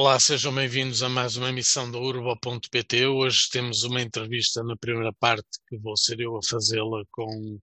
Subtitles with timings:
[0.00, 3.06] Olá, sejam bem-vindos a mais uma emissão da Urba.pt.
[3.06, 7.58] Hoje temos uma entrevista na primeira parte, que vou ser eu a fazê-la com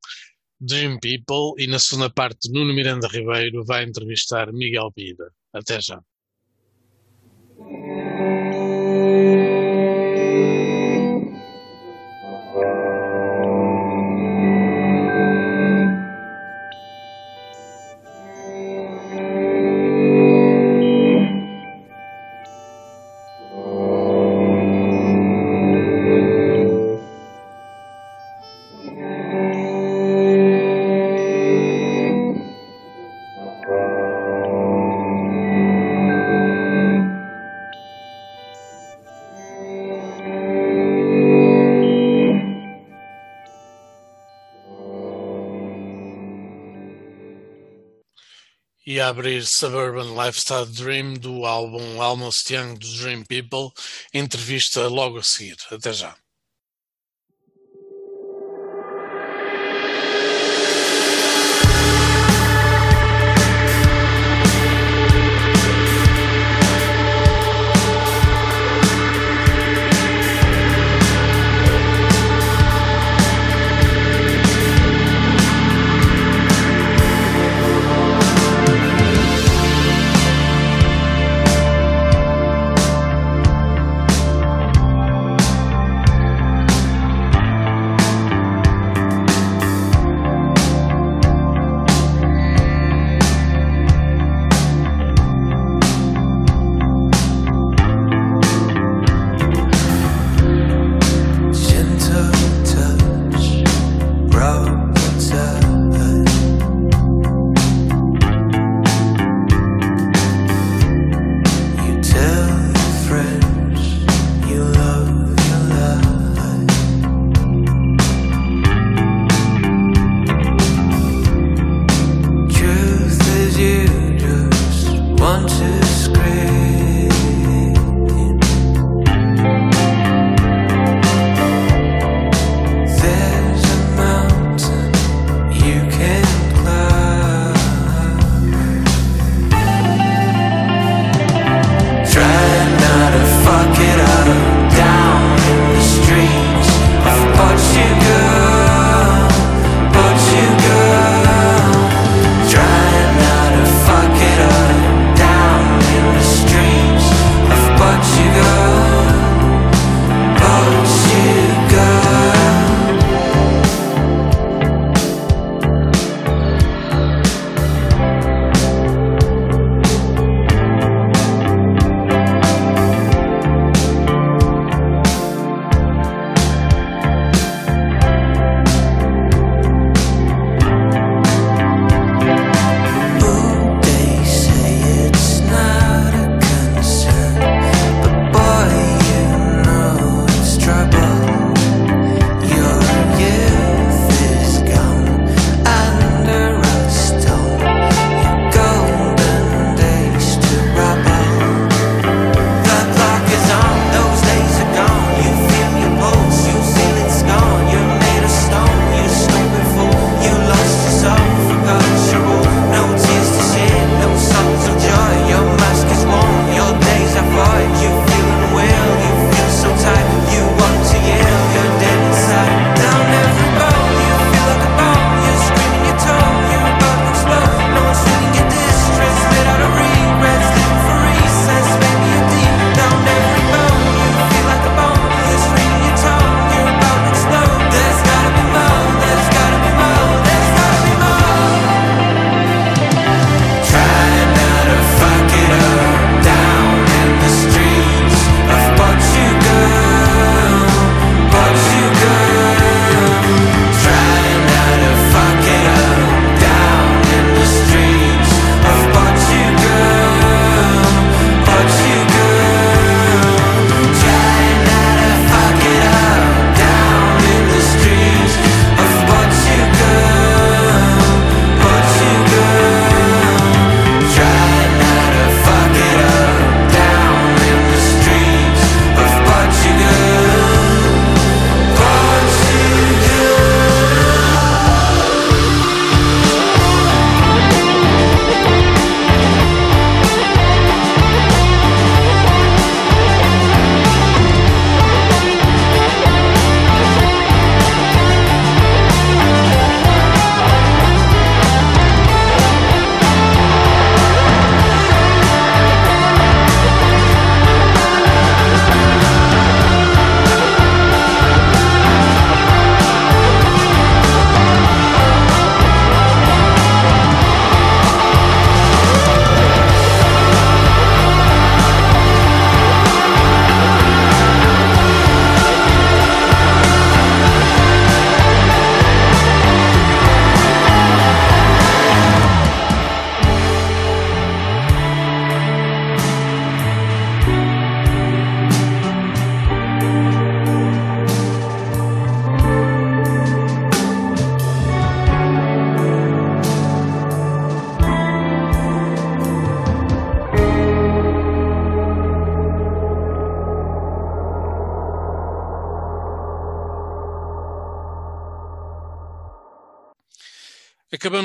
[0.59, 5.31] Dream People, e na segunda parte, Nuno Miranda Ribeiro vai entrevistar Miguel Vida.
[5.53, 6.01] Até já.
[49.09, 53.71] Abrir Suburban Lifestyle Dream do álbum Almost Young do Dream People.
[54.13, 55.57] Entrevista logo a seguir.
[55.71, 56.15] Até já.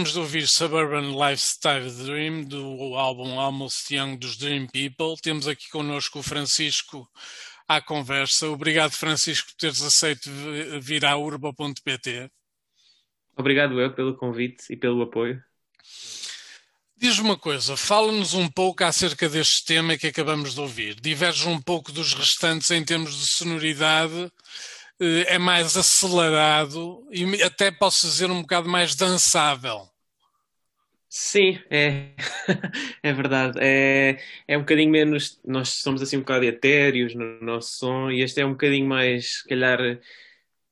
[0.00, 5.20] Acabamos de ouvir Suburban Lifestyle Dream do álbum Almost Young dos Dream People.
[5.20, 7.06] Temos aqui connosco o Francisco
[7.68, 8.48] à conversa.
[8.48, 10.30] Obrigado, Francisco, por teres aceito
[10.80, 12.30] vir à urba.pt.
[13.36, 15.42] Obrigado eu pelo convite e pelo apoio.
[16.96, 20.98] Diz-me uma coisa, fala-nos um pouco acerca deste tema que acabamos de ouvir.
[20.98, 24.32] Diverge um pouco dos restantes em termos de sonoridade,
[24.98, 29.89] eh, é mais acelerado e até posso dizer um bocado mais dançável.
[31.30, 32.08] Sim, é,
[33.04, 33.56] é verdade.
[33.60, 34.18] É,
[34.48, 35.38] é um bocadinho menos.
[35.44, 39.34] Nós somos assim um bocado etéreos no nosso som e este é um bocadinho mais,
[39.38, 39.78] se calhar,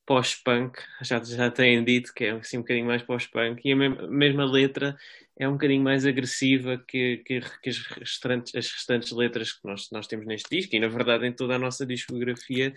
[0.08, 0.78] pós-punk.
[1.02, 4.96] Já, já têm dito que é assim um bocadinho mais pós-punk e a mesma letra
[5.38, 9.88] é um bocadinho mais agressiva que, que, que as, restantes, as restantes letras que nós,
[9.92, 12.74] nós temos neste disco e, na verdade, em toda a nossa discografia.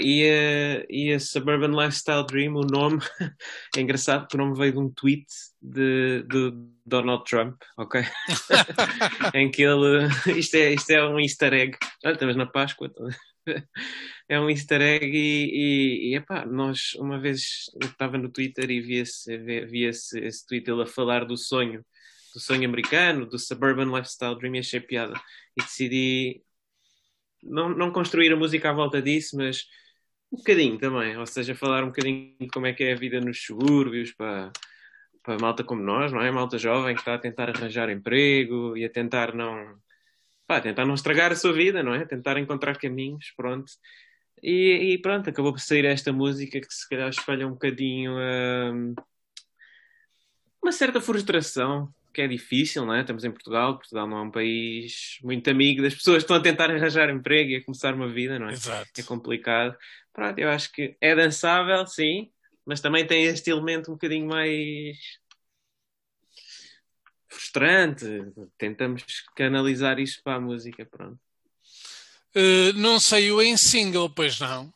[0.00, 3.00] e, a, e a Suburban Lifestyle Dream, o nome,
[3.76, 5.26] é engraçado porque o nome veio de um tweet
[5.60, 6.52] de, de
[6.86, 8.00] Donald Trump, ok?
[9.34, 10.06] em que ele.
[10.38, 11.76] Isto é, isto é um easter egg.
[12.04, 12.86] Olha, estamos na Páscoa.
[12.86, 13.08] Então,
[14.28, 18.80] é um easter egg e, e, e epá, nós uma vez estava no Twitter e
[18.80, 21.84] vi esse, vi esse, esse tweet ele a falar do sonho
[22.32, 25.14] do sonho americano, do suburban lifestyle dream, e achei piada.
[25.56, 26.42] E decidi
[27.42, 29.64] não, não construir a música à volta disso, mas
[30.32, 33.20] um bocadinho também, ou seja, falar um bocadinho de como é que é a vida
[33.20, 34.52] nos subúrbios para,
[35.22, 36.30] para malta como nós, não é?
[36.30, 39.78] Malta jovem que está a tentar arranjar emprego e a tentar não
[40.50, 42.04] pá, tentar não estragar a sua vida, não é?
[42.04, 43.70] Tentar encontrar caminhos, pronto.
[44.42, 48.96] E, e pronto, acabou por sair esta música que se calhar espelha um bocadinho hum,
[50.60, 53.02] uma certa frustração que é difícil, não é?
[53.02, 56.42] Estamos em Portugal, Portugal não é um país muito amigo das pessoas que estão a
[56.42, 58.52] tentar arranjar emprego e a começar uma vida, não é?
[58.52, 58.90] Exato.
[58.98, 59.76] É complicado.
[60.12, 62.28] Pronto, eu acho que é dançável, sim,
[62.66, 64.98] mas também tem este elemento um bocadinho mais
[67.30, 68.06] frustrante.
[68.58, 69.04] Tentamos
[69.34, 71.18] canalizar isso para a música, pronto.
[72.34, 74.72] Uh, não saiu em single, pois não?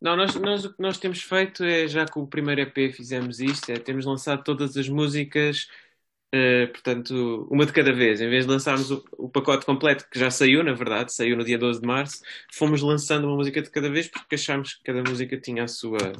[0.00, 3.40] Não, nós, nós, o que nós temos feito é, já com o primeiro EP fizemos
[3.40, 5.66] isto, é, temos lançado todas as músicas
[6.34, 8.20] Uh, portanto, uma de cada vez.
[8.20, 11.44] Em vez de lançarmos o, o, pacote completo, que já saiu, na verdade, saiu no
[11.44, 15.00] dia 12 de março, fomos lançando uma música de cada vez porque achámos que cada
[15.08, 16.12] música tinha a sua,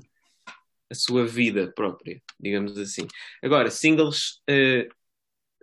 [0.94, 3.06] a sua vida própria, digamos assim.
[3.42, 4.88] Agora, singles uh,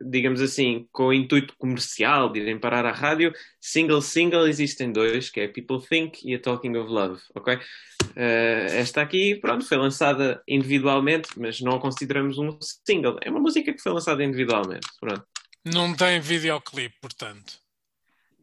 [0.04, 5.30] digamos assim, com o intuito comercial de irem parar à rádio, single single existem dois,
[5.30, 7.56] que é People Think e a Talking of Love, ok?
[7.56, 13.18] Uh, esta aqui, pronto, foi lançada individualmente, mas não a consideramos um single.
[13.22, 15.26] É uma música que foi lançada individualmente, pronto.
[15.64, 17.60] Não tem videoclipe, portanto.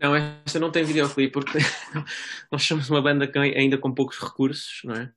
[0.00, 1.59] Não, esta não tem videoclipe porque
[2.52, 5.12] nós somos uma banda que ainda com poucos recursos, não é?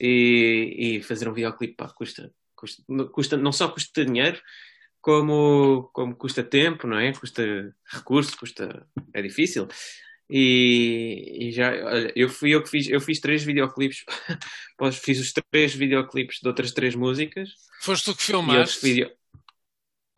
[0.00, 2.82] E, e fazer um videoclipe, pá, custa, custa,
[3.12, 4.40] custa, não só custa dinheiro,
[5.00, 7.12] como, como custa tempo, não é?
[7.12, 8.86] Custa recurso, custa.
[9.12, 9.68] é difícil.
[10.30, 14.04] E, e, já, olha, eu fui eu que fiz, eu fiz três videoclipes,
[15.02, 17.50] fiz os três videoclipes de outras três músicas.
[17.80, 18.80] Foste tu que filmaste?
[18.82, 19.10] Video...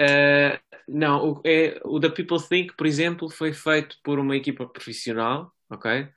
[0.01, 4.67] Uh, não, o, é, o The People Think, por exemplo, foi feito por uma equipa
[4.67, 6.09] profissional, ok?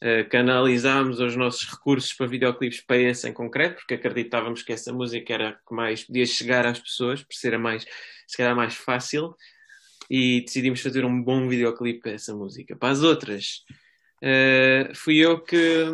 [0.00, 4.92] Uh, canalizámos os nossos recursos para videoclipes para esse em concreto, porque acreditávamos que essa
[4.92, 7.84] música era a que mais podia chegar às pessoas, por ser a mais,
[8.26, 9.34] se calhar, mais fácil,
[10.08, 12.76] e decidimos fazer um bom videoclipe para essa música.
[12.76, 13.64] Para as outras,
[14.22, 15.84] uh, fui eu que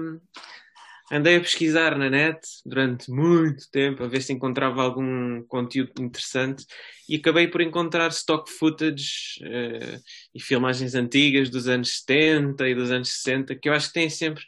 [1.13, 6.65] andei a pesquisar na net durante muito tempo a ver se encontrava algum conteúdo interessante
[7.09, 10.03] e acabei por encontrar stock footage uh,
[10.35, 14.09] e filmagens antigas dos anos 70 e dos anos 60 que eu acho que têm
[14.09, 14.43] sempre,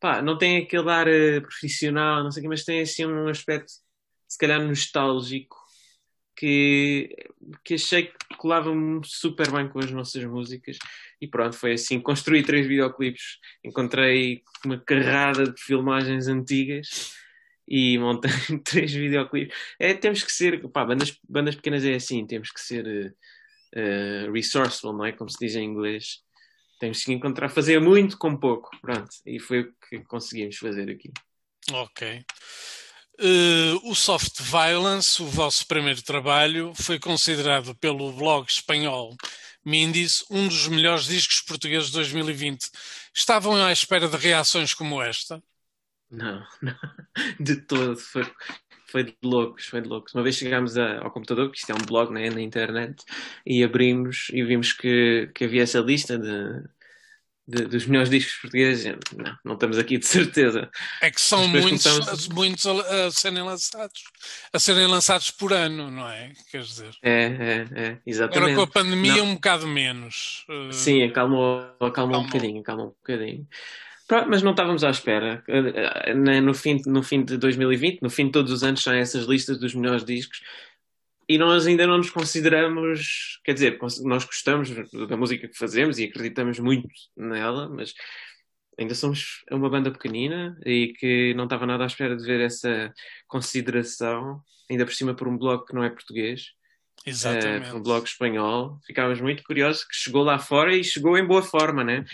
[0.00, 3.28] pá, não tem aquele ar uh, profissional, não sei o que, mas tem assim um
[3.28, 3.72] aspecto
[4.26, 5.56] se calhar nostálgico
[6.34, 7.14] que,
[7.64, 8.70] que achei que colava
[9.04, 10.78] super bem com as nossas músicas
[11.20, 17.12] e pronto, foi assim, construí três videoclipes, encontrei uma carrada de filmagens antigas
[17.66, 18.30] e montei
[18.64, 19.56] três videoclipes.
[19.78, 23.14] É, temos que ser, pá, bandas, bandas pequenas é assim, temos que ser
[23.76, 25.12] uh, resourceful, não é?
[25.12, 26.22] Como se diz em inglês.
[26.80, 31.10] Temos que encontrar, fazer muito com pouco, pronto, e foi o que conseguimos fazer aqui.
[31.72, 32.24] Ok.
[33.20, 39.16] Uh, o Soft Violence, o vosso primeiro trabalho, foi considerado pelo blog espanhol
[39.64, 42.70] Mindis um dos melhores discos portugueses de 2020.
[43.14, 45.42] Estavam à espera de reações como esta?
[46.10, 46.74] Não, não
[47.38, 47.96] de todo.
[47.98, 48.22] Foi,
[48.90, 50.14] foi de loucos, foi de loucos.
[50.14, 53.04] Uma vez chegámos a, ao computador, que isto é um blog né, na internet,
[53.44, 56.64] e abrimos e vimos que, que havia essa lista de
[57.48, 60.70] de, dos melhores discos portugueses, não, não estamos aqui de certeza.
[61.00, 62.28] É que são muitos, começamos...
[62.28, 64.04] muitos a, a, serem lançados,
[64.52, 66.32] a serem lançados por ano, não é?
[66.50, 66.90] Quer dizer.
[67.02, 68.38] É, é, é, exatamente.
[68.38, 69.30] Agora com a pandemia não.
[69.30, 70.44] um bocado menos.
[70.50, 72.20] Eh, Sim, acalmou, acalmou, acalmou.
[72.20, 73.46] um bocadinho, acalmou um bocadinho.
[74.06, 75.42] Pronto, mas não estávamos à espera.
[75.48, 78.92] Eh, eh, no fim, no fim de 2020, no fim de todos os anos, são
[78.92, 80.42] essas listas dos melhores discos
[81.28, 84.70] e nós ainda não nos consideramos, quer dizer, nós gostamos
[85.08, 87.92] da música que fazemos e acreditamos muito nela, mas
[88.78, 92.92] ainda somos uma banda pequenina e que não estava nada à espera de ver essa
[93.26, 96.52] consideração, ainda por cima por um blog que não é português.
[97.04, 97.70] Exatamente.
[97.70, 98.78] Uh, um blog espanhol.
[98.86, 102.04] Ficávamos muito curiosos que chegou lá fora e chegou em boa forma, né?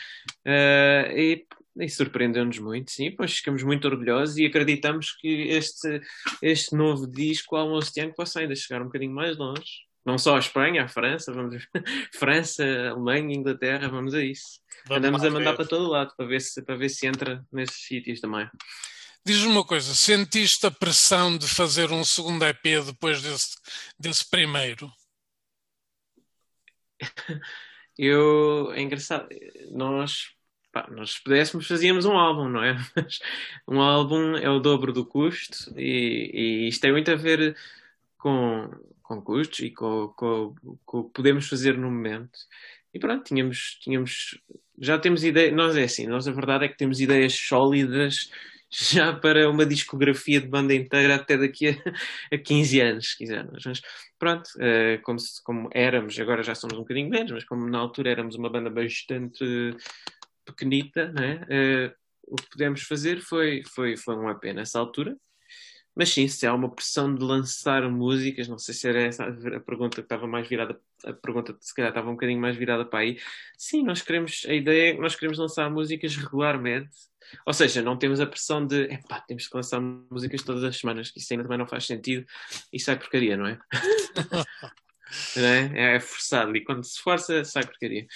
[0.45, 6.01] Uh, e e surpreendeu-nos muito, sim, pois ficamos muito orgulhosos e acreditamos que este,
[6.41, 9.85] este novo disco, Almost Young, possa ainda chegar um bocadinho mais longe.
[10.05, 11.67] Não só a Espanha, a França, vamos
[12.15, 14.61] França, Alemanha, Inglaterra, vamos a isso.
[14.87, 15.57] Vamos Andamos a mandar ver.
[15.57, 18.49] para todo lado para ver se, para ver se entra nesses sítios também.
[19.27, 23.57] Diz-me uma coisa, sentiste a pressão de fazer um segundo EP depois desse,
[23.99, 24.93] desse primeiro?
[27.97, 29.29] Eu, é engraçado,
[29.71, 30.34] nós
[30.75, 32.77] pá, nós pudéssemos fazíamos um álbum, não é?
[32.97, 33.21] Mas
[33.69, 37.57] um álbum é o dobro do custo e, e isto tem muito a ver
[38.19, 38.69] com,
[39.03, 42.39] com custos e com, o que podemos fazer no momento.
[42.93, 44.41] E pronto, tínhamos, tínhamos
[44.79, 48.31] já temos ideia, nós é assim, nós a verdade é que temos ideias sólidas
[48.71, 51.77] já para uma discografia de banda inteira até daqui a,
[52.35, 53.65] a 15 anos, se quisermos.
[53.65, 53.81] Mas
[54.19, 58.11] pronto, uh, como, como éramos, agora já somos um bocadinho menos, mas como na altura
[58.11, 59.77] éramos uma banda bastante
[60.45, 61.43] pequenita, né?
[61.45, 61.95] Uh,
[62.27, 65.17] o que pudemos fazer foi, foi, foi um EP nessa altura.
[65.95, 69.61] Mas sim, se há uma pressão de lançar músicas, não sei se era essa a
[69.61, 73.01] pergunta que estava mais virada, a pergunta se calhar estava um bocadinho mais virada para
[73.01, 73.21] aí.
[73.57, 76.91] Sim, nós queremos, a ideia é que nós queremos lançar músicas regularmente.
[77.47, 81.11] Ou seja, não temos a pressão de, epá, temos que lançar músicas todas as semanas,
[81.11, 82.27] que isso ainda também não faz sentido.
[82.73, 83.59] Isso sai porcaria, não é?
[85.37, 85.95] não é?
[85.97, 86.57] é forçado.
[86.57, 88.07] E quando se força, sai porcaria.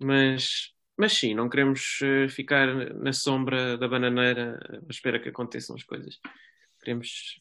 [0.00, 5.76] Mas, mas sim, não queremos uh, ficar na sombra da bananeira à espera que aconteçam
[5.76, 6.18] as coisas.
[6.80, 7.40] Queremos,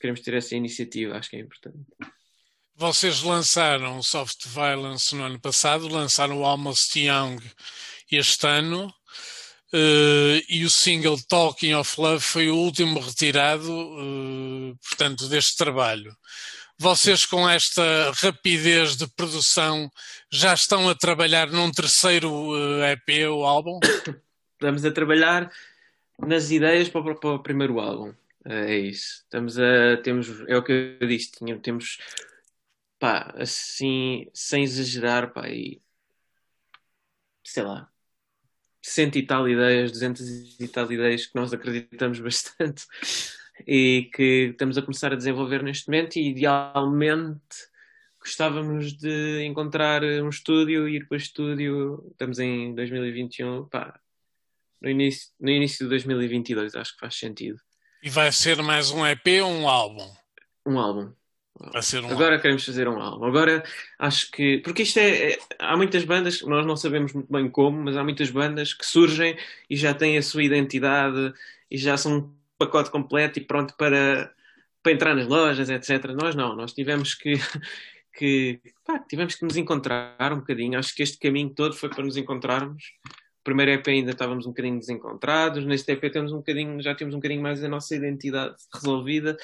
[0.00, 1.80] queremos ter essa iniciativa, acho que é importante.
[2.76, 7.38] Vocês lançaram o Soft Violence no ano passado, lançaram o Almost Young
[8.10, 15.56] este ano, uh, e o single Talking of Love foi o último retirado, portanto, deste
[15.56, 16.16] trabalho.
[16.78, 19.90] Vocês, com esta rapidez de produção,
[20.30, 23.78] já estão a trabalhar num terceiro uh, eh, EP ou álbum?
[24.54, 25.52] Estamos a trabalhar
[26.18, 28.10] nas ideias para, para o primeiro álbum.
[28.44, 29.22] Uh, é isso.
[29.22, 29.96] Estamos a.
[30.02, 31.98] Temos, é o que eu disse, temos.
[32.98, 35.80] Pá, assim, sem exagerar, pá, e.
[37.44, 37.88] Sei lá.
[38.80, 40.26] Cento e tal ideias, duzentas
[40.58, 42.86] e tal ideias que nós acreditamos bastante
[43.66, 47.72] e que estamos a começar a desenvolver neste momento e idealmente
[48.20, 53.98] gostávamos de encontrar um estúdio e ir para o estúdio, estamos em 2021, pá,
[54.80, 57.58] no início, no início de 2022, acho que faz sentido.
[58.02, 60.08] E vai ser mais um EP ou um álbum?
[60.66, 61.12] Um álbum.
[61.72, 62.42] Vai ser um Agora álbum.
[62.42, 63.24] queremos fazer um álbum.
[63.24, 63.62] Agora
[63.98, 64.58] acho que.
[64.58, 68.02] Porque isto é, é, Há muitas bandas, nós não sabemos muito bem como, mas há
[68.02, 69.36] muitas bandas que surgem
[69.70, 71.32] e já têm a sua identidade
[71.70, 72.34] e já são
[72.66, 74.32] pacote completo e pronto para,
[74.82, 76.12] para entrar nas lojas, etc.
[76.12, 77.34] Nós não, nós tivemos que,
[78.14, 80.78] que pá, tivemos que nos encontrar um bocadinho.
[80.78, 82.84] Acho que este caminho todo foi para nos encontrarmos.
[83.44, 87.18] Primeiro EP ainda estávamos um bocadinho desencontrados, neste EP temos um bocadinho, já temos um
[87.18, 89.36] bocadinho mais a nossa identidade resolvida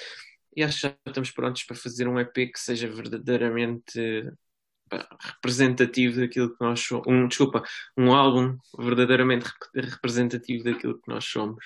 [0.55, 4.31] e acho que já estamos prontos para fazer um EP que seja verdadeiramente
[5.21, 7.07] representativo daquilo que nós somos.
[7.07, 7.63] Um, desculpa,
[7.97, 11.65] um álbum verdadeiramente representativo daquilo que nós somos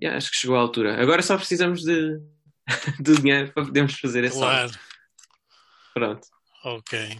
[0.00, 1.00] yeah, acho que chegou à altura.
[1.00, 2.20] Agora só precisamos de,
[3.00, 4.72] de dinheiro para podermos fazer esse Claro.
[5.92, 6.26] Pronto.
[6.64, 7.18] Ok.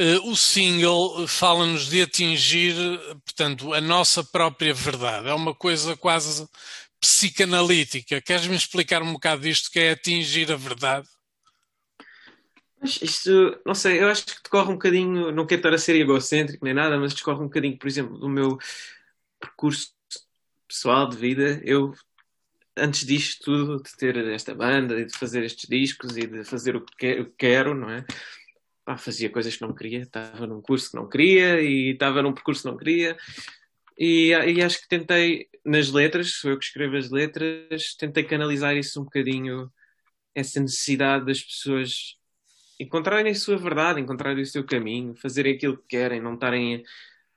[0.00, 2.74] Uh, o single fala-nos de atingir,
[3.24, 5.28] portanto, a nossa própria verdade.
[5.28, 6.48] É uma coisa quase
[6.98, 8.20] psicanalítica.
[8.20, 11.06] Queres-me explicar um bocado disto que é atingir a verdade?
[12.80, 15.96] Mas isto, não sei, eu acho que decorre um bocadinho, não quero estar a ser
[15.96, 18.58] egocêntrico nem nada, mas decorre um bocadinho, por exemplo, do meu
[19.38, 19.92] percurso
[20.70, 21.92] pessoal de vida, eu
[22.76, 26.76] antes disto tudo, de ter esta banda e de fazer estes discos e de fazer
[26.76, 28.04] o que quero, não é?
[28.84, 32.32] Pá, fazia coisas que não queria, estava num curso que não queria e estava num
[32.32, 33.16] percurso que não queria.
[33.98, 38.74] E, e acho que tentei, nas letras, sou eu que escrevo as letras, tentei canalizar
[38.76, 39.70] isso um bocadinho,
[40.34, 42.16] essa necessidade das pessoas
[42.78, 46.82] encontrarem a sua verdade, encontrarem o seu caminho, fazerem aquilo que querem, não estarem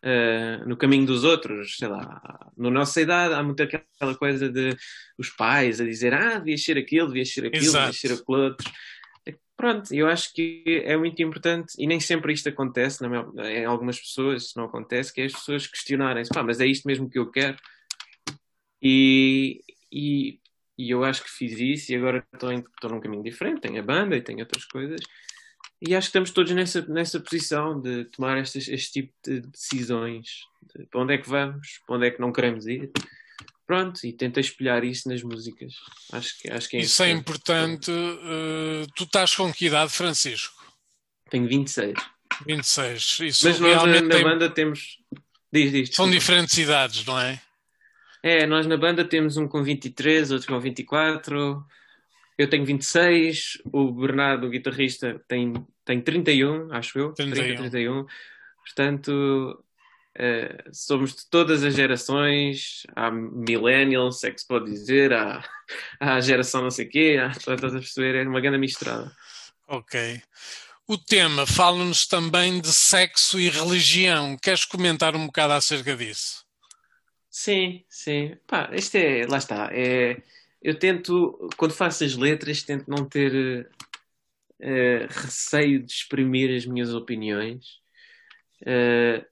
[0.04, 4.76] uh, no caminho dos outros, sei lá, na nossa idade há muito aquela coisa de
[5.18, 7.86] os pais a dizer ah, devias ser aquilo, devias ser aquilo, Exato.
[7.86, 8.72] devias ser aquilo outro.
[9.56, 14.52] Pronto, eu acho que é muito importante, e nem sempre isto acontece, em algumas pessoas
[14.58, 17.56] não acontece, que é as pessoas questionarem-se, pá, mas é isto mesmo que eu quero?
[18.82, 20.40] E, e,
[20.78, 23.80] e eu acho que fiz isso e agora estou, em, estou num caminho diferente, tenho
[23.80, 25.00] a banda e tenho outras coisas,
[25.86, 30.28] e acho que estamos todos nessa, nessa posição de tomar este tipo de decisões,
[30.76, 32.92] de para onde é que vamos, para onde é que não queremos ir,
[33.66, 35.74] Pronto, e tentei espelhar isso nas músicas.
[36.12, 37.90] Acho que, acho que é Isso é importante.
[37.90, 40.54] Uh, tu estás com que idade, Francisco?
[41.30, 41.94] Tenho 26.
[42.46, 43.20] 26.
[43.22, 44.24] Isso Mas nós na, na tem...
[44.24, 44.98] banda temos.
[45.52, 45.90] Diz, diz.
[45.96, 47.42] São diferentes idades, não é?
[48.22, 51.66] É, nós na banda temos um com 23, outro com 24.
[52.38, 53.62] Eu tenho 26.
[53.72, 55.54] O Bernardo, o guitarrista, tem,
[55.86, 57.14] tem 31, acho eu.
[57.14, 57.44] 31.
[57.44, 58.06] 30, 31.
[58.66, 59.64] Portanto,
[60.16, 65.44] Uh, somos de todas as gerações, há millennials, é que se pode dizer, há,
[66.00, 69.12] há a geração não sei o quê, há, estás a perceber, é uma grande misturada.
[69.68, 70.22] Ok.
[70.88, 74.38] O tema fala-nos também de sexo e religião.
[74.38, 76.46] Queres comentar um bocado acerca disso?
[77.30, 78.38] Sim, sim.
[78.46, 79.70] Pá, isto é, lá está.
[79.72, 80.22] É,
[80.62, 83.68] eu tento, quando faço as letras, tento não ter
[84.64, 87.82] uh, receio de exprimir as minhas opiniões.
[88.62, 89.26] Uh,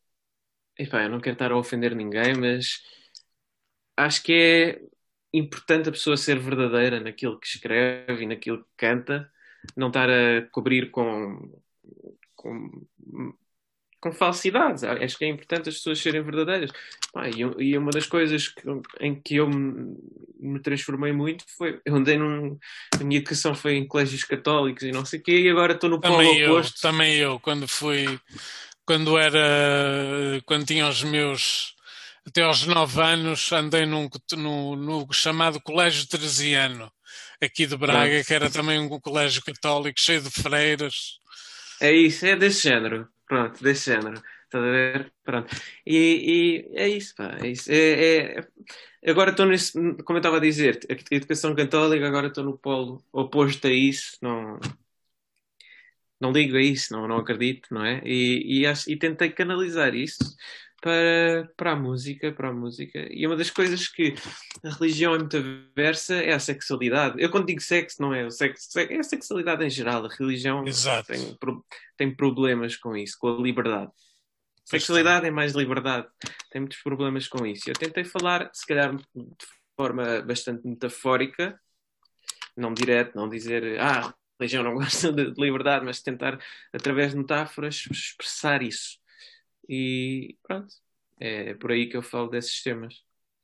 [0.77, 2.81] Epá, eu não quero estar a ofender ninguém, mas
[3.95, 4.81] acho que é
[5.33, 9.31] importante a pessoa ser verdadeira naquilo que escreve e naquilo que canta,
[9.75, 11.61] não estar a cobrir com,
[12.35, 12.87] com,
[14.01, 14.83] com falsidades.
[14.83, 16.71] Acho que é importante as pessoas serem verdadeiras.
[17.35, 18.63] e, e, uma das coisas que,
[18.99, 19.95] em que eu me,
[20.39, 21.79] me, transformei muito foi.
[21.85, 22.57] Eu andei num.
[22.99, 25.89] A minha educação foi em colégios católicos e não sei o quê, e agora estou
[25.89, 26.81] no polo oposto.
[26.81, 28.19] Também eu, quando fui
[28.83, 29.39] quando era
[30.45, 31.75] quando tinha os meus
[32.27, 36.91] até aos nove anos andei num, no, no chamado Colégio Teresiano
[37.41, 41.19] aqui de Braga, que era também um colégio católico cheio de freiras.
[41.79, 43.07] É isso, é desse género.
[43.31, 44.21] Pronto, desse género.
[44.43, 45.13] Estás a ver?
[45.23, 45.55] Pronto.
[45.85, 47.37] E, e é isso, pá.
[47.41, 47.71] É isso.
[47.71, 48.47] É, é...
[49.09, 49.71] Agora estou nesse,
[50.03, 54.17] como eu estava a dizer, a educação católica, agora estou no polo oposto a isso.
[54.21, 54.59] Não,
[56.19, 58.01] não ligo a isso, não, não acredito, não é?
[58.05, 60.19] E, e, e tentei canalizar isso
[60.81, 63.07] para, para a música, para a música.
[63.11, 64.15] E uma das coisas que
[64.65, 67.21] a religião é muito aversa é a sexualidade.
[67.21, 70.05] Eu quando digo sexo, não é o sexo, é a sexualidade em geral.
[70.05, 70.65] A religião
[71.07, 71.37] tem,
[71.95, 73.91] tem problemas com isso, com a liberdade.
[74.65, 76.07] Sexualidade é mais liberdade.
[76.49, 77.69] Tem muitos problemas com isso.
[77.69, 79.45] Eu tentei falar, se calhar de
[79.77, 81.59] forma bastante metafórica,
[82.57, 86.39] não direto, não dizer, ah, religião não gosta de liberdade, mas tentar,
[86.73, 89.00] através de metáforas, expressar isso.
[89.73, 90.67] E pronto,
[91.17, 92.93] é por aí que eu falo desses temas.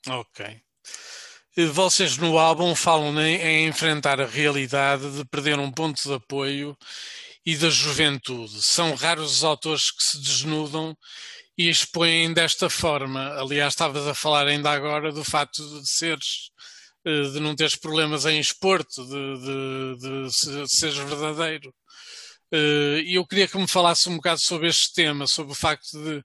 [0.10, 0.62] Ok.
[1.74, 6.78] Vocês no álbum falam em, enfrentar a realidade de perder um ponto de apoio
[7.46, 8.62] e da juventude.
[8.62, 10.98] São raros os autores que se desnudam
[11.58, 13.30] e expõem desta forma.
[13.40, 16.52] Aliás, estavas a falar ainda agora do facto de seres
[17.06, 21.74] eh, de não teres problemas em esporte, de, de, de, de seres verdadeiro.
[22.52, 25.92] Eh, e eu queria que me falasse um bocado sobre este tema, sobre o facto
[26.04, 26.24] de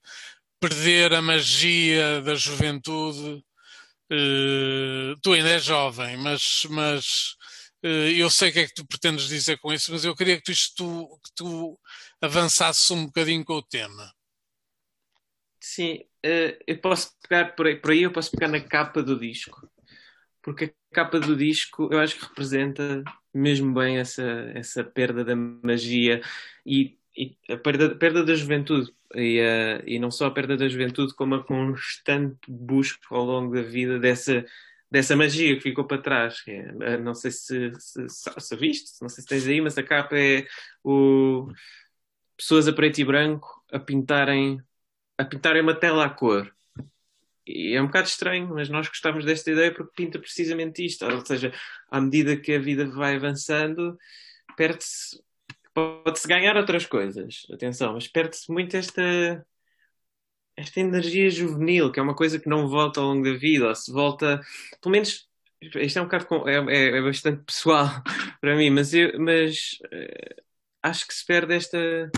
[0.60, 3.44] perder a magia da juventude.
[4.10, 7.36] Eh, tu ainda és jovem, mas, mas
[7.82, 10.52] eu sei o que é que tu pretendes dizer com isso, mas eu queria que
[10.76, 11.80] tu, que tu
[12.20, 14.12] avançasses um bocadinho com o tema.
[15.60, 15.98] Sim,
[16.66, 19.68] eu posso pegar por aí, por aí eu posso pegar na capa do disco
[20.42, 23.02] porque a capa do disco eu acho que representa
[23.34, 24.22] mesmo bem essa,
[24.54, 26.22] essa perda da magia
[26.66, 28.92] e, e a perda, perda da juventude.
[29.14, 33.54] E, uh, e não só a perda da juventude, como a constante busca ao longo
[33.54, 34.44] da vida dessa,
[34.90, 36.42] dessa magia que ficou para trás.
[36.46, 39.82] É, eh, não sei se, se, se, viste, não sei se tens aí, mas a
[39.82, 40.46] capa é
[40.84, 41.48] o,
[42.36, 44.60] pessoas a preto e branco a pintarem,
[45.18, 46.54] a pintarem uma tela à cor.
[47.46, 51.04] E é um bocado estranho, mas nós gostamos desta ideia porque pinta precisamente isto.
[51.04, 51.52] Ou seja,
[51.90, 53.96] à medida que a vida vai avançando,
[54.56, 55.20] perde-se.
[55.74, 59.46] Pode-se ganhar outras coisas, atenção, mas perde-se muito esta,
[60.56, 63.74] esta energia juvenil, que é uma coisa que não volta ao longo da vida, ou
[63.74, 64.40] se volta,
[64.82, 65.28] pelo menos,
[65.62, 67.86] isto é um bocado, é, é, é bastante pessoal
[68.40, 70.42] para mim, mas, eu, mas uh,
[70.82, 72.10] acho que se perde esta,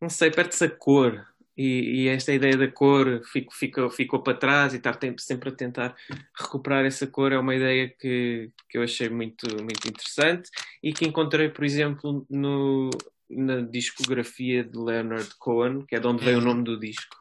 [0.00, 1.24] não sei, perde-se a cor,
[1.56, 5.52] e, e, esta ideia da cor ficou, ficou, ficou para trás e estar sempre a
[5.52, 5.94] tentar
[6.36, 10.50] recuperar essa cor é uma ideia que, que eu achei muito, muito interessante
[10.82, 12.90] e que encontrei, por exemplo, no,
[13.30, 17.16] na discografia de Leonard Cohen, que é de onde veio o nome do disco.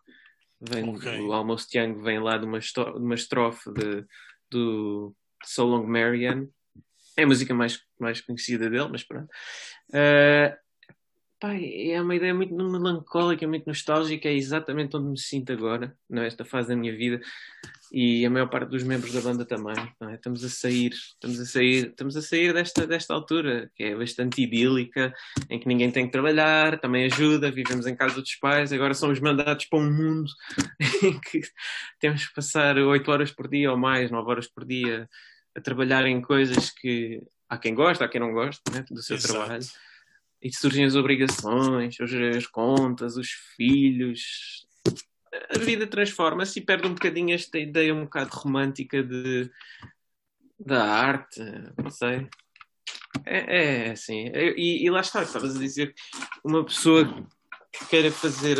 [0.60, 1.19] Vem, okay.
[1.19, 4.06] O Almost Young vem lá de uma, de uma estrofe de,
[4.50, 6.50] do So Long Marianne.
[7.17, 9.30] É a música mais, mais conhecida dele, mas pronto.
[9.89, 10.62] Uh,
[11.43, 16.45] pá, é uma ideia muito melancólica, muito nostálgica, é exatamente onde me sinto agora, nesta
[16.45, 17.19] fase da minha vida
[17.91, 19.75] e a maior parte dos membros da banda também.
[20.10, 20.13] É?
[20.13, 24.41] Estamos a sair, estamos a sair, estamos a sair desta, desta altura, que é bastante
[24.41, 25.13] idílica,
[25.49, 29.19] em que ninguém tem que trabalhar, também ajuda, vivemos em casa dos pais, agora somos
[29.19, 30.32] mandados para um mundo
[31.03, 31.41] em que
[31.99, 35.10] temos que passar 8 horas por dia ou mais, 9 horas por dia,
[35.53, 39.17] a trabalhar em coisas que há quem gosta, há quem não gosta né, do seu
[39.17, 39.34] Exato.
[39.34, 39.65] trabalho.
[40.43, 41.95] E surgem as obrigações,
[42.36, 44.67] as contas, os filhos,
[45.49, 49.49] a vida transforma-se e perde um bocadinho esta ideia um bocado romântica de,
[50.60, 51.41] da arte,
[51.82, 52.27] não sei.
[53.25, 54.32] É, é assim.
[54.34, 55.93] E, e lá está, estavas a dizer
[56.43, 57.06] uma pessoa
[57.71, 58.58] que queira fazer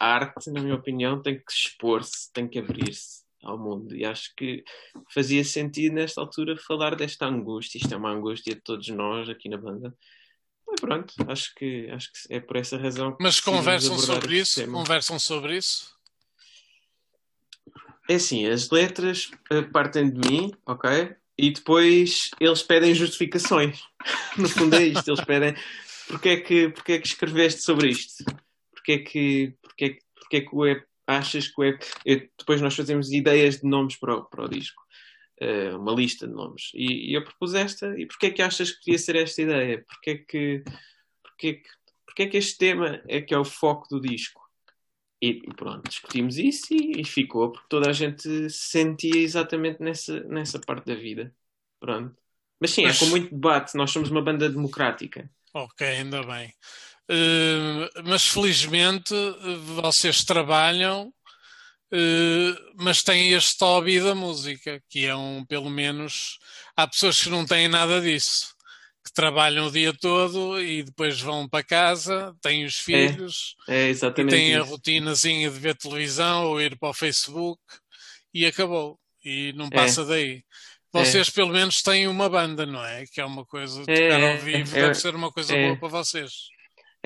[0.00, 3.94] arte, na minha opinião, tem que expor-se, tem que abrir-se ao mundo.
[3.94, 4.64] E acho que
[5.12, 7.78] fazia sentido nesta altura falar desta angústia.
[7.78, 9.94] Isto é uma angústia de todos nós aqui na banda.
[10.70, 13.22] E pronto, acho que, acho que é por essa razão que.
[13.22, 14.60] Mas conversam sobre isso?
[14.60, 14.78] Tema.
[14.78, 15.90] Conversam sobre isso?
[18.08, 21.14] É assim, as letras uh, partem de mim, ok?
[21.36, 23.80] E depois eles pedem justificações.
[24.36, 25.54] no fundo é isto, eles pedem
[26.08, 28.24] porque é que, porque é que escreveste sobre isto?
[28.72, 31.82] Porque é que, porque é, porque é que o EP, achas que o EP...
[32.38, 34.82] depois nós fazemos ideias de nomes para o, para o disco.
[35.40, 36.70] Uh, uma lista de nomes.
[36.74, 39.84] E, e, eu propus esta, e porquê é que achas que devia ser esta ideia?
[39.86, 40.64] Porquê é que,
[41.22, 41.68] porquê que,
[42.04, 44.42] porquê é que este tema é que é o foco do disco?
[45.22, 49.80] E, e pronto, discutimos isso e, e, ficou, porque toda a gente se sentia exatamente
[49.80, 51.32] nessa, nessa parte da vida.
[51.80, 52.16] Pronto.
[52.60, 52.96] Mas sim, é Mas...
[52.96, 55.30] é com muito debate, nós somos uma banda democrática.
[55.54, 56.52] Ok, ainda bem.
[57.10, 59.14] Uh, mas felizmente
[59.80, 61.12] vocês trabalham
[61.90, 66.38] Uh, mas tem este hobby da música, que é um, pelo menos,
[66.76, 68.54] há pessoas que não têm nada disso,
[69.04, 73.90] que trabalham o dia todo e depois vão para casa, têm os é, filhos, é,
[73.90, 74.60] é têm isso.
[74.60, 77.60] a rotinazinha de ver televisão ou ir para o Facebook
[78.34, 78.98] e acabou.
[79.24, 79.70] E não é.
[79.70, 80.04] passa é.
[80.04, 80.44] daí.
[80.92, 83.04] Vocês pelo menos têm uma banda, não é?
[83.06, 86.32] Que é uma coisa, tocar é, ao vivo deve ser uma coisa boa para vocês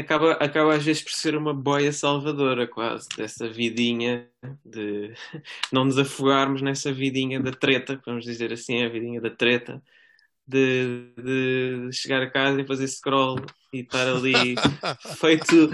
[0.03, 4.29] acaba, acaba às vezes por ser uma boia salvadora, quase, dessa vidinha
[4.65, 5.15] de
[5.73, 9.83] não nos afogarmos nessa vidinha da treta, vamos dizer assim, a vidinha da treta,
[10.47, 13.39] de, de chegar a casa e fazer scroll
[13.73, 14.55] e estar ali
[15.19, 15.71] feito,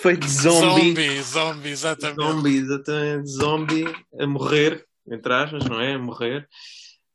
[0.00, 0.94] feito zombie.
[0.94, 2.22] Zombie, zombie, exatamente.
[2.22, 3.84] Zombie, exatamente, zombie,
[4.18, 5.94] a morrer, entre aspas, não é?
[5.94, 6.48] A morrer.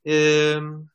[0.06, 0.86] Um,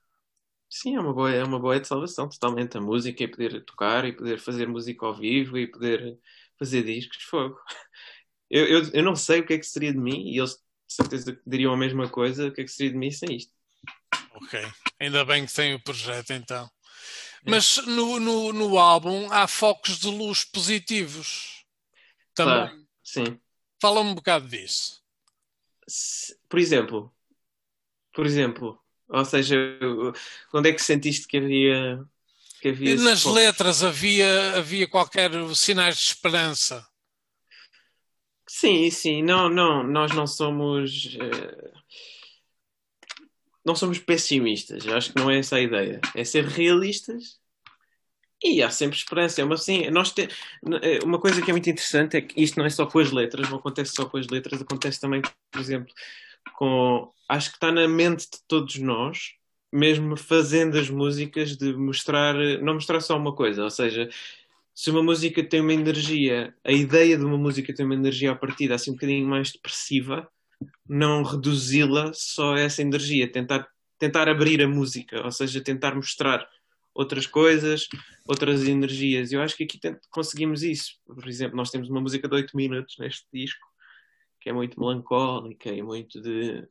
[0.74, 2.78] Sim, é uma boa, é uma boa de salvação, totalmente.
[2.78, 6.18] A música e poder tocar e poder fazer música ao vivo e poder
[6.58, 7.60] fazer discos de fogo.
[8.48, 10.94] Eu, eu, eu não sei o que é que seria de mim e eles de
[10.94, 12.48] certeza diriam a mesma coisa.
[12.48, 13.52] O que é que seria de mim sem isto?
[14.34, 14.60] Ok,
[14.98, 16.64] ainda bem que tem o projeto então.
[17.44, 17.50] É.
[17.50, 21.66] Mas no, no, no álbum há focos de luz positivos
[22.34, 22.66] também.
[22.66, 23.40] Claro, sim.
[23.78, 25.02] Fala um bocado disso.
[26.48, 27.14] Por exemplo,
[28.14, 28.81] por exemplo,
[29.12, 29.56] ou seja,
[30.54, 32.02] onde é que sentiste que havia.
[32.60, 36.86] Que havia Nas letras havia, havia qualquer sinais de esperança.
[38.48, 39.22] Sim, sim.
[39.22, 41.14] Não, não, nós não somos.
[41.16, 41.72] Uh,
[43.64, 44.86] não somos pessimistas.
[44.86, 46.00] Eu acho que não é essa a ideia.
[46.14, 47.38] É ser realistas
[48.42, 49.40] e há sempre esperança.
[49.40, 50.22] É uma, assim, nós te,
[50.82, 53.12] eh, uma coisa que é muito interessante é que isto não é só com as
[53.12, 55.92] letras, não acontece só com as letras, acontece também, por exemplo,
[56.56, 57.10] com.
[57.28, 59.32] Acho que está na mente de todos nós,
[59.72, 62.34] mesmo fazendo as músicas, de mostrar.
[62.60, 64.08] Não mostrar só uma coisa, ou seja,
[64.74, 68.36] se uma música tem uma energia, a ideia de uma música tem uma energia a
[68.36, 70.28] partir assim um bocadinho mais depressiva,
[70.88, 76.46] não reduzi-la só a essa energia, tentar, tentar abrir a música, ou seja, tentar mostrar
[76.94, 77.86] outras coisas,
[78.26, 79.32] outras energias.
[79.32, 80.94] Eu acho que aqui conseguimos isso.
[81.06, 83.71] Por exemplo, nós temos uma música de 8 minutos neste disco
[84.42, 86.66] que é muito melancólica e muito de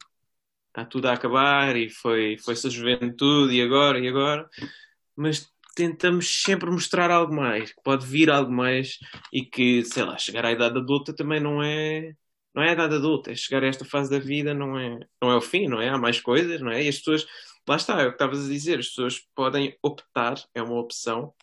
[0.67, 4.49] está tudo a acabar e foi foi-se a juventude e agora e agora?
[5.15, 8.97] Mas tentamos sempre mostrar algo mais que pode vir algo mais
[9.31, 12.13] e que sei lá chegar à idade adulta também não é
[12.53, 15.31] não é a idade adulta é chegar a esta fase da vida não é não
[15.31, 15.89] é o fim não é?
[15.89, 16.83] Há mais coisas não é?
[16.83, 17.25] E as pessoas
[17.67, 21.33] lá está é o que estavas a dizer as pessoas podem optar é uma opção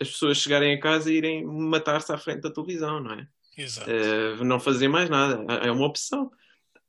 [0.00, 3.28] as pessoas chegarem a casa e irem matar-se à frente da televisão não é
[3.82, 5.44] Uh, não fazer mais nada.
[5.62, 6.30] É uma opção.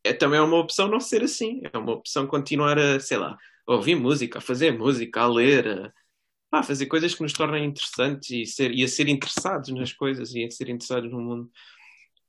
[0.04, 1.62] É também é uma opção não ser assim.
[1.71, 6.60] É uma opção continuar a, sei lá, ouvir música, a fazer música, a ler, a,
[6.60, 10.34] a fazer coisas que nos tornem interessantes e, ser, e a ser interessados nas coisas
[10.34, 11.51] e a ser interessados no mundo.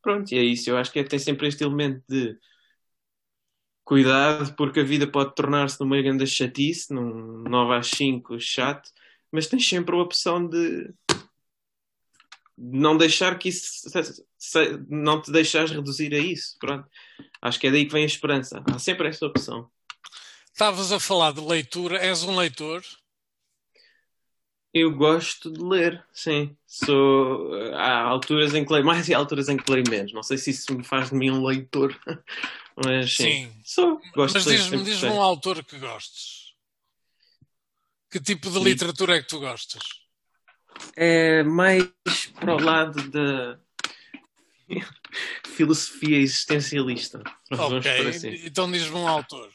[0.03, 0.70] pronto, e é isso.
[0.70, 2.38] Eu acho que é, tem sempre este elemento de
[3.85, 8.90] cuidado, porque a vida pode tornar-se numa grande chatice, num 9 às 5 chato,
[9.31, 10.92] mas tens sempre a opção de
[12.57, 13.88] não deixar que isso
[14.88, 16.57] não te deixares reduzir a isso.
[16.59, 16.88] Pronto.
[17.42, 18.62] Acho que é daí que vem a esperança.
[18.73, 19.71] Há sempre essa opção.
[20.53, 22.83] Estavas a falar de leitura, és um leitor?
[24.73, 26.57] Eu gosto de ler, sim.
[26.66, 30.12] Sou, há alturas em que leio mais e há alturas em que leio menos.
[30.12, 31.99] Não sei se isso me faz de mim um leitor,
[32.85, 33.25] mas sim.
[33.25, 33.53] sim.
[33.64, 36.55] Sou, gosto mas diz-me diz um autor que gostes.
[38.11, 39.83] Que tipo de literatura é que tu gostas?
[40.94, 41.86] É mais
[42.38, 43.58] para o lado da
[45.46, 47.22] filosofia existencialista.
[47.50, 48.40] Ok, assim.
[48.44, 49.50] então diz-me um autor.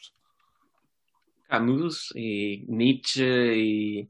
[1.48, 4.08] Camus e Nietzsche e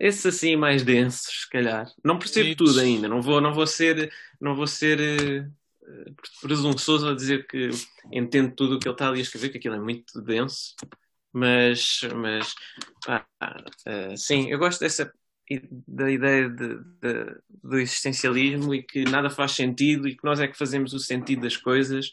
[0.00, 1.92] esses assim mais densos, se calhar.
[2.02, 2.64] Não percebo Nietzsche.
[2.64, 5.46] tudo ainda, não vou, não vou ser, não vou ser
[5.82, 7.68] uh, presunçoso a dizer que
[8.10, 10.74] entendo tudo o que ele está ali a escrever, que aquilo é muito denso,
[11.32, 12.54] mas, mas
[13.06, 13.24] ah,
[13.86, 15.12] uh, sim, eu gosto dessa
[15.86, 20.48] da ideia de, de, do existencialismo e que nada faz sentido e que nós é
[20.48, 22.12] que fazemos o sentido das coisas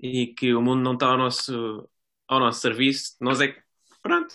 [0.00, 1.88] e que o mundo não está ao nosso,
[2.26, 3.62] ao nosso serviço, nós é que
[4.02, 4.34] pronto,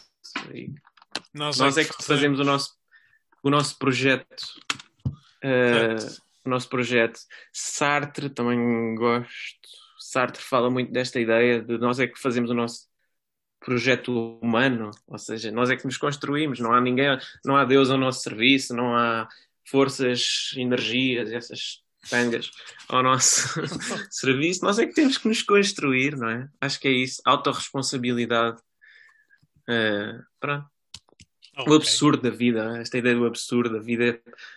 [1.33, 2.73] nós, nós, é, que, é que fazemos o nosso,
[3.43, 4.43] o nosso projeto.
[5.43, 7.19] Uh, o nosso projeto.
[7.51, 9.69] Sartre também gosto.
[9.99, 12.87] Sartre fala muito desta ideia de nós é que fazemos o nosso
[13.67, 17.89] projeto humano, ou seja, nós é que nos construímos, não há ninguém, não há Deus
[17.89, 19.27] ao nosso serviço, não há
[19.65, 22.49] forças, energias, essas tangas
[22.87, 23.59] ao nosso
[24.09, 26.47] serviço, nós é que temos que nos construir, não é?
[26.61, 28.57] Acho que é isso, autorresponsabilidade.
[29.67, 30.65] Uh, pronto.
[31.57, 31.73] Okay.
[31.73, 34.05] O absurdo da vida, esta ideia do absurdo, a vida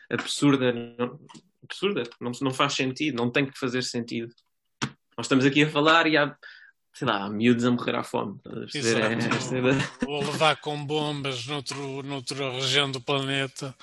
[0.08, 1.18] é absurda, não,
[1.64, 4.32] absurda, não, não faz sentido, não tem que fazer sentido.
[5.16, 6.36] Nós estamos aqui a falar e há,
[6.92, 8.38] sei lá, miúdos a morrer à fome.
[8.46, 8.66] É,
[10.06, 13.74] Ou levar com bombas noutro, noutra região do planeta.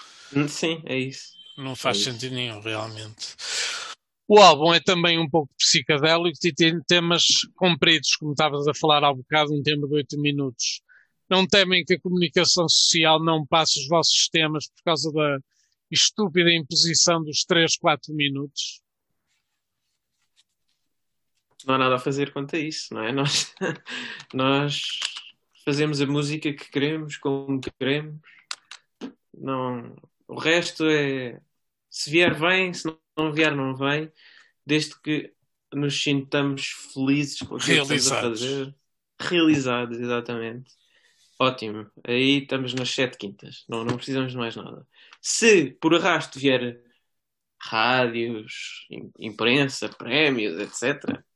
[0.48, 1.38] Sim, é isso.
[1.58, 2.36] Não faz é sentido isso.
[2.36, 3.36] nenhum, realmente.
[4.28, 7.24] O álbum é também um pouco psicadélico e tem temas
[7.56, 10.82] compridos, como estavas a falar há bocado, um tema de 8 minutos.
[11.30, 15.39] Não temem que a comunicação social não passe os vossos temas por causa da
[15.89, 18.82] estúpida imposição dos 3, 4 minutos?
[21.67, 23.12] Não há nada a fazer quanto a isso, não é?
[23.12, 23.53] Nós,
[24.34, 24.99] nós
[25.65, 28.21] fazemos a música que queremos, como queremos.
[29.34, 29.93] Não,
[30.30, 31.41] o resto é.
[31.89, 34.10] Se vier, vem, se não vier, não vem.
[34.65, 35.34] Desde que
[35.73, 38.75] nos sintamos felizes com o que estamos a fazer.
[39.19, 40.71] Realizados, exatamente.
[41.38, 41.91] Ótimo.
[42.06, 43.65] Aí estamos nas sete quintas.
[43.67, 44.88] Não, não precisamos de mais nada.
[45.19, 46.82] Se por arrasto vier
[47.62, 48.88] rádios,
[49.19, 51.27] imprensa, prémios, etc.,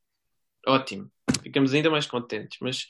[0.66, 1.10] ótimo.
[1.42, 2.58] Ficamos ainda mais contentes.
[2.60, 2.86] Mas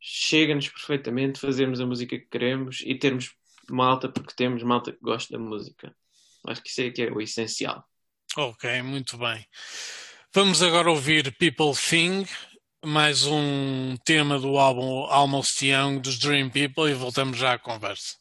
[0.00, 3.34] chega-nos perfeitamente fazermos a música que queremos e termos
[3.68, 5.94] malta porque temos malta que gosta da música.
[6.46, 7.84] Acho que isso é que é o essencial.
[8.36, 9.44] Ok, muito bem.
[10.34, 12.24] Vamos agora ouvir People Thing
[12.84, 18.16] mais um tema do álbum Almost Young dos Dream People e voltamos já à conversa.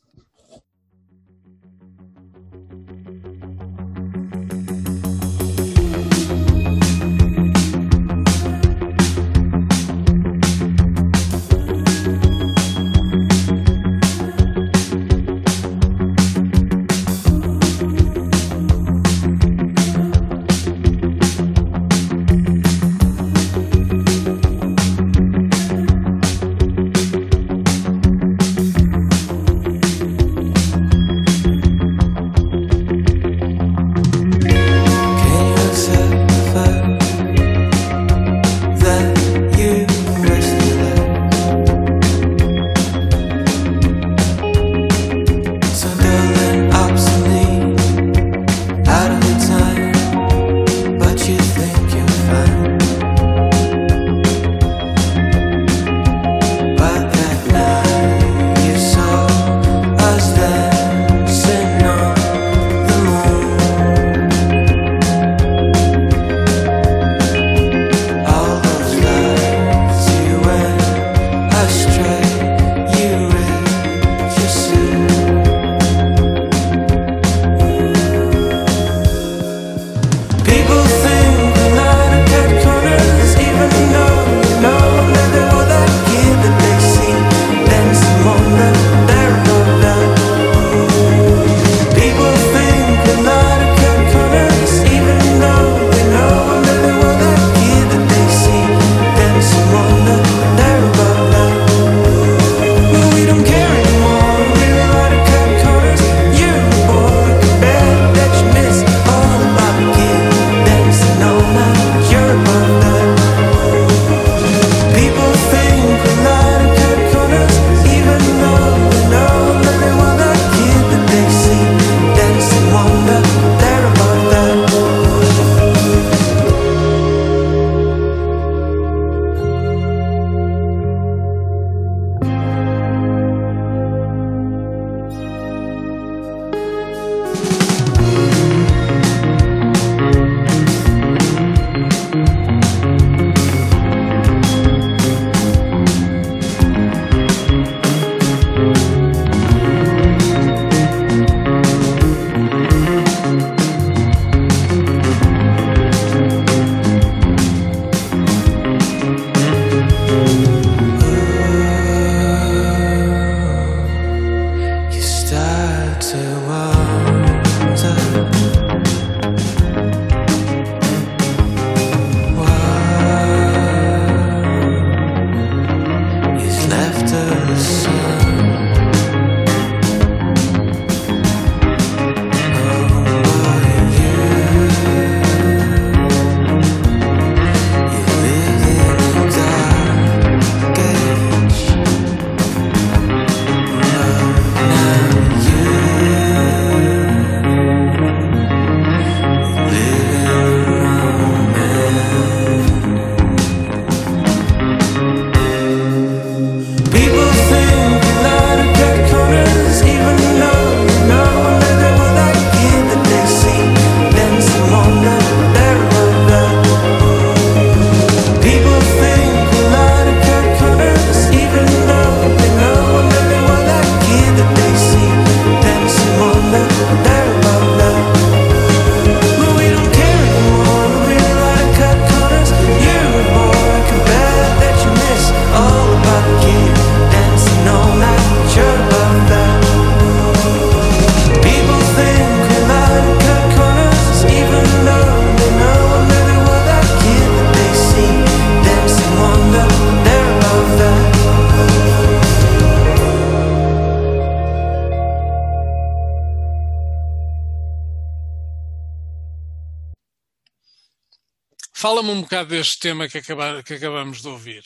[261.87, 264.61] Fala-me um bocado deste tema que, acabar, que acabamos de ouvir.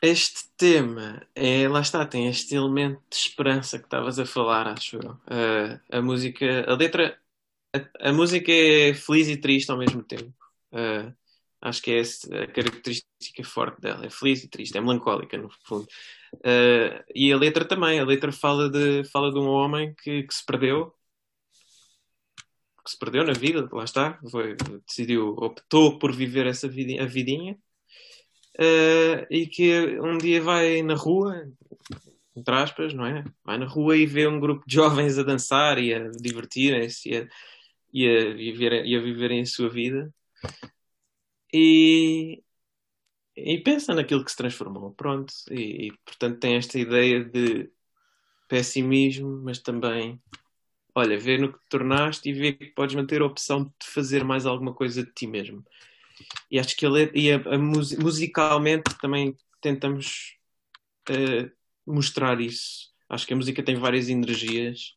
[0.00, 4.98] Este tema, é, lá está, tem este elemento de esperança que estavas a falar, acho
[4.98, 5.10] eu.
[5.10, 7.18] Uh, a música, a letra,
[7.74, 10.32] a, a, música é feliz e triste ao mesmo tempo.
[10.70, 11.12] Uh,
[11.60, 14.06] acho que é essa a característica forte dela.
[14.06, 15.88] É feliz e triste, é melancólica, no fundo.
[16.34, 17.98] Uh, e a letra também.
[17.98, 20.94] A letra fala de, fala de um homem que, que se perdeu.
[22.84, 24.20] Que se perdeu na vida, lá está.
[24.30, 24.56] Foi,
[24.86, 27.58] decidiu, optou por viver essa vida, a vidinha
[28.58, 31.48] uh, e que um dia vai na rua,
[32.36, 33.24] entre aspas, não é?
[33.44, 37.16] Vai na rua e vê um grupo de jovens a dançar e a divertirem-se e
[37.16, 37.28] a,
[37.92, 40.12] e, a viver, e a viverem a sua vida.
[41.52, 42.42] E,
[43.36, 45.32] e pensa naquilo que se transformou, pronto.
[45.50, 47.70] E, e, portanto tem esta ideia de
[48.48, 50.20] pessimismo, mas também,
[50.94, 54.24] olha, vê no que te tornaste e vê que podes manter a opção de fazer
[54.24, 55.64] mais alguma coisa de ti mesmo.
[56.50, 60.36] E acho que ele, e a, a, musicalmente também tentamos
[61.10, 61.50] uh,
[61.86, 62.92] mostrar isso.
[63.08, 64.94] Acho que a música tem várias energias.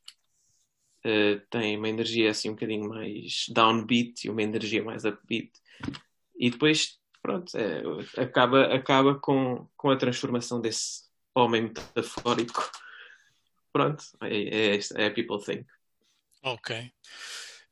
[1.05, 5.51] Uh, tem uma energia assim um bocadinho mais downbeat e uma energia mais upbeat.
[6.37, 7.81] E depois, pronto, é,
[8.21, 12.69] acaba, acaba com, com a transformação desse homem metafórico.
[13.73, 15.65] Pronto, é, é, é People Think.
[16.43, 16.91] Ok.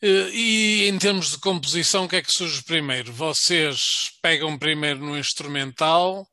[0.02, 3.12] Eh, e em termos de composição, o que é que surge primeiro?
[3.14, 6.28] Vocês pegam primeiro no instrumental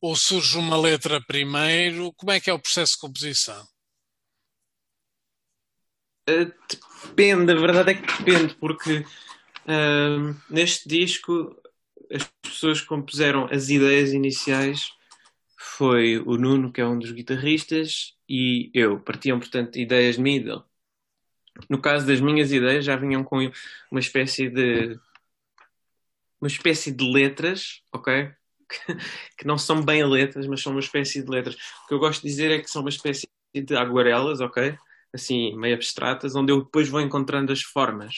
[0.00, 2.12] ou surge uma letra primeiro?
[2.14, 3.66] Como é que é o processo de composição?
[6.28, 6.52] Uh,
[7.06, 11.56] depende, a verdade é que depende, porque uh, neste disco
[12.10, 14.90] as pessoas compuseram as ideias iniciais
[15.76, 18.98] foi o Nuno, que é um dos guitarristas, e eu.
[19.00, 20.62] Partiam, portanto, ideias de mim e dele.
[21.68, 23.50] No caso das minhas ideias, já vinham com
[23.90, 24.98] uma espécie de.
[26.40, 28.32] uma espécie de letras, ok?
[29.38, 31.56] que não são bem letras, mas são uma espécie de letras.
[31.84, 34.76] O que eu gosto de dizer é que são uma espécie de aguarelas, ok?
[35.12, 38.14] Assim, meio abstratas, onde eu depois vou encontrando as formas.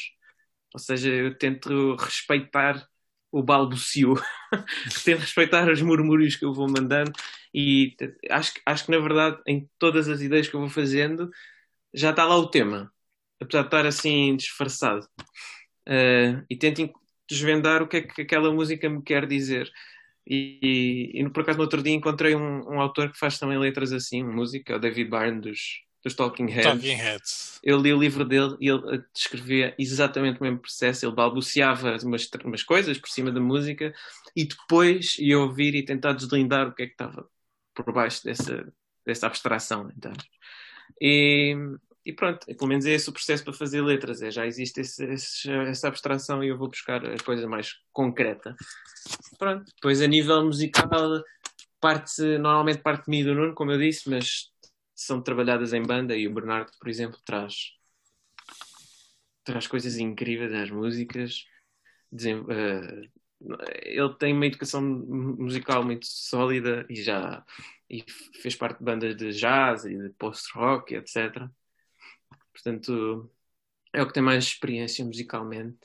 [0.74, 2.86] Ou seja, eu tento respeitar
[3.30, 4.14] o balbucio,
[5.04, 7.12] tento respeitar os murmúrios que eu vou mandando
[7.54, 7.94] e
[8.30, 11.30] acho, acho que na verdade em todas as ideias que eu vou fazendo
[11.92, 12.92] já está lá o tema
[13.40, 15.06] apesar de estar assim disfarçado.
[15.86, 16.90] Uh, e tento
[17.28, 19.70] desvendar o que é que aquela música me quer dizer.
[20.26, 20.58] E,
[21.14, 23.92] e, e por acaso no outro dia encontrei um, um, autor que faz também letras
[23.92, 26.64] assim, música, o David Byrne dos, dos Talking Heads.
[26.64, 27.60] Talking Heads.
[27.62, 31.06] Eu li o livro dele e ele descrevia exatamente o mesmo processo.
[31.06, 33.94] Ele balbuciava umas, umas coisas por cima da música
[34.36, 37.26] e depois ia ouvir e tentar deslindar o que é que estava
[37.74, 38.70] por baixo dessa,
[39.06, 39.90] dessa abstração.
[39.96, 40.12] Então.
[41.00, 41.56] E,
[42.08, 45.04] e pronto, pelo menos é esse o processo para fazer letras, é, já existe esse,
[45.04, 48.56] esse, essa abstração e eu vou buscar a coisa mais concreta.
[49.38, 51.22] Pronto, depois a nível musical,
[51.78, 54.50] parte, normalmente parte de mim do Nuno, como eu disse, mas
[54.94, 57.74] são trabalhadas em banda e o Bernardo, por exemplo, traz,
[59.44, 61.44] traz coisas incríveis às músicas.
[62.10, 63.06] Uh,
[63.82, 67.44] ele tem uma educação musical muito sólida e já
[67.90, 68.02] e
[68.40, 71.50] fez parte de bandas de jazz e de post-rock, etc.
[72.62, 73.30] Portanto,
[73.92, 75.78] é o que tem mais experiência musicalmente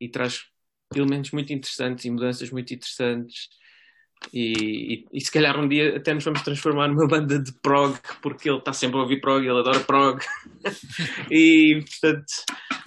[0.00, 0.44] e traz
[0.94, 3.48] elementos muito interessantes e mudanças muito interessantes.
[4.32, 4.52] E,
[4.94, 8.48] e, e, se calhar um dia até nos vamos transformar numa banda de prog, porque
[8.48, 10.20] ele está sempre a ouvir prog, ele adora prog.
[11.30, 12.32] e portanto,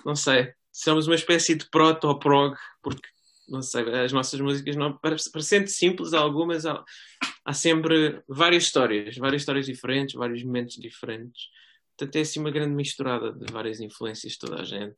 [0.05, 3.07] não sei, somos uma espécie de proto-prog, porque
[3.49, 6.83] não sei, as nossas músicas não parecendo simples algumas, há,
[7.43, 11.49] há sempre várias histórias, várias histórias diferentes, vários momentos diferentes.
[11.97, 14.97] Portanto, é assim uma grande misturada de várias influências de toda a gente.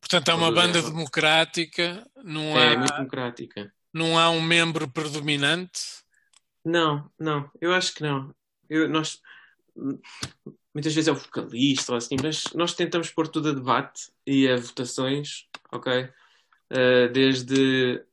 [0.00, 2.78] Portanto, é uma banda democrática, não é, há.
[2.78, 3.72] Muito democrática.
[3.92, 5.80] Não há um membro predominante?
[6.64, 8.34] Não, não, eu acho que não.
[8.68, 9.20] Eu, nós,
[10.74, 14.48] muitas vezes é o vocalista ou assim, mas nós tentamos pôr tudo a debate e
[14.48, 16.04] a votações, ok?
[16.70, 18.04] Uh, desde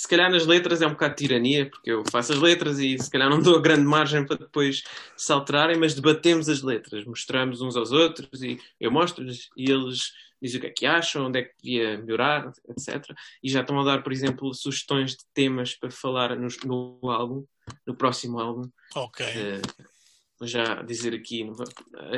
[0.00, 2.98] se calhar nas letras é um bocado de tirania, porque eu faço as letras e
[2.98, 4.82] se calhar não dou grande margem para depois
[5.14, 10.14] se alterarem, mas debatemos as letras, mostramos uns aos outros e eu mostro-lhes e eles
[10.40, 13.14] dizem o que é que acham, onde é que devia melhorar, etc.
[13.42, 17.44] E já estão a dar, por exemplo, sugestões de temas para falar no, no álbum,
[17.86, 18.70] no próximo álbum.
[18.96, 19.26] Ok.
[19.26, 21.46] Uh, já dizer aqui,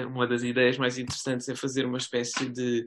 [0.06, 2.84] uma das ideias mais interessantes é fazer uma espécie de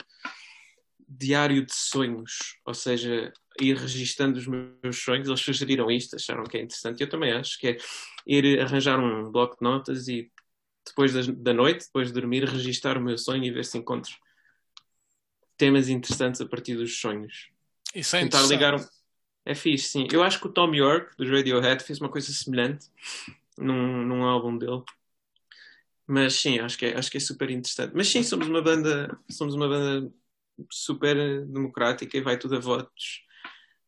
[1.08, 5.28] diário de sonhos, ou seja, ir registando os meus sonhos.
[5.28, 7.02] Eles sugeriram isto, acharam que é interessante.
[7.02, 7.78] Eu também acho que é
[8.26, 10.32] ir arranjar um bloco de notas e
[10.86, 14.14] depois da noite, depois de dormir, registar o meu sonho e ver se encontro
[15.58, 17.50] temas interessantes a partir dos sonhos.
[17.94, 18.86] Isso é tentar ligar um...
[19.46, 20.08] É fixe, sim.
[20.12, 22.88] Eu acho que o Tom York, dos Radiohead, fez uma coisa semelhante
[23.58, 24.82] num, num álbum dele.
[26.08, 27.94] Mas sim, acho que, é, acho que é super interessante.
[27.96, 30.12] Mas sim, somos uma banda, somos uma banda
[30.72, 33.24] super democrática e vai tudo a votos.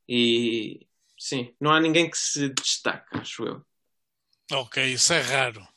[0.07, 0.88] E
[1.18, 3.65] sim, não há ninguém que se destaque, acho eu.
[4.51, 5.68] Ok, isso é raro.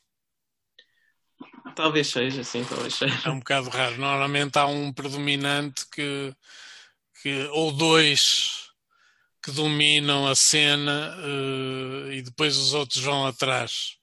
[1.75, 3.29] Talvez seja, sim, talvez seja.
[3.29, 3.97] É um bocado raro.
[3.97, 6.35] Normalmente há um predominante que,
[7.23, 8.71] que ou dois
[9.43, 14.00] que dominam a cena uh, e depois os outros vão atrás.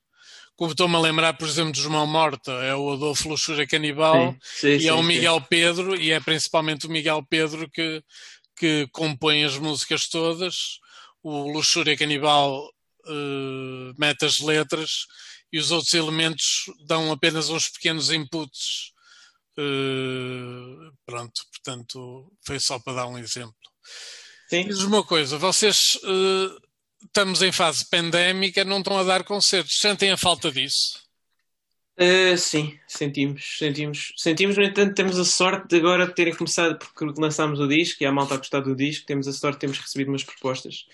[0.58, 4.80] Como estou-me a lembrar, por exemplo, dos Mão Morta, é o Adolfo Luxúria Canibal sim,
[4.80, 8.04] sim, e é o Miguel Pedro, e é principalmente o Miguel Pedro que,
[8.56, 10.80] que compõe as músicas todas.
[11.22, 12.68] O Luxúria Canibal
[13.06, 15.06] uh, mete as letras
[15.54, 18.94] e os outros elementos dão apenas uns pequenos inputs.
[19.60, 23.54] Uh, pronto, portanto, foi só para dar um exemplo.
[24.50, 24.66] Sim.
[24.66, 26.67] Diz uma coisa, vocês uh,
[27.04, 31.06] estamos em fase pandémica, não estão a dar concertos, sentem a falta disso?
[32.00, 37.06] Uh, sim, sentimos, sentimos, sentimos, no entanto, temos a sorte de agora terem começado, porque
[37.20, 39.80] lançámos o disco e a malta a gostar do disco, temos a sorte de termos
[39.80, 40.86] recebido umas propostas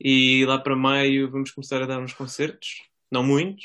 [0.00, 3.64] e lá para maio vamos começar a dar uns concertos, não muitos,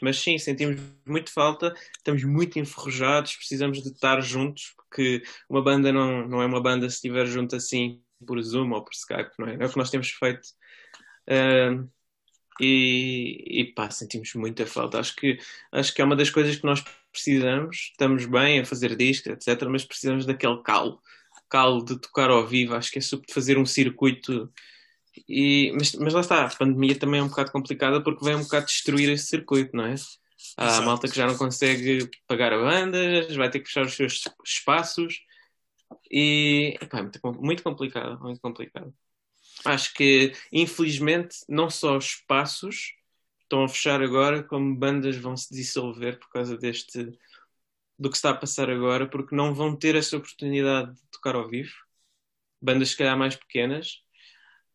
[0.00, 5.92] mas sim, sentimos muito falta, estamos muito enferrujados, precisamos de estar juntos, porque uma banda
[5.92, 9.48] não, não é uma banda se estiver junto assim por Zoom ou por Skype, não
[9.48, 9.56] é?
[9.60, 10.48] É o que nós temos feito.
[11.28, 11.88] Uh,
[12.60, 15.00] e, e pá, sentimos muita falta.
[15.00, 15.38] Acho que,
[15.72, 17.90] acho que é uma das coisas que nós precisamos.
[17.90, 21.00] Estamos bem a fazer discos, etc., mas precisamos daquele calo,
[21.48, 22.74] calo de tocar ao vivo.
[22.74, 24.52] Acho que é super de fazer um circuito.
[25.28, 28.42] E, mas, mas lá está, a pandemia também é um bocado complicada porque vem um
[28.42, 29.94] bocado destruir esse circuito, não é?
[30.56, 30.86] Há Exato.
[30.86, 35.20] malta que já não consegue pagar a bandas, vai ter que fechar os seus espaços
[36.10, 38.92] e epá, é muito, muito complicado, muito complicado.
[39.64, 42.94] Acho que, infelizmente, não só espaços
[43.42, 47.12] estão a fechar agora, como bandas vão se dissolver por causa deste
[47.98, 51.48] do que está a passar agora, porque não vão ter essa oportunidade de tocar ao
[51.48, 51.72] vivo.
[52.60, 54.04] Bandas, se calhar, mais pequenas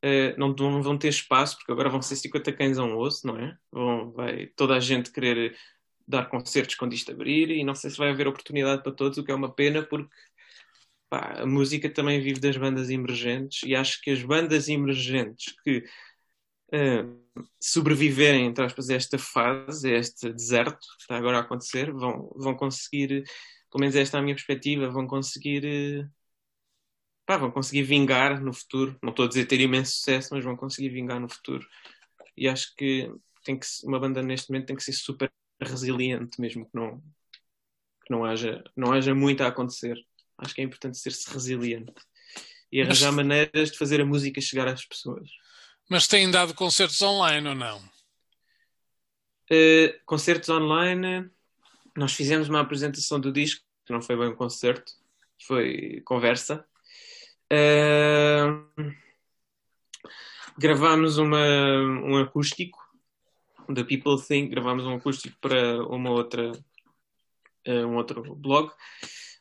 [0.04, 3.28] uh, não, não, vão ter espaço, porque agora vão ser 50 cães a um osso,
[3.28, 3.58] não é?
[3.72, 5.58] Vão, vai toda a gente querer
[6.08, 9.24] dar concertos quando isto abrir e não sei se vai haver oportunidade para todos, o
[9.24, 10.10] que é uma pena, porque
[11.10, 15.84] pá, a música também vive das bandas emergentes e acho que as bandas emergentes que
[16.74, 21.92] uh, sobreviverem, entre aspas, a esta fase, a este deserto que está agora a acontecer,
[21.92, 23.24] vão, vão conseguir,
[23.72, 25.66] pelo menos esta é a minha perspectiva, vão conseguir.
[26.06, 26.10] Uh,
[27.26, 28.98] pá, vão conseguir vingar no futuro.
[29.04, 31.66] Não estou a dizer ter imenso sucesso, mas vão conseguir vingar no futuro.
[32.38, 33.12] E acho que
[33.44, 35.32] tem que uma banda neste momento tem que ser super
[35.62, 37.00] resiliente, mesmo que não,
[38.06, 39.98] que não haja, não haja muito a acontecer.
[40.40, 41.94] Acho que é importante ser-se resiliente
[42.72, 45.30] e arranjar mas, maneiras de fazer a música chegar às pessoas.
[45.90, 47.80] Mas têm dado concertos online ou não?
[49.52, 51.30] Uh, concertos online,
[51.98, 54.94] nós fizemos uma apresentação do disco, que não foi bem um concerto,
[55.46, 56.66] foi conversa.
[57.52, 58.94] Uh,
[60.58, 61.44] gravámos uma,
[62.06, 62.78] um acústico
[63.68, 68.72] da People Think, gravámos um acústico para uma outra, uh, um outro blog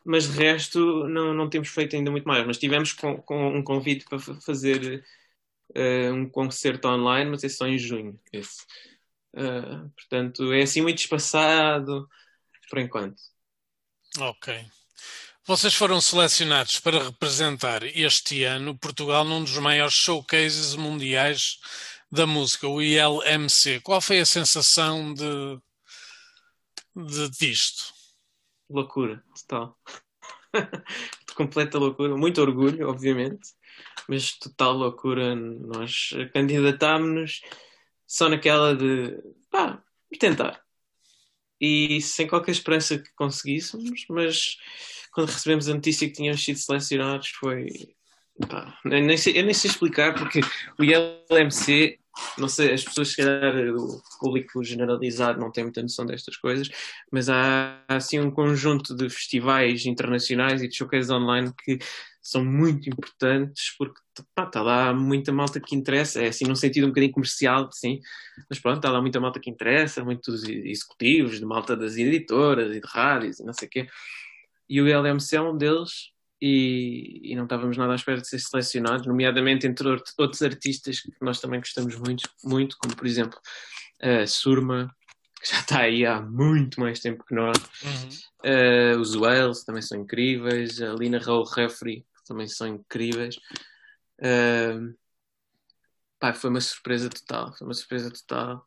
[0.04, 2.46] mas de resto não, não temos feito ainda muito mais.
[2.46, 5.04] Mas tivemos com, com um convite para fazer
[5.76, 8.18] uh, um concerto online, mas é só em junho.
[8.32, 8.64] Esse.
[9.34, 12.08] Uh, portanto, é assim muito espaçado
[12.68, 13.20] por enquanto.
[14.18, 14.66] Ok.
[15.44, 21.58] Vocês foram selecionados para representar este ano Portugal num dos maiores showcases mundiais
[22.12, 23.80] da música, o ILMC.
[23.80, 25.58] Qual foi a sensação de,
[26.94, 27.97] de disto?
[28.68, 29.78] Loucura total.
[31.36, 33.54] Completa loucura, muito orgulho, obviamente,
[34.08, 35.34] mas total loucura.
[35.34, 37.42] Nós candidatámos-nos
[38.06, 39.16] só naquela de
[39.50, 39.82] pá,
[40.18, 40.62] tentar.
[41.60, 44.56] E sem qualquer esperança que conseguíssemos, mas
[45.12, 47.96] quando recebemos a notícia que tínhamos sido selecionados foi.
[48.46, 50.40] Pá, eu, nem sei, eu nem sei explicar porque
[50.78, 51.98] o ILMC
[52.36, 56.68] não sei, as pessoas, se calhar, o público generalizado não tem muita noção destas coisas,
[57.10, 61.78] mas há, assim um conjunto de festivais internacionais e de showcases online que
[62.20, 64.00] são muito importantes porque
[64.36, 68.00] está lá muita malta que interessa, é assim num sentido um bocadinho comercial, sim,
[68.48, 72.80] mas pronto, está lá muita malta que interessa, muitos executivos, de malta das editoras e
[72.80, 73.88] de rádios e não sei o quê.
[74.68, 78.38] E o LMC é um deles e, e, não estávamos nada à espera de ser
[78.38, 83.38] selecionados, nomeadamente entre outros artistas que nós também gostamos muito, muito como por exemplo
[84.00, 84.94] a Surma,
[85.40, 88.96] que já está aí há muito mais tempo que nós, uhum.
[88.96, 93.36] uh, os Wales também são incríveis, a Lina Raul Refri, que também são incríveis.
[94.20, 94.96] Uh,
[96.18, 97.54] pá, foi uma surpresa total.
[97.56, 98.66] Foi uma surpresa total.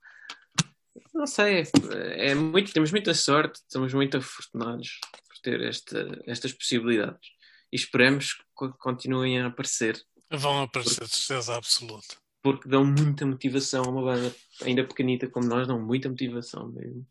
[1.14, 6.54] Não sei, é, é muito, temos muita sorte, estamos muito afortunados por ter esta, estas
[6.54, 7.30] possibilidades
[7.72, 8.44] e esperamos que
[8.80, 10.02] continuem a aparecer.
[10.30, 12.16] Vão aparecer, de certeza absoluta.
[12.42, 17.06] Porque dão muita motivação a uma banda ainda pequenita como nós, dão muita motivação mesmo.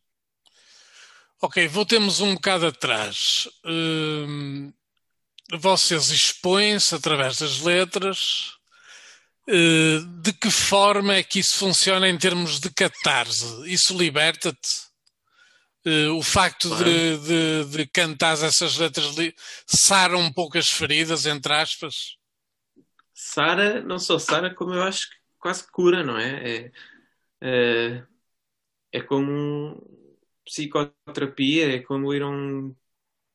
[1.42, 3.48] Ok, voltemos um bocado atrás.
[3.64, 4.72] Hum,
[5.58, 8.52] vocês expõem-se através das letras.
[9.48, 13.46] Uh, de que forma é que isso funciona em termos de catarse?
[13.66, 14.89] Isso liberta-te?
[15.86, 16.84] Uh, o facto claro.
[16.84, 19.16] de, de, de cantar essas letras
[19.66, 22.18] sara um pouco as feridas, entre aspas?
[23.14, 26.50] Sara, não só Sara, como eu acho que quase cura, não é?
[26.50, 26.72] É,
[27.40, 28.02] é,
[28.92, 29.82] é como
[30.44, 32.74] psicoterapia, é como ir a um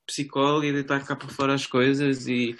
[0.05, 2.55] psicólogo e deitar cá para fora as coisas e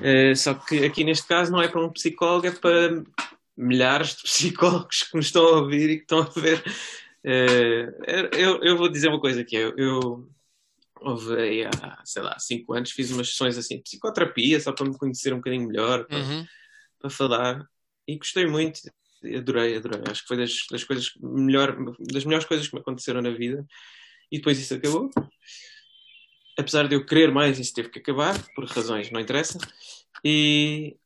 [0.00, 3.02] é, só que aqui neste caso não é para um psicólogo, é para
[3.56, 6.62] milhares de psicólogos que nos estão a ouvir e que estão a ver.
[7.24, 7.86] É,
[8.32, 10.30] eu, eu vou dizer uma coisa aqui, eu, eu
[11.00, 14.86] houve aí há, sei lá, cinco anos, fiz umas sessões assim de psicoterapia, só para
[14.86, 16.46] me conhecer um bocadinho melhor, para, uhum.
[16.98, 17.66] para falar,
[18.06, 18.80] e gostei muito,
[19.36, 20.02] adorei, adorei.
[20.10, 23.64] Acho que foi das, das coisas melhor, das melhores coisas que me aconteceram na vida.
[24.30, 25.10] E depois isso acabou.
[26.58, 29.58] Apesar de eu querer mais, isso teve que acabar, por razões, não interessa.
[30.24, 30.96] E,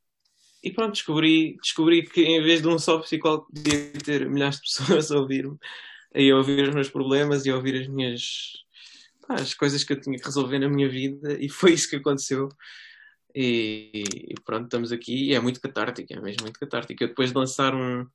[0.62, 4.62] e pronto, descobri, descobri que em vez de um só psicólogo, podia ter milhares de
[4.62, 5.56] pessoas a ouvir-me,
[6.14, 8.64] a ouvir os meus problemas e a ouvir as minhas
[9.26, 11.96] pá, as coisas que eu tinha que resolver na minha vida, e foi isso que
[11.96, 12.48] aconteceu.
[13.34, 17.02] E, e, pronto, estamos aqui e é muito catártico, é mesmo muito catártico.
[17.02, 18.06] Eu depois de lançar um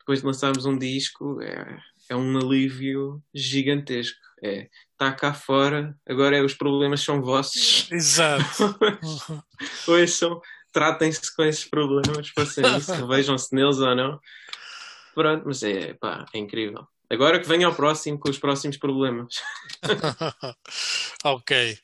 [0.00, 4.18] depois de lançarmos um disco é, é um alívio gigantesco.
[4.42, 7.90] É, está cá fora, agora é, os problemas são vossos.
[7.90, 8.44] Exato.
[10.08, 10.40] são
[10.72, 14.20] tratem-se com esses problemas, façam isso, vejam-se neles ou não.
[15.14, 16.86] Pronto, mas é, pá, é incrível.
[17.08, 19.36] Agora que venha ao próximo com os próximos problemas.
[21.24, 21.78] ok.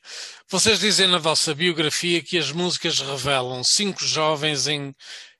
[0.49, 4.93] Vocês dizem na vossa biografia que as músicas revelam cinco jovens em,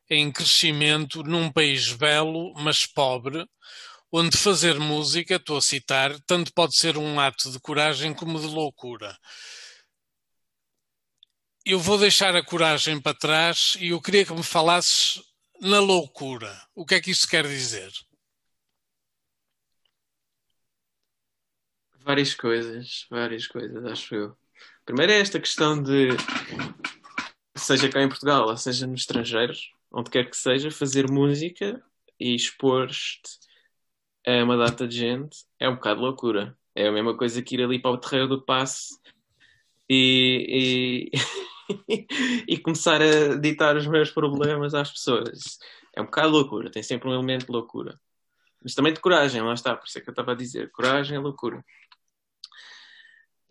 [0.09, 3.45] em crescimento num país belo, mas pobre,
[4.11, 8.47] onde fazer música, estou a citar, tanto pode ser um ato de coragem como de
[8.47, 9.17] loucura.
[11.65, 15.21] Eu vou deixar a coragem para trás e eu queria que me falasses
[15.59, 16.61] na loucura.
[16.75, 17.91] O que é que isso quer dizer?
[22.03, 24.37] Várias coisas, várias coisas, acho eu.
[24.85, 26.09] Primeiro é esta questão de,
[27.55, 29.53] seja cá em Portugal, ou seja no estrangeiro,
[29.89, 31.81] onde quer que seja, fazer música
[32.19, 33.39] e expor-te
[34.27, 36.57] a uma data de gente é um bocado loucura.
[36.75, 38.99] É a mesma coisa que ir ali para o terreiro do passe
[39.89, 41.11] e,
[41.69, 42.05] e,
[42.47, 45.57] e começar a ditar os meus problemas às pessoas.
[45.95, 47.99] É um bocado loucura, tem sempre um elemento de loucura.
[48.63, 50.71] Mas também de coragem, lá está, por isso é que eu estava a dizer.
[50.71, 51.63] Coragem é loucura.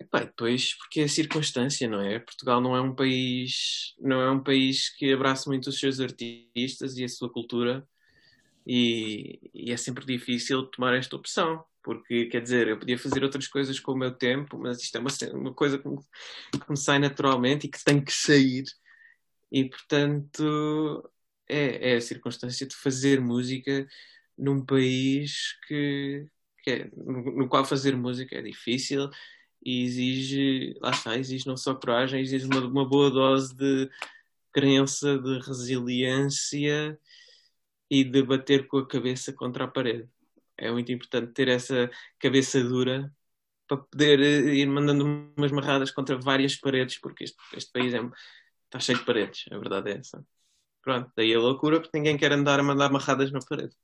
[0.01, 2.19] Epá, depois, porque é circunstância, não é?
[2.19, 6.97] Portugal não é um país, não é um país que abraça muito os seus artistas
[6.97, 7.87] e a sua cultura
[8.67, 13.47] e, e é sempre difícil tomar esta opção, porque quer dizer, eu podia fazer outras
[13.49, 16.77] coisas com o meu tempo, mas isto é uma, uma coisa que me, que me
[16.77, 18.65] sai naturalmente e que tem que sair
[19.51, 21.11] e portanto
[21.49, 23.87] é, é a circunstância de fazer música
[24.39, 26.27] num país que,
[26.63, 29.11] que é, no, qual fazer música é difícil
[29.65, 33.91] e exige, lá está, exige não só coragem, exige uma, uma boa dose de
[34.53, 36.99] crença, de resiliência
[37.91, 40.09] e de bater com a cabeça contra a parede.
[40.57, 43.13] É muito importante ter essa cabeça dura
[43.67, 45.05] para poder eh, ir mandando
[45.37, 48.01] umas marradas contra várias paredes, porque este, este país é,
[48.65, 50.25] está cheio de paredes, a verdade é essa.
[50.83, 53.75] Pronto, daí a loucura, porque ninguém quer andar a mandar marradas na parede.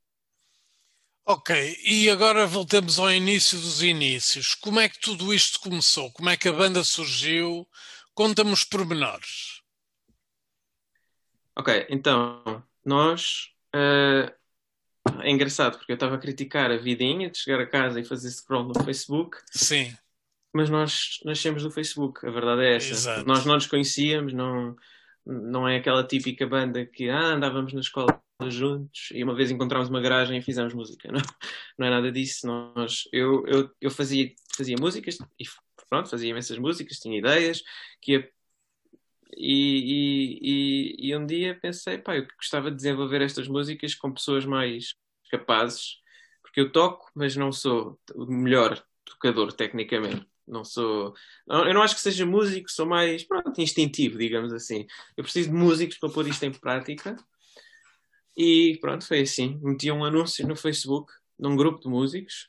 [1.31, 4.55] Ok, e agora voltamos ao início dos inícios.
[4.55, 6.11] Como é que tudo isto começou?
[6.13, 7.69] Como é que a banda surgiu?
[8.15, 9.61] Conta-me os pormenores.
[11.55, 13.51] Ok, então, nós.
[13.77, 14.33] Uh,
[15.21, 18.31] é engraçado porque eu estava a criticar a vidinha de chegar a casa e fazer
[18.31, 19.37] scroll no Facebook.
[19.51, 19.95] Sim.
[20.51, 22.91] Mas nós nascemos do Facebook, a verdade é essa.
[22.91, 23.27] Exato.
[23.27, 24.75] Nós não nos conhecíamos, não,
[25.27, 29.89] não é aquela típica banda que ah, andávamos na escola juntos e uma vez encontramos
[29.89, 31.11] uma garagem e fizemos música.
[31.11, 31.21] Não,
[31.79, 32.47] não é nada disso.
[32.47, 35.45] Nós, eu, eu, eu fazia, fazia músicas e
[35.89, 37.63] pronto, fazia imensas músicas, tinha ideias
[38.01, 38.31] que ia,
[39.37, 44.45] e, e, e, um dia pensei, pá, eu gostava de desenvolver estas músicas com pessoas
[44.45, 44.95] mais
[45.31, 45.99] capazes,
[46.43, 50.27] porque eu toco, mas não sou o melhor tocador tecnicamente.
[50.47, 51.15] Não sou.
[51.47, 54.87] Eu não acho que seja músico, sou mais pronto, instintivo, digamos assim.
[55.15, 57.15] Eu preciso de músicos para pôr isto em prática
[58.39, 59.59] E pronto, foi assim.
[59.61, 62.49] Meti um anúncio no Facebook num grupo de músicos.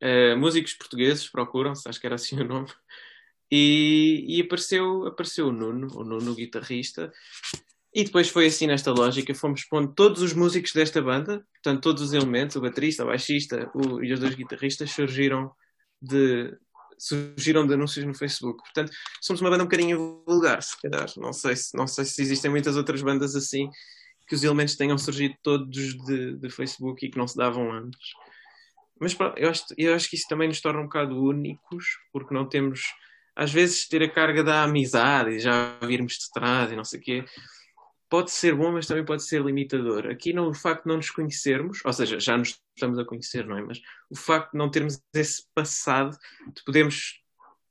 [0.00, 2.68] Uh, músicos portugueses procuram-se, acho que era assim o nome.
[3.50, 7.12] E, e, apareceu, apareceu o Nuno, o Nuno, guitarrista.
[7.92, 12.02] E depois foi assim nesta lógica, fomos pondo todos os músicos desta banda, portanto todos
[12.02, 15.50] os elementos, o baterista, o baixista o, e os dois guitarristas surgiram
[16.00, 16.56] de,
[16.96, 18.62] surgiram de anúncios no Facebook.
[18.62, 21.08] Portanto, somos uma banda um bocadinho vulgar, se calhar.
[21.16, 23.68] Não sei se, não sei se existem muitas outras bandas assim
[24.30, 28.12] que os elementos tenham surgido todos de, de Facebook e que não se davam antes.
[29.00, 32.48] Mas eu acho, eu acho que isso também nos torna um bocado únicos, porque não
[32.48, 32.80] temos,
[33.34, 37.00] às vezes, ter a carga da amizade e já virmos de trás e não sei
[37.00, 37.24] o quê.
[38.08, 40.06] Pode ser bom, mas também pode ser limitador.
[40.06, 43.58] Aqui, no facto de não nos conhecermos, ou seja, já nos estamos a conhecer, não
[43.58, 43.62] é?
[43.62, 46.16] Mas o facto de não termos esse passado,
[46.54, 47.20] de podermos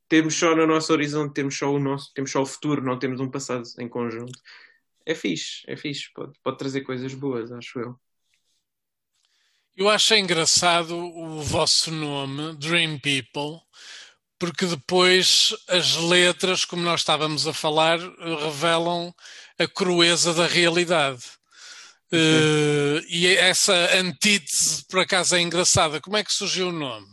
[0.09, 3.21] termos só no nosso horizonte, temos só o nosso, temos só o futuro, não temos
[3.21, 4.37] um passado em conjunto
[5.09, 7.99] é fixe, é fixe, pode, pode trazer coisas boas, acho eu.
[9.75, 13.59] Eu acho engraçado o vosso nome, Dream People,
[14.37, 19.11] porque depois as letras, como nós estávamos a falar, revelam
[19.57, 21.23] a crueza da realidade.
[22.11, 25.99] Uh, e essa antítese, por acaso, é engraçada.
[25.99, 27.07] Como é que surgiu o nome?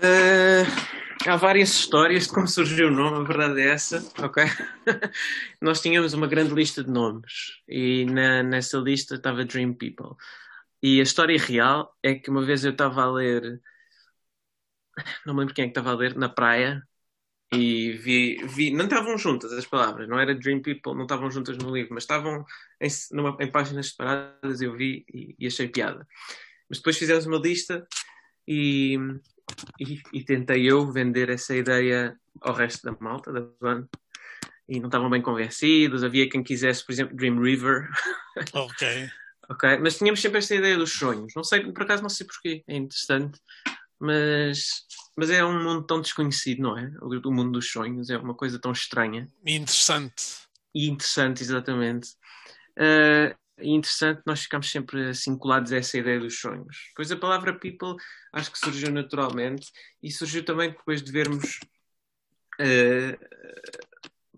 [0.00, 4.44] Uh, há várias histórias de como surgiu o nome, a verdade é essa, ok?
[5.60, 10.16] Nós tínhamos uma grande lista de nomes e na, nessa lista estava Dream People.
[10.82, 13.60] E a história real é que uma vez eu estava a ler,
[15.26, 16.82] não me lembro quem é que estava a ler, na praia,
[17.52, 21.56] e vi, vi não estavam juntas as palavras, não era Dream People, não estavam juntas
[21.56, 22.44] no livro, mas estavam
[22.80, 26.06] em, numa, em páginas separadas, eu vi e, e achei piada.
[26.68, 27.86] Mas depois fizemos uma lista
[28.46, 28.98] e
[29.78, 33.88] e, e, tentei eu vender essa ideia ao resto da malta da banda
[34.68, 36.04] e não estavam bem convencidos.
[36.04, 37.88] Havia quem quisesse, por exemplo, Dream River.
[38.52, 39.10] Ok.
[39.48, 41.32] ok, mas tínhamos sempre esta ideia dos sonhos.
[41.34, 42.62] Não sei, por acaso, não sei porquê.
[42.68, 43.40] É interessante,
[43.98, 44.84] mas,
[45.16, 46.88] mas é um mundo tão desconhecido, não é?
[47.02, 49.26] O, o mundo dos sonhos é uma coisa tão estranha.
[49.44, 50.46] Interessante.
[50.72, 52.10] E interessante, exatamente.
[52.78, 56.90] Uh, e interessante, nós ficamos sempre assim colados a essa ideia dos sonhos.
[56.94, 57.96] Pois a palavra people
[58.32, 59.70] acho que surgiu naturalmente
[60.02, 61.60] e surgiu também depois de vermos.
[62.60, 63.18] Uh,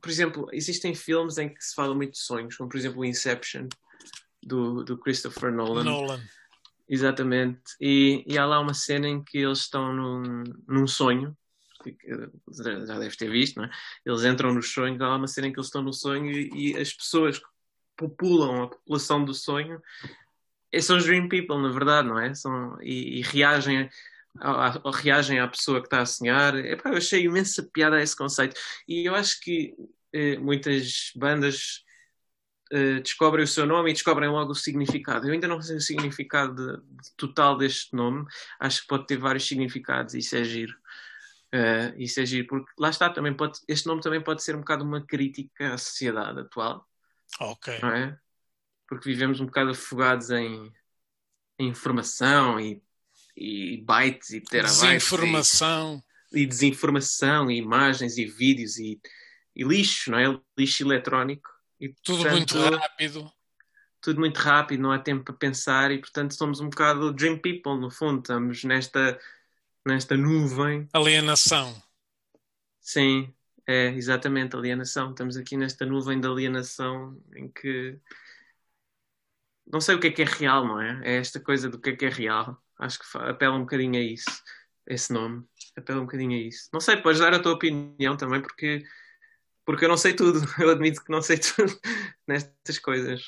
[0.00, 3.04] por exemplo, existem filmes em que se fala muito de sonhos, como por exemplo o
[3.04, 3.68] Inception,
[4.42, 5.84] do, do Christopher Nolan.
[5.84, 6.22] Nolan.
[6.88, 7.76] Exatamente.
[7.80, 11.36] E, e há lá uma cena em que eles estão num, num sonho,
[12.84, 13.70] já deve ter visto, não é?
[14.04, 16.72] Eles entram nos sonhos, há lá uma cena em que eles estão no sonho e,
[16.72, 17.40] e as pessoas
[18.00, 19.80] populam a população do sonho
[20.80, 22.32] são os Dream People, na verdade, não é?
[22.34, 23.90] São, e, e reagem,
[24.38, 26.54] a, a, reagem à pessoa que está a sonhar.
[26.56, 28.54] Epá, eu achei imensa piada esse conceito.
[28.86, 29.74] E eu acho que
[30.12, 31.84] eh, muitas bandas
[32.72, 35.26] eh, descobrem o seu nome e descobrem logo o significado.
[35.26, 38.24] Eu ainda não sei o significado de, de total deste nome.
[38.60, 40.74] Acho que pode ter vários significados e isso é giro.
[41.52, 44.60] Uh, isso é giro, porque lá está, também pode, este nome também pode ser um
[44.60, 46.88] bocado uma crítica à sociedade atual
[47.38, 47.74] Ok.
[47.74, 48.16] É?
[48.88, 50.72] Porque vivemos um bocado afogados em,
[51.58, 52.82] em informação e,
[53.36, 54.80] e bytes e terabytes.
[54.80, 56.02] Desinformação.
[56.32, 59.00] E, e, desinformação, e imagens e vídeos e,
[59.54, 60.40] e lixo, não é?
[60.58, 61.48] Lixo eletrónico.
[61.80, 63.32] E, tudo portanto, muito rápido.
[64.00, 67.78] Tudo muito rápido, não há tempo para pensar e, portanto, somos um bocado dream people,
[67.78, 68.20] no fundo.
[68.20, 69.18] Estamos nesta,
[69.86, 70.88] nesta nuvem.
[70.92, 71.80] Alienação.
[72.80, 73.32] Sim,
[73.66, 75.10] é, exatamente, alienação.
[75.10, 77.98] Estamos aqui nesta nuvem de alienação em que
[79.72, 81.00] não sei o que é que é real, não é?
[81.04, 82.60] É esta coisa do que é que é real.
[82.78, 84.42] Acho que apela um bocadinho a isso,
[84.86, 85.44] esse nome.
[85.76, 86.68] Apela um bocadinho a isso.
[86.72, 88.82] Não sei, podes dar a tua opinião também, porque,
[89.64, 90.40] porque eu não sei tudo.
[90.58, 91.78] Eu admito que não sei tudo
[92.26, 93.22] nestas coisas.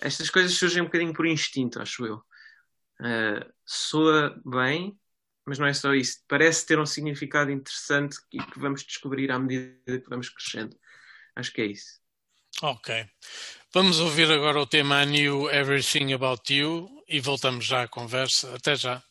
[0.00, 2.16] Estas coisas surgem um bocadinho por instinto, acho eu.
[3.00, 4.98] Uh, soa bem,
[5.46, 6.18] mas não é só isso.
[6.28, 10.76] Parece ter um significado interessante e que vamos descobrir à medida que vamos crescendo.
[11.34, 12.00] Acho que é isso.
[12.62, 13.06] Ok.
[13.72, 18.54] Vamos ouvir agora o tema I Knew Everything About You e voltamos já à conversa.
[18.54, 19.02] Até já.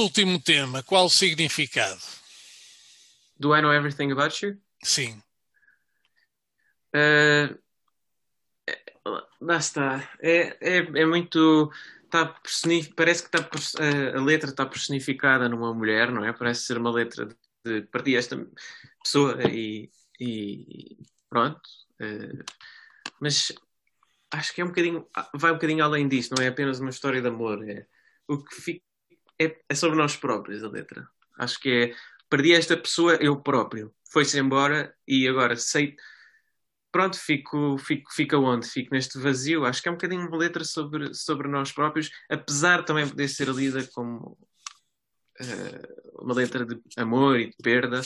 [0.00, 2.00] Este último tema, qual o significado?
[3.38, 4.58] Do I Know Everything About You?
[4.82, 5.22] Sim.
[6.94, 7.58] Uh,
[9.40, 10.10] lá está.
[10.20, 11.70] É, é, é muito.
[12.10, 12.92] Tá personif...
[12.94, 16.32] Parece que tá, uh, a letra está personificada numa mulher, não é?
[16.32, 17.28] Parece ser uma letra
[17.64, 18.36] de partir esta
[19.02, 20.96] pessoa e, e
[21.28, 21.60] pronto.
[22.00, 22.42] Uh,
[23.20, 23.52] mas
[24.32, 25.06] acho que é um bocadinho.
[25.34, 27.68] Vai um bocadinho além disso, não é apenas uma história de amor.
[27.68, 27.86] É,
[28.26, 28.89] o que fica,
[29.40, 31.08] é, é sobre nós próprios a letra.
[31.38, 31.94] Acho que é.
[32.28, 33.92] Perdi esta pessoa eu próprio.
[34.08, 35.96] Foi-se embora e agora sei
[36.90, 38.66] pronto, fico, fico, fico onde?
[38.66, 39.64] Fico neste vazio.
[39.64, 43.48] Acho que é um bocadinho uma letra sobre, sobre nós próprios, apesar também poder ser
[43.48, 44.36] lida como
[45.40, 48.00] uh, uma letra de amor e de perda.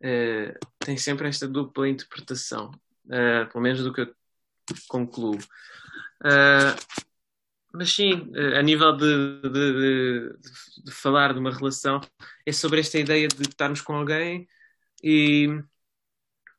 [0.00, 2.70] Uh, tem sempre esta dupla interpretação,
[3.06, 4.14] uh, pelo menos do que eu
[4.88, 5.38] concluo.
[7.74, 12.00] Mas sim, a nível de, de, de, de falar de uma relação,
[12.46, 14.48] é sobre esta ideia de estarmos com alguém
[15.02, 15.48] e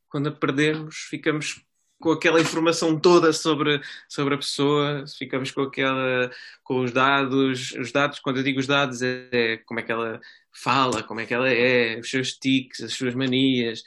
[0.09, 1.63] quando a perdemos, ficamos
[1.99, 6.29] com aquela informação toda sobre, sobre a pessoa, ficamos com aquela
[6.63, 9.91] com os dados, os dados, quando eu digo os dados, é, é como é que
[9.91, 10.19] ela
[10.51, 13.83] fala, como é que ela é, os seus tics, as suas manias.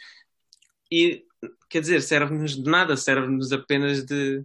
[0.91, 1.25] E
[1.69, 4.45] quer dizer, serve-nos de nada, serve-nos apenas de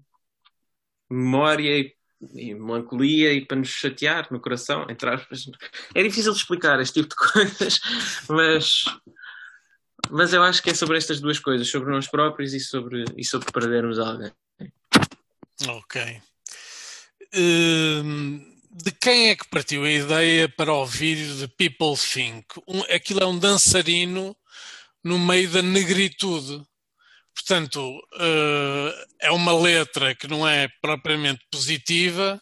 [1.09, 1.95] memória e,
[2.33, 5.49] e, melancolia e para nos chatear no coração, entre aspas.
[5.93, 7.79] É difícil de explicar este tipo de coisas,
[8.29, 8.83] mas
[10.09, 13.23] mas eu acho que é sobre estas duas coisas, sobre nós próprios e sobre, e
[13.23, 14.31] sobre perdermos alguém.
[15.67, 16.21] Ok.
[17.33, 22.45] Uh, de quem é que partiu a ideia para o vídeo de People Think?
[22.67, 24.35] Um, aquilo é um dançarino
[25.03, 26.63] no meio da negritude.
[27.33, 32.41] Portanto, uh, é uma letra que não é propriamente positiva,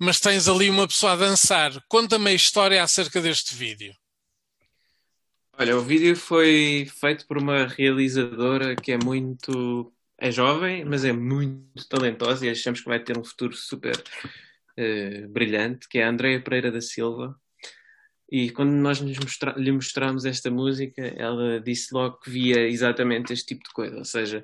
[0.00, 1.72] mas tens ali uma pessoa a dançar.
[1.88, 3.94] Conta-me a história acerca deste vídeo.
[5.58, 9.92] Olha, o vídeo foi feito por uma realizadora que é muito.
[10.18, 15.28] é jovem, mas é muito talentosa e achamos que vai ter um futuro super uh,
[15.28, 17.38] brilhante, que é a Andrea Pereira da Silva.
[18.32, 23.48] E quando nós mostra lhe mostramos esta música, ela disse logo que via exatamente este
[23.48, 24.42] tipo de coisa, ou seja,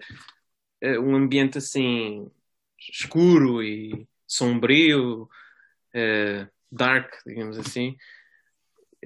[0.84, 2.30] uh, um ambiente assim
[2.78, 7.96] escuro e sombrio, uh, dark, digamos assim,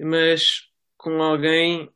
[0.01, 0.67] mas
[0.97, 1.89] com alguém.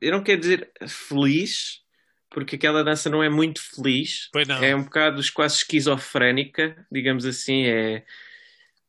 [0.00, 1.82] Eu não quero dizer feliz,
[2.30, 4.30] porque aquela dança não é muito feliz.
[4.62, 7.64] É um bocado quase esquizofrénica, digamos assim.
[7.64, 8.06] É,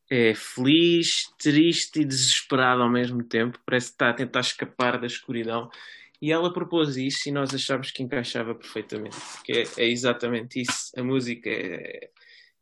[0.09, 3.59] é feliz, triste e desesperada ao mesmo tempo.
[3.65, 5.69] Parece que está a tentar escapar da escuridão.
[6.21, 9.17] E ela propôs isso e nós achámos que encaixava perfeitamente.
[9.33, 10.91] Porque é, é exatamente isso.
[10.97, 12.09] A música é,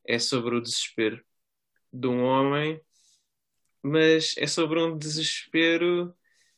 [0.05, 1.23] é sobre o desespero
[1.91, 2.81] de um homem
[3.83, 6.15] mas é sobre um desespero,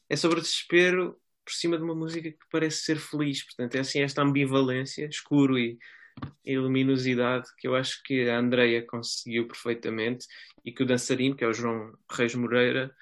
[0.07, 3.43] é sobre o desespero por cima de uma música que parece ser feliz.
[3.43, 5.77] Portanto, é assim esta ambivalência, escuro e,
[6.45, 10.27] e luminosidade que eu acho que a Andreia conseguiu perfeitamente
[10.63, 12.93] e que o dançarino, que é o João Reis Moreira,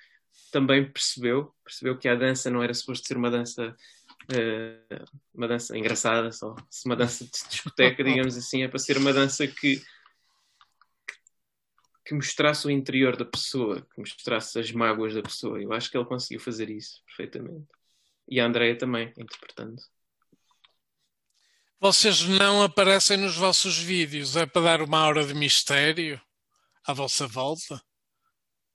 [0.52, 3.76] também percebeu, percebeu que a dança não era suposto ser uma dança
[4.32, 6.56] uh, uma dança engraçada só,
[6.86, 9.82] uma dança de discoteca, digamos assim, é para ser uma dança que
[12.06, 15.62] que mostrasse o interior da pessoa, que mostrasse as mágoas da pessoa.
[15.62, 17.66] Eu acho que ele conseguiu fazer isso perfeitamente.
[18.28, 19.82] E a Andrea também, interpretando.
[21.84, 26.18] Vocês não aparecem nos vossos vídeos, é para dar uma aura de mistério
[26.88, 27.82] à vossa volta?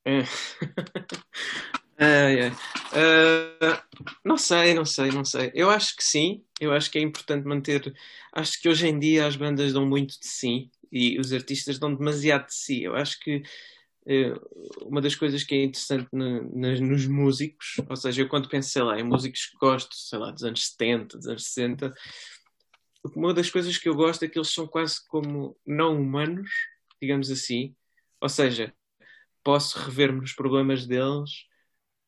[0.04, 0.24] É.
[1.96, 2.50] ai, ai.
[2.50, 3.82] Uh,
[4.22, 5.50] não sei, não sei, não sei.
[5.54, 7.94] Eu acho que sim, eu acho que é importante manter.
[8.30, 11.94] Acho que hoje em dia as bandas dão muito de si e os artistas dão
[11.94, 12.82] demasiado de si.
[12.82, 18.20] Eu acho que uh, uma das coisas que é interessante no, nos músicos, ou seja,
[18.20, 21.26] eu quando penso, sei lá, em músicos que gosto, sei lá, dos anos 70, dos
[21.26, 21.94] anos 60,
[23.14, 26.50] uma das coisas que eu gosto é que eles são quase como não humanos,
[27.00, 27.74] digamos assim,
[28.20, 28.74] ou seja,
[29.42, 31.48] posso rever-me nos problemas deles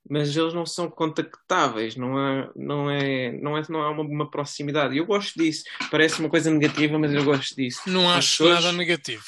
[0.09, 4.30] mas eles não são contactáveis, não há, não é, não é, não há uma, uma
[4.30, 4.97] proximidade.
[4.97, 5.64] Eu gosto disso.
[5.91, 7.82] Parece uma coisa negativa, mas eu gosto disso.
[7.86, 8.55] Não acho hoje...
[8.55, 9.24] nada negativo.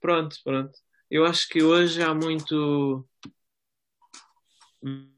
[0.00, 0.72] Pronto, pronto.
[1.10, 3.06] Eu acho que hoje há muito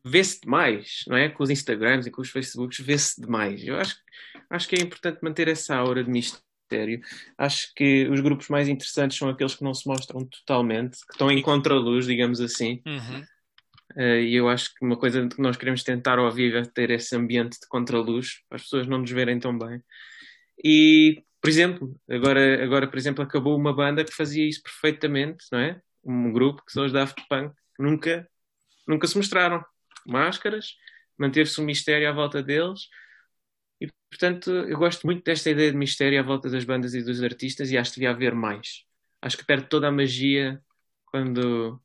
[0.05, 1.29] vê-se demais, não é?
[1.29, 3.65] Com os Instagrams e com os Facebooks, vê-se demais.
[3.65, 3.97] Eu acho,
[4.51, 7.01] acho que é importante manter essa aura de mistério.
[7.39, 11.31] Acho que os grupos mais interessantes são aqueles que não se mostram totalmente, que estão
[11.31, 12.83] em contraluz, digamos assim.
[12.87, 13.25] Uhum.
[13.97, 16.91] Uh, e eu acho que uma coisa que nós queremos tentar ao vivo é ter
[16.91, 19.81] esse ambiente de contraluz, para as pessoas não nos verem tão bem.
[20.63, 25.61] E, por exemplo, agora, agora por exemplo, acabou uma banda que fazia isso perfeitamente, não
[25.61, 25.81] é?
[26.07, 28.29] um grupo que são os Daft Punk, nunca,
[28.87, 29.63] nunca se mostraram.
[30.07, 30.77] Máscaras,
[31.19, 32.83] manteve-se um mistério à volta deles.
[33.81, 37.23] E, portanto, eu gosto muito desta ideia de mistério à volta das bandas e dos
[37.23, 38.85] artistas e acho que devia haver mais.
[39.21, 40.61] Acho que perde toda a magia
[41.07, 41.81] quando.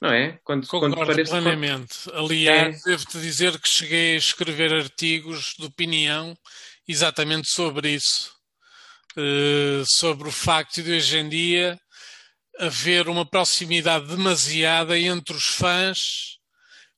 [0.00, 0.38] Não é?
[0.44, 1.30] Quando, quando Concordo parece.
[1.30, 2.10] plenamente.
[2.14, 2.90] Aliás, É.
[2.90, 6.36] devo-te dizer que cheguei a escrever artigos de opinião
[6.88, 8.32] exatamente sobre isso.
[9.16, 11.78] Eh, sobre o facto de hoje em dia
[12.58, 16.38] haver uma proximidade demasiada entre os fãs,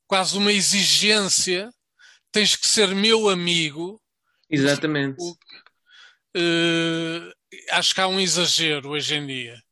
[0.06, 1.70] quase uma exigência.
[2.32, 4.00] Tens que ser meu amigo.
[4.52, 5.22] Exatamente.
[6.34, 7.32] Eh,
[7.70, 9.62] acho que há um exagero hoje em dia.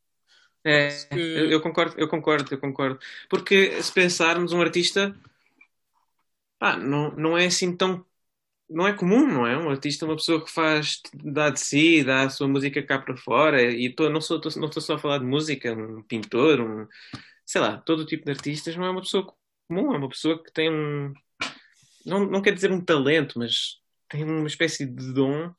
[0.65, 2.99] É, que- eu, eu concordo, eu concordo, eu concordo.
[3.29, 5.15] Porque se pensarmos um artista,
[6.59, 8.05] pá, não, não é assim tão.
[8.69, 9.57] Não é comum, não é?
[9.59, 12.99] Um artista é uma pessoa que faz, dá de si, dá a sua música cá
[13.01, 13.63] para fora.
[13.63, 16.87] E tô, não estou não estou só a falar de música, um pintor, um.
[17.47, 19.27] Sei lá, todo tipo de artistas não é uma pessoa
[19.69, 21.13] comum, é uma pessoa que tem um.
[22.07, 23.80] Não, não quer dizer um talento, mas
[24.11, 25.55] tem uma espécie de dom.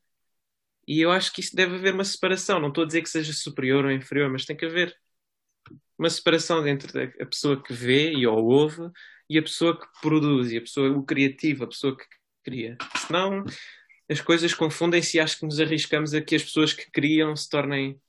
[0.86, 2.60] E eu acho que isso deve haver uma separação.
[2.60, 4.96] Não estou a dizer que seja superior ou inferior, mas tem que haver
[5.98, 8.90] uma separação entre a pessoa que vê e ou ouve
[9.28, 12.04] e a pessoa que produz, e a pessoa, o criativo, a pessoa que
[12.44, 12.76] cria.
[13.06, 13.44] Senão
[14.08, 17.48] as coisas confundem-se e acho que nos arriscamos a que as pessoas que criam se
[17.48, 18.00] tornem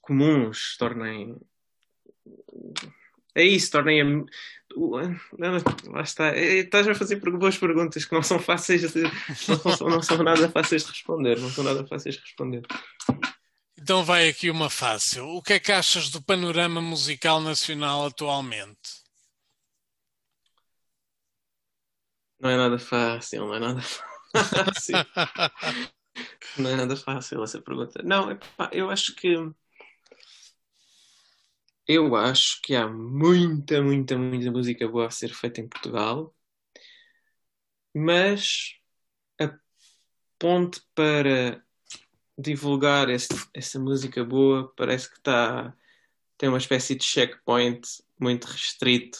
[0.00, 1.36] comuns, se tornem.
[3.34, 4.24] É isso, tornem.
[4.72, 5.00] A- o-
[5.38, 6.36] não, Lá está.
[6.36, 10.48] Estás-me a fazer boas perguntas que não são fáceis de, não, são, não são nada
[10.50, 11.38] fáceis de responder.
[11.38, 12.62] Não são nada fáceis de responder.
[13.78, 15.26] Então vai aqui uma fácil.
[15.28, 19.00] O que é que achas do panorama musical nacional atualmente?
[22.38, 24.94] Não é nada fácil, não é nada fácil.
[26.58, 28.02] Não é nada fácil essa pergunta.
[28.02, 28.36] Não,
[28.72, 29.34] eu acho que.
[31.92, 36.32] Eu acho que há muita, muita, muita música boa a ser feita em Portugal,
[37.94, 38.76] mas
[39.40, 39.58] a
[40.38, 41.64] ponte para
[42.38, 45.74] divulgar esse- essa música boa parece que está.
[46.38, 47.82] tem uma espécie de checkpoint
[48.20, 49.18] muito restrito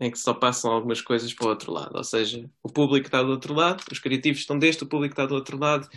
[0.00, 1.96] em que só passam algumas coisas para o outro lado.
[1.96, 5.26] Ou seja, o público está do outro lado, os criativos estão deste, o público está
[5.26, 5.88] do outro lado,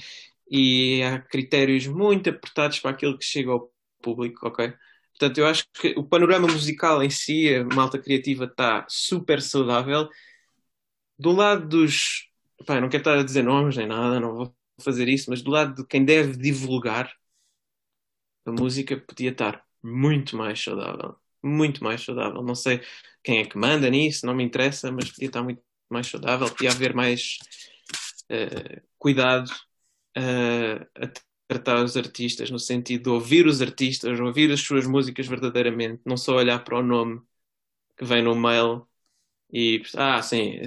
[0.50, 3.72] e há critérios muito apertados para aquilo que chega ao
[4.02, 4.74] público, ok?
[5.18, 10.10] Portanto, eu acho que o panorama musical em si, a malta criativa está super saudável.
[11.18, 12.30] Do lado dos.
[12.66, 15.52] Pá, não quero estar a dizer nomes nem nada, não vou fazer isso, mas do
[15.52, 17.14] lado de quem deve divulgar
[18.46, 21.16] a música, podia estar muito mais saudável.
[21.42, 22.42] Muito mais saudável.
[22.44, 22.82] Não sei
[23.24, 26.72] quem é que manda nisso, não me interessa, mas podia estar muito mais saudável, podia
[26.72, 27.38] haver mais
[28.30, 29.50] eh, cuidado
[30.16, 31.08] eh, a
[31.48, 36.18] tratar os artistas, no sentido de ouvir os artistas, ouvir as suas músicas verdadeiramente, não
[36.18, 37.22] só olhar para o nome
[37.98, 38.88] que vem no mail
[39.54, 40.58] e ah, sim,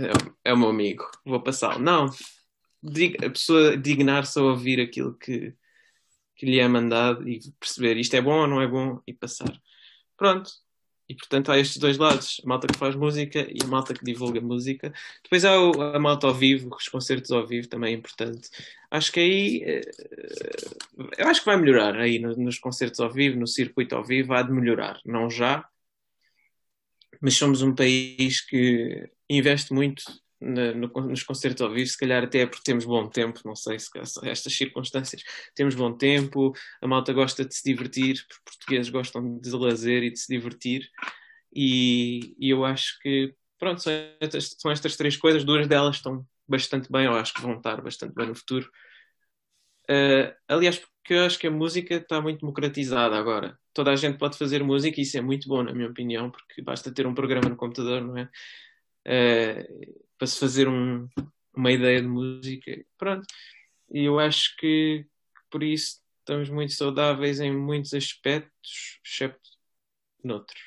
[0.44, 1.80] é, é o meu amigo, vou passá-lo.
[1.80, 5.54] Não, a pessoa dignar-se a ouvir aquilo que,
[6.36, 9.60] que lhe é mandado e perceber isto é bom ou não é bom e passar.
[10.16, 10.50] Pronto.
[11.08, 14.04] E portanto há estes dois lados, a malta que faz música e a malta que
[14.04, 14.92] divulga música.
[15.22, 15.52] Depois há
[15.94, 18.50] a malta ao vivo, os concertos ao vivo também é importante.
[18.90, 19.82] Acho que aí eh,
[21.18, 24.34] eu acho que vai melhorar aí no- nos concertos ao vivo, no circuito ao vivo,
[24.34, 25.68] há de melhorar, não já,
[27.20, 30.02] mas somos um país que investe muito
[30.40, 33.56] na- no- nos concertos ao vivo, se calhar até é porque temos bom tempo, não
[33.56, 33.88] sei se
[34.24, 35.22] estas circunstâncias,
[35.54, 40.10] temos bom tempo, a malta gosta de se divertir, porque portugueses gostam de lazer e
[40.10, 40.88] de se divertir,
[41.54, 46.26] e, e eu acho que, pronto, são estas, são estas três coisas, duas delas estão
[46.46, 48.70] bastante bem, eu acho que vão estar bastante bem no futuro.
[49.88, 53.58] Uh, aliás, porque eu acho que a música está muito democratizada agora.
[53.72, 56.60] Toda a gente pode fazer música e isso é muito bom, na minha opinião, porque
[56.62, 58.28] basta ter um programa no computador, não é?
[59.06, 61.08] Uh, para se fazer um-
[61.54, 62.84] uma ideia de música.
[62.98, 63.26] Pronto.
[63.92, 65.06] E eu acho que
[65.50, 69.50] por isso estamos muito saudáveis em muitos aspectos, excepto
[70.22, 70.60] noutros.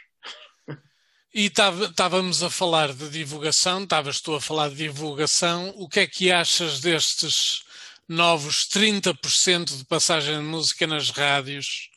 [1.33, 5.69] E estávamos a falar de divulgação, estavas tu a falar de divulgação.
[5.75, 7.63] O que é que achas destes
[8.07, 11.91] novos 30% de passagem de música nas rádios?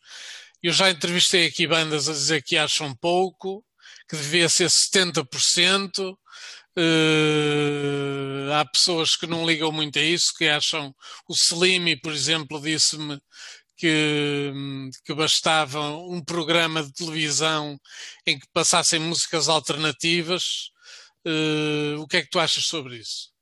[0.62, 3.64] Eu já entrevistei aqui bandas a dizer que acham pouco,
[4.06, 6.18] que devia ser 70%.
[6.76, 10.94] Eh, há pessoas que não ligam muito a isso, que acham.
[11.28, 13.20] O Slimy, por exemplo, disse-me
[13.76, 14.52] que,
[15.04, 17.78] que bastava um programa de televisão
[18.26, 20.70] em que passassem músicas alternativas.
[21.24, 23.32] Eh, o que é que tu achas sobre isso?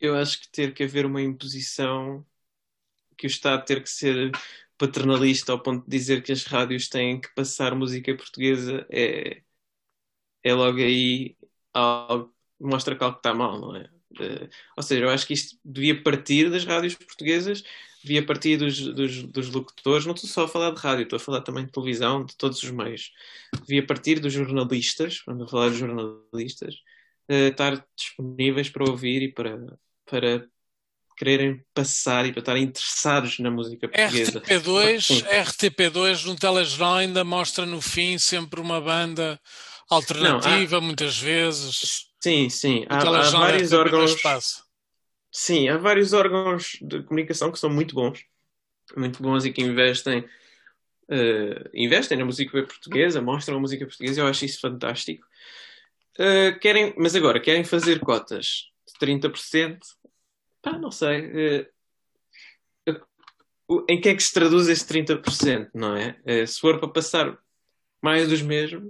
[0.00, 2.26] Eu acho que ter que haver uma imposição,
[3.16, 4.32] que o Estado ter que ser
[4.76, 9.42] paternalista ao ponto de dizer que as rádios têm que passar música portuguesa é,
[10.42, 11.36] é logo aí
[11.74, 13.88] algo, mostra que algo está mal, não é?
[14.20, 17.64] Eh, ou seja, eu acho que isto devia partir das rádios portuguesas,
[18.02, 21.20] devia partir dos, dos, dos locutores, não estou só a falar de rádio, estou a
[21.20, 23.12] falar também de televisão, de todos os meios.
[23.66, 26.76] Devia partir dos jornalistas, vamos falar dos jornalistas,
[27.28, 30.46] eh, estar disponíveis para ouvir e para, para
[31.16, 34.40] quererem passar e para estarem interessados na música portuguesa.
[34.40, 35.22] RTP2, Sim.
[35.22, 39.40] RTP2 no telejornal ainda mostra no fim sempre uma banda
[39.88, 42.06] alternativa, muitas vezes.
[42.22, 42.86] Sim, sim.
[42.88, 44.22] Há, há vários RTP2 órgãos.
[45.30, 48.24] Sim, há vários órgãos de comunicação que são muito bons,
[48.96, 50.24] muito bons e que investem,
[51.08, 55.26] eh, investem na música portuguesa, mostram a música portuguesa, eu acho isso fantástico.
[56.18, 59.78] Eh, querem, mas agora, querem fazer cotas de 30%?
[60.62, 61.66] Pá, não sei.
[63.66, 66.16] o- em que é que se traduz esse 30%, não é?
[66.46, 67.38] Se for para passar
[68.02, 68.88] mais dos mesmos,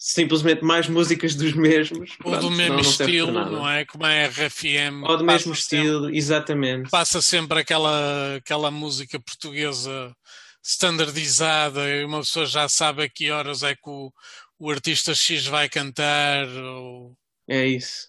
[0.00, 3.84] simplesmente mais músicas dos mesmos, Ou pronto, do mesmo não- não estilo, não é?
[3.84, 5.02] Como a RFM.
[5.04, 6.88] Ou do mesmo sempre- estilo, exatamente.
[6.88, 10.14] Passa sempre aquela, aquela música portuguesa
[10.62, 14.12] standardizada e uma pessoa já sabe a que horas é que o,
[14.58, 16.46] o artista X vai cantar.
[16.46, 17.16] Ou...
[17.48, 18.08] É isso.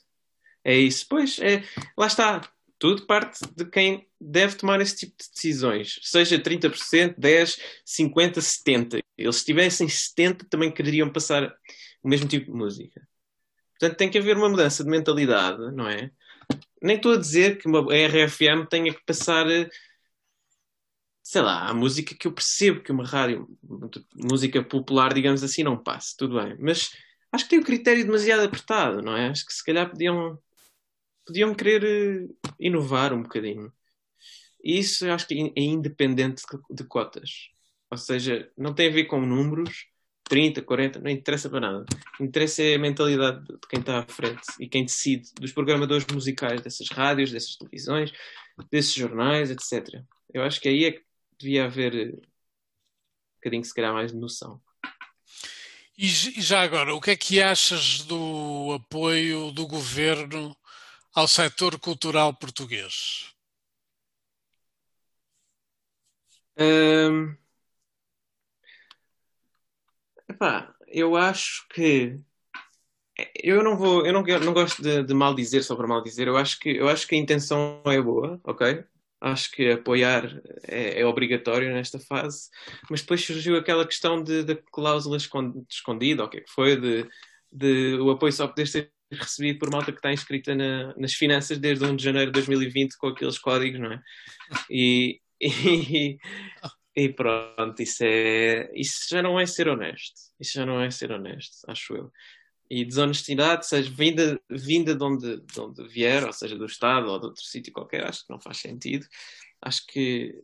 [0.64, 1.06] É isso.
[1.10, 1.64] Pois, é,
[1.98, 2.42] lá está.
[2.80, 6.00] Tudo parte de quem deve tomar esse tipo de decisões.
[6.02, 9.00] Seja 30%, 10%, 50%, 70%.
[9.18, 11.54] Eles se tivessem 70% também quereriam passar
[12.02, 13.08] o mesmo tipo de música.
[13.80, 16.12] Portanto, tem que haver uma mudança de mentalidade, não é?
[16.82, 19.70] Nem estou a dizer que uma RFM tenha que passar, eh,
[21.24, 23.48] sei lá, a música que eu percebo que uma rádio,
[24.16, 26.16] música popular, digamos assim, não passe.
[26.18, 26.58] Tudo bem.
[26.60, 26.92] Mas
[27.32, 29.30] acho que tem o critério demasiado apertado, não é?
[29.30, 30.38] Acho que se calhar podiam,
[31.30, 32.28] podiam querer eh,
[32.60, 33.72] inovar um bocadinho.
[34.64, 37.50] E isso eu acho que é independente de, cotas.
[37.92, 39.88] Ou seja, não tem a ver com números,
[40.26, 41.86] 30, 40, não interessa para nada.
[42.20, 46.62] Interessa é a mentalidade de quem está à frente e quem decide, dos programadores musicais
[46.62, 48.12] dessas rádios, dessas televisões,
[48.72, 50.04] desses jornais, etc.
[50.34, 51.04] Eu acho que aí é que
[51.40, 54.60] devia haver eh, um bocadinho, se calhar, mais de noção.
[55.98, 60.56] E já agora, o que é que achas do apoio do governo
[61.20, 62.96] ao setor cultural português?
[66.58, 67.38] Hum,
[70.28, 72.20] epá, eu acho que
[73.36, 76.28] eu não vou, eu não, quero- não gosto de, de mal dizer para mal dizer.
[76.28, 78.84] Eu acho que eu acho que a intenção é boa, ok?
[79.22, 82.50] Acho que apoiar é, é obrigatório nesta fase,
[82.90, 87.10] mas depois surgiu aquela questão da cláusula escon- escondida, o que é que foi, de,
[87.52, 91.58] de o apoio só poder ser recebido por malta que está inscrita na- nas finanças
[91.58, 94.02] desde 1 de janeiro de 2020 com aqueles códigos, não é?
[94.70, 96.18] E, e,
[96.96, 100.20] e pronto, isso, é, isso já não é ser honesto.
[100.40, 102.12] Isso já não é ser honesto, acho eu.
[102.70, 107.20] E desonestidade, seja vinda, vinda de, onde, de onde vier, ou seja, do Estado ou
[107.20, 109.08] de outro sítio qualquer, acho que não faz sentido.
[109.62, 110.36] Acho que.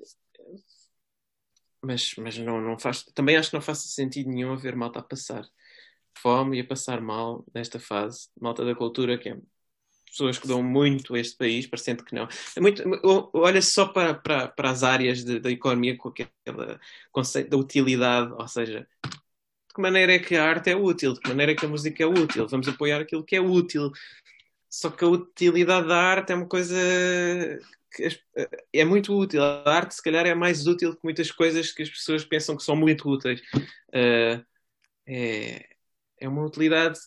[1.83, 3.03] Mas, mas não, não faz.
[3.13, 5.47] Também acho que não faz sentido nenhum haver malta a passar
[6.17, 8.29] fome e a passar mal nesta fase.
[8.39, 9.37] Malta da cultura, que é
[10.05, 12.27] pessoas que dão muito a este país, parecendo que não.
[12.55, 12.83] É muito,
[13.33, 16.29] olha só para, para, para as áreas de- da economia com aquele
[17.11, 18.87] conceito da utilidade, ou seja,
[19.69, 21.69] de que maneira é que a arte é útil, de que maneira é que a
[21.69, 23.91] música é útil, vamos apoiar aquilo que é útil.
[24.69, 26.75] Só que a utilidade da arte é uma coisa
[27.93, 28.09] que
[28.73, 29.41] é muito útil.
[29.43, 32.63] A arte, se calhar, é mais útil que muitas coisas que as pessoas pensam que
[32.63, 33.41] são muito úteis.
[33.93, 34.43] Eh,
[35.07, 35.74] é,
[36.19, 36.99] é uma utilidade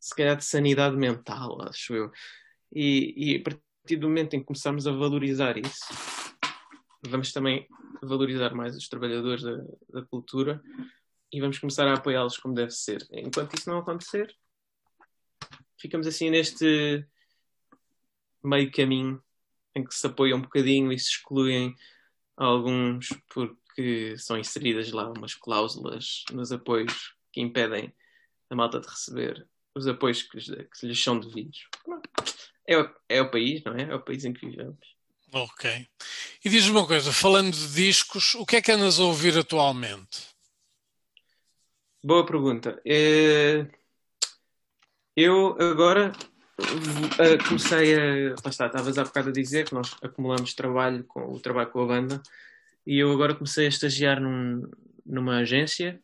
[0.00, 2.12] se calhar de sanidade mental, acho eu.
[2.72, 5.84] E, e a partir do momento em que começarmos a valorizar isso,
[7.06, 7.66] vamos também
[8.02, 9.56] valorizar mais os trabalhadores da,
[9.90, 10.62] da cultura
[11.32, 13.06] e vamos começar a apoiá-los como deve ser.
[13.12, 14.34] Enquanto isso não acontecer,
[15.78, 17.06] ficamos assim neste
[18.42, 19.22] meio caminho
[19.74, 21.74] em que se apoia um bocadinho e se excluem
[22.36, 23.56] alguns porque
[24.18, 27.92] são inseridas lá umas cláusulas nos apoios que impedem
[28.50, 31.68] a malta de receber os apoios que lhes, que lhes são devidos.
[32.66, 33.82] É, o- é o país, não é?
[33.82, 34.96] É o país em que vivemos.
[35.32, 35.88] Ok.
[36.44, 40.28] E diz-me uma coisa, falando de discos, o que é que andas a ouvir atualmente?
[42.02, 42.80] Boa pergunta.
[42.84, 43.66] Eh,
[45.16, 46.12] Eu agora
[47.48, 48.30] comecei a.
[48.44, 51.82] Lá está, estavas há bocado a dizer que nós acumulamos trabalho com o trabalho com
[51.82, 52.22] a banda
[52.86, 54.68] e eu agora comecei a estagiar num-
[55.04, 56.00] numa agência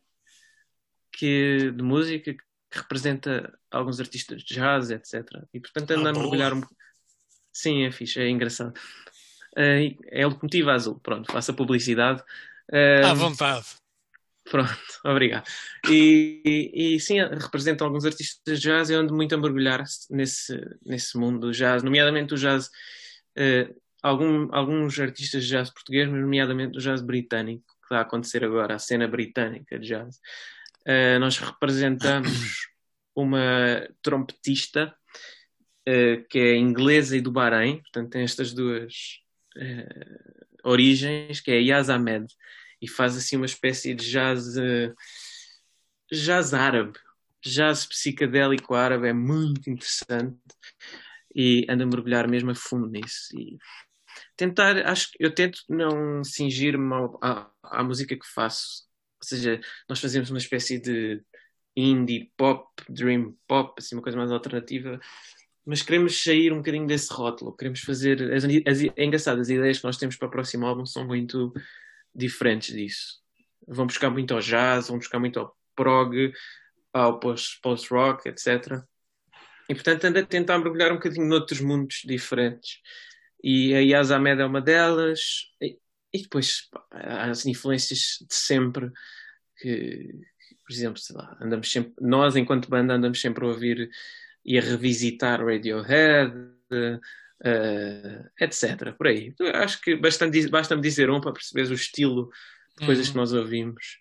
[1.11, 2.39] que, de música que
[2.79, 5.23] representa alguns artistas de jazz, etc.
[5.53, 6.61] E portanto ando Ah, a mergulhar um
[7.53, 8.73] Sim, é fixe, é engraçado.
[9.55, 10.99] eh, é a Locomotiva Azul.
[10.99, 12.21] Pronto, faça publicidade.
[12.71, 13.65] Eh, À vontade.
[14.43, 14.67] Pronto,
[15.05, 15.47] obrigado.
[15.89, 20.59] E, e, e sim, representa alguns artistas de jazz e ando muito a mergulhar nesse,
[20.85, 22.69] nesse mundo do jazz, nomeadamente o jazz,
[23.37, 23.73] eh,
[24.05, 28.43] algum, alguns artistas de jazz português, mas nomeadamente o jazz britânico, que está a acontecer
[28.45, 30.19] agora, a cena britânica de jazz.
[30.85, 32.29] Eh, nós representamos
[33.15, 34.95] uma trompetista
[35.87, 38.93] eh, que é inglesa e do Bahrein, portanto tem estas duas
[39.57, 40.19] eh,
[40.63, 42.27] origens, que é Yaz Ahmed
[42.79, 44.53] e faz assim uma espécie de jazz,
[46.11, 46.99] jazz árabe,
[47.43, 50.37] jazz psicadélico árabe, é muito interessante
[51.35, 53.35] e ando a mergulhar mesmo a fundo nisso.
[53.37, 53.57] E
[54.35, 58.85] tentar, acho que eu tento não cingir-me à, à música que faço,
[59.21, 59.59] ou seja,
[59.89, 61.23] nós fazemos uma espécie de
[61.75, 64.99] indie pop, dream pop, assim, uma coisa mais alternativa.
[65.65, 68.33] Mas queremos sair um bocadinho desse rótulo, queremos fazer.
[68.33, 71.51] As, as, é engraçado, as ideias que nós temos para o próximo álbum são muito
[72.13, 73.19] diferentes disso.
[73.67, 76.31] Vão buscar muito ao jazz, vão buscar muito ao prog,
[76.93, 78.83] ao post- post-rock, etc.
[79.67, 82.79] E portanto ando a tentar mergulhar um bocadinho noutros mundos diferentes.
[83.47, 85.51] E a Yaz Ahmed é uma delas.
[85.61, 85.77] E,
[86.11, 88.91] e depois pá, há as influências de sempre
[89.59, 90.09] que,
[90.65, 93.87] por exemplo, sei lá, andamos sempre, nós enquanto banda andamos sempre a ouvir
[94.43, 96.33] e a revisitar Radiohead,
[97.43, 98.93] eh, etc.
[98.97, 99.35] Por aí.
[99.39, 102.31] Eu acho que basta-me dizer um para perceberes o estilo
[102.79, 103.11] de coisas Uhum.
[103.11, 103.99] que nós ouvimos.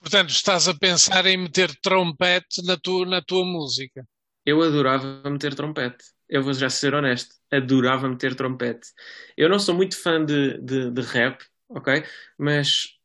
[0.00, 4.06] Portanto, estás a pensar em meter trompete na tua, na tua música.
[4.46, 6.04] Eu adorava meter trompete.
[6.34, 7.36] Eu vou já ser honesto.
[7.48, 8.88] Adorava meter trompete.
[9.36, 12.02] Eu não sou muito fã de, de, de rap, ok?
[12.36, 12.98] Mas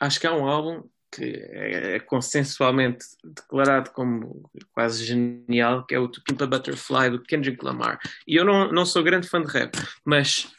[0.00, 5.98] acho que há um álbum que é, é consensualmente declarado como quase genial, que é
[5.98, 8.00] o To Pimp a Butterfly do Kendrick Lamar.
[8.26, 10.50] E eu não, não sou grande fã de rap, mas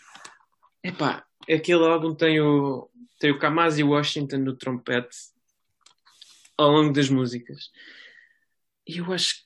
[0.83, 2.87] epá, aquele álbum tem o,
[3.19, 5.17] tem o Kamasi Washington no trompete
[6.55, 7.71] ao longo das músicas.
[8.87, 9.37] E eu acho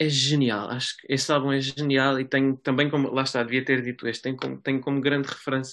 [0.00, 0.70] é genial.
[0.70, 4.08] Acho que esse álbum é genial e tem também como, lá está, devia ter dito
[4.08, 5.28] este, tem como, tem como grande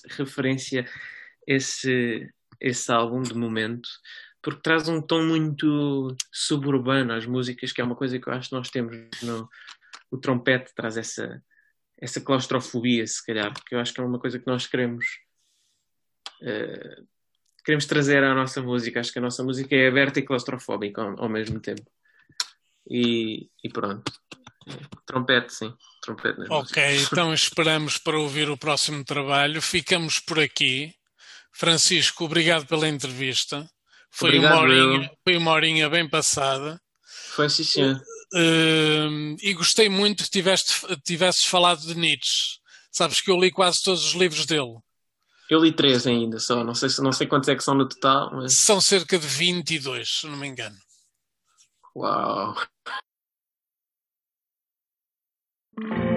[0.09, 0.85] referência,
[1.47, 2.29] esse,
[2.59, 3.87] esse álbum de momento,
[4.41, 8.49] porque traz um tom muito suburbano às músicas, que é uma coisa que eu acho
[8.49, 9.49] que nós temos no
[10.11, 11.41] o trompete traz essa
[11.99, 15.05] essa claustrofobia, se calhar, porque eu acho que é uma coisa que nós queremos
[16.41, 17.01] eh,
[17.65, 18.99] queremos trazer à nossa música.
[18.99, 21.89] Acho que a nossa música é aberta e claustrofóbica ao, ao mesmo tempo.
[22.89, 24.11] E, e pronto.
[25.05, 25.73] Trompete, sim.
[26.01, 29.61] Trompete Ok, então esperamos para ouvir o próximo trabalho.
[29.61, 30.93] Ficamos por aqui.
[31.51, 33.67] Francisco, obrigado pela entrevista.
[34.11, 36.79] Foi, Obrigado, uma, horinha, foi uma horinha bem passada.
[37.35, 38.01] Foi sim, senhor.
[38.33, 40.73] Hum, e gostei muito que tiveste,
[41.05, 42.57] tivesses falado de Nietzsche.
[42.91, 44.77] Sabes que eu li quase todos os livros dele.
[45.49, 46.63] Eu li três ainda só.
[46.63, 48.55] Não sei, se- não sei quantos é que são no total, mas.
[48.57, 50.75] São cerca de 22, se não me engano.
[51.95, 52.55] Uau!
[55.79, 56.16] Mm-hmm.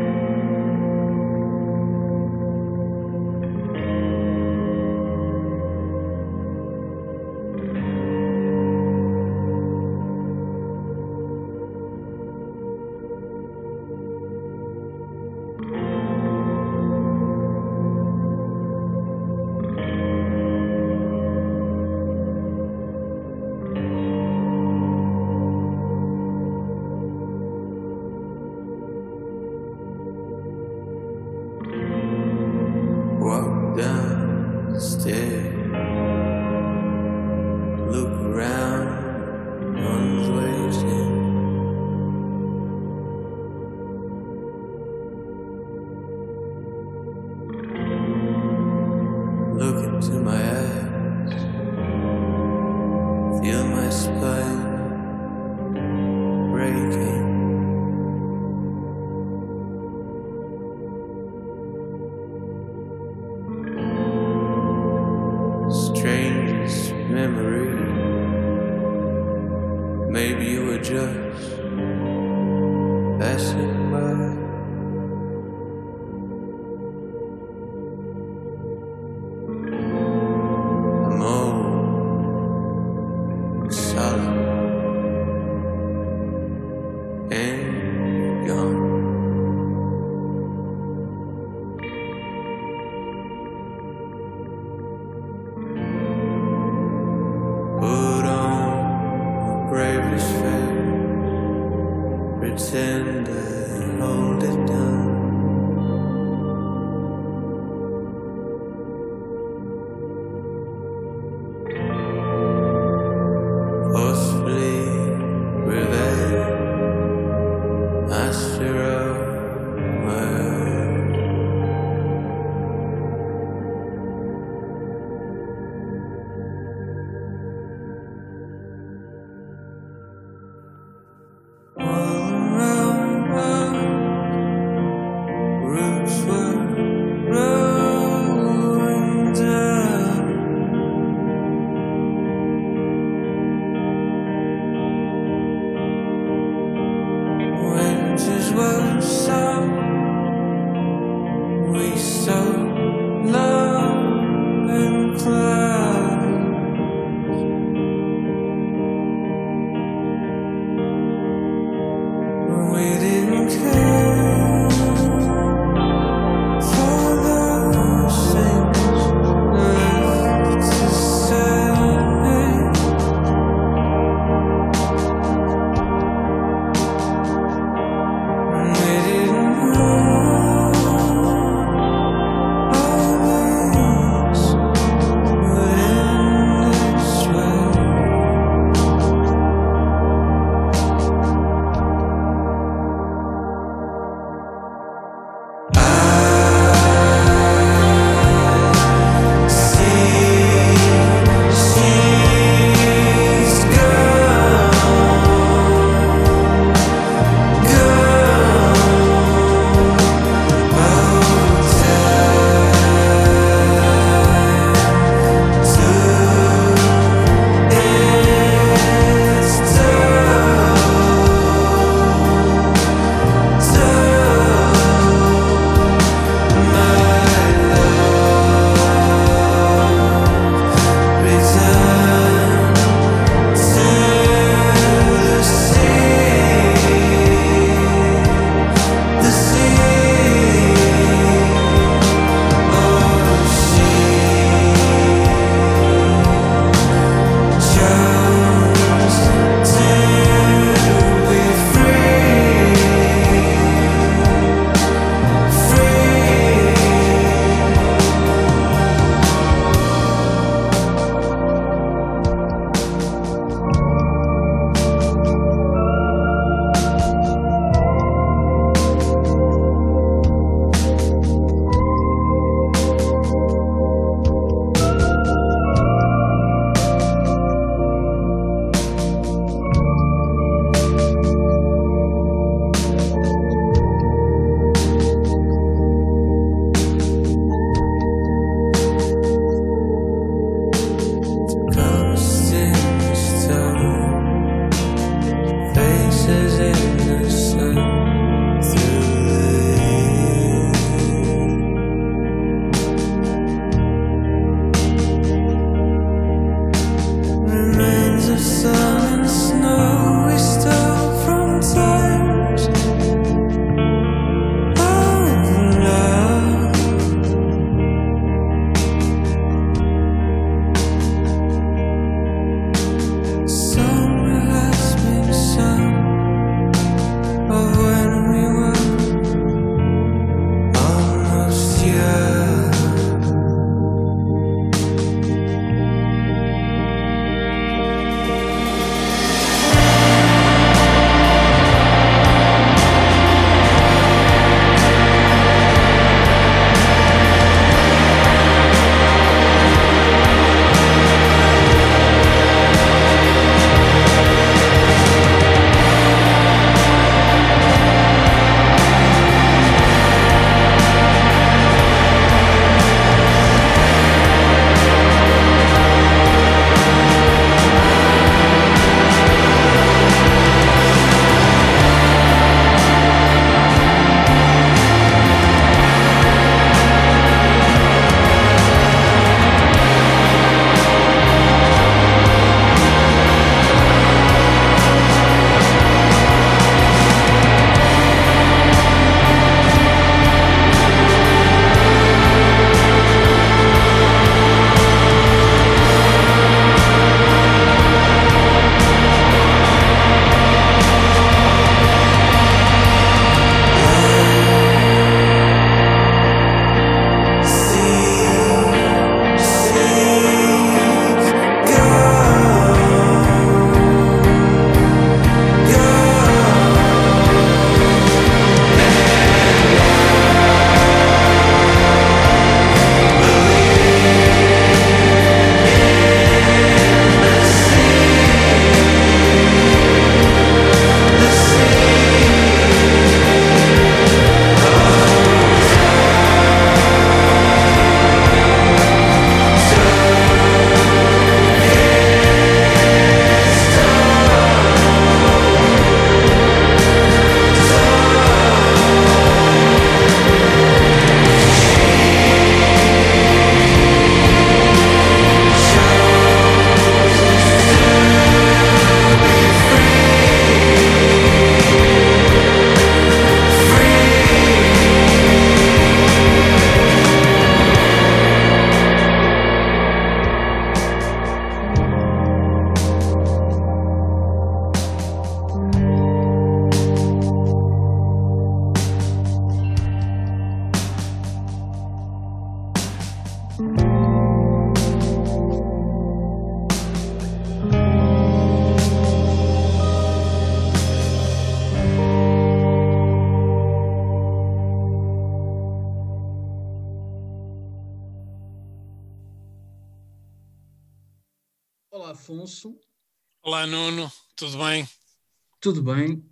[505.61, 506.25] Tudo bem?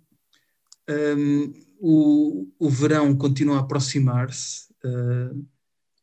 [0.89, 5.47] Um, o, o verão continua a aproximar-se, uh,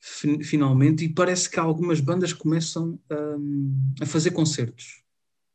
[0.01, 5.03] fin- finalmente, e parece que algumas bandas começam um, a fazer concertos.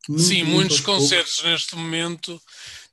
[0.10, 1.04] Muito, Sim, muito muitos poucos.
[1.04, 2.42] concertos neste momento.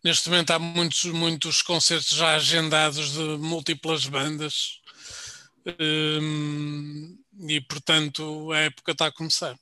[0.04, 4.80] Neste momento há muitos, muitos concertos já agendados de múltiplas bandas.
[5.80, 7.18] Hum,
[7.48, 9.58] e portanto a época está a começar.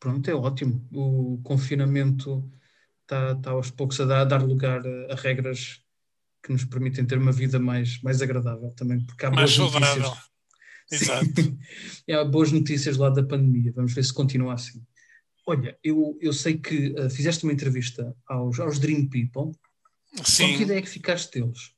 [0.00, 0.86] Pronto, é ótimo.
[0.92, 2.42] O confinamento
[3.06, 5.80] está, está aos poucos a dar, a dar lugar a, a regras
[6.42, 10.02] que nos permitem ter uma vida mais, mais agradável também, porque há Mais saudável.
[10.90, 11.02] notícias.
[11.02, 11.42] Exato.
[11.42, 11.58] Sim.
[12.14, 13.72] Há boas notícias lá da pandemia.
[13.74, 14.80] Vamos ver se continua assim.
[15.44, 19.50] Olha, eu, eu sei que uh, fizeste uma entrevista aos, aos Dream People.
[20.16, 21.72] Com que Sim, ideia é que ficaste deles?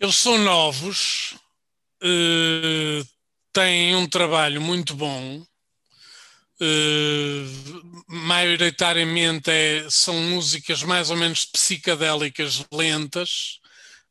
[0.00, 1.34] eles são novos,
[2.02, 3.02] eh,
[3.52, 5.44] têm um trabalho muito bom.
[6.60, 7.44] Eh,
[8.06, 13.58] maioritariamente é- são músicas mais ou menos psicadélicas lentas,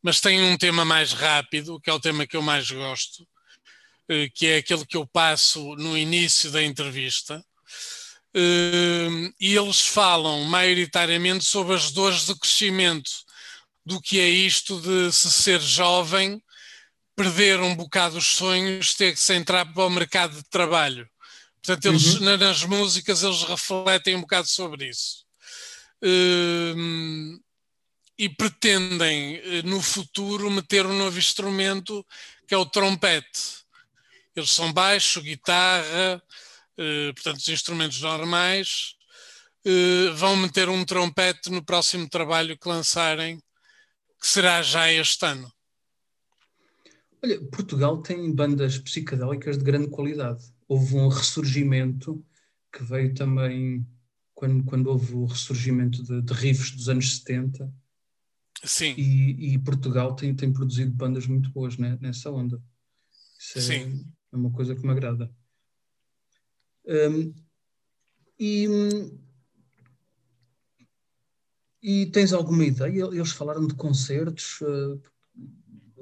[0.01, 3.27] mas têm um tema mais rápido, que é o tema que eu mais gosto,
[4.09, 7.43] eh, que é aquele que eu passo no início da entrevista.
[8.33, 13.11] Eh, e eles falam maioritariamente sobre as dores do crescimento,
[13.85, 16.41] do que é isto de se ser jovem,
[17.15, 21.09] perder um bocado os sonhos, ter que se entrar para o mercado de trabalho.
[21.61, 22.19] Portanto, eles, Uhum.
[22.21, 25.25] na- nas músicas eles refletem um bocado sobre isso.
[26.01, 27.39] Hum,
[28.17, 32.05] e pretendem, eh, no futuro, meter um novo instrumento
[32.47, 33.59] que é o trompete.
[34.35, 36.21] Eles são baixo, guitarra,
[36.77, 38.95] eh, portanto, os instrumentos normais.
[39.65, 43.37] Eh, vão meter um trompete no próximo trabalho que lançarem,
[44.19, 45.51] que será já este ano.
[47.21, 50.43] Olha, Portugal tem bandas psicadélicas de grande qualidade.
[50.69, 52.23] Houve um ressurgimento
[52.71, 53.85] que veio também
[54.35, 57.73] quando, quando houve o ressurgimento de, de riffs dos anos 70
[58.63, 62.61] Sim, e, e Portugal tem, tem produzido bandas muito boas né, nessa onda.
[63.39, 64.05] Isso é, Sim.
[64.31, 65.33] é uma coisa que me agrada.
[66.85, 67.33] Hum,
[68.39, 68.67] e,
[71.81, 73.05] e tens alguma ideia?
[73.05, 74.59] Eles falaram de concertos?
[74.61, 75.18] eh,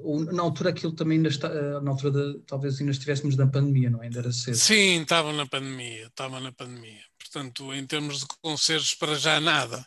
[0.02, 3.46] ou na altura aquilo também ainda está, eh, na altura de, talvez ainda estivéssemos na
[3.46, 4.06] pandemia, não é?
[4.06, 4.56] Ainda era cedo.
[4.56, 7.02] sim, estavam na pandemia, estavam na pandemia.
[7.18, 9.86] Portanto, em termos de concertos, para já nada.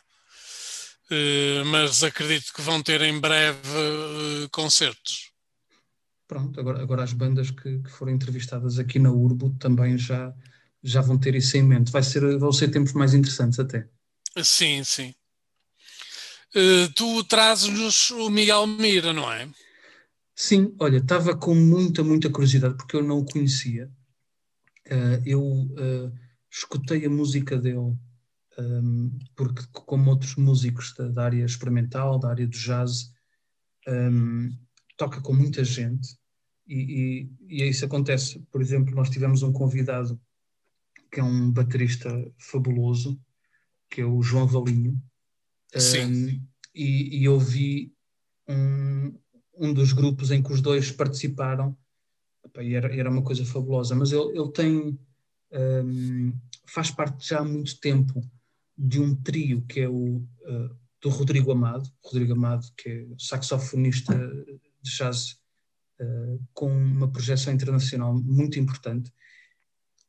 [1.10, 5.30] Eh, mas acredito que vão ter em breve eh, concertos.
[6.26, 10.32] Pronto, agora, agora as bandas que, que foram entrevistadas aqui na Urbo também já,
[10.82, 11.92] já vão ter isso em mente.
[11.92, 13.86] Vai ser, vão ser tempos mais interessantes até.
[14.42, 15.14] Sim, sim.
[16.54, 19.48] Eh, tu trazes-nos o Miguel Mira, não é?
[20.34, 23.90] Sim, olha, estava com muita, muita curiosidade porque eu não o conhecia.
[24.86, 25.42] Eh, eu
[25.78, 26.12] eh,
[26.50, 27.96] escutei a música dele
[28.58, 33.12] ehm, porque, como outros músicos da, da área experimental, da área do jazz,
[33.86, 34.50] ehm,
[34.96, 36.16] toca com muita gente
[36.66, 38.40] e, e, e isso acontece.
[38.50, 40.20] Por exemplo, nós tivemos um convidado
[41.10, 43.20] que é um baterista fabuloso,
[43.90, 45.00] que é o João Valinho,
[45.78, 46.46] Sim.
[46.74, 47.94] E, e eu vi
[48.48, 49.14] um,
[49.62, 51.76] um dos grupos em que os dois participaram,
[52.60, 54.98] e era, era uma coisa fabulosa, mas ele, ele tem,
[55.84, 56.32] hum,
[56.66, 58.28] faz parte já há muito tempo
[58.76, 64.14] de um trio que é o uh, do Rodrigo Amado, Rodrigo Amado, que é saxofonista
[64.82, 65.38] de jazz
[66.00, 69.12] uh, com uma projeção internacional muito importante,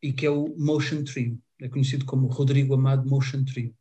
[0.02, 3.74] e que é o Motion Trio, é conhecido como Rodrigo Amado Motion Trio.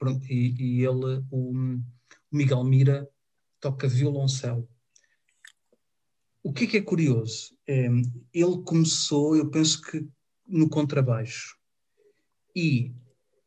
[0.00, 1.82] Pronto, e, e ele, o, o
[2.32, 3.08] Miguel Mira,
[3.64, 4.68] toca violoncelo.
[6.42, 7.56] O que é que é curioso?
[7.66, 7.86] É,
[8.32, 10.06] ele começou, eu penso que
[10.46, 11.56] no contrabaixo
[12.54, 12.94] e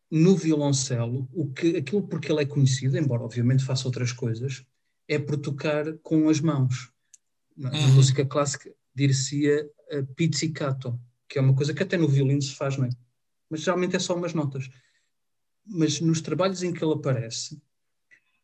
[0.10, 4.66] no violoncelo, o que, aquilo porque ele é conhecido, embora obviamente faça outras coisas,
[5.08, 6.92] é por tocar com as mãos.
[7.56, 7.94] Na, Uhum.
[7.94, 11.00] música clássica dir-se-ia uh, pizzicato,
[11.30, 12.90] que é uma coisa que até no violino se faz, não é?
[13.50, 14.68] Mas geralmente é só umas notas.
[15.64, 17.62] Mas nos trabalhos em que ele aparece,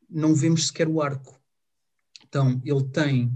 [0.07, 1.42] não vemos sequer o arco.
[2.33, 3.31] Então, ele tem,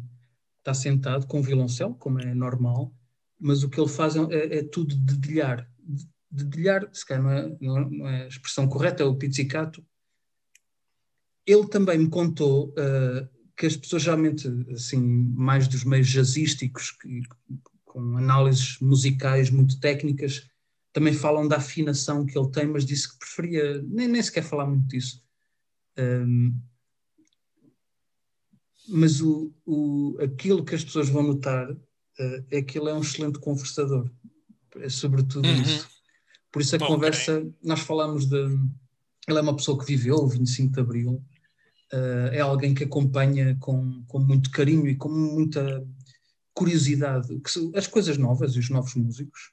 [0.58, 2.92] está sentado com o violoncelo, como é normal,
[3.40, 5.72] mas o que ele faz é, é tudo dedilhar.
[6.32, 9.86] Dedilhar, se calhar é, não é, não é a expressão correta, é o pizzicato.
[11.46, 17.22] Ele também me contou uh, que as pessoas geralmente, assim, mais dos meios jazzísticos, que,
[17.86, 20.50] com análises musicais muito técnicas.
[20.92, 24.66] Também falam da afinação que ele tem, mas disse que preferia nem, nem sequer falar
[24.66, 25.24] muito disso.
[26.00, 26.60] Um,
[28.88, 33.02] mas o, o, aquilo que as pessoas vão notar uh, é que ele é um
[33.02, 34.10] excelente conversador.
[34.78, 35.62] É sobretudo Uhum.
[35.62, 35.88] isso.
[36.52, 36.88] Por isso a Ok.
[36.88, 38.38] conversa, nós falamos de.
[39.28, 41.12] Ele é uma pessoa que viveu o 25 de Abril,
[41.94, 45.86] uh, é alguém que acompanha com, com muito carinho e com muita
[46.54, 47.40] curiosidade
[47.76, 49.52] as coisas novas e os novos músicos.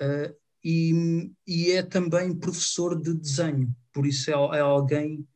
[0.00, 5.26] Uh, e, e é também professor de desenho, por isso é, é alguém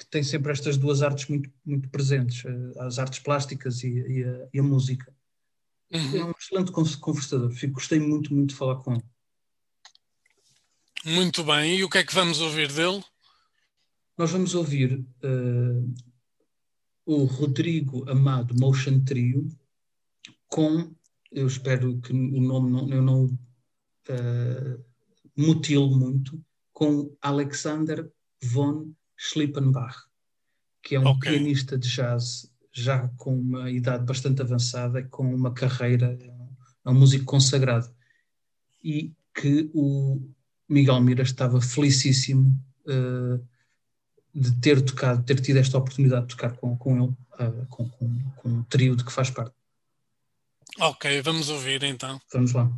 [0.00, 4.24] que tem sempre estas duas artes muito, muito presentes, uh, as artes plásticas e, e
[4.24, 5.14] a, e a música.
[5.90, 6.28] É Uhum.
[6.28, 9.04] um excelente con- conversador, Fico- gostei muito, muito de falar com ele.
[11.04, 11.76] Muito bem.
[11.78, 13.02] E o que é que vamos ouvir dele?
[14.16, 15.94] Nós vamos ouvir uh,
[17.04, 19.48] o Rodrigo Amado Motion Trio
[20.48, 20.94] com,
[21.30, 24.84] eu espero que o nome não, eu não uh,
[25.36, 28.10] mutilo muito, com Alexander
[28.42, 28.90] von
[29.22, 30.06] Schlippenbach,
[30.82, 31.30] que é um Ok.
[31.30, 36.18] pianista de jazz já com uma idade bastante avançada, com uma carreira,
[36.84, 37.94] é um músico consagrado,
[38.82, 40.18] e que o
[40.66, 43.46] Miguel Mira estava felicíssimo uh,
[44.34, 47.12] de ter tocado, ter tido esta oportunidade de tocar com, com ele,
[47.48, 49.54] uh, com, com, com o trio de que faz parte.
[50.78, 52.18] Ok, vamos ouvir então.
[52.32, 52.70] Vamos lá.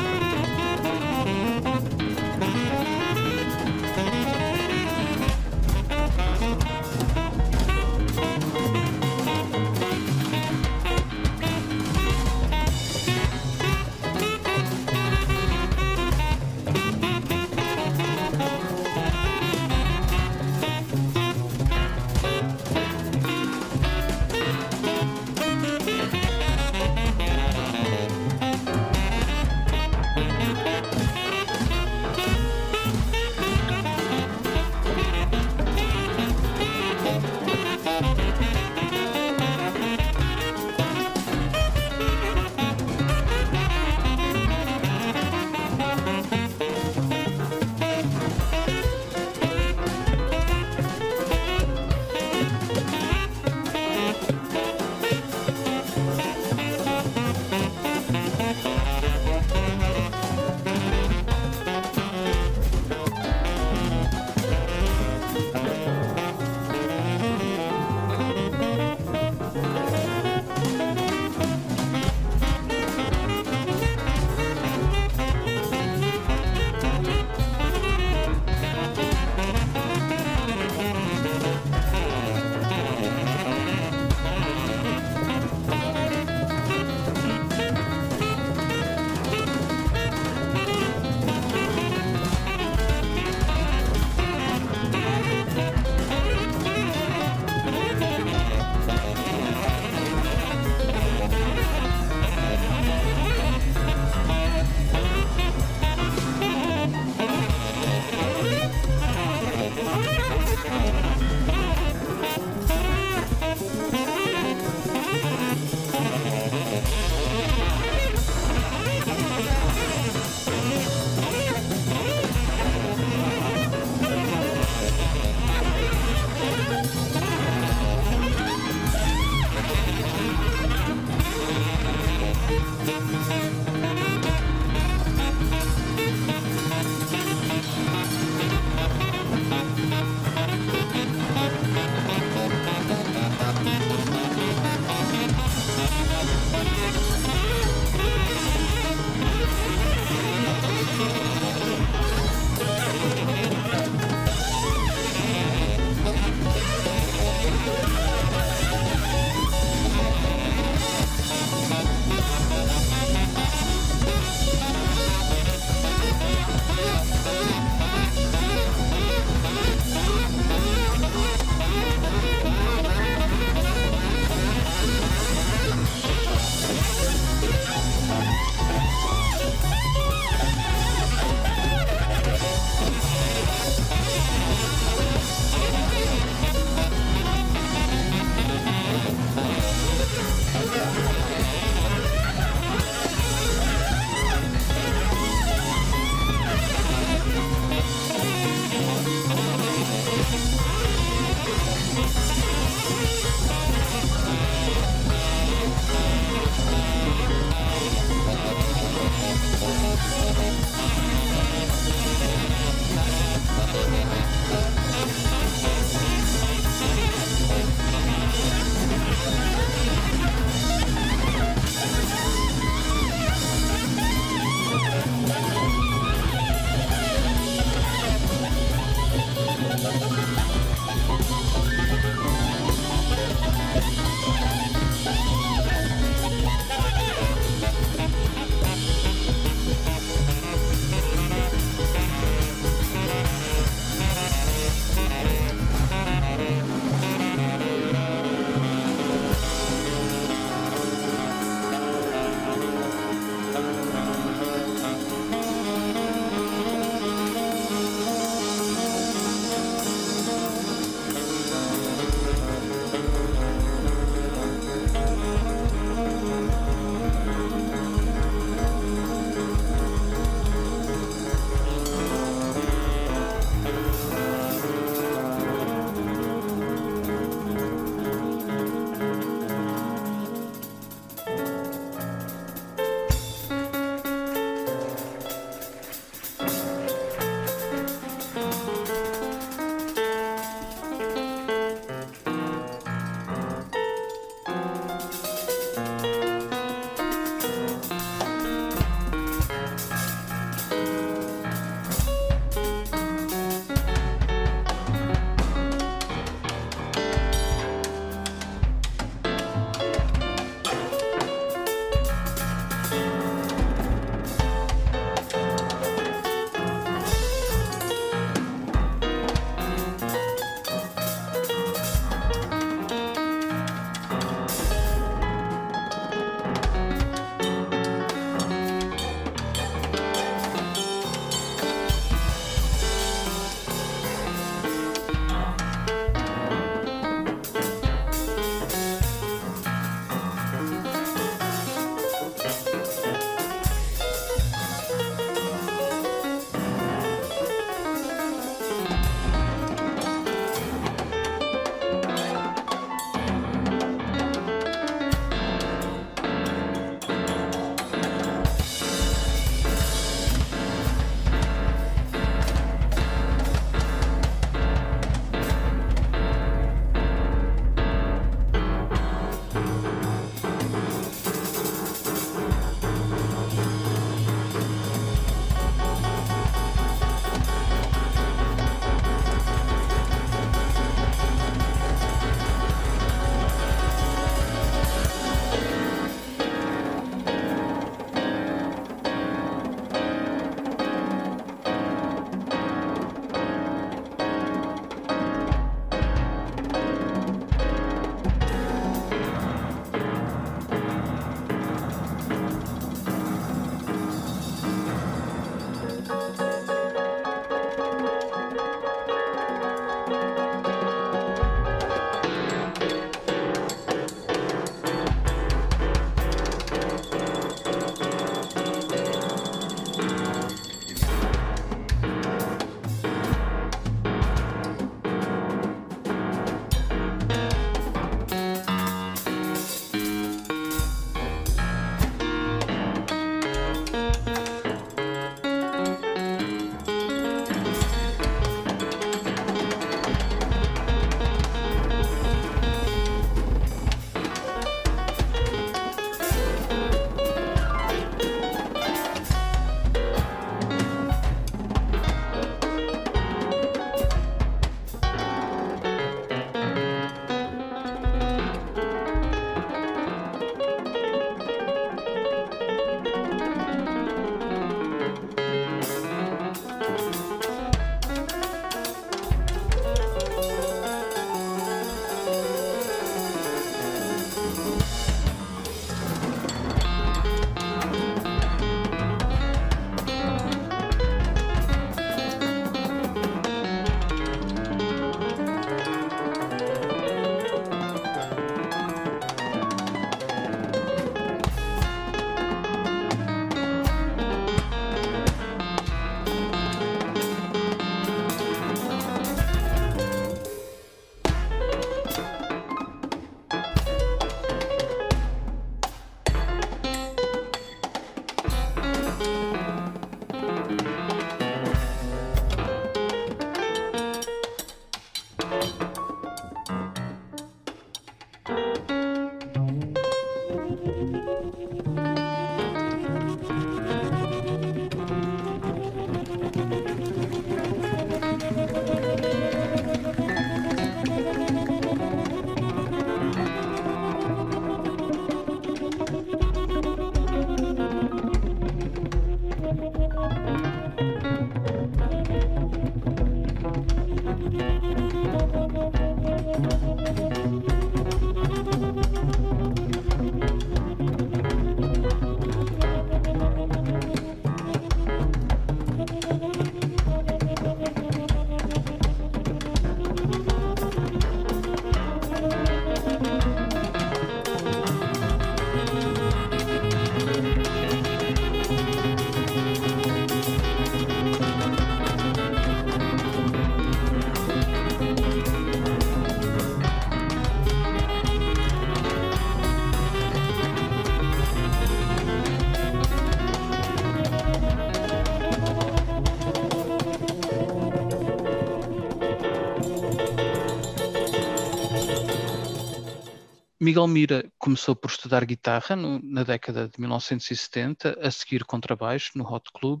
[593.84, 599.44] Miguel Mira começou por estudar guitarra no, na década de 1970, a seguir contrabaixo no
[599.44, 600.00] Hot Club,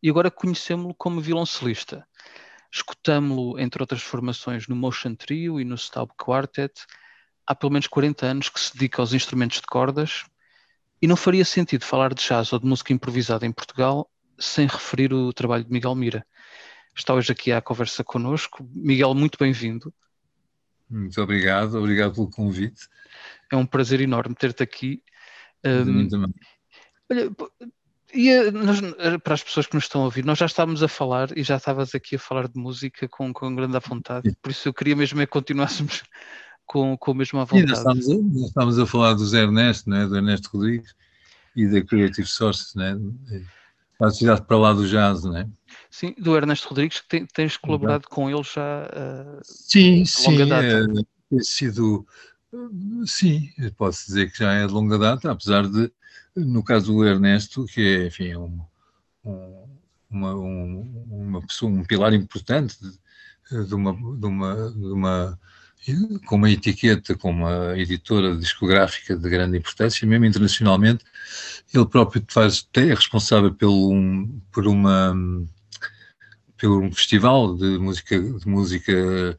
[0.00, 2.06] e agora conhecemos-lo como violoncelista.
[2.72, 6.86] Escutámo-lo, entre outras formações, no Motion Trio e no Staub Quartet.
[7.44, 10.24] Há pelo menos 40 anos que se dedica aos instrumentos de cordas,
[11.02, 14.08] e não faria sentido falar de jazz ou de música improvisada em Portugal
[14.38, 16.24] sem referir o trabalho de Miguel Mira.
[16.94, 18.64] Está hoje aqui à conversa connosco.
[18.72, 19.92] Miguel, muito bem-vindo.
[20.88, 22.88] Muito obrigado, obrigado pelo convite.
[23.52, 25.02] É um prazer enorme ter-te aqui.
[25.64, 26.08] Um,
[27.10, 27.30] olha,
[28.14, 28.80] e nós,
[29.22, 31.56] para as pessoas que nos estão a ouvir, nós já estávamos a falar e já
[31.56, 35.20] estavas aqui a falar de música com, com grande vontade, por isso eu queria mesmo
[35.20, 36.02] é que continuássemos
[36.64, 37.70] com, com a mesma vontade.
[37.70, 40.94] E estamos, a, estamos a falar do Zé Ernesto, né, do Ernesto Rodrigues
[41.54, 42.96] e da Creative Sources, né,
[44.00, 45.48] a atividade para lá do jazz, né?
[45.90, 48.14] Sim, do Ernesto Rodrigues, que tem, tens colaborado Exato.
[48.14, 51.02] com ele já uh, sim, sim, longa data.
[51.32, 52.06] É, é sido,
[53.06, 55.92] sim, posso dizer que já é de longa data, apesar de,
[56.36, 58.60] no caso do Ernesto, que é, enfim, um,
[59.24, 59.68] um,
[60.10, 65.38] um, uma pessoa, um pilar importante de, de, uma, de, uma, de uma
[66.26, 71.04] com uma etiqueta, com uma editora discográfica de grande importância, mesmo internacionalmente,
[71.72, 75.14] ele próprio faz, é responsável pelo, um, por uma
[76.58, 79.38] por um festival de música, de música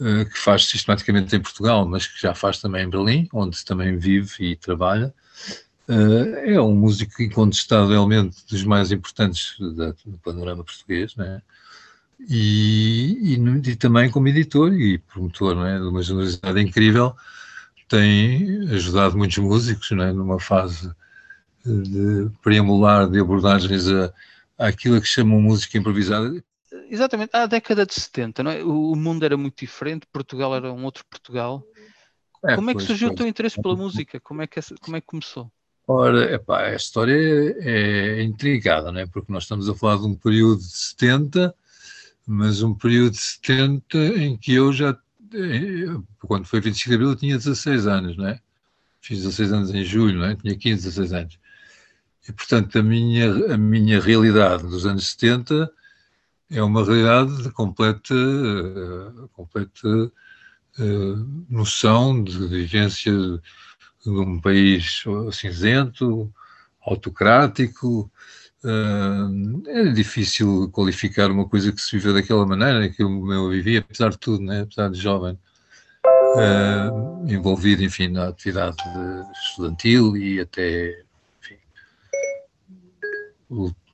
[0.00, 4.52] que faz sistematicamente em Portugal, mas que já faz também em Berlim, onde também vive
[4.52, 5.12] e trabalha.
[5.88, 11.42] Uh, é um músico incontestavelmente dos mais importantes do panorama português, né?
[12.28, 17.14] E, e, e, também como editor e promotor né, de uma generosidade incrível,
[17.88, 20.90] tem ajudado muitos músicos né, numa fase
[21.64, 24.12] de preamular de abordagens a,
[24.58, 26.42] àquilo que chamam música improvisada.
[26.90, 28.64] Exatamente, há a década de 70, não é?
[28.64, 31.62] o mundo era muito diferente, Portugal era um outro Portugal.
[32.44, 33.14] É, como é que surgiu pois.
[33.14, 34.18] o teu interesse pela música?
[34.20, 35.50] Como é que, como é que começou?
[35.86, 39.06] Ora, epá, a história é, é intrigada, não é?
[39.06, 41.54] porque nós estamos a falar de um período de 70
[42.32, 44.96] mas um período de 70 em que eu já,
[45.34, 48.40] eh, quando foi 25 de abril, eu tinha 16 anos, não é?
[49.00, 50.36] Fiz 16 anos em julho, não é?
[50.36, 51.38] Tinha 15, 16 anos.
[52.28, 55.68] E, portanto, a minha, a minha realidade dos anos 70
[56.50, 66.32] é uma realidade de completa, uh, completa uh, noção de vivência de um país cinzento,
[66.80, 68.10] autocrático,
[68.62, 73.78] Uh, é difícil qualificar uma coisa que se viveu daquela maneira que eu, eu vivi,
[73.78, 74.60] apesar de tudo, né?
[74.60, 75.38] apesar de jovem,
[76.36, 78.76] uh, envolvido, enfim, na atividade
[79.48, 81.02] estudantil e até,
[81.40, 81.56] enfim,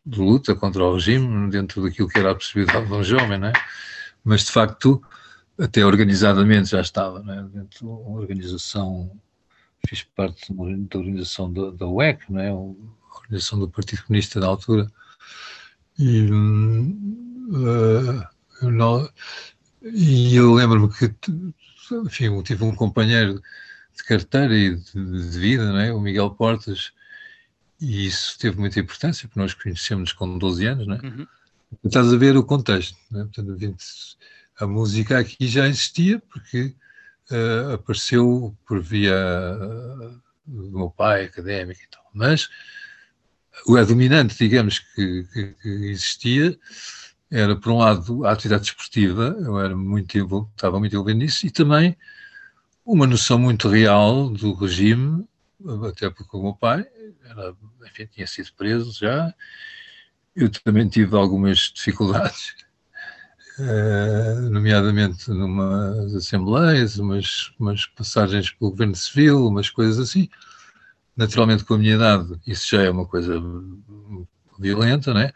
[0.06, 3.52] de luta contra o regime, dentro daquilo que era a possibilidade de um jovem, né?
[4.24, 5.02] mas de facto,
[5.58, 7.48] até organizadamente já estava, né?
[7.52, 9.10] dentro de uma organização,
[9.88, 10.62] fiz parte da
[10.98, 12.52] organização da, da UEC, né?
[12.52, 14.90] organização do Partido Comunista na altura.
[15.98, 18.22] E, uh,
[18.62, 19.08] não,
[19.82, 21.14] e eu lembro-me que
[22.04, 23.40] enfim, tive um companheiro
[23.96, 26.92] de carteira e de, de vida, né, o Miguel Portas,
[27.80, 30.98] e isso teve muita importância, porque nós conhecemos com 12 anos, né?
[31.02, 31.26] Uhum.
[31.84, 33.24] Estás a ver o contexto, né?
[33.24, 33.76] Portanto,
[34.58, 36.74] a música aqui já existia, porque
[37.30, 42.48] uh, apareceu por via uh, do meu pai, académico e tal, mas
[43.66, 46.58] o dominante, digamos, que, que, que, existia
[47.30, 50.16] era, por um lado, a atividade desportiva, eu era muito
[50.54, 51.96] estava muito envolvido nisso, e também
[52.84, 55.26] uma noção muito real do regime,
[55.88, 56.86] até porque o meu pai
[57.24, 57.54] era,
[57.86, 59.34] enfim, tinha sido preso já,
[60.34, 62.54] eu também tive algumas dificuldades,
[63.58, 70.28] uh, nomeadamente numas assembleias, umas, umas passagens pelo governo civil, umas coisas assim,
[71.16, 73.42] Naturalmente, com a minha idade, isso já é uma coisa
[74.58, 75.32] violenta, né?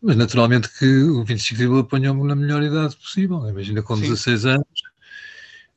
[0.00, 4.02] Mas naturalmente que o 25 de Abril apanhou-me na melhor idade possível, imagina com Sim.
[4.02, 4.66] 16 anos.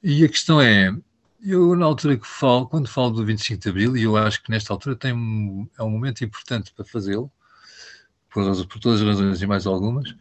[0.01, 0.95] E a questão é,
[1.43, 4.51] eu na altura que falo, quando falo do 25 de Abril, e eu acho que
[4.51, 7.31] nesta altura tem um, é um momento importante para fazê-lo,
[8.30, 10.15] por, por, todas as razões e mais algumas,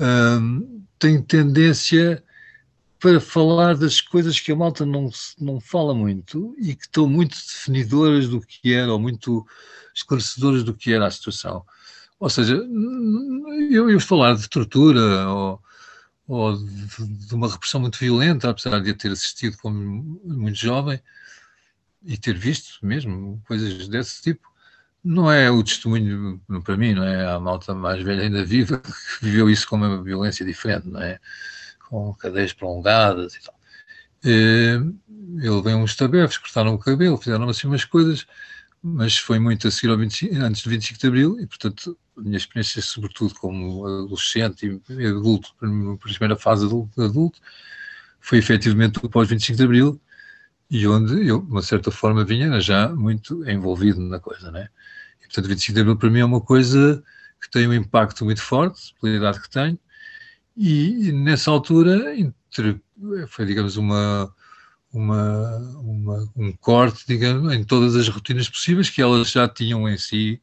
[0.00, 2.22] hum, tem tendência
[2.98, 7.36] para falar das coisas que a malta não, não fala muito e que estão muito
[7.36, 9.46] definidoras do que era, ou muito
[9.94, 11.64] esclarecedoras do que era a situação.
[12.18, 12.54] Ou seja,
[13.70, 15.60] eu ia falar de tortura ou,
[16.26, 21.00] ou de, de, uma repressão muito violenta, apesar de eu ter assistido como muito jovem
[22.04, 24.52] e ter visto mesmo coisas desse tipo.
[25.02, 28.92] Não é o testemunho, para mim, não é a malta mais velha ainda viva que
[29.22, 31.20] viveu isso com uma violência diferente, não é?
[31.88, 33.54] com cadeias prolongadas e tal.
[34.24, 34.80] Eh,
[35.38, 38.26] ele veio uns tabefes, cortaram o cabelo, fizeram assim umas coisas,
[38.82, 42.20] mas foi muito a seguir ao 25, antes do 25 de Abril e, portanto, a
[42.20, 45.54] minha experiência, sobretudo como adolescente e adulto,
[46.00, 47.40] primeira fase adulto, adulto
[48.20, 50.00] foi efetivamente o pós-25 de Abril
[50.70, 54.68] e onde eu, de uma certa forma, vinha já muito envolvido na coisa, né?
[55.20, 57.04] E, portanto, 25 de Abril para mim é uma coisa
[57.40, 59.78] que tem um impacto muito forte, pela idade que tenho,
[60.56, 62.80] e, e nessa altura entre,
[63.28, 64.32] foi, digamos, uma,
[64.92, 69.98] uma, uma, um corte, digamos, em todas as rotinas possíveis que elas já tinham em
[69.98, 70.40] si,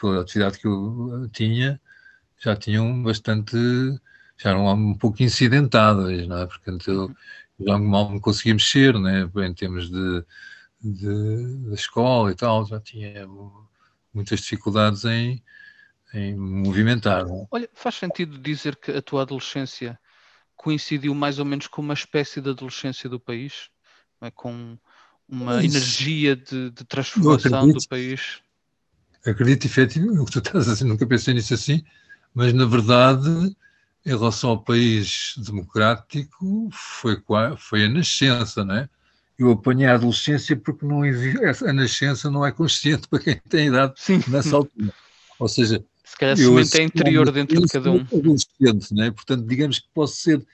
[0.00, 1.80] pela atividade que eu tinha,
[2.38, 3.56] já tinham bastante,
[4.36, 6.46] já eram um pouco incidentadas, não é?
[6.46, 7.14] Portanto, eu
[7.66, 9.30] já mal me conseguia mexer, né?
[9.46, 10.24] em termos de,
[10.80, 13.28] de, de escola e tal, já tinha
[14.12, 15.42] muitas dificuldades em,
[16.14, 17.26] em movimentar.
[17.26, 17.42] Não?
[17.42, 17.46] É?
[17.50, 19.98] Olha, faz sentido dizer que a tua adolescência
[20.56, 23.68] coincidiu mais ou menos com uma espécie de adolescência do país,
[24.22, 24.30] é?
[24.30, 24.78] com
[25.28, 28.42] uma energia de, de transformação do país.
[29.26, 31.84] Acredito efetivamente o que tu estás a dizer, nunca pensei nisso assim,
[32.34, 33.54] mas na verdade,
[34.04, 37.22] em relação ao país democrático, foi,
[37.58, 38.88] foi a nascença, não é?
[39.38, 43.94] Eu apanhei a adolescência porque não, a nascença não é consciente para quem tem idade
[43.96, 44.22] Sim.
[44.28, 44.92] nessa altura.
[45.38, 48.00] Ou seja, se calhar semente é interior dentro de cada um.
[48.00, 49.10] Adolescente, né?
[49.10, 50.46] Portanto, digamos que posso ser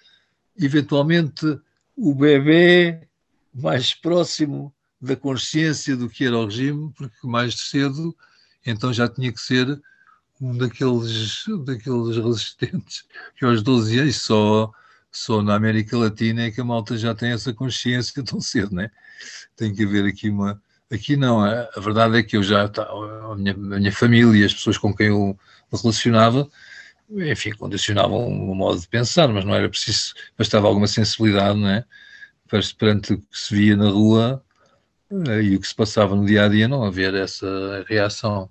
[0.56, 1.58] eventualmente
[1.96, 3.08] o bebê
[3.52, 8.14] mais próximo da consciência do que era o regime, porque mais cedo
[8.66, 9.80] então já tinha que ser
[10.40, 13.04] um daqueles, daqueles resistentes
[13.36, 14.70] que aos 12 anos só,
[15.10, 18.90] só na América Latina é que a malta já tem essa consciência tão cedo, né?
[19.56, 20.60] Tem que haver aqui uma,
[20.92, 24.54] Aqui não, a, a verdade é que eu já, a minha, a minha família as
[24.54, 25.36] pessoas com quem eu
[25.72, 26.48] me relacionava,
[27.10, 31.84] enfim, condicionavam o modo de pensar, mas não era preciso, bastava alguma sensibilidade, não é?
[32.78, 34.44] Perante o que se via na rua
[35.10, 38.48] eh, e o que se passava no dia a dia, não haver essa reação.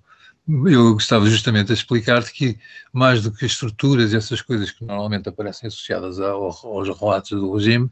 [0.47, 2.59] Eu gostava justamente de explicar-te que,
[2.93, 7.31] mais do que as estruturas e essas coisas que normalmente aparecem associadas ao, aos relatos
[7.31, 7.89] do regime,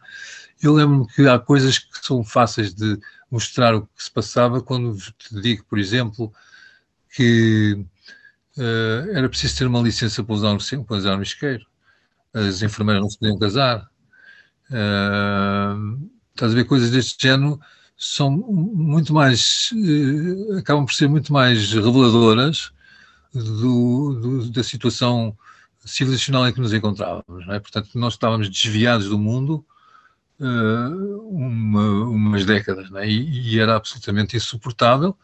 [0.61, 2.99] eu lembro-me que há coisas que são fáceis de
[3.29, 6.31] mostrar o que se passava quando te digo, por exemplo,
[7.15, 7.83] que
[8.57, 11.65] uh, era preciso ter uma licença para usar um, para usar um isqueiro.
[12.31, 13.89] As enfermeiras não se podiam casar.
[14.69, 17.59] Uh, estás a ver coisas deste género
[17.97, 22.71] são muito mais uh, acabam por ser muito mais reveladoras
[23.33, 25.37] do, do, da situação
[25.85, 27.59] civilizacional em que nos encontrávamos, é?
[27.59, 29.65] portanto nós estávamos desviados do mundo
[30.39, 33.07] uh, uma, umas décadas, é?
[33.07, 35.17] e, e, era absolutamente insuportável.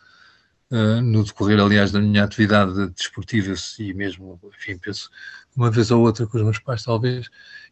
[0.71, 5.09] Uh, no decorrer, aliás, da minha atividade desportiva e mesmo, enfim, penso,
[5.55, 7.27] uma vez ou outra com os meus pais, talvez,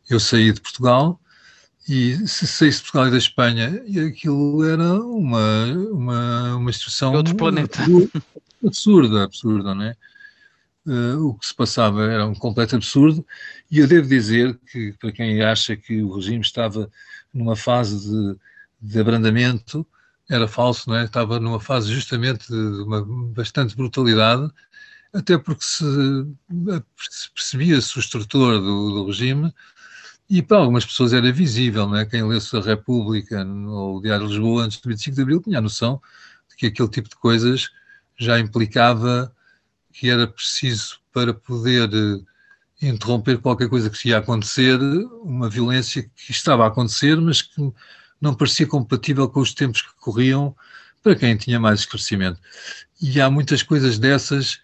[0.10, 1.20] eu saí de Portugal
[1.88, 7.80] e se saísse Portugal e da Espanha, aquilo era uma, uma, uma instrução outro planeta.
[8.66, 9.96] absurda, absurda, não é?
[10.86, 13.26] Uh, o que se passava era um completo absurdo,
[13.70, 16.90] e eu devo dizer que, para quem acha que o regime estava
[17.34, 18.38] numa fase de,
[18.82, 19.86] de abrandamento,
[20.30, 21.06] era falso, não é?
[21.06, 23.04] Estava numa fase justamente de uma
[23.34, 24.50] bastante brutalidade,
[25.14, 25.84] até porque se,
[27.10, 29.54] se percebia-se o estrutor do, do, regime
[30.30, 32.06] e para algumas pessoas era visível, não é?
[32.06, 35.60] Quem lesse a República ou o Diário de Lisboa antes do 25 de Abril tinha
[35.60, 36.02] a noção
[36.50, 37.70] de que aquele tipo de coisas
[38.18, 39.34] já implicava
[39.94, 41.90] que era preciso para poder
[42.82, 44.80] interromper qualquer coisa que ia acontecer,
[45.24, 47.74] uma violência que estava a acontecer, mas que
[48.22, 50.56] não parecia compatível com os tempos que corriam
[51.02, 52.40] para quem tinha mais esclarecimento.
[53.02, 54.60] E há muitas coisas dessas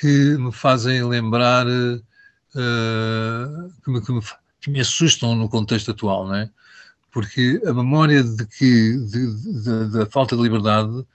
[0.00, 2.12] que me fazem lembrar, uh,
[3.84, 4.20] que, me, que, me,
[4.66, 6.50] que, me, assustam no contexto atual, não é?
[7.12, 8.98] Porque a memória de que
[9.90, 11.06] da falta de liberdade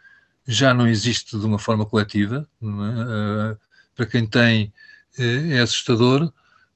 [0.48, 2.48] já não existe de uma forma coletiva.
[2.62, 2.66] É?
[2.66, 3.58] Uh,
[3.96, 4.74] para quem tem
[5.20, 6.32] é, é assustador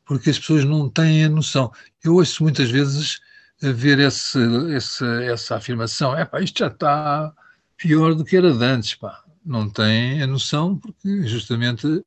[0.06, 1.72] porque as pessoas não têm a noção.
[2.03, 3.19] Eu ouço muitas vezes
[3.60, 4.38] ver esse,
[4.76, 7.34] esse, essa afirmação, é pá, isto já está
[7.77, 9.23] pior do que era de antes, pá.
[9.43, 12.06] Não têm a noção porque justamente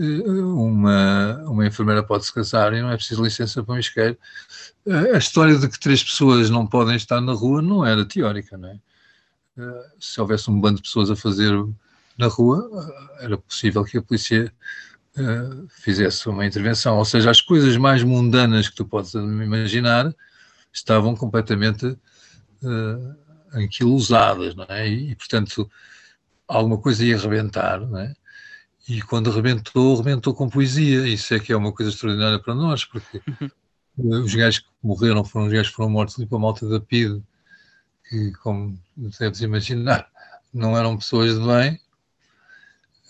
[0.00, 4.16] uma, uma enfermeira pode se casar e não é preciso licença para um isqueiro.
[5.14, 8.68] A história de que três pessoas não podem estar na rua não era teórica, não
[8.70, 8.78] é?
[9.58, 11.52] Eh, se houvesse um bando de pessoas a fazer
[12.16, 12.68] na rua,
[13.20, 14.52] eh, era possível que a polícia
[15.68, 16.96] fizesse uma intervenção.
[16.96, 20.14] Ou seja, as coisas mais mundanas que tu podes imaginar
[20.72, 23.16] estavam completamente uh,
[23.52, 24.88] anquilosadas, não é?
[24.88, 25.70] E, portanto,
[26.46, 28.14] alguma coisa ia arrebentar, não é?
[28.90, 31.06] E quando arrebentou, arrebentou com poesia.
[31.06, 33.22] Isso é que é uma coisa extraordinária para nós, porque
[33.96, 36.80] os gajos que morreram foram os gajos que foram mortos ali para a malta da
[36.80, 37.22] PID,
[38.08, 40.08] que, como deves imaginar,
[40.52, 41.80] não eram pessoas de bem.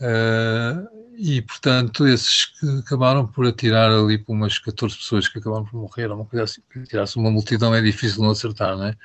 [0.02, 5.64] Uh, e, portanto, esses que acabaram por atirar ali para umas 14 pessoas que acabaram
[5.64, 8.96] por morrer, uma coisa assim, tirar-se uma multidão é difícil não acertar, não é?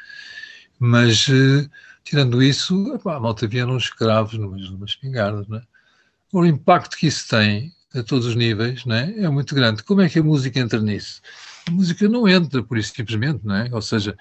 [0.77, 1.69] Mas, uh,
[2.03, 5.74] tirando isso, epá, a malta vieram escravos numas, numas espingardas, não é?
[6.35, 9.29] O impacto que isso tem a todos os níveis não é?
[9.29, 9.81] muito grande.
[9.83, 11.21] Como é que a música entra nisso?
[11.65, 13.69] A música não entra por isso simplesmente, não é?
[13.71, 14.17] Ou seja,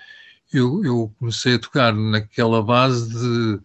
[0.53, 3.61] eu, eu comecei a tocar naquela base de.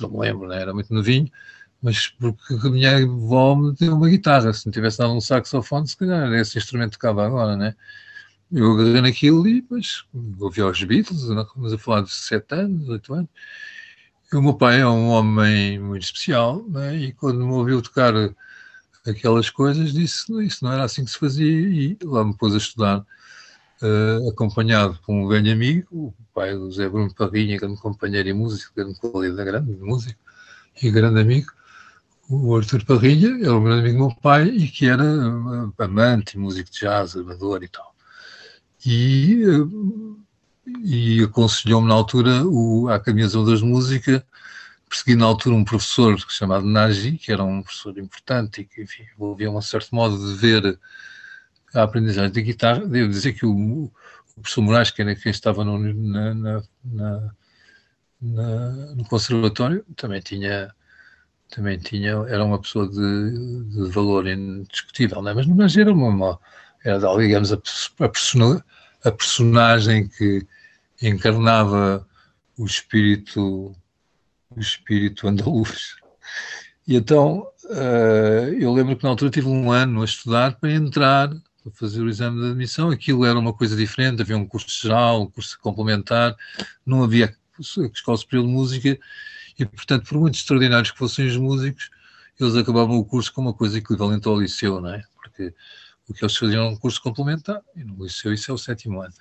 [0.00, 0.60] Não me lembro, não é?
[0.62, 1.28] era muito novinho,
[1.82, 4.52] mas porque a minha avó me deu uma guitarra.
[4.52, 7.74] Se me tivesse dado um saxofone, se calhar esse instrumento tocava agora, né?
[8.52, 10.04] Eu agarrei naquilo e depois
[10.38, 13.30] ouvi aos Beatles, estamos a falar de 7 anos, 8 anos.
[14.30, 16.94] O meu pai é um homem muito especial, né?
[16.94, 18.12] e quando me ouviu tocar
[19.06, 22.58] aquelas coisas, disse isso não era assim que se fazia, e lá me pôs a
[22.58, 23.06] estudar,
[23.80, 28.34] uh, acompanhado por um velho amigo, o pai do Zé Bruno Parrinha, grande companheiro e
[28.34, 30.20] músico, grande qualidade, grande músico
[30.82, 31.50] e grande amigo,
[32.28, 35.04] o Arthur Parrilha, era um grande amigo do meu pai e que era
[35.78, 37.94] amante, músico de jazz, amador e tal.
[38.84, 39.42] E,
[40.82, 44.24] e aconselhou-me na altura o, a Academia de Música,
[44.88, 48.84] persegui na altura um professor chamado Naji, que era um professor importante e que,
[49.14, 50.78] envolvia um certo modo de ver
[51.74, 52.86] a aprendizagem de guitarra.
[52.86, 53.92] Devo dizer que o, o
[54.40, 56.62] professor Moraes, que era quem estava no, na, na,
[58.20, 60.74] na, no conservatório, também tinha
[61.50, 65.34] também tinha, era uma pessoa de, de valor indiscutível, não é?
[65.34, 66.38] mas, mas era uma,
[66.84, 70.46] era, digamos, a, a, a personagem que
[71.00, 72.06] encarnava
[72.56, 73.74] o espírito,
[74.50, 75.96] o espírito andaluz.
[76.86, 81.28] E então, uh, eu lembro que na altura tive um ano a estudar para entrar,
[81.28, 85.22] para fazer o exame de admissão, aquilo era uma coisa diferente, havia um curso geral,
[85.22, 86.34] um curso complementar,
[86.84, 87.34] não havia
[87.92, 88.98] escola superior de música,
[89.58, 91.90] e, portanto, por muito extraordinários que fossem os músicos,
[92.38, 95.02] eles acabavam o curso com uma coisa equivalente ao liceu, não é?
[95.16, 95.52] Porque
[96.08, 99.02] o que eles faziam era um curso complementar, e no liceu isso é o sétimo
[99.02, 99.12] ano.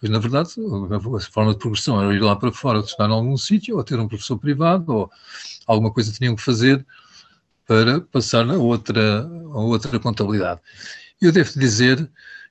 [0.00, 3.36] Pois, na verdade, a forma de progressão era ir lá para fora, estudar em algum
[3.36, 5.10] sítio, ou ter um professor privado, ou
[5.66, 6.86] alguma coisa tinham que fazer
[7.66, 10.60] para passar na outra, a outra contabilidade.
[11.20, 12.08] Eu devo dizer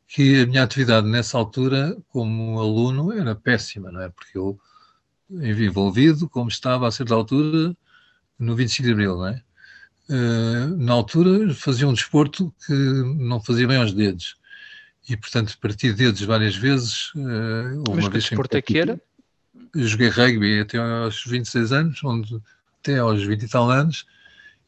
[0.08, 4.10] que a minha atividade nessa altura, como aluno, era péssima, não é?
[4.10, 4.60] Porque eu
[5.30, 7.76] envolvido, como estava a certa altura
[8.38, 9.42] no 25 de Abril, não é?
[10.10, 14.38] Uh, na altura fazia um desporto que não fazia bem aos dedos
[15.10, 19.02] e portanto parti dedos várias vezes uh, Mas que vez desporto é que era?
[19.76, 22.42] joguei rugby até aos 26 anos onde,
[22.82, 24.06] até aos 20 e tal anos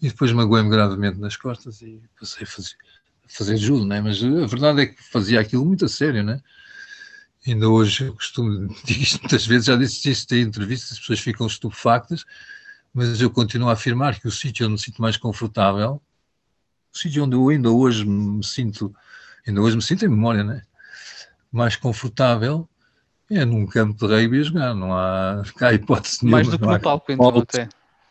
[0.01, 2.75] e depois magoei-me gravemente nas costas e passei a fazer,
[3.25, 4.01] a fazer judo, não é?
[4.01, 6.41] mas a verdade é que fazia aquilo muito a sério, não é?
[7.47, 11.19] Ainda hoje eu costumo, digo isto muitas vezes, já disse isto em entrevistas, as pessoas
[11.19, 12.25] ficam estupefactas,
[12.93, 16.01] mas eu continuo a afirmar que o sítio onde me sinto mais confortável,
[16.93, 18.93] o sítio onde eu ainda hoje me sinto,
[19.49, 20.63] ainda hoje me sinto em memória, né?
[21.51, 22.67] mais confortável
[23.29, 26.37] é num campo de rugby a jogar, não há, há hipótese nenhuma.
[26.37, 27.69] Mais do que no palco, então, até.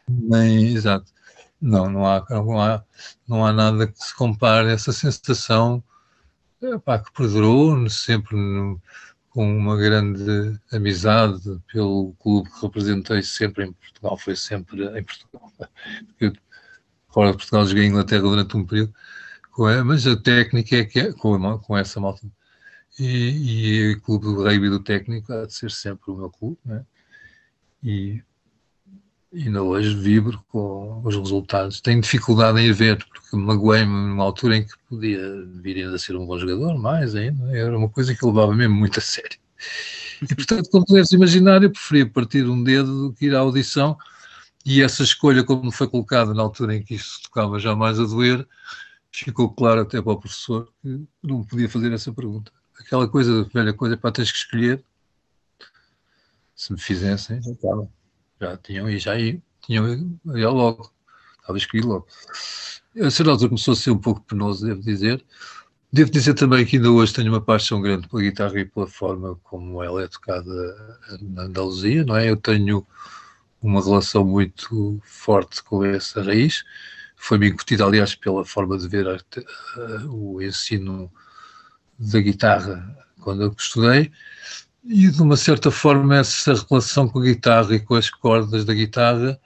[0.09, 1.13] Nem, exato.
[1.61, 2.85] Não, não há, não, há,
[3.27, 5.83] não há nada que se compare a essa sensação
[6.63, 8.81] epá, que perdurou sempre no,
[9.31, 15.53] com uma grande amizade pelo clube que representei sempre em Portugal, foi sempre em Portugal.
[16.21, 16.33] Eu,
[17.09, 18.95] fora de Portugal joguei em Inglaterra durante um período,
[19.85, 22.27] mas a técnica é que é, com, com essa malta.
[22.99, 26.59] E, e o clube do rugby do técnico há de ser sempre o meu clube,
[26.65, 26.85] né?
[27.83, 28.21] E
[29.33, 31.81] ainda hoje vibro com os resultados.
[31.81, 35.21] Tenho dificuldade em ver, porque magoei-me numa altura em que podia
[35.61, 37.57] vir a ser um bom jogador, mais ainda.
[37.57, 39.39] Era uma coisa que eu levava mesmo muito a sério.
[40.23, 43.97] E, portanto, como puderes imaginar, eu preferia partir um dedo do que ir à audição.
[44.65, 48.05] E essa escolha, como foi colocada na altura em que isso tocava já mais a
[48.05, 48.47] doer,
[49.13, 52.53] ficou claro até para o professor que não podia fazer essa pergunta.
[52.79, 54.85] Aquela coisa, velha coisa, para tens que escolher.
[56.55, 57.89] Se me fizessem, já estava
[58.41, 59.13] já tinham e já
[59.63, 60.93] tinham ia logo,
[61.41, 62.07] estava escrito logo.
[63.01, 65.25] A certa altura começou a ser um pouco penoso, devo dizer.
[65.93, 69.37] Devo dizer também que ainda hoje tenho uma paixão grande pela guitarra e pela forma
[69.43, 70.53] como ela é tocada
[71.21, 72.29] na Andaluzia, não é?
[72.29, 72.87] Eu tenho
[73.61, 76.65] uma relação muito forte com essa raiz.
[77.19, 81.13] Foi-me incutida, aliás, pela forma de ver a, a, o ensino
[81.99, 84.11] da guitarra quando eu estudei.
[84.85, 88.73] E de uma certa forma essa relação com a guitarra e com as cordas da
[88.75, 89.39] guitarra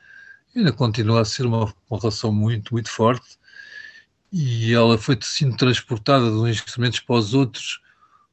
[0.55, 3.39] ainda continua a ser uma, uma relação muito, muito forte.
[4.32, 7.81] e ela foi sendo transportada de uns instrumentos para os outros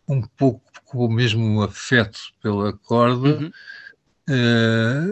[0.07, 3.51] um pouco com o mesmo afeto pela corda Uhum.
[4.29, 5.07] eh,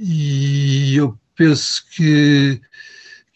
[0.00, 2.60] e eu penso que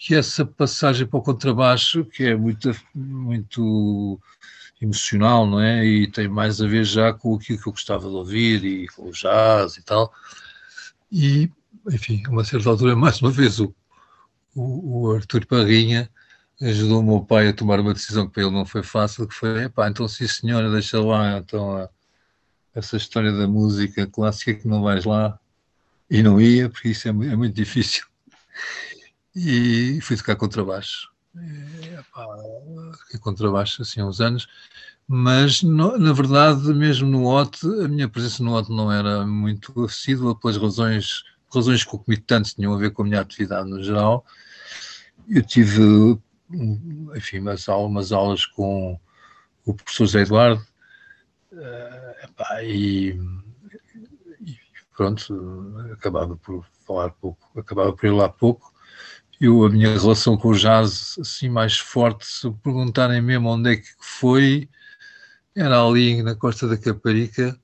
[0.00, 4.20] que essa passagem para o contrabaixo que é muito muito
[4.80, 8.14] emocional não é e tem mais a ver já com aquilo que eu gostava de
[8.16, 10.12] ouvir e com o jazz e tal
[11.10, 11.50] e
[11.90, 13.74] enfim a uma certa altura mais uma vez o,
[14.54, 16.10] o, o Artur Parrinha
[16.62, 19.34] ajudou o meu pai a tomar uma decisão que para ele não foi fácil, que
[19.34, 21.90] foi, epá, então sim senhora, deixa lá então a-
[22.74, 25.38] essa história da música clássica que não vais lá.
[26.10, 28.04] E não ia, porque isso é, é muito difícil.
[29.34, 31.08] E fui tocar contrabaixo.
[32.98, 34.48] Toquei contrabaixo assim há uns anos,
[35.06, 39.84] mas no- na verdade, mesmo no OT, a minha presença no OT não era muito
[39.84, 44.24] assídua pelas razões, razões concomitantes, tinham a ver com a minha atividade no geral.
[45.28, 46.18] Eu tive
[47.14, 48.98] enfim, umas aulas, umas aulas com
[49.66, 50.62] o professor José Eduardo
[51.52, 53.18] eh, epá, e,
[54.40, 54.56] e
[54.96, 58.72] pronto, acabava por falar pouco, acabava por ir lá pouco.
[59.40, 63.76] Eu, a minha relação com o jazz, assim, mais forte, se perguntarem mesmo onde é
[63.76, 64.68] que foi,
[65.56, 67.58] era ali na Costa da Caparica,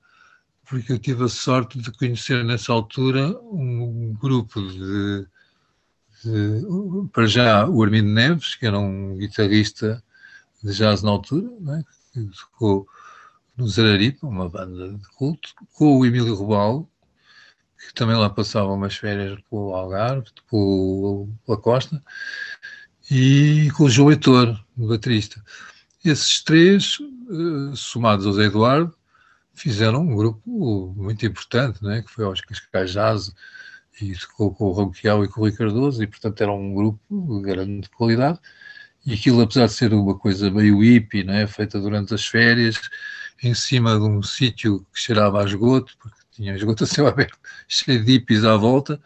[0.69, 5.27] porque eu tive a sorte de conhecer nessa altura um grupo de
[6.23, 10.03] de- para já o Armindo Neves, que era um guitarrista
[10.63, 11.83] de jazz na altura, né,
[12.13, 12.87] que tocou
[13.55, 16.89] no Zeraripa, uma banda de culto, com o Emílio Rubal,
[17.87, 22.03] que também lá passava umas férias pelo Algarve, pelo, pela Costa,
[23.09, 25.41] e com o João Heitor, o baterista.
[26.03, 28.93] Esses três, eh, somados ao Zé Eduardo,
[29.53, 33.33] fizeram um grupo muito importante, né, que foi aos Cascais Jazz,
[34.01, 37.01] e tocou com o Ronquial e com o Rui Cardoso, e portanto era um grupo
[37.09, 38.39] de grande qualidade.
[39.05, 42.79] E aquilo, apesar de ser uma coisa meio hippie, né, feita durante as férias,
[43.41, 47.37] em cima de um sítio que cheirava a esgoto, porque tinha esgoto a céu aberto,
[47.67, 49.01] cheio de hippies à volta,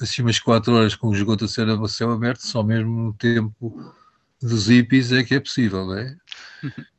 [0.00, 3.94] assim umas quatro horas com o esgoto a céu, aberto, só mesmo no tempo
[4.40, 6.16] dos hippies é que é possível, não é?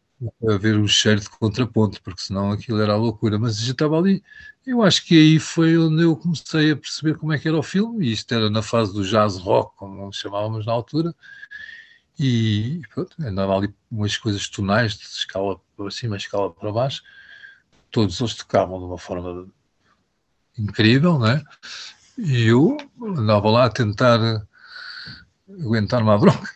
[0.48, 3.40] Haver um cheiro de contraponto, porque senão aquilo era a loucura.
[3.40, 4.24] Mas já estava ali,
[4.68, 7.64] eu acho que aí foi onde eu comecei a perceber como é que era o
[7.64, 11.16] filme, e isto era na fase do jazz rock, como chamávamos na altura,
[12.20, 17.02] e pronto, andava ali umas coisas tonais, de escala para cima, escala para baixo,
[17.90, 19.48] todos eles tocavam de uma forma
[20.58, 21.44] incrível, né?
[22.18, 24.46] E eu andava lá a tentar
[25.50, 26.50] aguentar uma bronca.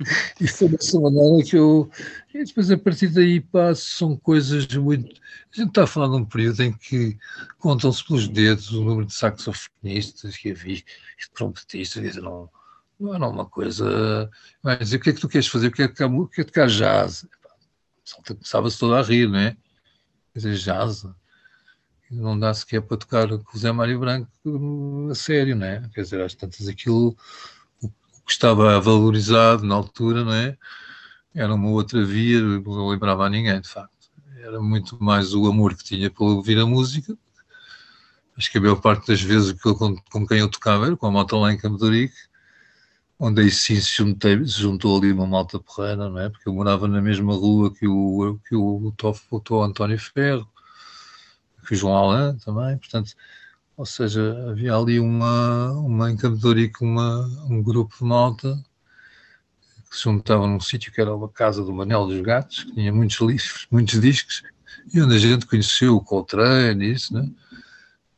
[0.40, 1.90] E foi dessa maneira que eu.
[2.32, 5.20] E depois, a partir daí, pá, são coisas muito.
[5.52, 7.18] A gente está a falar de um período em que
[7.58, 12.48] contam-se pelos dedos o número de saxofonistas que havia, e de trompetistas, dizer, não,
[12.98, 14.30] não era uma coisa.
[14.62, 15.66] Vai dizer, o que é que tu queres fazer?
[15.66, 15.94] O que é que
[16.34, 17.24] quer tocar jazz?
[17.24, 19.56] Epá, o pessoal começava-se todo a rir, não é?
[20.32, 21.06] Quer dizer, jazz.
[22.10, 24.30] Não dá sequer para tocar com o Zé Mário Branco
[25.10, 25.88] a sério, não é?
[25.94, 27.16] Quer dizer, às tantas aquilo
[27.80, 27.88] o
[28.26, 30.58] que estava valorizado na altura, não é?
[31.34, 34.10] Era uma outra via, não lembrava a ninguém, de facto.
[34.38, 37.16] Era muito mais o amor que tinha pelo ouvir a música.
[38.36, 41.06] Acho que a maior parte das vezes aquilo com, com quem eu tocava era com
[41.06, 41.78] a malta lá em Campo
[43.20, 46.30] onde aí sim se, juntei, juntou ali uma malta porreira, não é?
[46.30, 48.92] Porque eu morava na mesma rua que o, que o,
[49.30, 50.48] o, o António Ferro,
[51.70, 53.12] que o João Alain também, portanto,
[53.76, 56.16] ou seja, havia ali uma, uma em
[56.80, 58.60] uma, um grupo de malta
[59.88, 62.92] que se juntava num sítio que era uma casa do Manel dos Gatos, que tinha
[62.92, 64.42] muitos livros, muitos discos,
[64.92, 67.30] e onde a gente conheceu o Coltrane e isso, né?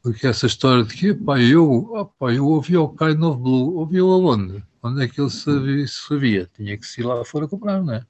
[0.02, 4.10] Porque essa história de que, pá, eu, pá, eu ouvia o Kind of Blue, ouvia-o
[4.12, 4.64] aonde?
[4.82, 6.50] Onde é que ele sabia, sabia?
[6.56, 8.06] Tinha que se ir lá fora comprar, não é?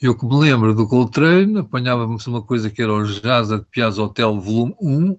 [0.00, 4.00] Eu que me lembro do Coltrane, apanhava-me uma coisa que era o Jazz de Piazza
[4.00, 5.18] Hotel Volume 1,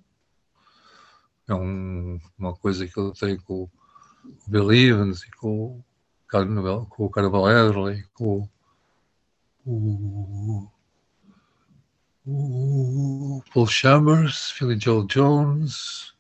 [1.50, 3.70] é um, uma coisa que eu tenho com o
[4.48, 5.84] Bill Evans e com,
[6.30, 8.48] com o Carnaval Adderley, com
[9.66, 10.70] o,
[12.26, 16.14] o Paul Chambers, Philly Joel Jones,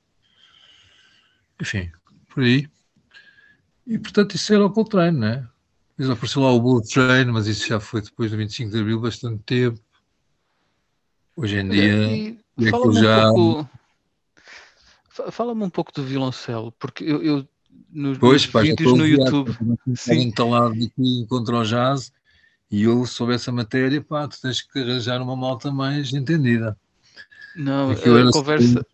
[1.61, 1.89] enfim,
[2.27, 2.67] por aí.
[3.87, 5.47] E portanto isso era o Coltrane, né?
[5.99, 9.01] Depois apareceu lá o Bull Train, mas isso já foi depois do 25 de Abril,
[9.01, 9.81] bastante tempo.
[11.35, 12.37] Hoje em dia.
[12.57, 13.29] E Fala-me já...
[13.29, 13.69] um pouco.
[15.29, 17.47] Fala-me um pouco do violoncelo, porque eu, eu
[17.91, 19.51] nos pois, pá, vídeos no YouTube.
[20.09, 22.13] instalado aqui contra o jazz
[22.71, 26.77] e eu soube essa matéria, pá, tu tens que arranjar uma malta mais entendida.
[27.57, 28.85] Não, a conversa.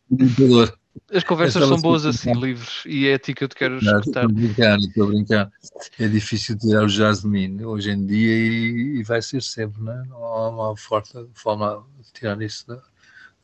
[1.11, 3.81] As conversas Estava são boas assim, livres, e é a ti que eu te quero
[3.81, 4.21] Não, escutar.
[4.21, 5.51] Estou a brincar, estou a brincar.
[5.99, 9.81] É difícil tirar o jazz de mim hoje em dia e, e vai ser sempre,
[9.81, 10.05] não, é?
[10.05, 12.81] não há uma forte forma de tirar isso da,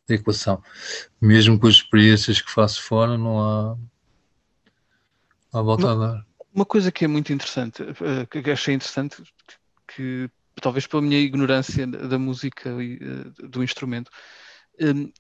[0.08, 0.64] da equação.
[1.20, 3.78] Mesmo com as experiências que faço fora, não há,
[5.54, 6.26] não há volta a dar.
[6.54, 9.24] Uma coisa que é muito interessante, eh, que achei interessante,
[9.88, 10.30] que
[10.62, 14.12] talvez pela minha ignorância da música e eh, do instrumento,
[14.82, 15.12] hum,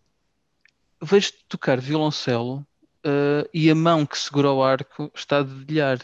[1.01, 2.65] vejo-te tocar violoncelo
[3.03, 5.99] eh, e a mão que segura o arco está a dedilhar.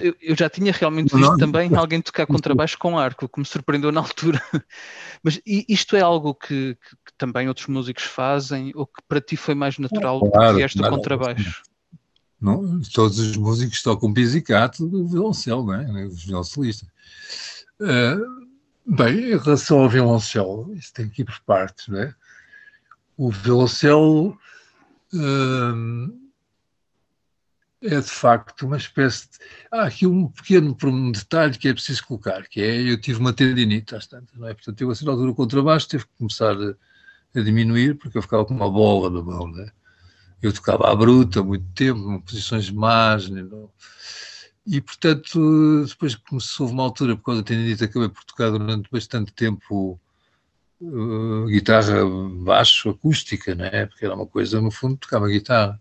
[0.00, 3.46] Eu, eu- já tinha realmente visto também alguém tocar contrabaixo com arco, o que me
[3.46, 4.40] surpreendeu na altura.
[5.22, 9.36] Mas isto é algo que, que- que também outros músicos fazem ou que para ti
[9.36, 10.96] foi mais natural porque Claro, vieste do claro.
[10.96, 11.62] contrabaixo?
[12.40, 16.06] Não, todos os músicos tocam pizzicato do violoncelo, não é?
[16.06, 16.88] Os violoncelistas.
[17.80, 18.16] Eh,
[18.84, 22.14] bem, em relação ao violoncelo, isso tem que ir por partes, não é?
[23.22, 24.36] O violoncelo
[25.14, 26.28] hum,
[27.80, 29.38] é de facto uma espécie de.
[29.70, 30.76] Há aqui um pequeno
[31.12, 34.54] detalhe que é preciso colocar, que é eu tive uma tendinite às tantas, não é?
[34.54, 36.74] Portanto, eu a certa altura o contrabaixo teve que começar a,
[37.38, 39.70] a diminuir porque eu ficava com uma bola na mão, não é?
[40.42, 43.46] Eu tocava à bruta muito tempo, em posições más, né,
[44.66, 49.32] e portanto, depois começou uma altura, por causa da tendinite, acabei por tocar durante bastante
[49.32, 50.00] tempo
[50.82, 52.04] uh, guitarra
[52.44, 53.86] baixo, acústica, não é?
[53.86, 55.80] Porque era uma coisa, no fundo, tocava guitarra.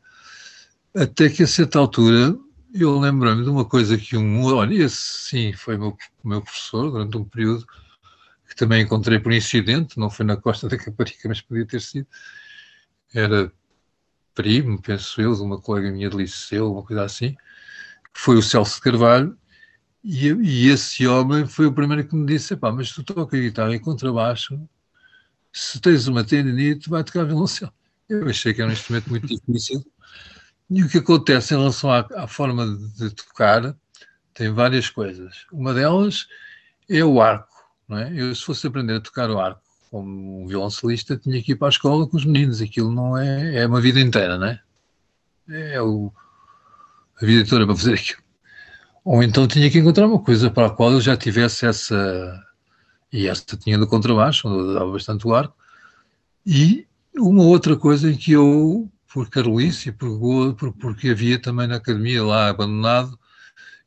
[0.96, 2.36] Até que a certa altura
[2.74, 7.18] eu lembrei-me de uma coisa que um, olha, esse sim foi meu, meu professor durante
[7.18, 7.66] um período
[8.48, 12.08] que também encontrei por incidente, não foi na Costa da Caparica, mas podia ter sido.
[13.14, 13.52] Era
[14.34, 17.32] primo, penso eu, de uma colega minha de liceu, uma coisa assim,
[18.14, 19.38] que foi o Celso Carvalho,
[20.04, 23.76] e, e esse homem foi o primeiro que me disse: pá, mas tu toca guitarra
[23.76, 24.60] e contrabaixo,
[25.52, 27.74] se tens uma tendinite, vai tocar violoncelo.
[28.10, 29.84] Eu achei que era um instrumento muito difícil.
[30.70, 32.66] E o que acontece em relação à, à forma
[32.98, 33.76] de, tocar,
[34.34, 35.46] tem várias coisas.
[35.52, 36.28] Uma delas
[36.90, 37.54] é o arco,
[37.88, 38.12] não é?
[38.14, 41.68] Eu, se fosse aprender a tocar o arco como um violoncelista, tinha que ir para
[41.68, 42.62] a escola com os meninos.
[42.62, 44.62] Aquilo não é, é uma vida inteira, não é?
[45.50, 46.14] É o,
[47.22, 48.22] a vida toda para fazer aquilo.
[49.04, 52.42] Ou então tinha que encontrar uma coisa para a qual eu já tivesse essa.
[53.12, 55.56] E esta tinha do contrabaixo, onde dava bastante o arco.
[56.46, 61.68] E uma outra coisa em que eu, por carolice e por, por- porque havia também
[61.68, 63.20] na academia lá abandonado,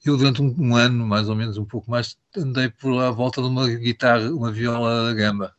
[0.05, 3.13] eu durante um, um ano, mais ou menos, um pouco mais, andei por lá à
[3.13, 5.55] volta de uma guitarra, uma viola da gamba.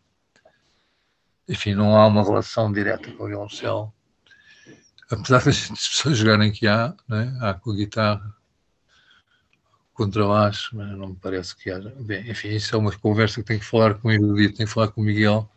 [1.50, 3.92] Enfim, não há uma relação direta com o violoncelo.
[5.10, 7.36] Apesar das pessoas jogarem que há, né?
[7.42, 8.35] há com a guitarra,
[9.96, 11.92] contrabaixo, mas não me parece que haja.
[12.02, 14.74] Bem, enfim, isso é uma conversa que tenho que falar com o erudito, tenho que
[14.74, 15.50] falar com o Miguel,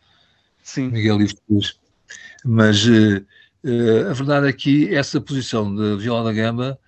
[0.63, 0.89] Sim.
[0.89, 1.79] Miguel Ives.
[2.45, 3.25] Mas eh,
[3.65, 6.79] eh, a verdade é que essa posição de viola da gamba,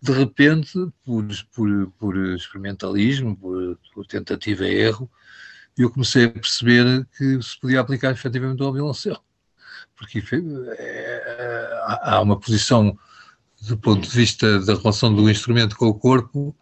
[0.00, 5.10] de repente, por, por, por experimentalismo, por, por tentativa e erro,
[5.76, 9.20] eu comecei a perceber que se podia aplicar efetivamente ao violoncelo.
[9.96, 10.22] Porque
[11.86, 12.96] há há uma posição
[13.62, 16.54] do ponto de vista da relação do instrumento com o corpo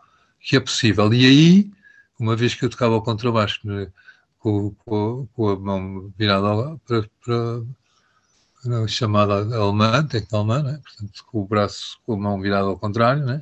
[0.43, 1.13] que é possível.
[1.13, 1.71] E aí,
[2.19, 3.91] uma vez que eu tocava o contrabaixo né,
[4.39, 10.81] com, com, com a mão virada para, para, chamada alemã, técnica alemã, né?
[10.83, 13.41] portanto, com o braço, com a mão virada ao contrário, né?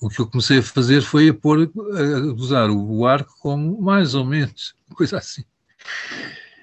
[0.00, 4.14] o que eu comecei a fazer foi a pôr, a usar o arco como mais
[4.14, 5.44] ou menos, coisa assim.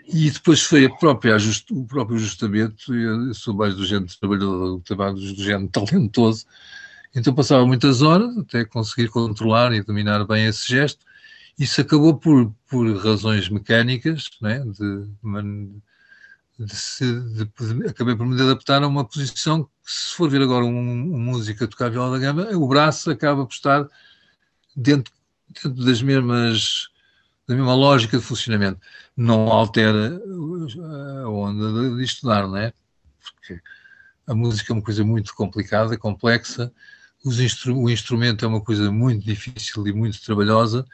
[0.07, 4.81] E depois foi a própria ajust, o próprio ajustamento, eu sou mais do género trabalhador,
[4.81, 6.45] trabalho do género talentoso,
[7.15, 11.05] então passava muitas horas até conseguir controlar e dominar bem esse gesto.
[11.57, 15.07] Isso acabou por, por razões mecânicas, né, de,
[16.59, 20.41] de se- de- de- acabei por me adaptar a uma posição que, se for ver
[20.41, 20.77] agora um,
[21.15, 23.87] um músico a tocar viola da gama, o braço acaba por estar
[24.75, 25.13] dentro,
[25.47, 26.89] dentro das mesmas
[27.47, 28.79] da mesma lógica de funcionamento.
[29.15, 30.19] Não altera
[31.23, 32.73] a onda de, estudar, não é?
[33.21, 33.61] Porque
[34.25, 36.73] a música é uma coisa muito complicada, complexa,
[37.31, 40.85] instru o instrumento é uma coisa muito difícil e muito trabalhosa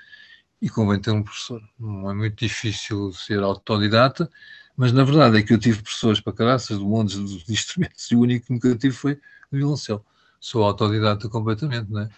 [0.62, 1.62] e convém ter um professor.
[1.80, 4.30] Não é muito difícil ser autodidata,
[4.78, 8.16] mas na verdade é que eu tive professores para caraças de montes de instrumentos e
[8.16, 9.14] o único que nunca tive foi
[9.52, 10.06] o violoncelo.
[10.40, 12.10] Sou autodidata completamente, não é?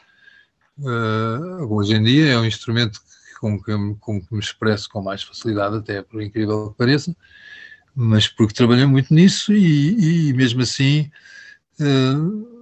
[0.80, 5.02] Uh, hoje em dia é um instrumento que- com que, com que me expresso com
[5.02, 7.16] mais facilidade, até por incrível que pareça,
[7.96, 11.12] mas porque trabalhei muito nisso e, e mesmo assim
[11.80, 12.53] uh,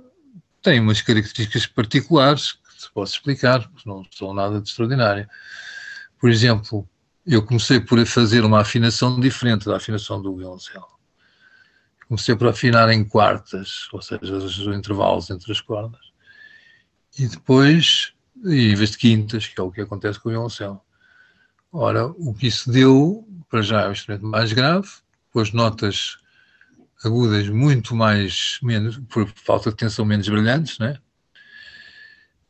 [0.61, 5.27] tem umas características particulares que se posso explicar, que não são nada de extraordinário.
[6.19, 6.87] Por exemplo,
[7.25, 10.87] eu comecei por fazer uma afinação diferente da afinação do violoncelo.
[12.07, 16.01] comecei por afinar em quartas, ou seja, os intervalos entre as cordas,
[17.17, 18.13] e depois,
[18.45, 20.81] em vez de quintas, que é o que acontece com o violoncelo.
[21.71, 24.89] Ora, o que isso deu, para já é um instrumento mais grave,
[25.27, 26.17] depois notas
[27.03, 30.97] agudas muito mais, menos, por falta de tensão, menos brilhantes, né?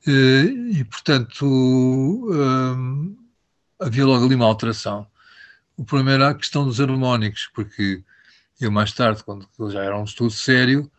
[0.06, 3.16] E, portanto, hum,
[3.80, 5.08] havia logo ali uma alteração.
[5.78, 8.04] O primeiro era a questão dos harmónicos, porque
[8.60, 10.92] eu mais tarde, quando já era um estudo sério,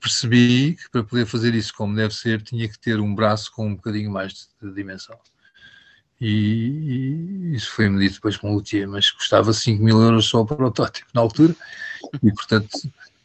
[0.00, 3.68] percebi que para poder fazer isso como deve ser, tinha que ter um braço com
[3.68, 5.18] um bocadinho mais de dimensão.
[6.20, 10.40] E, e, isso foi medido depois com o luthier, mas custava 5 mil euros só
[10.40, 11.54] o protótipo na altura,
[12.22, 12.70] e portanto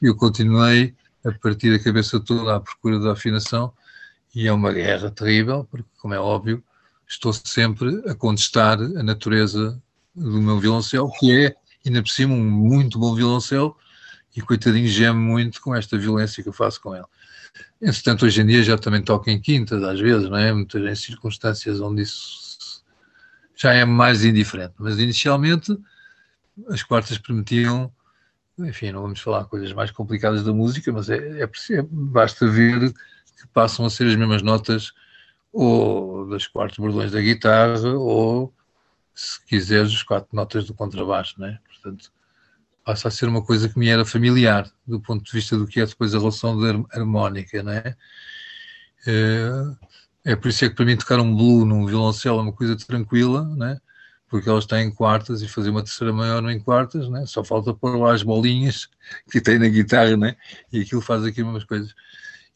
[0.02, 0.94] eu continuei
[1.26, 3.74] a partir da cabeça toda à procura da afinação,
[4.36, 6.64] e é uma guerra terrível, porque, como é óbvio,
[7.08, 9.82] estou sempre a contestar a natureza
[10.16, 11.56] do meu violoncelo, que é,
[11.86, 13.78] ainda por cima, um muito bom violoncelo,
[14.36, 17.06] e coitadinho geme muito com esta violência que eu faço com ele.
[17.80, 20.52] Entretanto, hoje em dia já também toco em quintas, às vezes, não é?
[20.52, 22.84] Muitas em circunstâncias onde isso
[23.56, 24.74] já é mais indiferente.
[24.80, 25.78] Mas inicialmente
[26.70, 27.92] as quartas permitiam,
[28.60, 31.50] enfim, não vamos falar coisas mais complicadas da música, mas é, é,
[31.90, 34.94] basta ver que passam a ser as mesmas notas
[35.52, 38.54] ou das quartas bordões da guitarra ou,
[39.14, 41.60] se quiseres, as quatro notas do contrabaixo, não é?
[41.68, 42.12] Portanto,
[42.84, 45.80] passa a ser uma coisa que me era familiar do ponto de vista do que
[45.80, 47.96] é depois a relação de harmónica, não é?
[49.06, 52.54] É, é por isso é que para mim tocar um blue num violoncelo é uma
[52.54, 53.80] coisa tranquila, né?
[54.34, 57.24] Porque ela está em quartas e fazer uma terceira maior em quartas, né?
[57.28, 58.90] só falta pôr lá as bolinhas
[59.32, 60.36] que tem na guitarra, né?
[60.72, 61.94] e aquilo faz aqui umas coisas.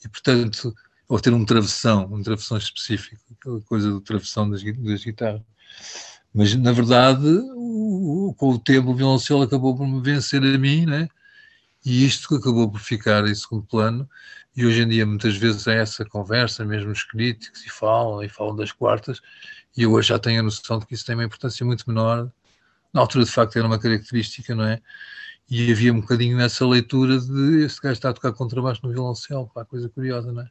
[0.03, 0.73] E portanto,
[1.07, 5.43] ou ter um travessão, um travessão específico, aquela coisa do travessão das, das guitarras.
[6.33, 10.87] Mas, na verdade, o, com o tempo, o violoncelo acabou por me vencer a mim,
[10.87, 11.07] né?
[11.85, 14.09] E isto acabou por ficar em segundo plano.
[14.55, 18.29] E hoje em dia, muitas vezes, é essa conversa, mesmo os críticos, e falam, e
[18.29, 19.21] falam das quartas,
[19.77, 22.31] e eu hoje já tenho a noção de que isso tem uma importância muito menor.
[22.91, 24.81] Na altura, de facto, era uma característica, não é?
[25.47, 29.47] E havia um bocadinho nessa leitura de este gajo está a tocar contrabaixo no violoncelo,
[29.53, 30.49] pá, coisa curiosa, não é?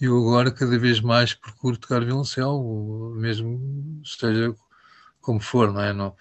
[0.00, 4.54] Eu agora, cada vez mais, procuro tocar violoncelo, mesmo seja
[5.20, 5.92] como for, não é?
[5.92, 6.14] Não,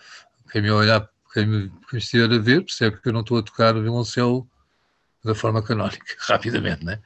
[0.52, 3.44] quem me olhar, quem me, quem estiver a ver, percebe que eu não estou a
[3.44, 4.48] tocar o violoncelo
[5.24, 7.02] da forma canónica, rapidamente, né?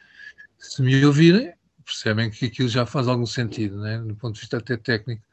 [0.60, 1.54] Se me ouvirem,
[1.92, 4.00] percebem que aquilo já faz algum sentido, né?
[4.00, 5.24] Do ponto de vista até técnico.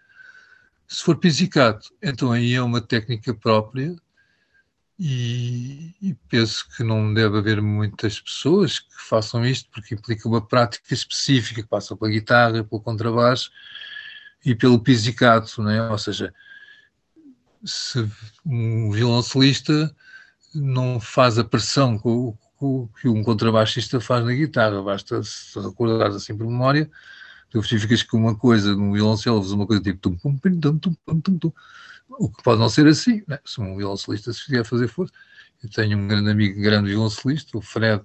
[0.86, 3.94] Se for pizzicato, então aí é uma técnica própria
[4.98, 10.44] e, e, penso que não deve haver muitas pessoas que façam isto, porque implica uma
[10.44, 13.52] prática específica que passa pela guitarra, pelo contrabaixo
[14.44, 15.88] e pelo pizzicato, né?
[15.88, 16.34] ou seja,
[17.64, 18.10] se
[18.44, 19.94] um violoncelista
[20.52, 21.96] não faz a pressão
[23.00, 26.90] que um contrabaixista faz na guitarra, basta se recordar assim por memória,
[27.50, 30.94] tu verificas que uma coisa no violoncelo faz uma coisa tipo tum, tum, tum, tum,
[31.06, 31.52] tum, tum, tum,
[32.08, 33.38] o que pode não ser assim, né?
[33.44, 35.12] se um violoncelista se fizer fazer força.
[35.62, 38.02] Eu tenho um grande amigo, grande violoncelista, o Fred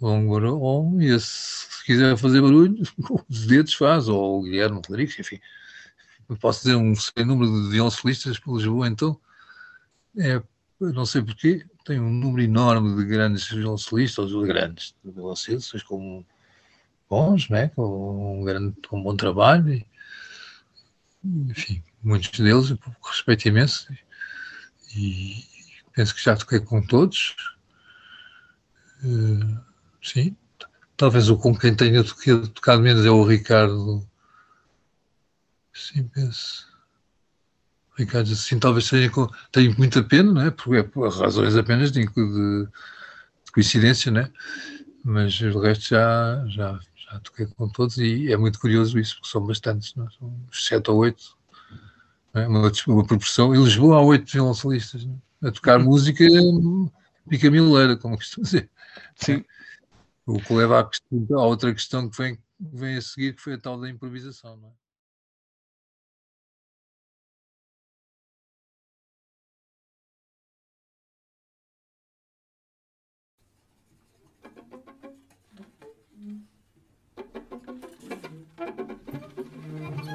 [0.00, 2.82] Longoron, e esse, se quiser fazer barulho,
[3.28, 5.40] os dedos faz, ou o Guilherme Rodrigues, enfim,
[6.40, 9.18] posso dizer um sem número de violoncelistas por Lisboa, então,
[10.18, 10.42] é,
[10.80, 16.24] não sei porquê, tem um número enorme de grandes violoncelistas, ou de grandes violoncelistas, com
[17.08, 19.86] bons, né, com, um grande, com um bom trabalho, e,
[21.24, 23.86] enfim, muitos deles, respeito imenso,
[24.94, 25.44] e, e
[25.94, 27.36] penso que já toquei com todos,
[29.04, 29.60] uh,
[30.02, 30.36] sim,
[30.96, 34.04] talvez o com quem tenha tocado menos é o Ricardo.
[35.72, 36.75] Sim, penso.
[37.96, 39.10] Ricardo, assim, talvez seja,
[39.50, 40.50] tenho muita pena, não é?
[40.50, 42.68] Porque é por razões apenas de, de,
[43.52, 44.30] coincidência, né?
[45.02, 49.30] Mas o resto já, já, já toquei com todos e é muito curioso isso, porque
[49.30, 50.10] são bastantes, não é?
[50.18, 51.36] São sete ou oito,
[52.34, 52.46] é?
[52.46, 53.54] uma, uma proporção.
[53.54, 55.08] Em Lisboa há oito violoncelistas
[55.42, 55.48] é?
[55.48, 56.24] a tocar música
[57.28, 58.70] picamileira, como costumo dizer.
[59.14, 59.42] Sim.
[60.26, 63.54] O que leva à, questão, à outra questão que vem, vem a seguir, que foi
[63.54, 64.85] a tal da improvisação, não é?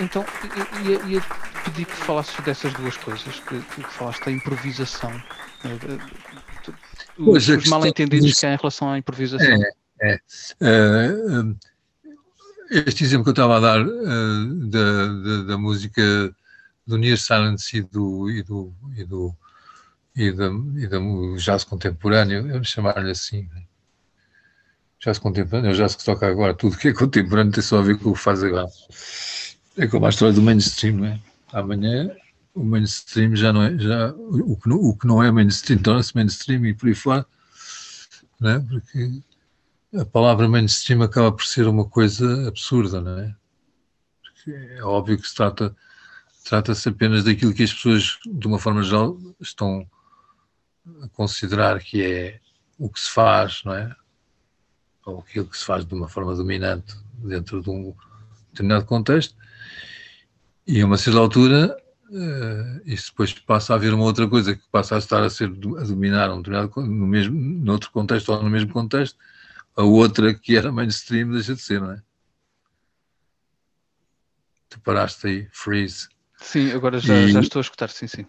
[0.00, 0.24] então,
[0.84, 1.22] ia, ia
[1.64, 5.10] pedir que falasses dessas duas coisas, que, que falaste da improvisação.
[5.64, 9.46] Uh, os, os mal-entendidos que há em relação à improvisação.
[10.00, 10.20] É,
[10.60, 11.10] é.
[11.10, 11.56] Uh,
[12.70, 16.02] este exemplo que eu estava a dar da, da, da, música
[16.86, 19.34] do Near Silence e do, e do, e do,
[20.16, 23.62] e da, e do jazz contemporâneo, vamos chamar-lhe assim, né?
[25.04, 27.82] jazz contemporâneo, é o jazz que toca agora, tudo que é contemporâneo tem só a
[27.82, 28.66] ver com o que faz agora.
[29.76, 31.20] É como a história do mainstream, não é?
[31.52, 32.10] Amanhã
[32.54, 36.14] o mainstream já não é, já, o, que não, o que não é mainstream torna-se
[36.14, 37.26] mainstream e por aí fora,
[38.38, 38.60] não é?
[38.60, 39.20] Porque
[39.96, 43.34] a palavra mainstream acaba por ser uma coisa absurda, não é?
[44.22, 45.74] Porque é óbvio que se trata
[46.44, 49.88] trata-se apenas daquilo que as pessoas, de uma forma geral, estão
[51.02, 52.40] a considerar que é
[52.78, 53.96] o que se faz, não é?
[55.06, 57.94] Ou aquilo que se faz de uma forma dominante dentro de um
[58.50, 59.34] determinado contexto.
[60.66, 61.76] E a uma certa altura,
[62.10, 65.48] uh, isso depois passa a haver uma outra coisa que passa a estar a ser
[65.48, 69.18] a dominar um determinado, no mesmo, no outro contexto ou no mesmo contexto,
[69.76, 72.02] a outra que era mainstream deixa de ser, não é?
[74.70, 76.08] Tu paraste aí, freeze.
[76.38, 78.26] Sim, agora já, e, já estou a escutar, sim, sim.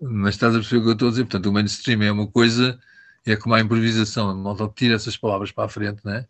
[0.00, 1.24] Mas estás a perceber o que eu estou a dizer?
[1.24, 2.80] Portanto, o mainstream é uma coisa,
[3.26, 6.26] é como a improvisação, a malta tira essas palavras para a frente, né?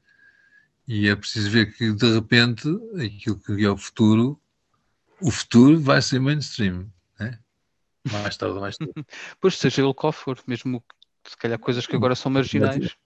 [0.87, 4.39] E é preciso ver que, de repente, aquilo que é o futuro,
[5.23, 6.87] o futuro vai ser mainstream,
[7.19, 7.39] né?
[8.11, 8.93] Mais tarde ou mais tarde.
[9.41, 10.83] pois, seja ele qual for, mesmo
[11.25, 12.97] se calhar coisas que agora são marginais.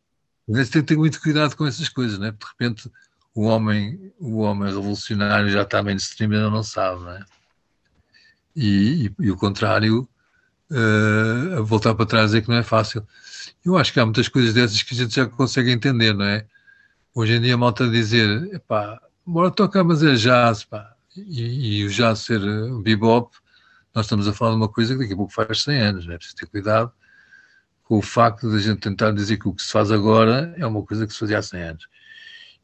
[0.48, 2.30] Mas tem que ter muito cuidado com essas coisas, né?
[2.30, 2.90] De repente,
[3.34, 7.24] o homem, o homem revolucionário já está mainstream e ainda não sabe, né?
[8.54, 10.08] E, e, e o contrário,
[10.70, 13.06] uh, voltar para trás é que não é fácil.
[13.64, 16.46] Eu acho que há muitas coisas dessas que a gente já consegue entender, não é?
[17.14, 20.95] Hoje em dia a malta dizer, epá, bora tocar, mas é jazz, pá.
[21.16, 23.36] E, o jazz ser uh, bebop,
[23.94, 26.14] nós estamos a falar de uma coisa que daqui a pouco faz 100 anos, não
[26.14, 26.16] é?
[26.18, 26.92] Preciso ter cuidado
[27.84, 30.66] com o facto de a gente tentar dizer que o que se faz agora é
[30.66, 31.88] uma coisa que se fazia há 100 anos.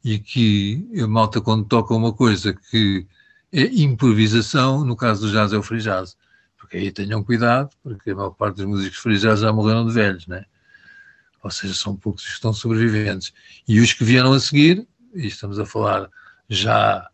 [0.04, 3.06] E que a malta, quando toca uma coisa que
[3.52, 6.16] é improvisação, no caso do jazz é o free jazz.
[6.58, 9.92] Porque aí tenham cuidado, porque a maior parte dos músicos free jazz já morreram de
[9.92, 10.44] velhos, né?
[11.42, 13.32] Ou seja, são poucos que estão sobreviventes.
[13.66, 16.08] E os que vieram a seguir, e estamos a falar
[16.48, 17.08] já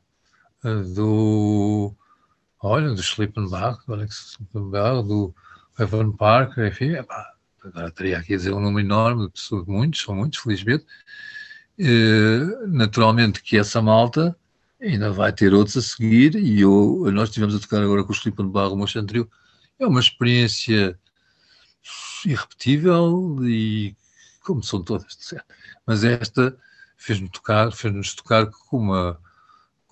[0.62, 1.95] do,
[2.61, 5.35] olha, do Schlippenbach, do Alex Schlippenbach, do
[5.78, 10.01] Evan Parker, enfim, epá, agora teria aqui a dizer um número enorme de pessoas, muitos,
[10.01, 10.85] são muitos, felizmente.
[12.67, 14.37] Naturalmente que essa malta
[14.81, 18.17] ainda vai ter outros a seguir, e eu, nós estivemos a tocar agora com o
[18.17, 19.31] Filipe de Barro Mochantril,
[19.78, 20.99] é uma experiência
[22.25, 23.97] irrepetível e
[24.43, 25.35] como são todas.
[25.87, 26.57] Mas esta
[26.97, 29.20] fez-nos tocar, fez-nos tocar com uma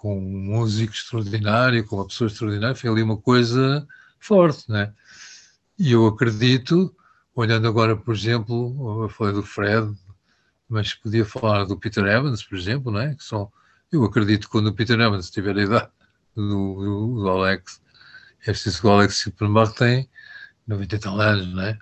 [0.07, 3.85] com um músico extraordinário, com uma pessoa extraordinária, foi ali uma coisa
[4.21, 4.95] forte, né?
[5.77, 6.95] E eu acredito,
[7.35, 9.93] olhando agora, por exemplo, eu falei do Fred,
[10.69, 13.17] mas podia falar do Peter Evans, por exemplo, né?
[13.17, 13.51] Que são
[13.91, 15.91] eu acredito que quando o Peter Evans tiver a idade
[16.37, 17.83] do, do, do Alex,
[18.43, 20.09] é preciso que o Alex Supermark tem
[20.69, 21.79] 90 e tal anos, não é?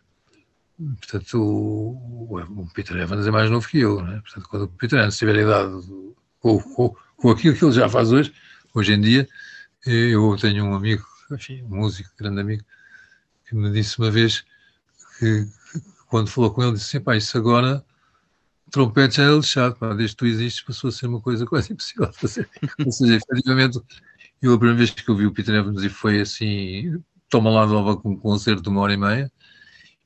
[0.79, 4.21] Portanto, o, o, Peter Evans é mais novo que eu, não é?
[4.21, 7.73] Portanto, quando o Peter Evans tiver a idade do, com, com, com, aquilo que ele
[7.73, 8.33] já faz hoje,
[8.75, 9.29] hoje em dia,
[9.87, 12.65] eu tenho um amigo, enfim, um músico, grande amigo,
[13.47, 14.45] que me disse uma vez
[15.19, 15.47] que,
[16.09, 17.85] quando falou com ele, disse assim, pá, isso agora
[18.71, 21.71] trompete já é lixado, pá, desde que tu existes passou a ser uma coisa quase
[21.73, 22.49] impossível de fazer.
[22.85, 23.81] Ou seja, efetivamente,
[24.43, 27.67] eu a primeira vez que eu vi o Peter Evans e foi assim, toma lá
[27.67, 29.33] nova com um concerto de uma hora e meia,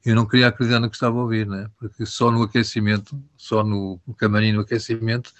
[0.05, 1.69] eu não queria acreditar no que estava a ouvir, né?
[1.79, 5.33] porque só no aquecimento, só no camarim no aquecimento,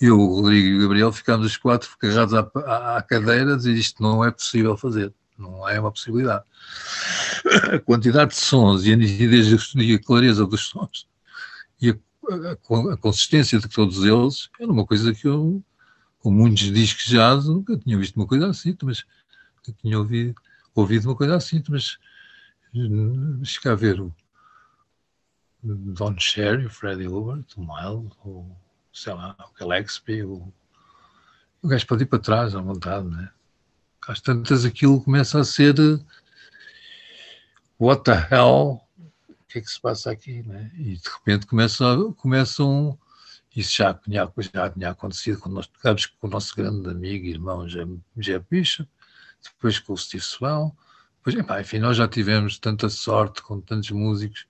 [0.00, 4.02] eu, o Rodrigo e o Gabriel ficámos os quatro agarrados à, à, cadeira e isto
[4.02, 6.44] não é possível fazer, não é uma possibilidade.
[7.72, 11.06] A quantidade de sons e a nitidez e a clareza dos sons
[11.80, 11.94] e a
[12.30, 15.62] a, a consistência de todos eles era uma coisa que eu,
[16.20, 19.04] com muitos discos jazz, nunca tinha visto uma coisa assim, mas
[19.80, 20.34] tinha ouvido,
[20.74, 21.98] ouvido uma coisa assim, mas
[23.44, 24.14] chegar a ver o
[25.62, 28.56] Don Cherry, o Freddie Hubert, o Miles, o,
[28.96, 30.52] sei lá, o Gillespie, o,
[31.60, 33.30] o gajo pode ir para trás à vontade, né?
[34.08, 35.74] Às tantas aquilo começa a ser
[37.78, 38.80] what the hell
[39.48, 40.70] que é que se passa aqui, né?
[40.74, 42.98] E de repente começam, começam
[43.54, 47.30] isso já tinha, já tinha acontecido quando nós tocámos com o nosso grande amigo e
[47.30, 48.88] irmão Jeff Bishop,
[49.42, 50.70] depois com o Steve Swan,
[51.18, 54.46] depois, epá, enfim, nós já tivemos tanta sorte com tantos músicos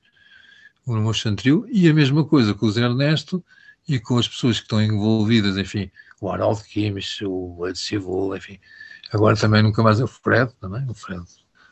[0.86, 3.44] no Motion Trio, e a mesma coisa com o Zé Ernesto
[3.88, 5.90] e com as pessoas que estão envolvidas, enfim,
[6.20, 8.58] o Harold Kimmich, o Ed Civil, enfim,
[9.12, 11.24] agora também nunca mais é o Fred, também, o Fred,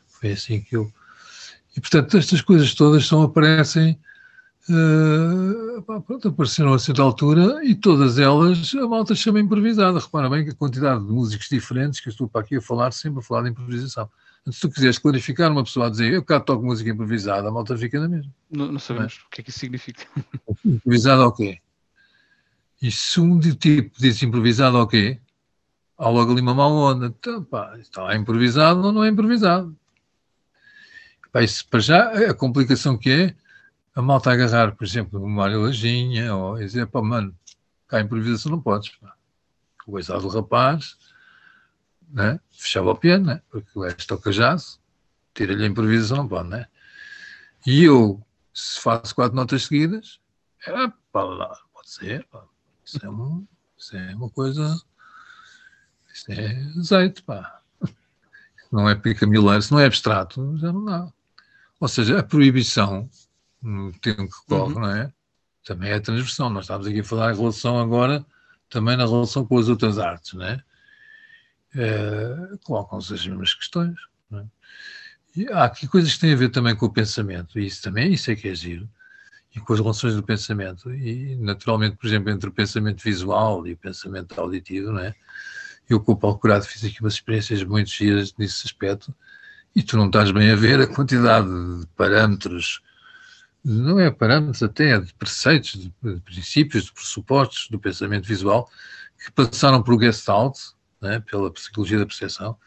[0.07, 0.91] foi assim que eu...
[1.75, 3.99] E, portanto, estas coisas todas são, aparecem,
[4.69, 9.99] uh, pá, pronto, apareceram a certa altura e todas elas a malta chama improvisada.
[9.99, 12.93] Repara bem que a quantidade de músicos diferentes que eu estou para aqui a falar,
[12.93, 14.09] sempre a falar de improvisação.
[14.49, 17.75] Se tu quiseres clarificar uma pessoa a dizer eu cá toco música improvisada, a malta
[17.77, 18.31] fica na mesma.
[18.49, 20.05] Não, não sabemos o que é que isso significa.
[20.63, 21.59] Improvisada ok.
[22.81, 25.19] E se um tipo diz improvisado ok,
[25.97, 27.07] há logo ali uma má onda.
[27.07, 29.75] Então, pá, está improvisado ou não é improvisado.
[31.31, 33.35] Pá, isso, para já, a complicação que é,
[33.95, 37.35] a malta agarrar, por exemplo, no Mário Lajinha, ou dizer, pá, mano,
[37.87, 38.95] cá a improvisação não podes.
[38.97, 39.15] Pá.
[39.87, 40.97] O do rapaz,
[42.09, 42.39] né?
[42.51, 43.41] fechava o piano, né?
[43.49, 44.79] porque o gajo toca jazz,
[45.33, 46.65] tira-lhe a improvisação, não pode, né?
[47.67, 50.19] E eu, se faço quatro notas seguidas,
[50.65, 50.71] é
[51.11, 52.43] pá, lá, pode ser, pá.
[52.85, 53.47] Isso, é um,
[53.77, 54.79] isso é uma coisa,
[56.13, 57.61] isso é azeite, pá.
[58.71, 61.11] Não é pica mileiro, se não é abstrato, já não dá.
[61.79, 63.09] Ou seja, a proibição,
[63.61, 64.81] no tempo que corre, uhum.
[64.81, 65.13] não é?
[65.63, 66.49] Também é transversal.
[66.49, 68.25] Nós estamos aqui a falar em relação agora,
[68.69, 70.63] também na relação com as outras artes, não é?
[71.75, 73.95] é colocam-se as mesmas questões.
[74.33, 74.43] É?
[75.35, 78.13] E há aqui coisas que têm a ver também com o pensamento, e isso também,
[78.13, 78.89] isso é que é giro,
[79.55, 80.93] e com as relações do pensamento.
[80.93, 85.15] E, naturalmente, por exemplo, entre o pensamento visual e o pensamento auditivo, não é?
[85.89, 89.15] Eu, com o Paulo Curado, fiz aqui umas experiências muito giras nesse aspecto,
[89.75, 92.81] e tu não estás bem a ver a quantidade de parâmetros,
[93.63, 98.69] não é parâmetros até, de preceitos, de, princípios, de pressupostos do pensamento visual,
[99.23, 100.57] que passaram por Gestalt,
[101.01, 102.57] né, pela psicologia da percepção,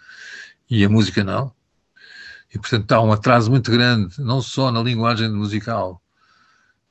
[0.70, 1.52] e a música não.
[2.54, 6.00] E, portanto, há um atraso muito grande, não só na linguagem musical,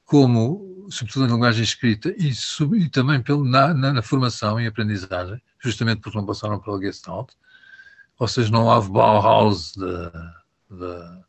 [0.08, 4.66] como, sobretudo, na linguagem escrita, e, sub, e também pelo, na, na, na, formação e
[4.66, 7.34] aprendizagem, justamente porque não passaram pela Gestalt,
[8.18, 11.24] ou seja, não há Bauhaus da,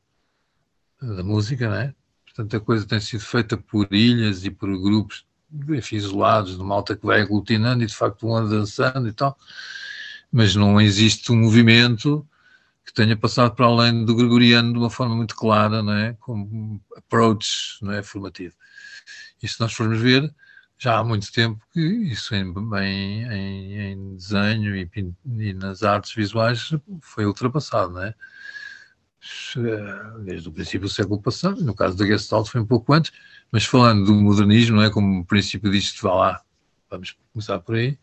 [1.03, 1.95] da música, né?
[2.25, 5.27] Portanto, a coisa tem sido feita por ilhas e por grupos
[5.71, 9.37] enfim, isolados, de malta que vai aglutinando e de facto vão dançando e tal
[10.31, 12.27] mas não existe um movimento
[12.89, 16.15] que tenha passado para além do gregoriano de uma forma muito clara, não é?
[16.21, 18.03] como approach não é?
[18.03, 18.55] formativo.
[19.43, 20.35] E se nós formos ver,
[20.79, 22.51] já há muito tempo que isso em,
[22.81, 24.91] em, em desenho e,
[25.39, 26.71] e, nas artes visuais
[27.03, 28.15] foi ultrapassado, não é?
[30.25, 33.13] Desde o princípio do século passado, no caso da Gestalt foi um pouco antes,
[33.53, 34.89] mas falando do modernismo, não é?
[34.89, 36.43] Como princípio disto, vá lá,
[36.89, 37.99] vamos começar por aí,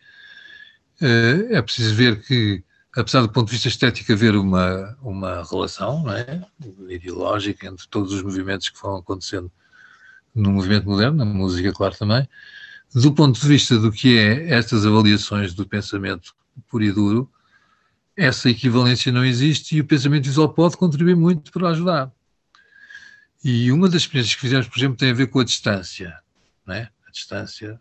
[1.01, 2.63] eh, é preciso ver que,
[2.95, 6.41] apesar do ponto de vista estético, haver uma, uma relação é?
[6.89, 9.51] ideológica entre todos os movimentos que foram acontecendo
[10.33, 12.27] no movimento moderno, na música, claro, também,
[12.93, 16.33] do ponto de vista do que é estas avaliações do pensamento
[16.69, 17.31] puro e duro,
[18.15, 22.11] essa equivalência não existe e o pensamento visual pode contribuir muito para ajudar.
[23.43, 26.17] E uma das experiências que fizemos, por exemplo, tem a ver com a distância,
[26.69, 26.87] é?
[27.07, 27.79] a distância,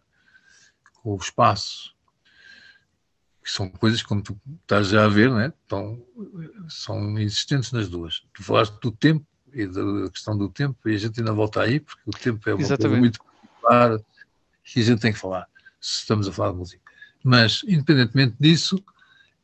[1.02, 1.93] com o espaço,
[3.50, 5.52] são coisas, como tu estás já a ver, né?
[5.66, 6.02] Então,
[6.68, 8.22] são existentes nas duas.
[8.32, 11.78] Tu falaste do tempo e da questão do tempo, e a gente ainda volta aí,
[11.78, 12.88] porque o tempo é uma Exatamente.
[12.88, 13.20] coisa muito
[13.60, 14.04] clara
[14.64, 15.46] que a gente tem que falar,
[15.80, 16.82] se estamos a falar de música.
[17.22, 18.82] Mas, independentemente disso,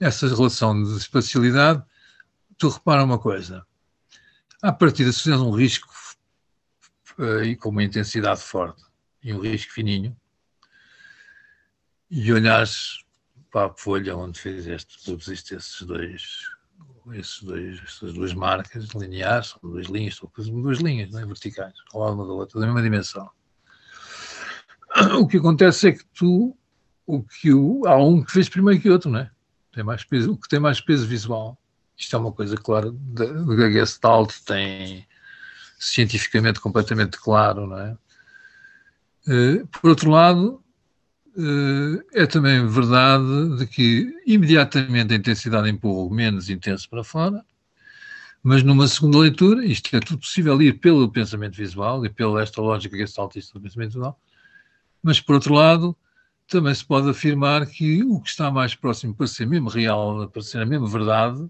[0.00, 1.82] essa relação de espacialidade,
[2.58, 3.64] tu repara uma coisa,
[4.62, 5.88] à partida, se fizeres um risco
[7.18, 8.82] uh, e com uma intensidade forte
[9.22, 10.16] e um risco fininho,
[12.10, 13.04] e olhares
[13.50, 16.48] para a folha onde fizeste, produziste esses dois,
[17.12, 21.26] esses dois, essas duas marcas lineares, duas linhas, duas linhas não é?
[21.26, 23.30] verticais, ao lado uma da outra, da mesma dimensão.
[25.20, 26.56] O que acontece é que tu,
[27.06, 29.30] o que o, há um que fez primeiro que o outro, não é?
[29.72, 31.56] Tem mais peso, o que tem mais peso visual.
[31.96, 35.06] Isto é uma coisa clara, da Gestalt tem
[35.78, 37.96] cientificamente completamente claro, não é?
[39.28, 40.62] Eh, por outro lado,
[42.14, 47.44] é também verdade de que imediatamente a intensidade empurra menos intenso para fora,
[48.42, 52.60] mas numa segunda leitura, isto é tudo possível ir pelo pensamento visual e pela esta
[52.60, 54.18] lógica que saltista do pensamento visual,
[55.02, 55.96] mas por outro lado,
[56.48, 60.42] também se pode afirmar que o que está mais próximo para ser mesmo real, para
[60.42, 61.48] ser a mesma verdade,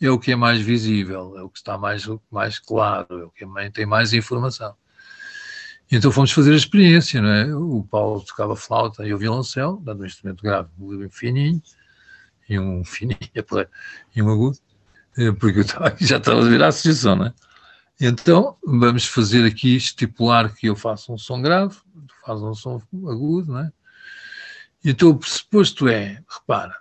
[0.00, 3.30] é o que é mais visível, é o que está mais, mais claro, é o
[3.30, 4.74] que é, tem mais informação.
[5.94, 7.54] Então fomos fazer a experiência, não é?
[7.54, 11.62] O Paulo tocava flauta e o violoncelo, dando um instrumento grave, um fininho,
[12.48, 13.18] e um fininho,
[14.16, 14.56] e um agudo,
[15.18, 15.64] eh, porque eu
[16.00, 17.34] já estava a virar a associação, não é?
[18.00, 21.76] Então, vamos fazer aqui, estipular que eu faço um som grave,
[22.08, 23.72] tu fazes um som agudo, não é?
[24.82, 26.74] Então o pressuposto é, repara,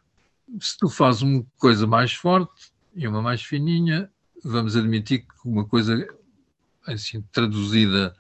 [0.60, 4.10] se tu fazes uma coisa mais forte e uma mais fininha,
[4.42, 6.08] vamos admitir que uma coisa
[6.88, 8.16] assim traduzida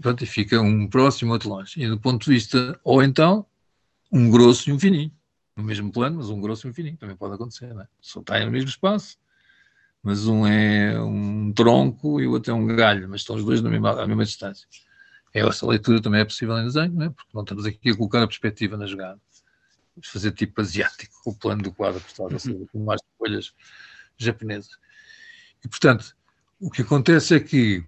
[0.00, 1.80] pronto, e fica um próximo, outro longe.
[1.82, 3.46] E do ponto de vista, ou então,
[4.10, 5.12] um grosso e um fininho.
[5.56, 6.96] No mesmo plano, mas um grosso e um fininho.
[6.96, 7.88] Também pode acontecer, não é?
[8.00, 9.16] Só está no mesmo espaço,
[10.02, 13.62] mas um é um tronco e o outro é um galho, mas estão os dois
[13.62, 14.66] na mesma, à mesma distância.
[15.32, 17.10] É, essa leitura também é possível em desenho, não é?
[17.10, 19.20] porque não estamos aqui a colocar a perspectiva na jogada.
[19.96, 23.52] Vamos fazer tipo asiático, o plano do quadro postal, ou seja, com mais folhas
[24.16, 24.76] japonesas.
[25.64, 26.16] E, portanto,
[26.60, 27.84] o que acontece é que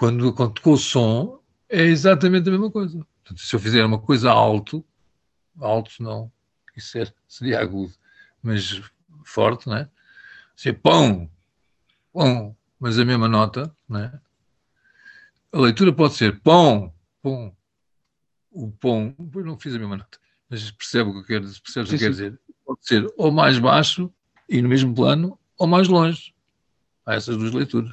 [0.00, 3.06] quando, quando com o som é exatamente a mesma coisa.
[3.22, 4.82] Portanto, se eu fizer uma coisa alto,
[5.60, 6.32] alto não,
[6.74, 7.92] isso é, seria agudo,
[8.42, 8.80] mas
[9.26, 9.90] forte, não é?
[10.56, 11.30] Se pão,
[12.14, 14.20] pão, mas a mesma nota, não é?
[15.52, 17.54] A leitura pode ser pão, pão,
[18.50, 21.90] o pão, eu não fiz a mesma nota, mas percebe o que eu quero, percebes
[21.90, 22.40] o que quero dizer?
[22.64, 24.10] Pode ser ou mais baixo
[24.48, 26.34] e no mesmo plano, ou mais longe.
[27.04, 27.92] Há essas duas leituras.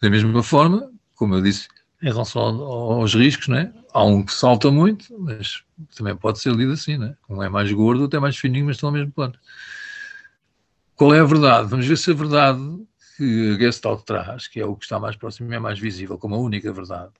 [0.00, 1.68] Da mesma forma, como eu disse,
[2.02, 3.72] em relação aos riscos, né?
[3.96, 5.62] há um que salta muito, mas
[5.96, 7.16] também pode ser lido assim, né?
[7.28, 9.34] um é mais gordo, outro é mais fininho, mas estão ao mesmo plano.
[10.94, 11.68] Qual é a verdade?
[11.70, 12.60] Vamos ver se a verdade
[13.16, 16.18] que a Gestalt traz, que é o que está mais próximo e é mais visível,
[16.18, 17.12] como a única verdade,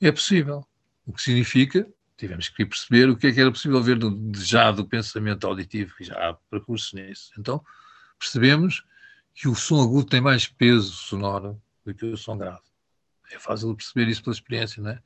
[0.00, 0.66] é possível.
[1.06, 1.86] O que significa,
[2.16, 5.94] tivemos que perceber o que é que era possível ver do, já do pensamento auditivo,
[5.96, 7.32] que já há percurso nisso.
[7.38, 7.62] Então,
[8.18, 8.82] percebemos
[9.34, 12.62] que o som agudo tem mais peso sonoro do que o som grave.
[13.30, 15.02] É fácil perceber isso pela experiência, não é?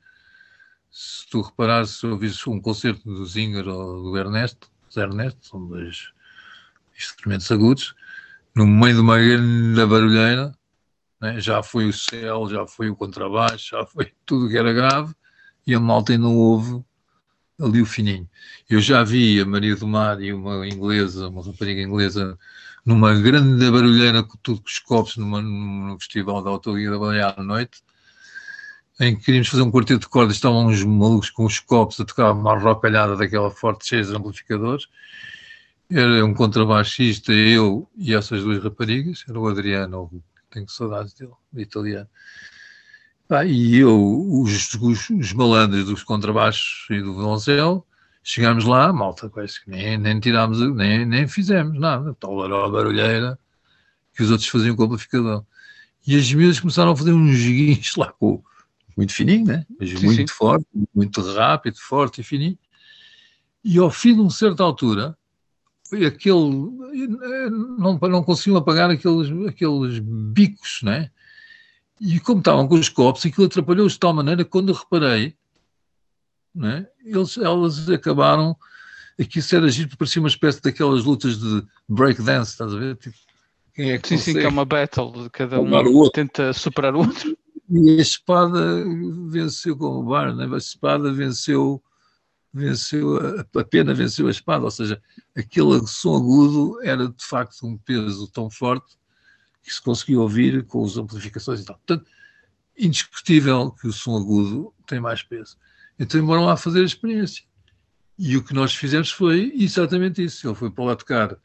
[0.91, 5.67] Se tu reparares, se ouvires um concerto do Zinger ou do Ernesto, do Ernesto, são
[5.67, 6.11] dois
[6.97, 7.95] instrumentos agudos,
[8.55, 10.51] no meio de uma grande barulheira,
[11.21, 11.39] né?
[11.39, 15.13] já foi o céu, já foi o contrabaixo, já foi tudo que era grave,
[15.65, 16.83] e a malta ainda ouve
[17.59, 18.27] ali o fininho.
[18.69, 22.37] Eu já vi a Maria do Mar e uma inglesa, uma rapariga inglesa,
[22.89, 27.35] numa grande barulheira com tudo com os copos numa, num festival da autoria da Balear
[27.37, 27.83] à noite,
[28.99, 32.05] em que queríamos fazer um quarteto de cordas, estavam uns malucos com os copos a
[32.05, 34.87] tocar uma rocalhada daquela forte, cheia de amplificadores.
[35.87, 40.09] Era um contrabaixista, eu e essas duas raparigas, era o Adriano,
[40.49, 42.09] tenho saudades dele, italiano.
[43.29, 47.85] Ah, e eu, os, os, os malandros dos contrabaixos e do violoncelo,
[48.23, 52.13] Chegámos lá, malta, quase que nem, nem tirámos, nem, nem fizemos nada.
[52.19, 53.39] Tal a barulheira
[54.13, 55.43] que os outros faziam com o amplificador.
[56.05, 58.43] E as miúdas começaram a fazer uns joguinhos lá com
[58.99, 59.65] muito fininho, né?
[59.79, 60.35] Mas sim, muito sim.
[60.35, 62.57] forte, muito rápido, forte e fininho.
[63.63, 65.17] E ao fim de uma certa altura,
[65.89, 66.35] foi aquele.
[67.77, 71.09] Não, não conseguiam apagar aqueles, aqueles bicos, né?
[71.99, 75.35] E como estavam com os copos, aquilo atrapalhou-os de tal maneira que quando eu reparei,
[76.59, 76.85] né?
[77.03, 78.55] Eles, elas acabaram.
[79.19, 82.95] Aqui isso era giro, parecia uma espécie daquelas lutas de breakdance, estás a ver?
[82.97, 83.17] Tipo,
[83.73, 87.37] quem é que sim, sim, que é uma battle, cada um tenta superar o outro.
[87.69, 88.83] E a espada
[89.29, 90.49] venceu como o bar, né?
[90.51, 91.81] a espada venceu,
[92.53, 95.01] venceu a, a pena venceu a espada, ou seja,
[95.35, 98.97] aquele som agudo era de facto um peso tão forte
[99.61, 101.77] que se conseguia ouvir com as amplificações e tal.
[101.77, 102.09] Portanto,
[102.77, 105.57] indiscutível que o som agudo tem mais peso.
[105.99, 107.43] Então embora lá fazer a experiência.
[108.17, 110.47] E o que nós fizemos foi exatamente isso.
[110.47, 111.37] Ele foi para lá tocar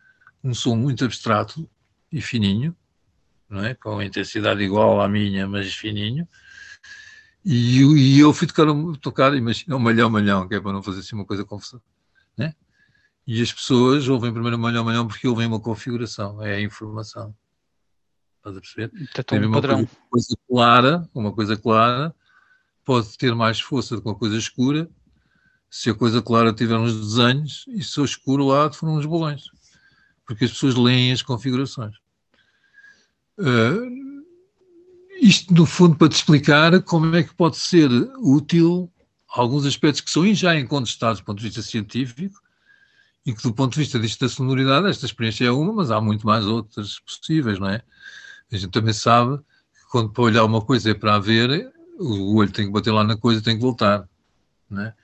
[0.42, 1.68] um som muito abstrato
[2.10, 2.76] e fininho,
[3.49, 3.74] não é?
[3.74, 6.28] com intensidade igual à minha, mas fininho.
[7.44, 8.66] E, e eu fui tocar,
[9.00, 11.83] tocar imagina, um malhão, malhão, que é para não fazer assim uma coisa confusa.
[12.36, 12.55] Né?
[13.26, 17.34] E as pessoas ouvem primeiro malhão, malhão porque ouvem uma configuração, é a informação.
[18.39, 18.91] Estás a perceber?
[19.24, 19.76] Tem um padrão.
[19.76, 22.15] Coisa, coisa clara, uma coisa clara,
[22.85, 24.89] pode ter mais força que uma coisa escura
[25.71, 29.43] se a coisa clara tiver uns desenhos e se o escuro lá foram uns bolões.
[30.25, 31.97] Porque as pessoas leem as configurações.
[33.37, 34.25] Uh,
[35.21, 38.89] isto, no fundo, para te explicar como é que pode ser útil
[39.29, 42.41] alguns aspectos que são já incontestados do ponto de vista científico
[43.27, 46.01] e que, do ponto de vista disto da sonoridade, esta experiência é uma, mas há
[46.01, 47.83] muito mais outras possíveis, não é?
[48.53, 52.36] A gente também sabe que quando para olhar uma coisa é para a ver, o
[52.36, 54.08] olho tem que bater lá na coisa tem que voltar.
[54.68, 54.94] Né?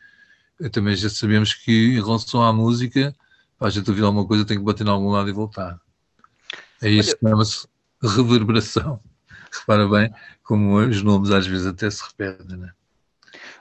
[0.73, 3.15] Também já sabemos que em relação à música,
[3.59, 5.81] para a gente ouvir alguma coisa tem que bater em algum lado e voltar.
[6.83, 7.67] É isso que chama-se
[8.03, 9.01] reverberação.
[9.53, 10.13] Repara bem
[10.43, 12.57] como os nomes às vezes até se repetem.
[12.57, 12.73] Né?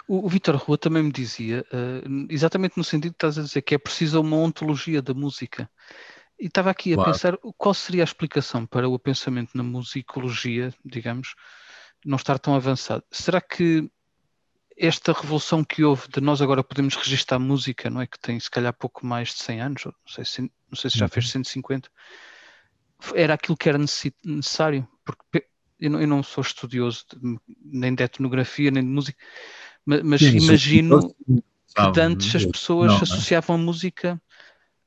[0.07, 3.61] O, o Vitor Rua também me dizia, uh, exatamente no sentido que estás a dizer,
[3.61, 5.69] que é preciso uma ontologia da música.
[6.39, 7.11] E estava aqui a claro.
[7.11, 11.35] pensar qual seria a explicação para o pensamento na musicologia, digamos,
[12.05, 13.03] não estar tão avançado.
[13.11, 13.89] Será que
[14.77, 18.07] esta revolução que houve de nós agora podemos registrar música, não é?
[18.07, 20.97] Que tem se calhar pouco mais de 100 anos, não sei se, não sei se
[20.97, 21.89] já fez 150,
[23.01, 23.11] Uhum.
[23.15, 25.47] era aquilo que era necessário, porque
[25.79, 29.17] eu não, eu não sou estudioso de- nem de etnografia, nem de música,
[29.85, 31.13] ma- mas, Sim, imagino
[31.93, 33.03] que antes as pessoas não, não é?
[33.03, 34.21] associavam a música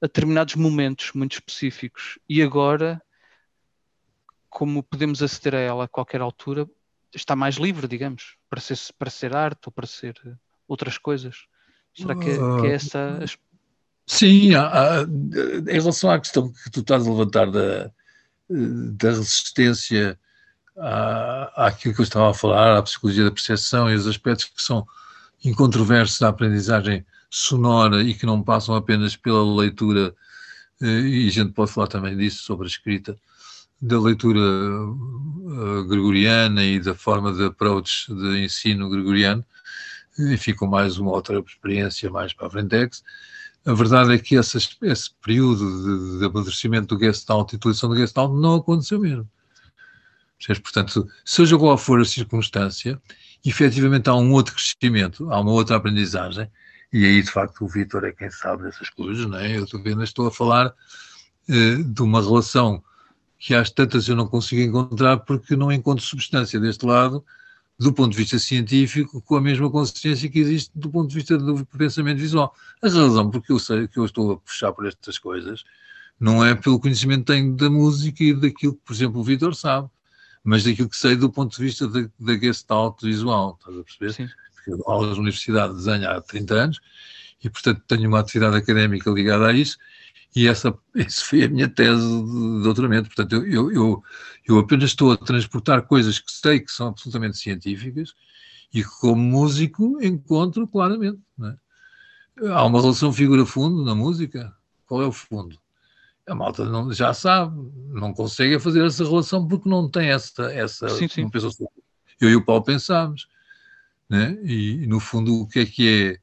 [0.01, 3.01] a determinados momentos muito específicos e agora,
[4.49, 6.69] como podemos aceder a ela a qualquer altura,
[7.15, 10.15] está mais livre, digamos, para ser, para ser arte ou para ser
[10.67, 11.47] outras coisas.
[11.95, 13.27] Será que, é- que é essa a
[14.07, 14.69] Sim, há-
[15.01, 17.91] há- em relação à questão que tu estás a levantar da,
[18.49, 20.19] da resistência
[20.77, 24.63] à, àquilo que eu estava a falar, à psicologia da percepção e os aspectos que
[24.63, 24.87] são
[25.45, 30.15] incontroversos da aprendizagem sonora e que não passam apenas pela leitura,
[30.81, 33.17] eh, e a gente pode falar também disso sobre a escrita,
[33.81, 39.45] da leitura eh, gregoriana e da forma de approach de ensino gregoriano,
[40.19, 43.03] enfim, com mais uma outra experiência mais para a Frentex.
[43.65, 47.97] A verdade é que esse, esse período de, de amadurecimento do Gestalt e utilização do
[47.97, 49.29] Gestalt não aconteceu mesmo.
[50.61, 53.01] Portanto, seja qual for a circunstância,
[53.45, 56.51] efetivamente há um outro crescimento, há uma outra aprendizagem,
[56.93, 59.57] e aí de facto o Vítor é quem sabe dessas coisas, não é?
[59.57, 60.75] Eu apenas estou a falar
[61.49, 62.83] eh, de uma relação
[63.43, 67.25] que às tantas eu não consigo encontrar porque não encontro substância deste lado,
[67.77, 71.37] do ponto de vista científico, com a mesma consciência que existe do ponto de vista
[71.37, 72.55] do pensamento visual.
[72.81, 75.65] A razão porque eu sei que eu estou a puxar por estas coisas
[76.21, 79.57] não é pelo conhecimento que tenho da música e daquilo que, por exemplo, o Vitor
[79.57, 79.89] sabe,
[80.45, 84.13] mas daquilo que sei do ponto de vista da, da gestalt visual, estás a perceber?
[84.13, 84.29] Sim.
[84.55, 86.81] Porque eu aulas na universidade de desenho há 30 anos
[87.43, 89.79] e, portanto, tenho uma atividade académica ligada a isso
[90.35, 93.09] e essa, essa foi a minha tese de doutoramento.
[93.09, 94.03] Portanto, eu, eu,
[94.47, 98.15] eu, apenas estou a transportar coisas que sei que são absolutamente científicas
[98.73, 101.21] e que, como músico, encontro claramente.
[101.43, 102.49] é?
[102.49, 104.55] Há uma relação figura-fundo na música.
[104.87, 105.59] Qual é o fundo?
[106.27, 110.45] A malta não, já sabe, não consegue fazer essa relação porque não tem essa.
[110.53, 111.29] essa Sim, sim.
[111.39, 111.73] sobre.
[112.21, 113.29] Eu e o Paulo pensámos.
[114.09, 114.39] Né?
[114.45, 116.19] E, no fundo, o que é que é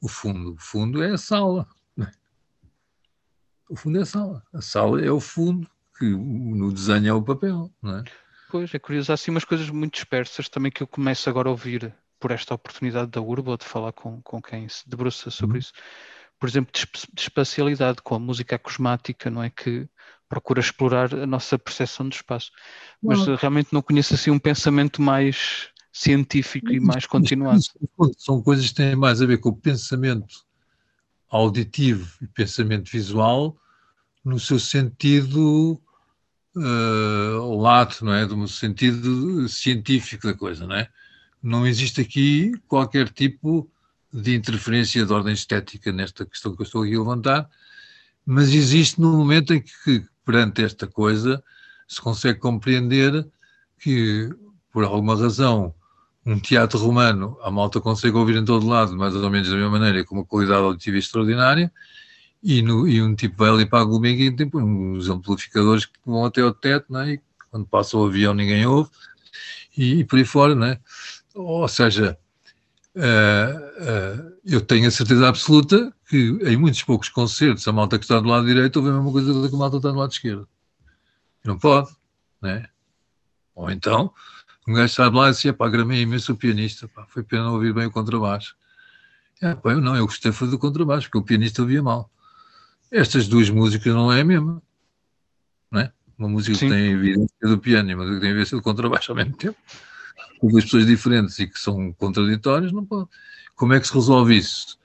[0.00, 0.54] o fundo?
[0.54, 1.68] O fundo é a sala.
[3.68, 3.74] Né?
[3.74, 4.42] O fundo é a sala.
[4.52, 5.68] A sala é o fundo,
[5.98, 7.70] que no desenho é o papel.
[7.82, 8.04] Não é?
[8.50, 9.12] Pois, é curioso.
[9.12, 12.54] Há assim umas coisas muito dispersas também que eu começo agora a ouvir por esta
[12.54, 15.58] oportunidade da Urba, de falar com, com quem se debruça sobre Uhum.
[15.60, 15.72] isso.
[16.38, 19.50] Por exemplo, de, de espacialidade, com a música acosmática, não é?
[19.50, 19.88] Que
[20.28, 22.50] procura explorar a nossa percepção do espaço.
[23.02, 23.34] Mas Não.
[23.34, 27.62] eh, realmente não conheço assim um pensamento mais científico e mais continuado.
[28.18, 30.43] São coisas que têm mais a ver com o pensamento
[31.34, 33.56] auditivo e pensamento visual
[34.24, 35.80] no seu sentido
[36.56, 38.24] eh, lato, não é?
[38.24, 40.88] No sentido científico da coisa, não é?
[41.42, 43.68] Não existe aqui qualquer tipo
[44.12, 47.50] de interferência de ordem estética nesta questão que eu estou aqui a levantar,
[48.24, 51.42] mas existe no momento em que, perante esta coisa,
[51.88, 53.26] se consegue compreender
[53.80, 54.30] que,
[54.72, 55.74] por alguma razão,
[56.26, 59.70] um teatro romano, a malta consegue ouvir em todo lado, mais ou menos da mesma
[59.70, 61.72] maneira, com uma qualidade auditiva extraordinária,
[62.42, 65.98] e, no, e um tipo vai ali para a Gulbenkian e tem uns amplificadores que
[66.04, 67.14] vão até ao teto, não é?
[67.14, 67.20] e
[67.50, 68.90] quando passa o avião ninguém ouve,
[69.76, 70.80] e, e por aí fora, não é?
[71.34, 72.18] Ou seja,
[72.96, 78.04] eh, eh, eu tenho a certeza absoluta que em muitos poucos concertos a malta que
[78.04, 80.12] está do lado direito ouve a mesma coisa que a malta que está do lado
[80.12, 80.48] esquerdo.
[81.44, 81.90] Não pode,
[82.40, 82.68] não é?
[83.54, 84.12] Ou então,
[84.66, 87.74] um gajo sabe lá e disse, pá, gramei imenso o pianista, pá, foi pena ouvir
[87.74, 88.56] bem o contrabaixo.
[89.42, 92.10] É, pá, eu não, eu gostei foi do contrabaixo, porque o pianista ouvia mal.
[92.90, 94.62] Estas duas músicas não é a mesma,
[95.70, 95.92] não é?
[96.16, 96.68] Uma música Sim.
[96.68, 99.36] que tem evidência do piano e uma música que tem evidência do contrabaixo ao mesmo
[99.36, 99.58] tempo,
[100.38, 103.08] com duas pessoas diferentes e que são contraditórias, não pode.
[103.54, 104.78] Como é que se resolve isso?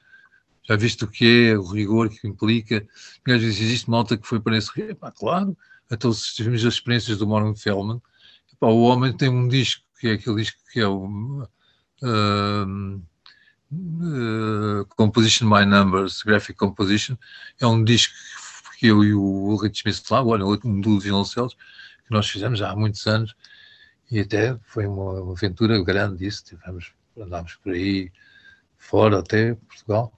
[0.67, 2.85] Já viste o que é, o rigor que implica?
[3.25, 4.91] E às vezes existe malta que foi para esse rigor.
[4.91, 5.57] Epá, claro,
[5.89, 8.01] então se tivemos as experiências do Morgan Feldman,
[8.59, 13.03] epá, o homem tem um disco, que é aquele disco que é o um,
[13.71, 17.15] uh, Composition by Numbers, Graphic Composition,
[17.59, 18.13] é um disco
[18.77, 21.55] que eu e o Ulrich Smith lá, olha, um dos violoncelos,
[22.05, 23.35] que nós fizemos há muitos anos,
[24.09, 28.11] e até foi uma, uma aventura grande isso, tivemos, andámos por aí
[28.77, 30.13] fora até Portugal,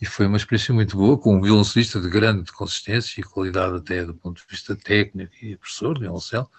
[0.00, 4.04] e foi uma experiência muito boa, com um violoncelista de grande consistência e qualidade até
[4.04, 6.50] do ponto de vista técnico e professor de violoncelo.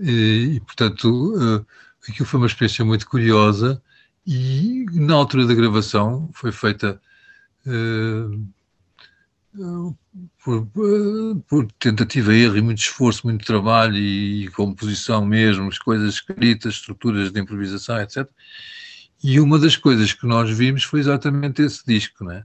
[0.00, 1.66] E, portanto, uh,
[2.08, 3.82] aquilo foi uma experiência muito curiosa
[4.26, 7.00] e na altura da gravação foi feita
[7.66, 8.48] uh,
[10.42, 10.68] por,
[11.48, 16.74] por, tentativa, erro e muito esforço, muito trabalho e, e composição mesmo, as coisas escritas,
[16.74, 18.28] estruturas de improvisação, etc.
[19.22, 22.44] E uma das coisas que nós vimos foi exatamente esse disco, né?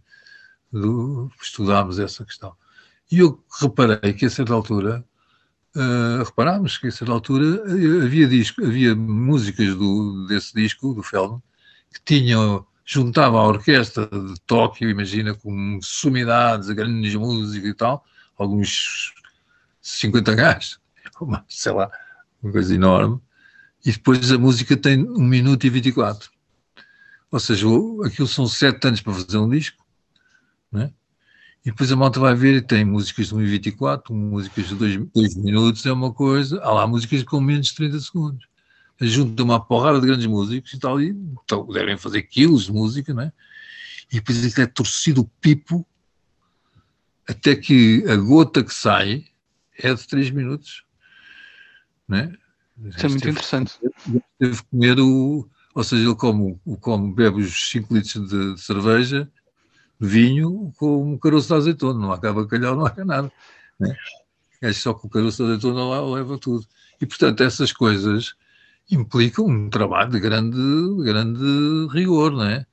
[0.72, 2.56] Do, estudámos essa questão.
[3.12, 5.06] E eu reparei que a certa altura,
[5.76, 7.64] uh, reparámos que a certa altura
[8.04, 11.42] havia, disco, havia músicas do, desse disco, do Feldman,
[11.94, 18.06] que tinham, juntava a orquestra de Tóquio, imagina, com sumidades, grandes músicas e tal,
[18.38, 19.14] alguns
[19.82, 20.80] 50 gajos,
[21.48, 21.92] sei lá,
[22.42, 23.20] uma coisa enorme,
[23.86, 26.32] e depois a música tem 1 minuto e 24.
[27.32, 27.66] Ou seja,
[28.06, 29.84] aquilo são 7 anos para fazer um disco,
[30.72, 30.94] né?
[31.66, 34.76] E depois a malta vai ver e tem músicas de 1 e 24, músicas de
[34.76, 36.62] 2, minutos, é uma coisa.
[36.62, 38.48] Há lá músicas com menos de 30 segundos.
[39.00, 43.14] Junta uma porrada de grandes músicos e tal, e então, devem fazer quilos de música,
[43.14, 43.32] né?
[44.12, 45.86] E depois é torcido o pipo
[47.28, 49.26] até que a gota que sai
[49.78, 50.84] é de 3 minutos.
[52.08, 52.34] Né?
[52.86, 53.80] Isso é muito interessante.
[54.38, 55.50] Teve que comer o.
[55.74, 59.32] Ou seja, ele come, come bebe os 5 litros de, de, cerveja,
[60.06, 62.00] vinho, com caroço de azeitona.
[62.00, 63.32] Não há cá bacalhau, não há nada.
[63.80, 63.96] Né?
[64.62, 66.66] É só com o caroço de azeitona lá leva tudo.
[67.02, 68.36] E, portanto, essas coisas
[68.90, 72.66] implicam um trabalho de grande, de grande rigor, não é?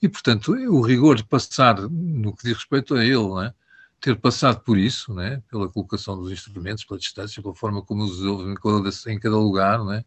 [0.00, 3.54] E, portanto, o rigor de passar no que diz respeito a ele, não é?
[4.02, 8.20] ter passado por isso, né, pela colocação dos instrumentos, pela distância, pela forma como os
[8.20, 8.52] ouve
[9.06, 10.04] em cada lugar, né,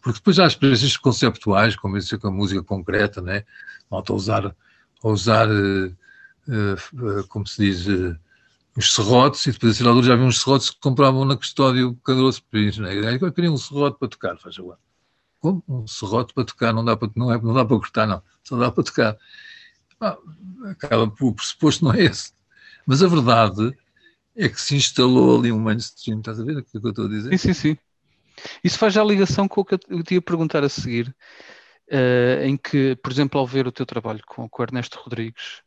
[0.00, 3.44] porque depois há experiências conceptuais, como isso com a música concreta, né,
[3.90, 4.56] malta a usar,
[5.02, 5.96] a usar uh,
[6.48, 7.86] uh, como se diz,
[8.76, 11.94] os serrotes, e depois a altura já havia uns serrotes que compravam na custódia o
[11.96, 14.78] Cadroço Pires, né, eu queria um serrote para tocar, faz favor.
[15.40, 15.62] Como?
[15.68, 18.56] Um serrote para tocar, não dá para, não é, não dá para cortar, não, só
[18.56, 19.18] dá para tocar.
[20.00, 20.16] Ah,
[20.70, 22.32] acaba por, o pressuposto não é esse.
[22.86, 23.76] Mas a verdade
[24.36, 27.08] é que se instalou ali um mainstream, estás a ver o que eu estou a
[27.08, 27.30] dizer?
[27.30, 27.78] Sim, sim, sim.
[28.64, 31.14] Isso faz já ligação com o que eu te ia perguntar a seguir,
[31.92, 35.62] uh, em que, por exemplo, ao ver o teu trabalho com, com o Ernesto Rodrigues,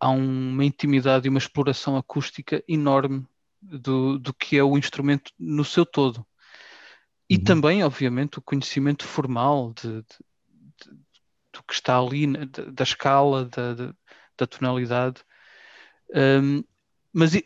[0.00, 3.26] há uma intimidade e uma exploração acústica enorme
[3.60, 6.24] do, do que é o instrumento no seu todo.
[7.28, 7.44] E uhum.
[7.44, 10.90] também, obviamente, o conhecimento formal de, de, de,
[11.52, 13.74] do que está ali, da escala, da,
[14.38, 15.22] da tonalidade.
[16.14, 16.64] Um,
[17.12, 17.40] mas uh,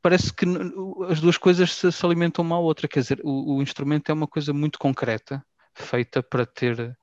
[0.00, 0.44] parece que
[1.08, 2.86] as duas coisas se, se, alimentam uma à outra.
[2.86, 5.44] Quer dizer, o, o, instrumento é uma coisa muito concreta,
[5.82, 6.96] feita para ter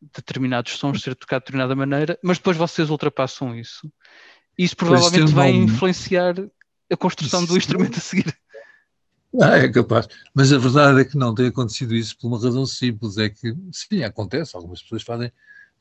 [0.00, 3.90] determinados sons, ser tocado de determinada maneira, mas depois vocês ultrapassam isso.
[4.58, 6.34] Isso provavelmente vai influenciar
[6.90, 8.34] a construção do instrumento a seguir.
[9.40, 10.08] Ah, é capaz.
[10.32, 13.54] Mas a verdade é que não tem acontecido isso por uma razão simples: é que,
[13.72, 15.30] sim, acontece, algumas pessoas fazem,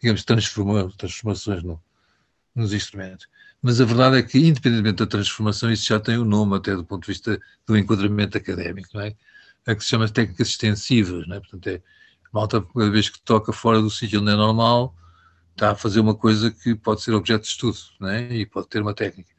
[0.01, 1.81] digamos, transformações no,
[2.53, 3.27] nos instrumentos.
[3.61, 6.75] Mas a verdade é que, independentemente da transformação, isso já tem o um nome, até
[6.75, 9.15] do ponto de vista do enquadramento académico, não é?
[9.65, 11.39] É que se chama técnicas extensivas, não é?
[11.39, 11.81] Portanto, é
[12.35, 14.93] malta, cada vez que toca fora do sítio onde é normal,
[15.51, 18.33] está a fazer uma coisa que pode ser objeto de estudo, não é?
[18.35, 19.29] E pode ter uma técnica.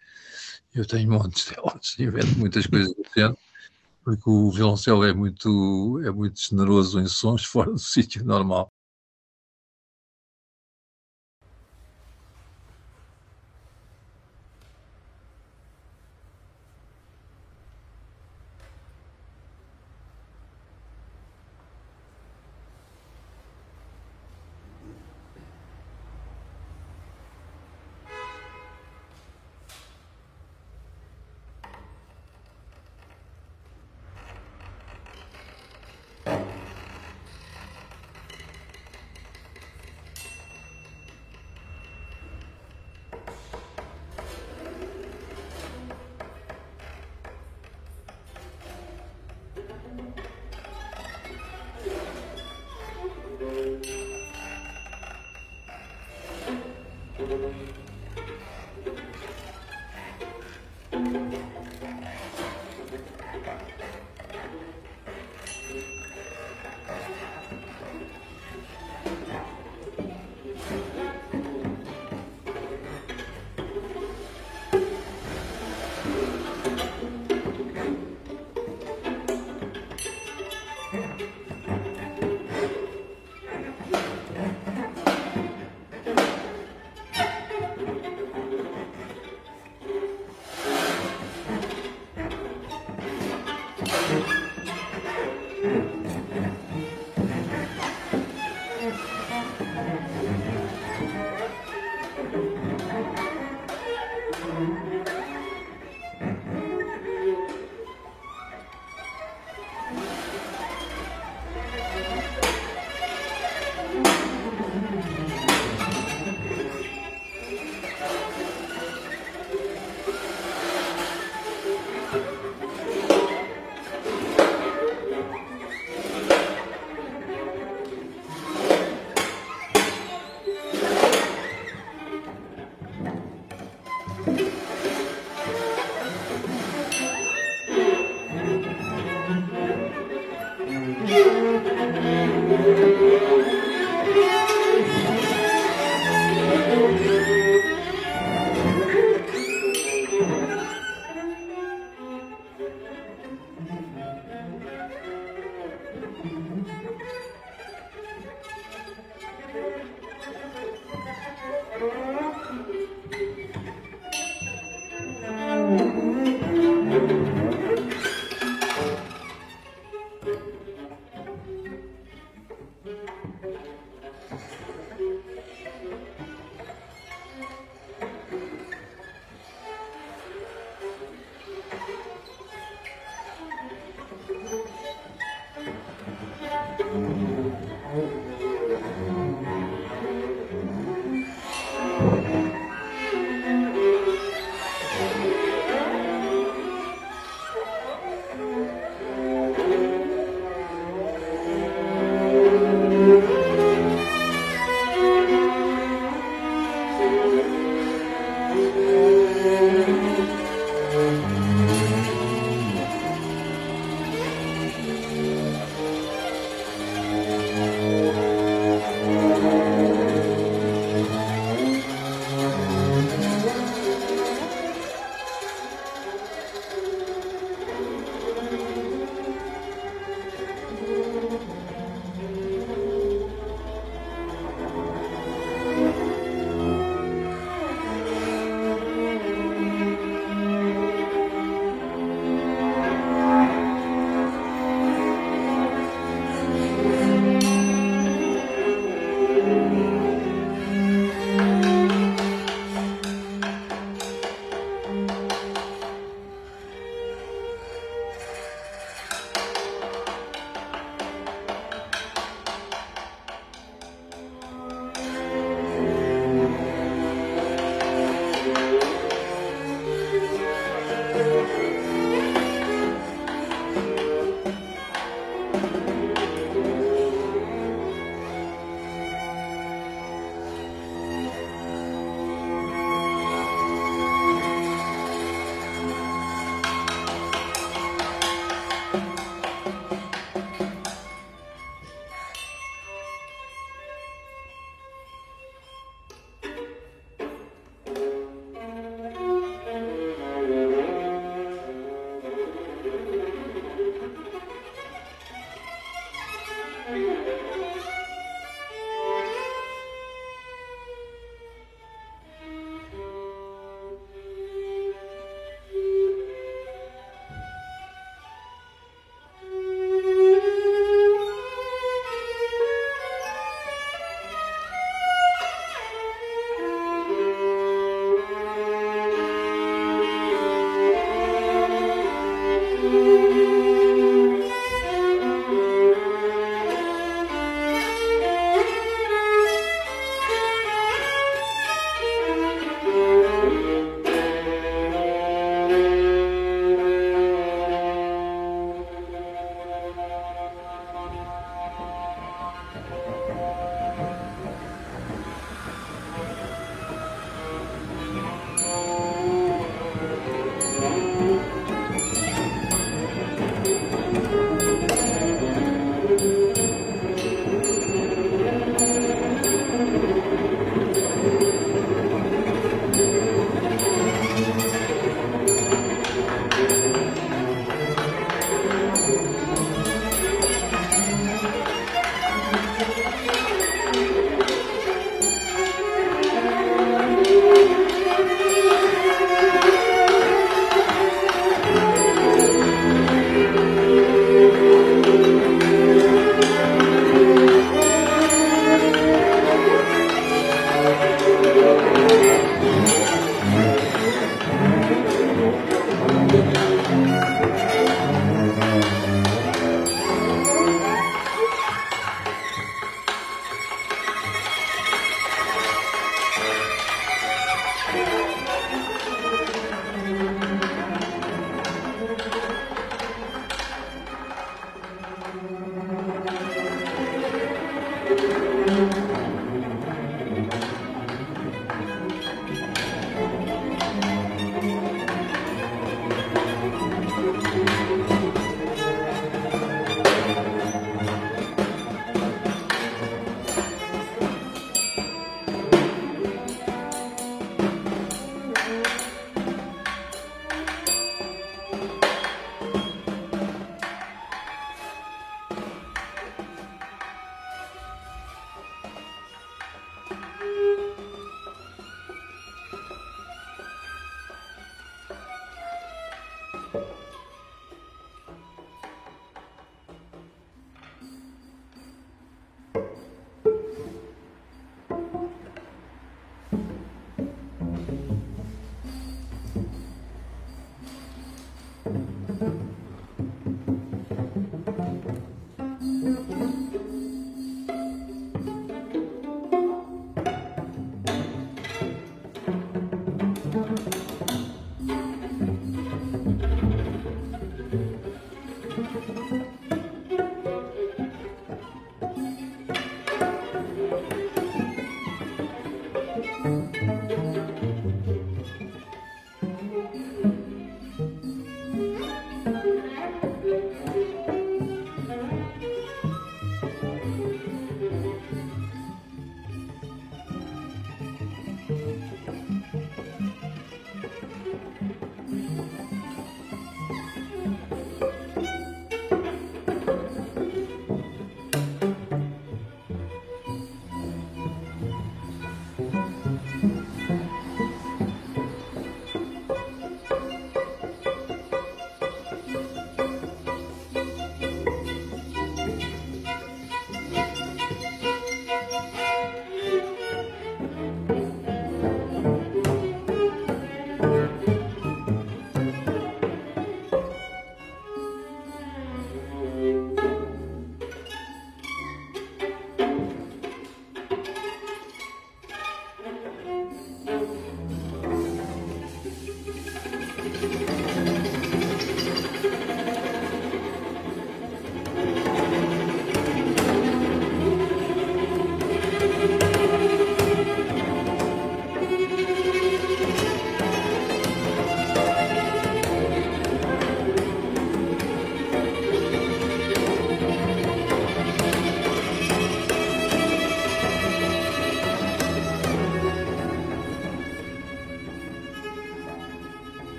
[0.74, 3.36] Eu tenho montes delas, invento muitas coisas do
[4.02, 8.72] porque o violoncelo é muito, é muito generoso em sons fora do sítio normal.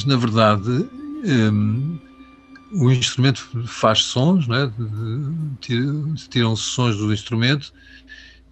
[0.00, 0.88] Mas na verdade
[1.52, 1.98] um,
[2.72, 4.72] o instrumento faz sons, né?
[5.60, 7.72] tiram-se sons do instrumento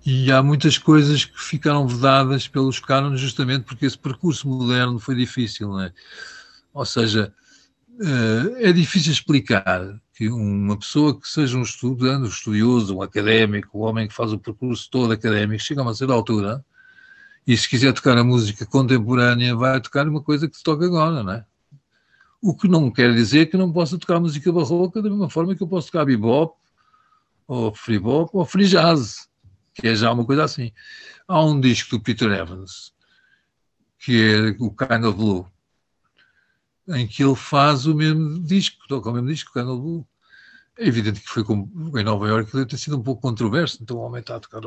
[0.04, 5.14] e há muitas coisas que ficaram vedadas pelos cânones justamente porque esse percurso moderno foi
[5.14, 5.92] difícil, né?
[6.74, 7.32] ou seja,
[8.00, 13.78] uh, é difícil explicar que uma pessoa que seja um estudante, um estudioso, um académico,
[13.78, 16.64] um homem que faz o percurso todo académico, chega a uma certa altura
[17.46, 21.22] e se quiser tocar a música contemporânea, vai tocar uma coisa que se toca agora,
[21.22, 21.44] não é?
[22.40, 25.62] O que não quer dizer que não possa tocar música barroca da mesma forma que
[25.62, 26.56] eu posso tocar bebop,
[27.46, 29.28] ou free bop, ou free jazz,
[29.72, 30.70] que é já uma coisa assim.
[31.26, 32.92] Há um disco do Peter Evans,
[33.98, 35.46] que é o Kind of Blue,
[36.88, 40.06] em que ele faz o mesmo disco, toca o mesmo disco, Kind of Blue.
[40.78, 43.96] É evidente que foi com, em Nova Iorque deve ter sido um pouco controverso, então
[43.96, 44.60] o homem está a tocar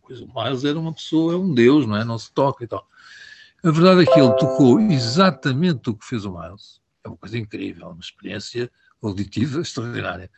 [0.00, 0.24] coisa.
[0.24, 2.04] O Miles era uma pessoa, é um deus, não é?
[2.04, 2.86] Não se toca e tal.
[3.62, 6.80] A verdade é que ele tocou exatamente o que fez o Miles.
[7.04, 8.68] É uma coisa incrível, uma experiência
[9.00, 10.28] auditiva extraordinária,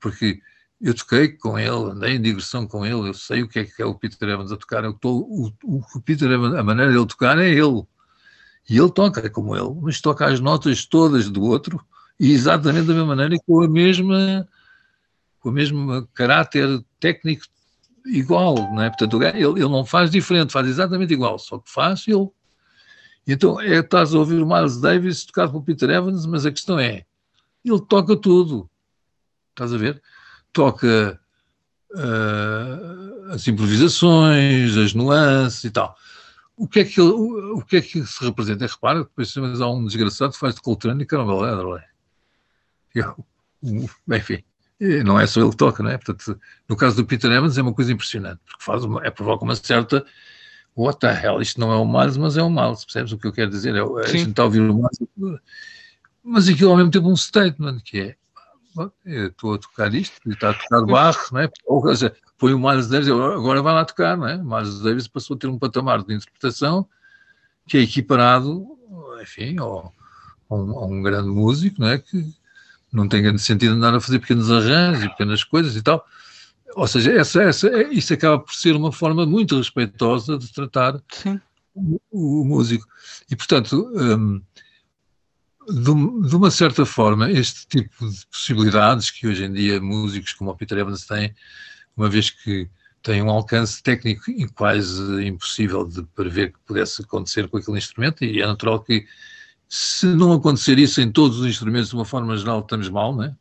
[0.00, 0.40] porque
[0.80, 3.80] eu toquei com ele, andei em digressão com ele, eu sei o que é que
[3.80, 7.06] é o Peter Evans a tocar, eu tô, o, o Peter Evans, a maneira dele
[7.06, 7.84] tocar é ele,
[8.68, 11.84] e ele toca é como ele, mas toca as notas todas do outro,
[12.18, 14.46] e exatamente da mesma maneira, com a mesma,
[15.42, 17.44] com o mesmo caráter técnico
[18.06, 18.88] igual, não é?
[18.88, 22.28] Portanto, ele, ele não faz diferente, faz exatamente igual, só que faz ele.
[23.26, 26.78] Então, é, estás a ouvir o Miles Davis tocado por Peter Evans, mas a questão
[26.78, 27.04] é,
[27.64, 28.70] ele toca tudo,
[29.50, 30.00] estás a ver?
[30.52, 31.20] Toca
[31.92, 35.96] uh, as improvisações, as nuances e tal.
[36.56, 38.64] O que é que, ele, o, o, que, é que se representa?
[38.64, 41.84] É, repara, depois há um desgraçado que faz de Coltrane e Caramel Adderley.
[44.08, 44.44] Enfim,
[45.04, 45.98] não é só ele que toca, não é?
[45.98, 46.38] Portanto,
[46.68, 49.54] no caso do Peter Evans é uma coisa impressionante, porque faz uma, é, provoca uma
[49.54, 50.04] certa
[50.74, 53.26] what the hell, isto não é o Miles, mas é o Miles, percebes o que
[53.26, 53.74] eu quero dizer?
[53.76, 55.40] É, a gente está a ouvir o Miles,
[56.24, 58.16] mas aquilo ao mesmo tempo um statement, que é
[59.04, 61.50] estou a tocar isto, está a tocar barro, não é?
[61.66, 64.36] Ou seja, foi o Miles Davis, agora vai lá tocar, não é?
[64.36, 66.88] O Miles Davis passou a ter um patamar de interpretação
[67.68, 68.66] que é equiparado,
[69.20, 69.92] enfim, ao,
[70.50, 71.98] a, um, a um grande músico, não é?
[71.98, 72.34] Que
[72.92, 76.06] não tem grande sentido andar a fazer pequenos arranjos e pequenas coisas e tal.
[76.74, 81.00] Ou seja, essa, essa, isso acaba por ser uma forma muito respeitosa de tratar
[81.74, 82.86] o, o, músico.
[83.30, 84.42] E, portanto, um,
[85.68, 90.50] de, de, uma certa forma, este tipo de possibilidades que hoje em dia músicos como
[90.50, 91.34] o Peter Evans têm,
[91.96, 92.68] uma vez que
[93.02, 98.40] têm um alcance técnico quase impossível de prever que pudesse acontecer com aquele instrumento, e
[98.40, 99.06] é natural que,
[99.74, 103.24] se não acontecer isso em todos os instrumentos de uma forma geral, estamos mal, não
[103.24, 103.34] é?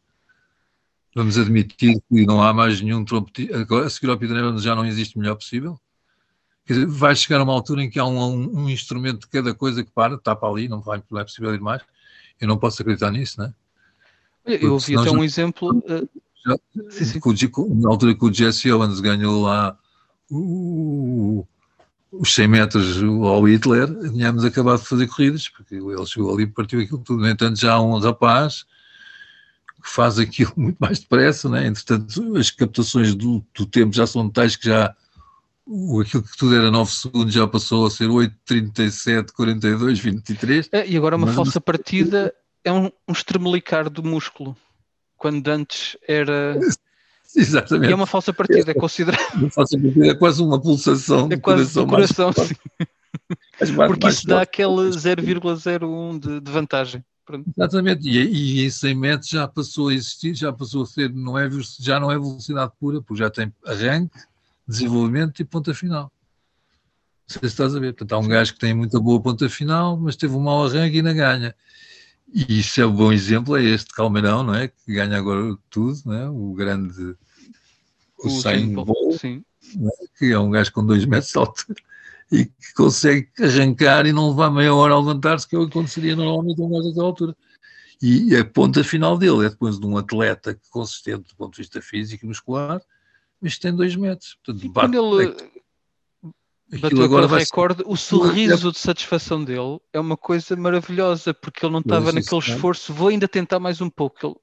[1.13, 5.19] Vamos admitir que não há mais nenhum trompetista, a seguir ao Evans já não existe
[5.19, 5.77] melhor possível.
[6.65, 9.27] Quer dizer, vai chegar a uma altura em que há um, um, um instrumento de
[9.27, 11.81] cada coisa que para, tapa ali, não, vai, não é possível ir mais.
[12.39, 13.53] Eu não posso acreditar nisso, não é?
[14.45, 15.79] eu ouvi até já, um exemplo.
[15.79, 16.09] Uh,
[16.45, 16.57] já,
[16.91, 17.49] sim, sim.
[17.49, 19.77] Com, na altura que o Jesse Owens ganhou lá
[20.29, 21.45] o,
[22.11, 26.47] os 100 metros ao Hitler, tínhamos acabado de fazer corridas, porque ele chegou ali e
[26.47, 27.21] partiu aquilo tudo.
[27.21, 28.65] No entanto, já há um rapaz
[29.81, 31.65] que faz aquilo muito mais depressa, né?
[31.67, 34.93] entretanto, as captações do, do tempo já são tais que já
[35.65, 40.69] o, aquilo que tudo era 9 segundos já passou a ser 8, 37, 42, 23.
[40.71, 42.33] É, e agora uma mas, falsa partida
[42.63, 44.55] é um, um estremelicar do músculo,
[45.17, 46.59] quando antes era.
[47.35, 47.89] Exatamente.
[47.89, 49.21] E é uma falsa partida, é, considerado.
[49.35, 51.87] Uma falsa partida é quase uma pulsação é quase coração.
[51.87, 53.75] coração mais, sim.
[53.75, 57.03] Porque isso dá aquele 0,01 de, de vantagem.
[57.25, 57.49] Pronto.
[57.55, 61.37] Exatamente, e, e em 100 metros já passou a existir, já passou a ser, não
[61.37, 64.19] é, já não é velocidade pura, porque já tem arranque,
[64.67, 66.11] desenvolvimento e ponta final.
[67.29, 67.93] Não sei se estás a ver.
[67.93, 70.95] Portanto, há um gajo que tem muita boa ponta final, mas teve um mau arranque
[70.95, 71.55] e ainda ganha.
[72.33, 74.69] E isso é um bom exemplo, é este Calmeirão, não é?
[74.69, 76.29] Que ganha agora tudo, não é?
[76.29, 77.15] O grande
[78.27, 79.39] o, o Bolt, é?
[80.17, 81.81] que é um gajo com dois metros de altura
[82.31, 85.71] e que consegue arrancar e não levar meia hora a levantar-se, que é o que
[85.71, 87.35] aconteceria normalmente a um gajo daquela altura.
[88.01, 91.81] E a ponta final dele é depois de um atleta consistente do ponto de vista
[91.81, 92.81] físico e muscular,
[93.39, 94.37] mas tem dois metros.
[94.43, 95.35] Portanto, e bate, quando ele
[96.71, 101.65] é, bateu agora aquele recorde, o sorriso de satisfação dele é uma coisa maravilhosa, porque
[101.65, 104.25] ele não estava naquele esforço, vou ainda tentar mais um pouco.
[104.25, 104.35] Ele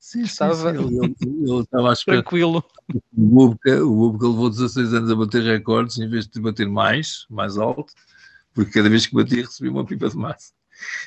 [0.00, 1.60] sim, estava sim, sim.
[1.60, 2.64] Estava tranquilo.
[2.92, 7.26] O Bubka, o Bubka levou 16 anos a bater recordes em vez de bater mais,
[7.30, 7.92] mais alto,
[8.52, 10.52] porque cada vez que batia recebia uma pipa de massa.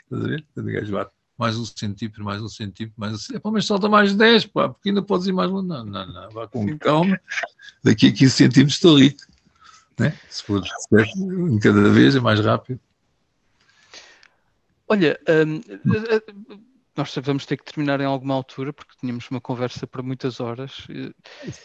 [0.04, 0.46] Estás a ver?
[0.56, 3.52] O gajo bate mais um centímetro, mais um centímetro, mais um centímetro.
[3.52, 5.68] mas salta mais 10, pá, porque ainda podes ir mais longe.
[5.68, 7.20] Não, não, não, vá com calma.
[7.84, 9.22] Daqui a 15 centímetros estou rico.
[10.00, 10.18] Né?
[10.30, 10.64] Se for
[11.18, 12.80] em cada vez é mais rápido.
[14.88, 15.62] Olha, hum,
[16.96, 20.86] nós vamos ter que terminar em alguma altura, porque tínhamos uma conversa para muitas horas.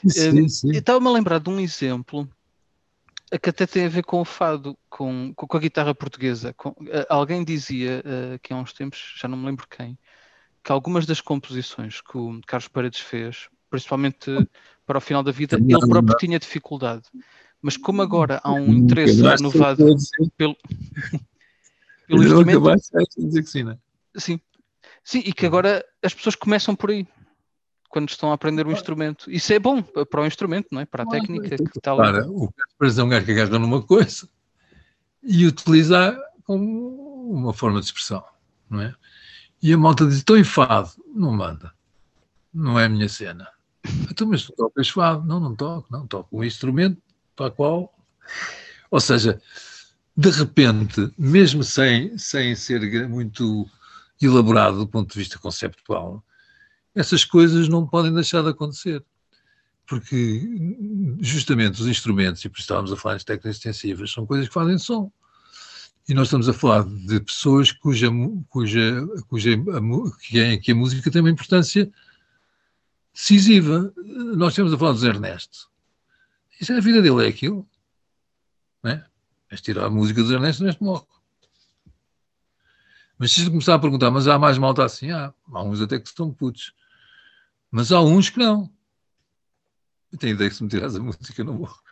[0.06, 0.70] Sim, hum, sim.
[0.70, 2.28] Estava-me a lembrar de um exemplo
[3.42, 6.54] que até tem a ver com o fado, com, com a guitarra portuguesa.
[6.54, 9.98] Com, uh, alguém dizia uh, que há uns tempos, já não me lembro quem,
[10.64, 14.30] que algumas das composições que o Carlos Paredes fez, principalmente
[14.86, 17.04] para o final da vida, ele próprio tinha dificuldade.
[17.60, 19.84] Mas como agora há um interesse renovado
[20.36, 20.56] pelo,
[22.06, 22.62] pelo instrumento...
[23.44, 23.78] sim, não é?
[24.16, 24.40] Sim.
[25.04, 27.06] Sim, e que agora as pessoas começam por aí
[27.88, 29.30] quando estão a aprender o instrumento.
[29.30, 30.86] Isso é bom para o instrumento, não é?
[30.86, 32.12] Para a técnica que está lá.
[32.12, 34.28] Para, o que é um gajo que agarra numa coisa
[35.22, 38.22] e utilizar como uma forma de expressão,
[38.68, 38.94] não é?
[39.60, 40.90] E a malta diz, estou em fado.
[41.12, 41.72] Não manda.
[42.52, 43.48] Não é a minha cena.
[44.10, 45.26] Então, mas tu tocas fado?
[45.26, 45.88] Não, não toco.
[45.90, 47.00] Não, toco um instrumento
[47.34, 47.94] para qual...
[48.90, 49.40] Ou seja,
[50.16, 53.68] de repente, mesmo sem, sem ser muito
[54.26, 56.24] elaborado do ponto de vista conceptual,
[56.94, 59.04] essas coisas não podem deixar de acontecer.
[59.86, 60.42] Porque
[61.20, 64.54] justamente os instrumentos, e por isso estávamos a falar de técnicas extensivas, são coisas que
[64.54, 65.10] fazem som.
[66.08, 68.08] E nós estamos a falar de pessoas cuja,
[68.48, 69.50] cuja, cuja
[70.20, 71.90] que, é, que a música tem uma importância
[73.12, 73.92] decisiva.
[74.36, 75.70] Nós estamos a falar do Zé Ernesto.
[76.60, 77.68] Isso é a vida dele, é aquilo.
[78.82, 79.06] Não é?
[79.50, 81.04] Mas tirar a música do Zé Ernesto, Ernesto morre.
[83.18, 85.10] Mas se começar a perguntar, mas há mais malta assim?
[85.10, 86.72] Há, há uns até que estão putos.
[87.70, 88.72] Mas há uns que não.
[90.12, 91.82] Eu tenho ideia que se me tirares a música, não morro.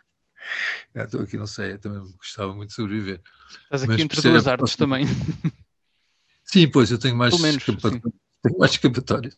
[0.95, 3.21] Já estou aqui, não sei, eu também gostava muito de sobreviver.
[3.63, 5.05] Estás aqui Mas entre percebe, duas artes também.
[6.45, 7.63] Sim, pois, eu tenho mais, menos,
[8.41, 9.37] tenho mais escapatórias.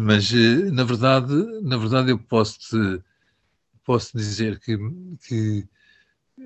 [0.00, 3.04] Mas, eh, na verdade, na verdade eu posso, -te,
[3.84, 4.76] posso dizer que,
[5.28, 5.68] que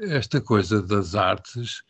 [0.03, 1.83] esta coisa das artes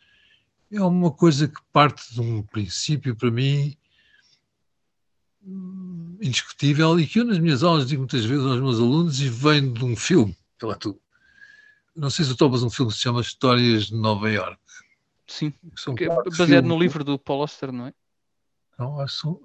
[0.71, 3.75] é uma coisa que parte de um princípio, para mim,
[6.21, 9.71] indiscutível e que eu nas minhas aulas digo muitas vezes aos meus alunos e vem
[9.73, 10.99] de um filme, pela tu.
[11.95, 14.59] Não sei se tu tomas um filme que se chama Histórias de Nova York.
[15.27, 15.53] Sim,
[15.97, 16.07] que é
[16.37, 17.93] baseado no livro do Paul Auster, não é?
[18.77, 19.41] Não, acho são...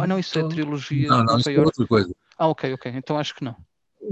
[0.00, 2.14] Ah, não, isso é trilogia não, não, isso é outra coisa.
[2.38, 3.56] Ah, ok, ok, então acho que não.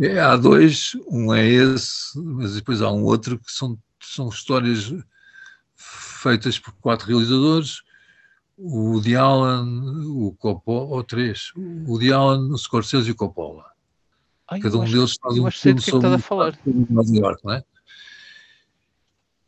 [0.00, 4.92] É, há dois, um é esse, mas depois há um outro que são, são histórias
[6.18, 7.82] feitas por quatro realizadores,
[8.56, 13.64] o Woody Allen, o Coppola, ou três, o Woody Allen, o Scorsese e o Coppola.
[14.50, 16.58] Ai, Cada um acho, deles faz um filme que é sobre a falar.
[16.66, 17.64] Nova York, não é?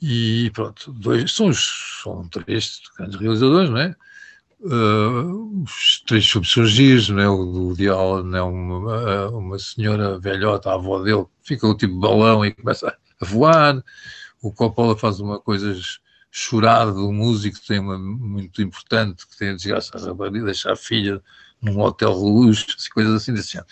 [0.01, 3.97] E pronto, dois, são, os, são três grandes realizadores, não é?
[4.61, 7.29] Uh, os três subsurgis, não é?
[7.29, 11.99] O do Woody Allen é uma, uma senhora velhota, a avó dele, fica o tipo
[11.99, 13.83] balão e começa a voar.
[14.41, 15.99] O Coppola faz uma coisas
[16.31, 20.77] chorado do músico tem uma muito importante, que tem a desgraça a rapariga, deixar a
[20.77, 21.23] filha
[21.61, 23.69] num hotel de luxo, assim, coisas assim desse género.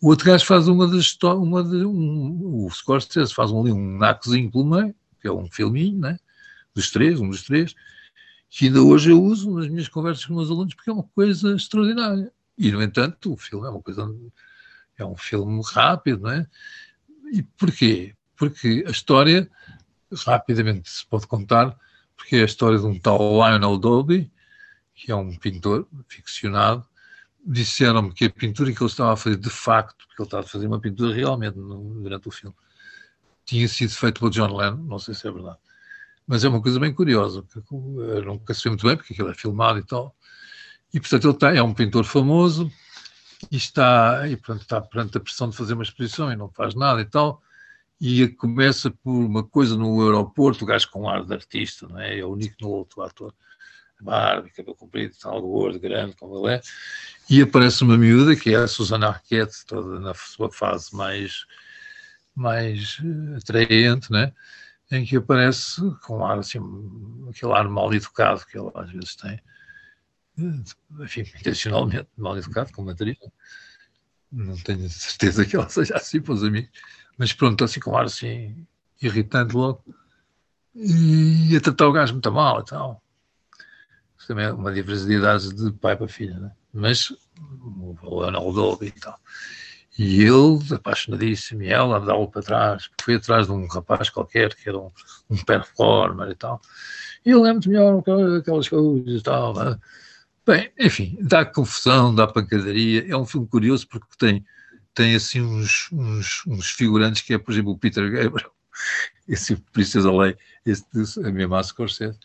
[0.00, 4.50] O outro gajo faz uma das uma de, um, o Scorsese faz ali um nacozinho
[4.50, 6.18] pelo meio, que é um filminho, né?
[6.78, 7.74] dos três, um dos três,
[8.48, 11.54] que ainda hoje eu uso nas minhas conversas com meus alunos porque é uma coisa
[11.54, 12.32] extraordinária.
[12.56, 14.08] E, no entanto, o filme é uma coisa,
[14.96, 16.46] é um filme rápido, não é?
[17.32, 18.14] E porquê?
[18.36, 19.50] Porque a história
[20.26, 21.76] rapidamente se pode contar,
[22.16, 24.30] porque é a história de um tal Lionel Dolby,
[24.94, 26.84] que é um pintor ficcionado.
[27.44, 30.48] Disseram-me que a pintura que ele estava a fazer, de facto, porque ele estava a
[30.48, 32.56] fazer uma pintura realmente no, durante o filme,
[33.44, 35.58] tinha sido feito pelo John Lennon, não sei se é verdade.
[36.26, 39.34] Mas é uma coisa bem curiosa, porque eu nunca sei muito bem, porque aquilo é
[39.34, 40.14] filmado e tal.
[40.92, 42.70] E, portanto, ele está, é um pintor famoso
[43.50, 46.74] e está, e, portanto, está perante a pressão de fazer uma exposição e não faz
[46.74, 47.42] nada e tal
[48.00, 52.18] e começa por uma coisa no aeroporto, o gajo com ar de artista, não é?
[52.18, 53.34] É o Nick Nolte, o ator,
[54.00, 56.60] barba, cabelo comprido, tal, gordo, grande, como ele é,
[57.28, 61.44] e aparece uma miúda, que é a Susana Arquette, toda na sua fase mais,
[62.34, 64.32] mais eh, atraente, né?
[64.90, 66.58] em que aparece com ar assim,
[67.28, 69.40] aquele ar mal educado que ele às vezes tem,
[70.38, 73.18] eh, enfim, intencionalmente mal educado, como atriz.
[74.30, 76.70] Não tenho certeza que ela seja assim para os amigos,
[77.18, 78.66] mas pronto, assim com um ar assim,
[79.02, 79.84] irritante logo.
[80.74, 83.02] E a tratar o gajo muito mal e tal.
[84.16, 85.06] Isso também é uma diferença
[85.52, 86.52] de de pai para filha, né?
[86.72, 87.12] Mas
[88.02, 89.18] o Leonel Dolby e tal.
[89.98, 94.68] E ele, apaixonadíssimo, e ela andava para trás, foi atrás de um rapaz qualquer que
[94.68, 94.92] era um,
[95.28, 96.60] um performer e tal.
[97.26, 97.98] E ele é muito melhor
[98.38, 99.54] aquelas coisas e tal.
[99.54, 99.76] Né?
[100.46, 103.10] Bem, enfim, dá confusão, dá pancadaria.
[103.10, 104.46] É um filme curioso porque tem
[104.98, 108.50] tem assim uns, uns, uns, figurantes que é, por exemplo, o Peter Gabriel,
[109.28, 110.36] esse Princesa Lei,
[110.66, 110.84] esse,
[111.24, 112.18] a minha massa Scorsese.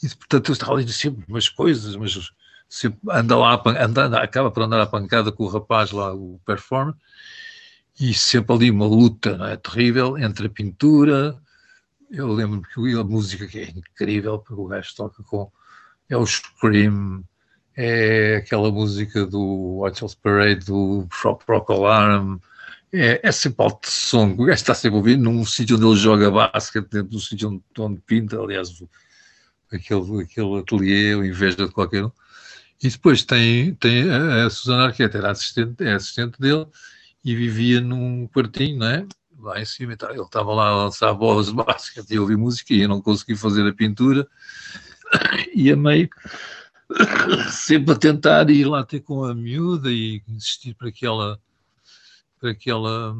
[0.00, 2.32] E, portanto, ele está ali sempre umas coisas, mas
[2.68, 6.94] sempre anda lá, anda, acaba por andar à pancada com o rapaz lá, o performer,
[7.98, 11.36] e sempre ali uma luta não é, terrível entre a pintura.
[12.08, 15.50] Eu lembro que a música que é incrível, porque o gajo toca com.
[16.08, 17.24] É o Scream,
[17.76, 22.38] é aquela música do Watch Parade, do Rock Alarm,
[22.92, 26.30] é, é sempre alto som, o gajo está sempre ouvir num sítio onde ele joga
[26.30, 28.70] basquete, dentro sítio onde, onde pinta, aliás,
[29.70, 32.12] aquele, aquele ateliê, o inveja de qualquer um.
[32.82, 36.66] E depois tem, tem a, a Susana Arquette, era assistente, é assistente dele,
[37.24, 39.06] e vivia num quartinho, não é?
[39.38, 39.92] Lá em cima.
[39.92, 43.36] Ele estava lá a lançar bolas de basquete e ouvir música e eu não consegui
[43.36, 44.26] fazer a pintura.
[45.54, 46.10] E a meio
[47.50, 51.40] sempre a tentar ir lá ter com a miúda e insistir para que ela,
[52.40, 53.14] para que ela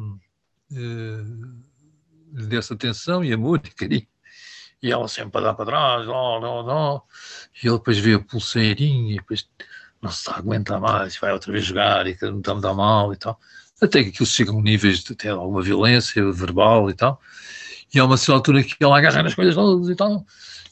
[0.71, 1.23] eh,
[2.33, 4.07] lhe desse atenção e amor e carinho.
[4.81, 7.01] E ela sempre a dar para trás, ó, ó, ó.
[7.63, 9.49] e ele depois vê a pulseirinha, e depois
[10.01, 12.73] não se está a aguentar mais, vai outra vez jogar e não está a dar
[12.73, 13.39] mal e tal.
[13.81, 17.19] Até que aquilo chega a um níveis de ter alguma violência verbal e tal.
[17.93, 20.25] E há uma certa altura que ele agarra nas coisas todas e tal.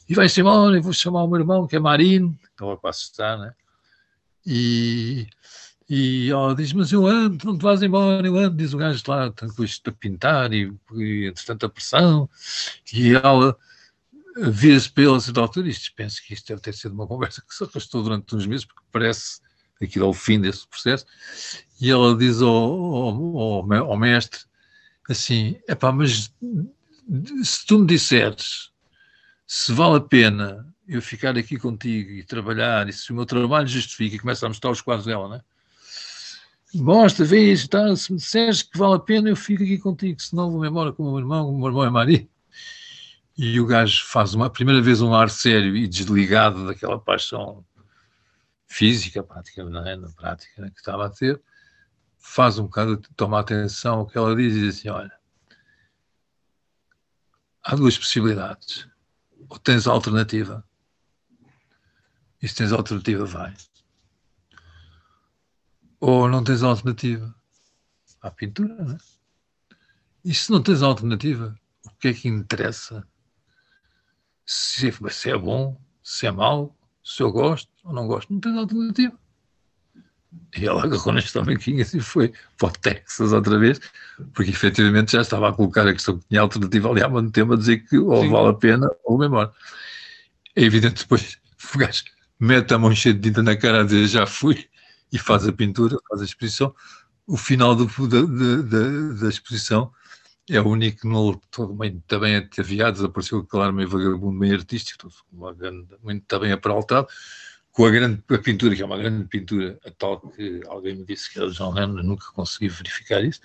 [0.08, 3.36] E vai-se embora, e vou chamar o meu irmão, que é Marino, ela quase está,
[3.36, 3.52] né?
[4.46, 5.26] E,
[5.88, 9.02] e ela diz, mas eu ando, não te vais embora, eu ando, diz o gajo
[9.08, 12.30] lá, com isto pintar e, e entretanto a pressão.
[12.92, 13.56] E ela
[14.36, 17.42] vira-se para ele a certa altura, isto penso que isto deve ter sido uma conversa
[17.42, 19.40] que se arrastou durante uns meses, porque parece
[19.82, 21.06] aquilo é o fim desse processo,
[21.80, 24.40] e ela diz ao, ao, ao, ao mestre
[25.08, 26.32] assim, é pá, mas
[27.42, 28.70] se tu me disseres
[29.46, 33.66] se vale a pena eu ficar aqui contigo e trabalhar, e se o meu trabalho
[33.66, 35.40] justifica, e começa a mostrar os quadros dela, né?
[36.74, 37.94] Mostra, vê isso, tá?
[37.96, 41.04] se me disseres que vale a pena, eu fico aqui contigo, senão vou-me embora com
[41.04, 42.28] o meu irmão, o meu irmão é marido.
[43.38, 47.64] E o gajo faz uma primeira vez um ar sério e desligado daquela paixão
[48.66, 49.96] física, prática, não é?
[49.96, 51.40] na prática né, que estava a ter,
[52.18, 55.12] faz um bocado, toma atenção ao que ela diz e diz assim: olha,
[57.66, 58.88] há duas possibilidades.
[59.48, 60.64] Ou tens alternativa.
[62.40, 63.54] E se tens alternativa, vai.
[65.98, 67.34] Ou não tens alternativa.
[68.22, 68.98] Há pintura, não é?
[70.24, 73.06] E se não tens alternativa, o que é que interessa?
[74.44, 78.56] Se, se é bom, se é mau, se eu gosto ou não gosto, não tens
[78.56, 79.18] alternativa.
[80.56, 83.80] E ela agarrou neste tamanquinhas e foi para o Texas outra vez,
[84.32, 87.52] porque efetivamente já estava a colocar a questão que tinha alternativa ali há muito tempo
[87.52, 88.30] a dizer que ou Sim.
[88.30, 89.52] vale a pena ou memória.
[90.54, 91.38] É evidente depois
[91.74, 92.04] o gajo
[92.40, 94.66] mete a mão cheia de tinta na cara a dizer já fui
[95.12, 96.74] e faz a pintura, faz a exposição.
[97.26, 99.92] O final do, da, da, da, exposição
[100.48, 101.40] é o único que não
[101.74, 105.14] bem, também ataviado, desapareceu claro meio vagabundo, meio artístico, todo,
[106.02, 107.08] muito, está bem aparaltado
[107.76, 111.04] com a grande a pintura, que é uma grande pintura, a tal que alguém me
[111.04, 113.38] disse que era John Lennon, nunca consegui verificar isso,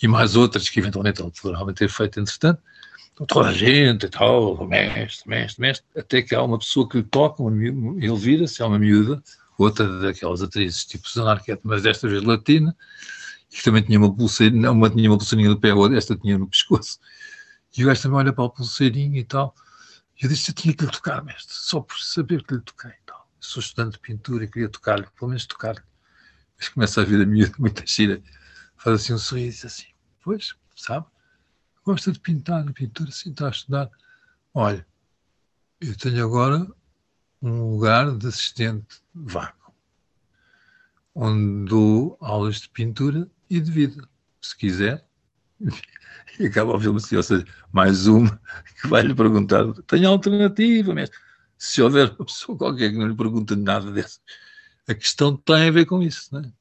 [0.00, 2.62] e mais outras que eventualmente ele poderá ter feito entretanto,
[3.12, 6.98] então, toda a gente e tal, mestre, mestre, mestre, até que há uma pessoa que
[6.98, 9.20] lhe toca, ele vira-se, é uma miúda,
[9.58, 12.76] outra daquelas atrizes tipo Zanarquete, mas desta vez latina,
[13.50, 17.00] que também tinha uma pulseirinha, uma tinha uma pulseirinha no pé, esta tinha no pescoço,
[17.76, 19.52] e o gajo também olha para a pulseirinha e tal,
[20.16, 22.92] e eu disse, eu tinha que lhe tocar, mestre, só por saber que lhe toquei
[23.42, 25.82] sou estudante de pintura e queria tocar-lhe, pelo menos tocar-lhe.
[26.56, 28.22] Mas começa a vir a miúda, muita gira,
[28.76, 29.86] faz assim um sorriso e diz assim,
[30.22, 31.06] pois, sabe,
[31.84, 33.90] gosta de pintar, de pintura, sim, está a estudar.
[34.54, 34.86] Olha,
[35.80, 36.66] eu tenho agora
[37.42, 39.74] um lugar de assistente vago,
[41.12, 44.08] onde dou aulas de pintura e de vida,
[44.40, 45.04] se quiser.
[46.38, 48.40] E acaba a ouvir-me assim, ou seja, mais uma
[48.80, 51.14] que vai lhe perguntar, tenho alternativa, mesmo
[51.62, 54.18] se houver uma pessoa qualquer que não lhe pergunta nada dessa,
[54.88, 56.52] a questão tem a ver com isso, não é?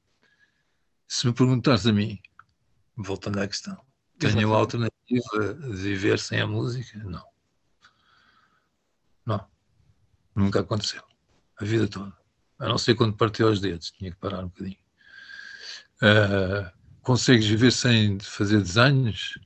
[1.08, 2.22] Se me perguntares a mim,
[2.96, 3.84] voltando à questão,
[4.20, 7.00] tenho a alternativa de viver sem a música?
[7.00, 7.26] Não.
[9.26, 9.48] Não.
[10.36, 11.04] Nunca aconteceu.
[11.60, 12.16] A vida toda.
[12.60, 14.78] A não ser quando partiu aos dedos, tinha que parar um bocadinho.
[15.96, 16.72] Uh,
[17.02, 19.40] consegues viver sem fazer desenhos?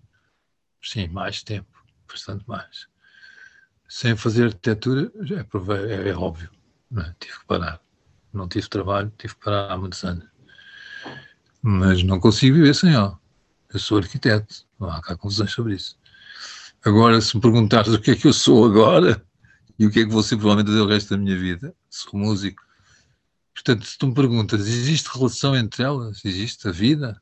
[0.84, 2.94] Sim, mais tempo, bastante mais
[3.96, 6.50] sem fazer arquitetura, é, é, é óbvio.
[6.98, 7.16] É?
[7.18, 7.80] Tive que parar.
[8.34, 10.26] Não tive trabalho, tive que parar há muitos anos.
[11.62, 13.18] Mas não consigo viver sem ela.
[13.74, 15.98] Eu sou arquiteto, não há cá confusões sobre isso.
[16.84, 19.26] Agora, se me perguntares o que é que eu sou agora
[19.80, 22.62] e o que é que vou ser provavelmente o resto da minha vida, sou músico.
[23.54, 26.20] Portanto, se tu me perguntas, existe relação entre elas?
[26.26, 27.22] Existe a vida?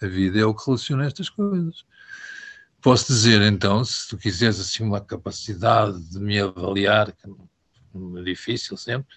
[0.00, 1.84] A vida é o que relaciona estas coisas.
[2.88, 8.78] Posso dizer, então, se tu quiseres assim uma capacidade de me avaliar, que é difícil
[8.78, 9.14] sempre,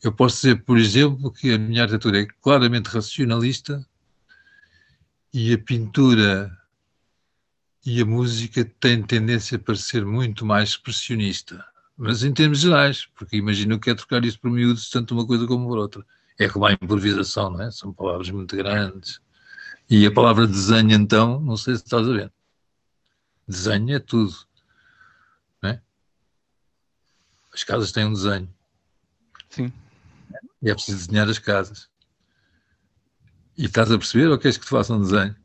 [0.00, 3.84] eu posso dizer, por exemplo, que a minha arquitetura é claramente racionalista
[5.32, 6.56] e a pintura
[7.84, 11.64] e a música têm tendência para ser muito mais expressionista.
[11.96, 15.48] Mas em termos gerais, porque imagino que é trocar isso por miúdos, tanto uma coisa
[15.48, 16.06] como por outra.
[16.38, 17.72] É como a improvisação, não é?
[17.72, 19.20] São palavras muito grandes.
[19.90, 22.32] E a palavra desenho, então, não sei se estás a ver.
[23.46, 24.34] Desenho é tudo.
[25.62, 25.80] Né?
[27.52, 28.52] As casas têm um desenho.
[29.50, 29.72] Sim.
[30.62, 31.88] E é preciso desenhar as casas.
[33.56, 35.36] E estás a perceber ou queres que te faça um desenho?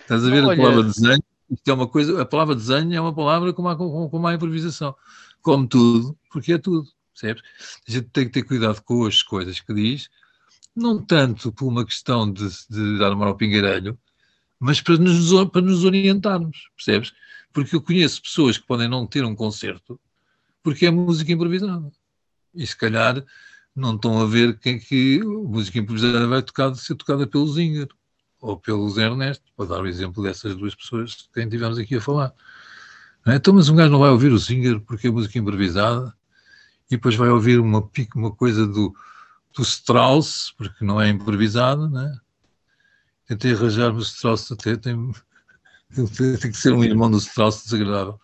[0.00, 0.54] Estás a ver Olha...
[0.54, 1.22] a palavra desenho?
[1.50, 4.94] Isto é uma coisa, a palavra desenho é uma palavra como a, como a improvisação.
[5.42, 6.88] Como tudo, porque é tudo.
[7.12, 7.42] Percebes?
[7.88, 10.08] A gente tem que ter cuidado com as coisas que diz,
[10.74, 13.98] não tanto por uma questão de, de dar uma ao pingarelho,
[14.60, 17.12] mas para nos, para nos orientarmos, percebes?
[17.52, 19.98] Porque eu conheço pessoas que podem não ter um concerto
[20.62, 21.90] porque é música improvisada.
[22.54, 23.24] E se calhar
[23.74, 27.88] não estão a ver que, que a música improvisada vai tocar, ser tocada pelo Zinger
[28.40, 31.96] ou pelo Zé Ernesto, para dar o exemplo dessas duas pessoas que quem tivemos aqui
[31.96, 32.34] a falar.
[33.26, 33.36] É?
[33.36, 36.14] Então, mas um gajo não vai ouvir o Zinger porque é música improvisada
[36.86, 38.94] e depois vai ouvir uma, uma coisa do,
[39.54, 42.18] do Strauss, porque não é improvisada, né?
[43.30, 45.12] Tentei arranjar-me o Strauss até, tem,
[46.40, 48.20] tem que ser um irmão do Strauss desagradável.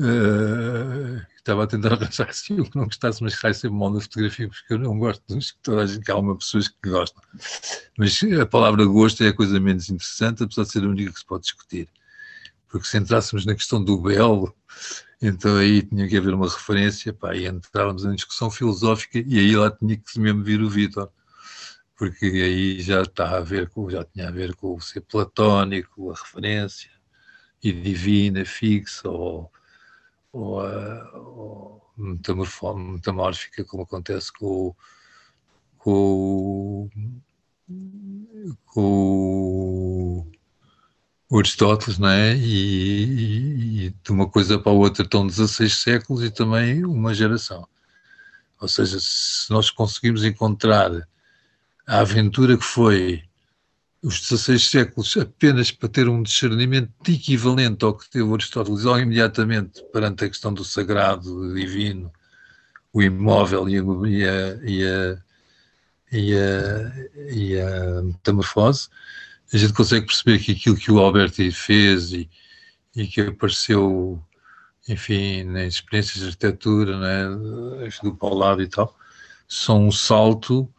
[0.00, 4.00] Uh, estava a tentar arranjar assim o que não gostasse, mas cai sempre mal na
[4.00, 7.22] fotografia, porque eu não gosto de toda a gente, que há uma pessoas que gostam.
[7.96, 11.20] Mas a palavra gosto é a coisa menos interessante, apesar de ser a única que
[11.20, 11.88] se pode discutir.
[12.68, 14.52] Porque se entrássemos na questão do belo,
[15.22, 19.54] então aí tinha que haver uma referência, pá, e entrávamos em discussão filosófica e aí
[19.54, 21.08] lá tinha que mesmo vir o Vitor,
[22.00, 26.10] porque aí já está a ver com, já tinha a ver com o ser platónico,
[26.10, 26.90] a referência,
[27.62, 29.52] e divina, fixa, ou
[30.32, 30.62] ou,
[31.12, 34.74] ou metamórfica, como acontece com,
[35.76, 36.88] com,
[38.64, 40.26] com
[41.30, 42.34] Aristóteles, não é?
[42.34, 47.12] E, e, e, de uma coisa para a outra estão 16 séculos e também uma
[47.12, 47.68] geração.
[48.58, 51.06] Ou seja, se nós conseguimos encontrar
[51.90, 53.24] a aventura que foi
[54.00, 59.82] os 16 séculos apenas para ter um discernimento equivalente ao que teve Aristóteles logo imediatamente
[59.92, 62.12] perante a questão do sagrado, do divino,
[62.92, 63.82] o imóvel e a,
[64.62, 65.22] e a,
[66.12, 66.92] e a,
[67.32, 68.88] e a metamorfose,
[69.52, 72.30] a gente consegue perceber que aquilo que o Alberti fez e,
[72.94, 74.22] e que apareceu,
[74.88, 78.96] enfim, nas experiências de arquitetura, né, do Paulado e tal,
[79.48, 80.72] são um salto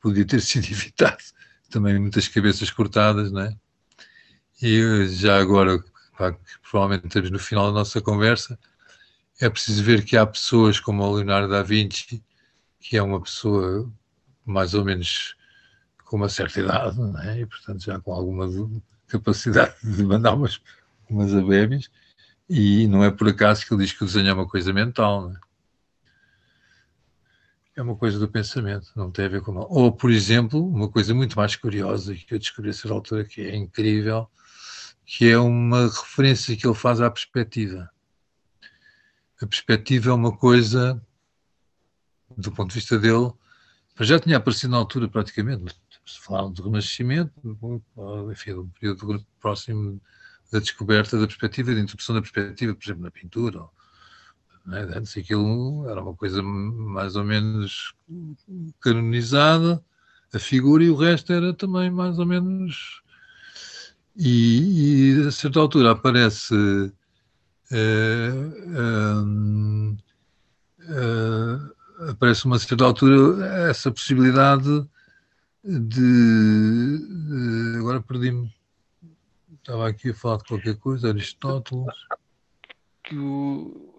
[0.00, 1.22] podia ter sido evitado
[1.70, 3.56] também muitas cabeças cortadas, né?
[4.60, 5.82] E já agora,
[6.62, 8.58] provavelmente estamos no final da nossa conversa,
[9.40, 12.22] é preciso ver que há pessoas como o Leonardo da Vinci,
[12.78, 13.90] que é uma pessoa
[14.44, 15.36] mais ou menos
[16.04, 17.40] com uma certa idade, né?
[17.40, 18.46] e portanto já com alguma
[19.06, 20.60] capacidade de mandar umas,
[21.08, 21.88] umas abébias,
[22.48, 25.30] e não é por acaso que ele diz que o desenho é uma coisa mental.
[25.30, 25.40] Né?
[25.40, 25.49] é
[27.82, 29.54] uma coisa do pensamento, não tem a ver com.
[29.56, 33.42] Ou, por exemplo, uma coisa muito mais curiosa que eu descobri a certa altura, que
[33.42, 34.28] é incrível,
[35.04, 37.90] que é uma referência que ele faz à perspectiva.
[39.40, 41.00] A perspectiva é uma coisa,
[42.36, 43.32] do ponto de vista dele,
[44.00, 45.74] já tinha aparecido na altura praticamente,
[46.22, 47.32] falaram do Renascimento,
[48.30, 50.00] enfim, do período próximo
[50.50, 53.64] da descoberta da perspectiva, da introdução da perspectiva, por exemplo, na pintura,
[54.66, 54.88] né?
[54.94, 57.94] Antes aquilo era uma coisa mais ou menos
[58.80, 59.82] canonizada,
[60.32, 63.02] a figura, e o resto era também mais ou menos.
[64.16, 66.54] E, e a certa altura aparece.
[67.72, 69.96] Uh, um,
[70.80, 74.84] uh, aparece uma certa altura essa possibilidade
[75.62, 78.52] de, de agora perdi-me
[79.52, 81.94] estava aqui a falar de qualquer coisa Aristóteles
[83.04, 83.89] que o,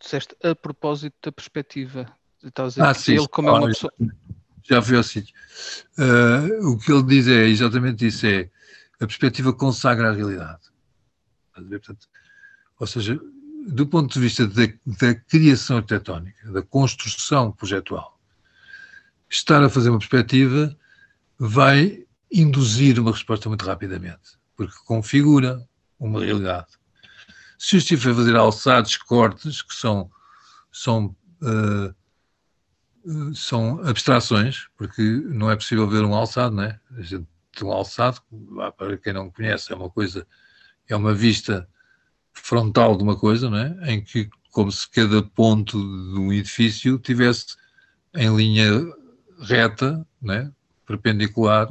[0.00, 2.06] disseste a propósito da perspectiva.
[2.42, 3.92] Estavas a dizer ah, sim, ele, como é uma pessoa.
[4.62, 5.34] Já vi ao sítio.
[5.98, 8.50] Uh, o que ele diz é exatamente isso: é
[9.00, 10.70] a perspectiva consagra a realidade.
[11.52, 12.08] Portanto,
[12.78, 13.20] ou seja,
[13.66, 18.18] do ponto de vista da, da criação arquitetónica, da construção projetual,
[19.28, 20.76] estar a fazer uma perspectiva
[21.38, 25.66] vai induzir uma resposta muito rapidamente, porque configura
[25.98, 26.79] uma realidade
[27.60, 30.10] se eu estiver a fazer alçados, cortes, que são,
[30.72, 31.94] são, uh,
[33.34, 36.80] são abstrações, porque não é possível ver um alçado, não é?
[36.96, 37.28] A gente
[37.62, 38.22] um alçado,
[38.78, 40.26] para quem não conhece, é uma coisa,
[40.88, 41.68] é uma vista
[42.32, 43.92] frontal de uma coisa, não é?
[43.92, 47.56] Em que, como se cada ponto de um edifício tivesse
[48.14, 48.70] em linha
[49.42, 50.50] reta, não é?
[50.86, 51.68] Perpendicular,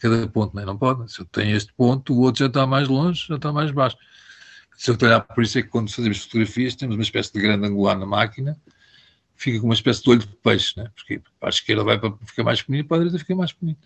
[0.00, 0.66] cada ponto, não, é?
[0.66, 1.12] não pode.
[1.12, 3.96] Se eu tenho este ponto, o outro já está mais longe, já está mais baixo.
[4.80, 7.66] Se eu olhar, por isso é que quando fazemos fotografias temos uma espécie de grande
[7.66, 8.58] angular na máquina,
[9.36, 10.90] fica com uma espécie de olho de peixe, né?
[10.94, 13.78] porque para a esquerda vai para ficar mais bonito, para a direita fica mais bonito.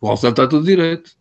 [0.00, 1.16] O alçado está tudo direito.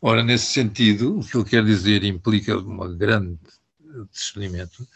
[0.00, 3.36] Ora, nesse sentido, o que ele quer dizer implica um grande
[4.12, 4.86] discernimento,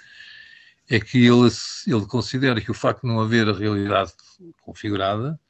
[0.88, 1.50] é que ele,
[1.88, 4.12] ele considera que o facto de não haver a realidade
[4.60, 5.40] configurada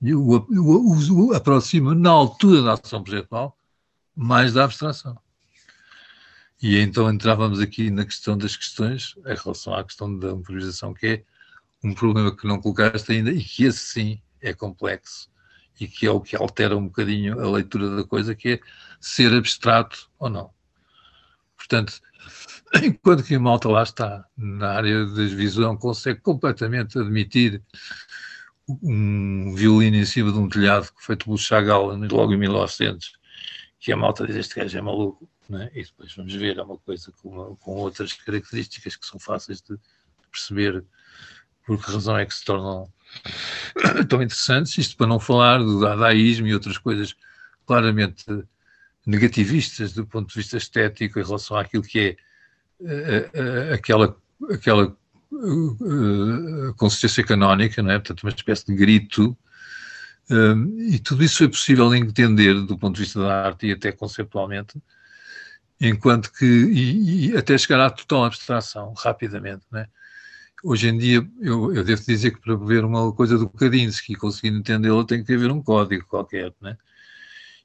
[0.00, 3.58] o, o, o aproxima na altura da ação projetual
[4.14, 5.18] mais da abstração.
[6.62, 11.06] E então entrávamos aqui na questão das questões, em relação à questão da improvisação, que
[11.06, 11.24] é
[11.82, 15.30] um problema que não colocaste ainda e que esse sim é complexo
[15.80, 18.60] e que é o que altera um bocadinho a leitura da coisa, que é
[19.00, 20.50] ser abstrato ou não.
[21.56, 21.98] Portanto,
[22.84, 27.62] enquanto que a malta lá está, na área da visão, consegue completamente admitir
[28.82, 33.12] um violino em cima de um telhado feito pelo Chagall logo em 1900,
[33.78, 35.70] que a malta diz este gajo é maluco, né?
[35.74, 39.76] e depois vamos ver, é uma coisa com, com outras características que são fáceis de
[40.30, 40.84] perceber
[41.66, 42.90] por que razão é que se tornam
[44.08, 47.14] tão interessantes, isto para não falar do dadaísmo e outras coisas
[47.66, 48.24] claramente
[49.06, 52.16] negativistas do ponto de vista estético em relação àquilo que é
[52.80, 54.16] uh, uh, aquela,
[54.52, 54.96] aquela
[55.32, 57.98] uh, consistência canónica, não é?
[57.98, 59.36] portanto uma espécie de grito,
[60.88, 64.80] e tudo isso foi possível entender do ponto de vista da arte e até conceptualmente,
[65.80, 69.88] enquanto que, e, e até chegar à total abstração, rapidamente, não é?
[70.62, 74.16] hoje em dia, eu, eu, devo dizer que para ver uma coisa do Kandinsky e
[74.16, 76.76] conseguir entendê-la tem que haver um código qualquer, né?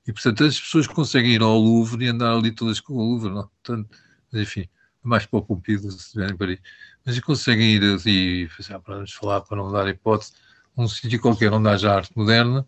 [0.08, 3.32] E, portanto, as pessoas conseguem ir ao Louvre e andar ali todas com o Louvre,
[3.32, 3.50] não?
[3.64, 3.98] Portanto,
[4.32, 4.69] mas, enfim,
[5.03, 6.60] mais para o Pompidou, se estiverem para aí.
[7.03, 10.34] Mas conseguem ir ali, ah, para nos falar, para não dar hipótese,
[10.77, 12.66] um sítio qualquer onde haja arte moderna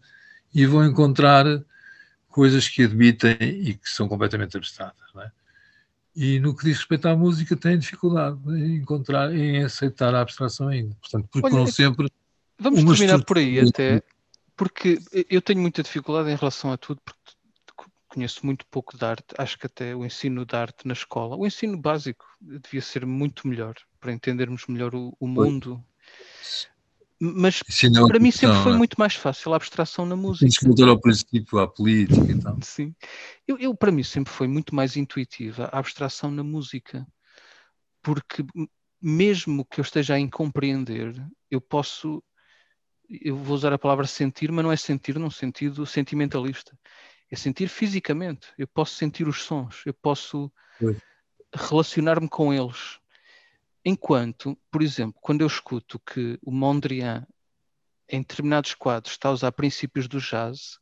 [0.53, 1.45] e vão encontrar
[2.37, 5.31] coisas que admitem e que são completamente abstratas, é?
[6.15, 10.67] e no que diz respeito à música têm dificuldade em encontrar, em aceitar a abstração
[10.67, 10.95] ainda.
[11.01, 12.11] Portanto, procuram Olha, sempre.
[12.59, 14.03] Vamos terminar por aí até,
[14.55, 19.33] porque eu tenho muita dificuldade em relação a tudo, porque conheço muito pouco de arte.
[19.35, 23.47] Acho que até o ensino de arte na escola, o ensino básico, devia ser muito
[23.47, 25.83] melhor para entendermos melhor o, o mundo.
[27.19, 28.75] Mas é para mim sempre foi é?
[28.75, 30.47] muito mais fácil a abstração na música.
[30.47, 32.57] Que voltar ao princípio, à política e tal.
[32.61, 32.93] Sim.
[33.47, 37.05] Eu, eu, para mim sempre foi muito mais intuitiva a abstração na música.
[38.03, 38.45] Porque
[39.01, 41.15] mesmo que eu esteja a incompreender,
[41.49, 42.23] eu posso,
[43.09, 46.77] eu vou usar a palavra sentir, mas não é sentir num sentido sentimentalista.
[47.31, 48.47] É sentir fisicamente.
[48.57, 50.51] Eu posso sentir os sons, eu posso
[51.53, 52.99] relacionar-me com eles.
[53.87, 57.25] Enquanto, por exemplo, quando eu escuto que o Mondrian,
[58.09, 60.77] em determinados quadros, está a usar princípios do jazz,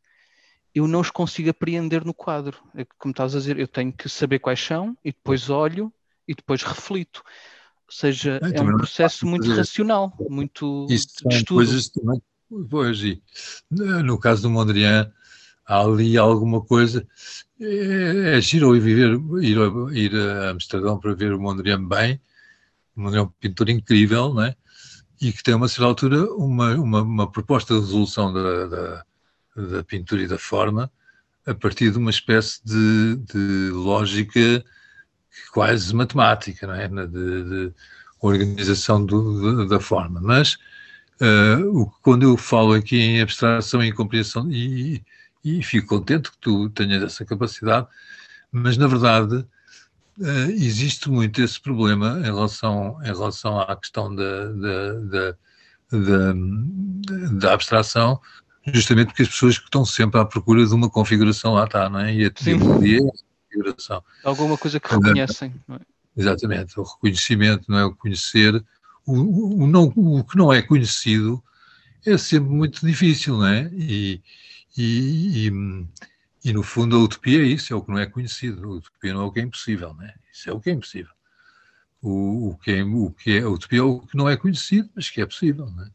[0.74, 2.58] eu não os consigo apreender no quadro.
[2.74, 5.94] É como estás a dizer, eu tenho que saber quais são e depois olho
[6.28, 7.22] e depois reflito.
[7.86, 11.58] Ou seja, é, é um processo muito racional, muito Isso de estudo.
[11.58, 12.20] Coisas também,
[12.68, 13.22] pois, e,
[13.70, 15.14] no caso do Mondrian,
[15.64, 17.08] há ali alguma coisa.
[17.62, 19.58] É, é giro ir, viver, ir,
[19.96, 22.20] ir a Amsterdão para ver o Mondrian bem,
[22.98, 24.56] é um pintor incrível, não é?
[25.22, 29.06] E que tem, uma certa altura, uma, uma, uma proposta de resolução da, da,
[29.56, 30.92] da, pintura e da forma
[31.46, 34.64] a partir de uma espécie de, de lógica
[35.52, 36.88] quase matemática, não é?
[36.88, 37.74] De, de
[38.20, 40.20] organização do, da forma.
[40.22, 40.58] Mas
[41.22, 45.04] uh, o, quando eu falo aqui em abstração e compreensão, e,
[45.44, 47.88] e fico contente que tu tenhas essa capacidade,
[48.52, 49.46] mas na verdade
[50.20, 55.38] uh, existe muito esse problema em relação, em relação à questão da, da,
[55.92, 56.34] da,
[57.32, 58.20] da, abstração,
[58.66, 62.14] justamente porque as pessoas estão sempre à procura de uma configuração lá está, não é?
[62.14, 63.12] E a teoria é
[63.48, 64.04] configuração.
[64.24, 65.80] Alguma coisa que reconhecem, não é?
[66.18, 67.86] Exatamente, o reconhecimento, não é?
[67.86, 68.64] O conhecer,
[69.06, 71.44] o, o, não, o que não é conhecido
[72.06, 73.70] é sempre muito difícil, não é?
[73.74, 74.22] E,
[74.78, 75.52] e, e
[76.46, 78.64] e, no fundo, a utopia é isso, é o que não é conhecido.
[78.64, 80.14] A utopia não é o que é impossível, né?
[80.32, 81.12] Isso é o que é impossível.
[82.00, 84.88] O, o, que, é, o que é a utopia é o que não é conhecido,
[84.96, 85.90] mas que é possível, né?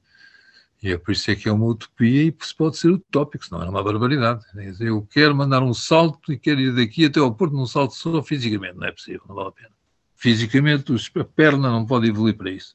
[0.82, 3.62] E é por isso é que é uma utopia e se pode ser utópico, senão
[3.62, 4.44] era uma barbaridade.
[4.80, 8.20] Eu quero mandar um salto e quero ir daqui até ao Porto num salto só
[8.20, 8.76] fisicamente.
[8.76, 9.70] Não é possível, não vale a pena.
[10.16, 12.74] Fisicamente, a perna não pode evoluir para isso.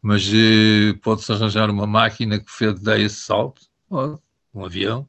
[0.00, 3.60] Mas eh, pode-se arranjar uma máquina que dê esse salto,
[4.54, 5.06] um avião,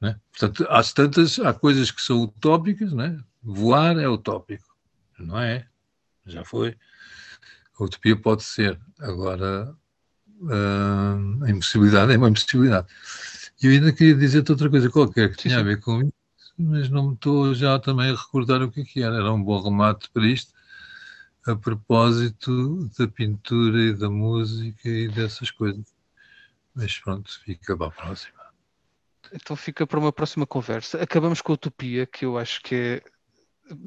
[0.00, 0.18] né?
[0.30, 3.18] Portanto, há tantas, há coisas que são utópicas, né?
[3.42, 4.76] voar é utópico,
[5.18, 5.66] não é?
[6.26, 6.76] Já foi.
[7.78, 9.74] A utopia pode ser, agora
[10.42, 12.86] uh, a impossibilidade é uma impossibilidade.
[13.62, 15.60] E eu ainda queria dizer-te outra coisa qualquer que tinha sim.
[15.60, 16.12] a ver com isso,
[16.58, 19.16] mas não me estou já também a recordar o que, é que era.
[19.16, 20.52] Era um bom remate para isto,
[21.46, 25.84] a propósito da pintura e da música e dessas coisas.
[26.74, 28.37] Mas pronto, fica para a próxima.
[29.32, 31.02] Então fica para uma próxima conversa.
[31.02, 33.02] Acabamos com a utopia, que eu acho que é,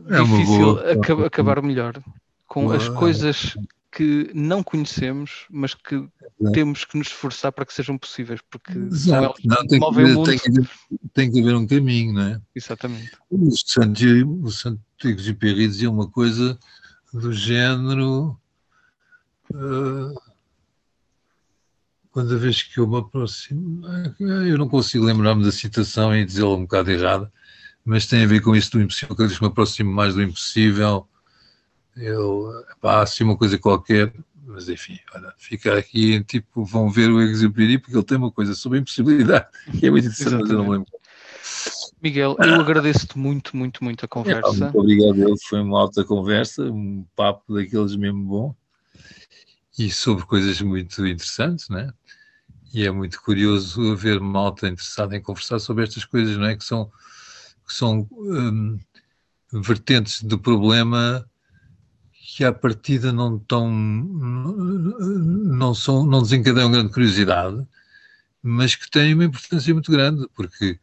[0.09, 1.25] é difícil boa...
[1.25, 2.01] acabar melhor
[2.47, 2.77] com boa...
[2.77, 3.55] as coisas
[3.91, 6.51] que não conhecemos, mas que é.
[6.51, 10.29] temos que nos esforçar para que sejam possíveis, porque elas não, que movem o mundo.
[10.29, 10.69] Tem que, haver,
[11.13, 12.41] tem que haver um caminho, não é?
[12.55, 13.11] Exatamente.
[13.29, 16.57] O Santiago, Perry dizia uma coisa
[17.13, 18.39] do género.
[19.53, 20.30] Uh,
[22.11, 23.81] quando vez que eu me aproximo,
[24.19, 27.31] eu não consigo lembrar-me da citação e dizê-la um bocado errada,
[27.85, 30.21] mas tem a ver com isso do impossível, cada vez que me aproximo mais do
[30.21, 31.07] impossível,
[31.95, 34.13] eu, pá, assim uma coisa qualquer,
[34.45, 38.53] mas enfim, olha, fica aqui, tipo, vão ver o Exupéry, porque ele tem uma coisa
[38.53, 39.47] sobre a impossibilidade,
[39.79, 40.87] que é muito interessante, mas eu não lembro.
[42.01, 44.51] Miguel, eu agradeço-te muito, muito, muito a É, conversa.
[44.51, 48.55] muito obrigado, foi uma alta conversa, um papo daqueles mesmo bom,
[49.77, 51.93] e sobre coisas muito interessantes, né?
[52.73, 56.55] E é muito curioso haver malta interessada em conversar sobre estas coisas, não é?
[56.55, 56.89] Que são,
[57.67, 58.79] que são hum,
[59.51, 61.27] vertentes do problema
[62.13, 67.67] que à partida não tão não são não desencadeiam grande curiosidade,
[68.41, 70.79] mas que têm uma importância muito grande, porque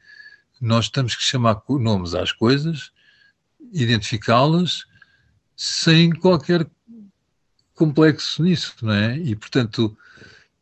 [0.61, 2.93] nós temos que chamar nomes às coisas,
[3.73, 4.85] identificá-las
[5.57, 6.69] sem qualquer
[7.79, 9.17] complexo nisso, não é?
[9.17, 9.97] E portanto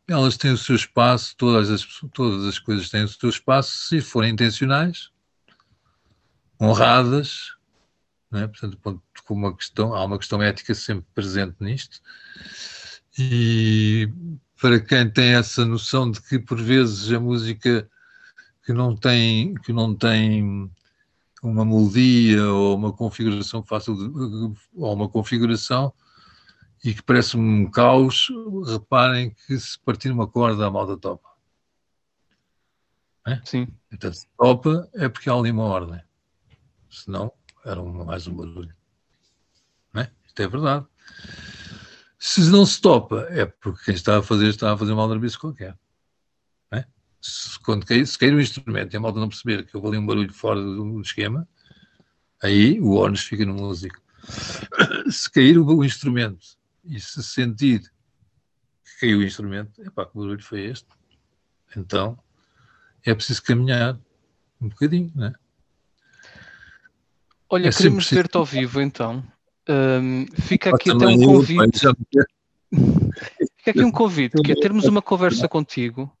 [0.07, 3.99] elas têm o seu espaço, todas as, todas as coisas têm o seu espaço, se
[3.99, 5.09] forem intencionais,
[6.61, 7.55] honradas,
[8.31, 8.47] não é?
[8.47, 11.99] portanto, ponto- com uma questão, há uma questão ética sempre presente nisto,
[13.19, 14.09] e
[14.61, 17.89] para quem tem essa noção de que por vezes a música
[18.65, 20.71] que não tem, que não tem
[21.43, 25.93] uma melodia ou uma configuração fácil de, ou uma configuração
[26.83, 28.27] e que parece um caos,
[28.65, 31.27] reparem que se partir uma corda a malta topa.
[33.43, 36.01] Sim, Portanto, se topa é porque há ali uma ordem.
[36.89, 37.31] Senão,
[37.65, 38.73] era um- mais um barulho.
[39.95, 40.09] É?
[40.25, 40.85] Isto é verdade.
[42.17, 45.37] Se não se topa, é porque quem está a fazer está a fazer um aldrabice
[45.37, 45.77] qualquer.
[46.71, 46.85] É?
[47.21, 49.97] Se, quando cair, se cair o instrumento e a malta não perceber que houve ali
[49.97, 51.47] um barulho fora do esquema,
[52.41, 54.01] aí o ónus fica no músico.
[55.11, 56.56] Se cair o, o instrumento
[56.87, 57.81] e se sentir
[58.83, 60.87] que caiu o instrumento, epá, que barulho foi este?
[61.75, 62.17] Então,
[63.05, 63.99] é preciso caminhar
[64.59, 65.33] um bocadinho, não é?
[67.49, 69.23] Olha, É queremos ver-te ao vivo então.
[69.69, 71.79] Hum, fica aqui até um convite.
[73.57, 76.11] Fica aqui um convite, que é termos uma conversa contigo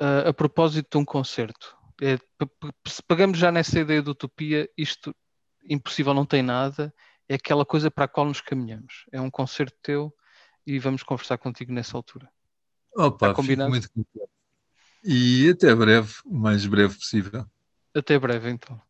[0.00, 1.76] ah, a propósito de um concerto.
[2.00, 2.18] É,
[2.86, 5.14] se pegamos já nessa ideia de utopia, isto
[5.68, 6.92] impossível não tem nada,
[7.30, 9.06] é aquela coisa para a qual nos caminhamos.
[9.12, 10.12] É um concerto teu
[10.66, 12.28] e vamos conversar contigo nessa altura.
[12.92, 13.70] Opa, fico combinado?
[13.70, 14.28] muito contente.
[15.04, 17.46] E até breve, o mais breve possível.
[17.94, 18.82] Até breve então.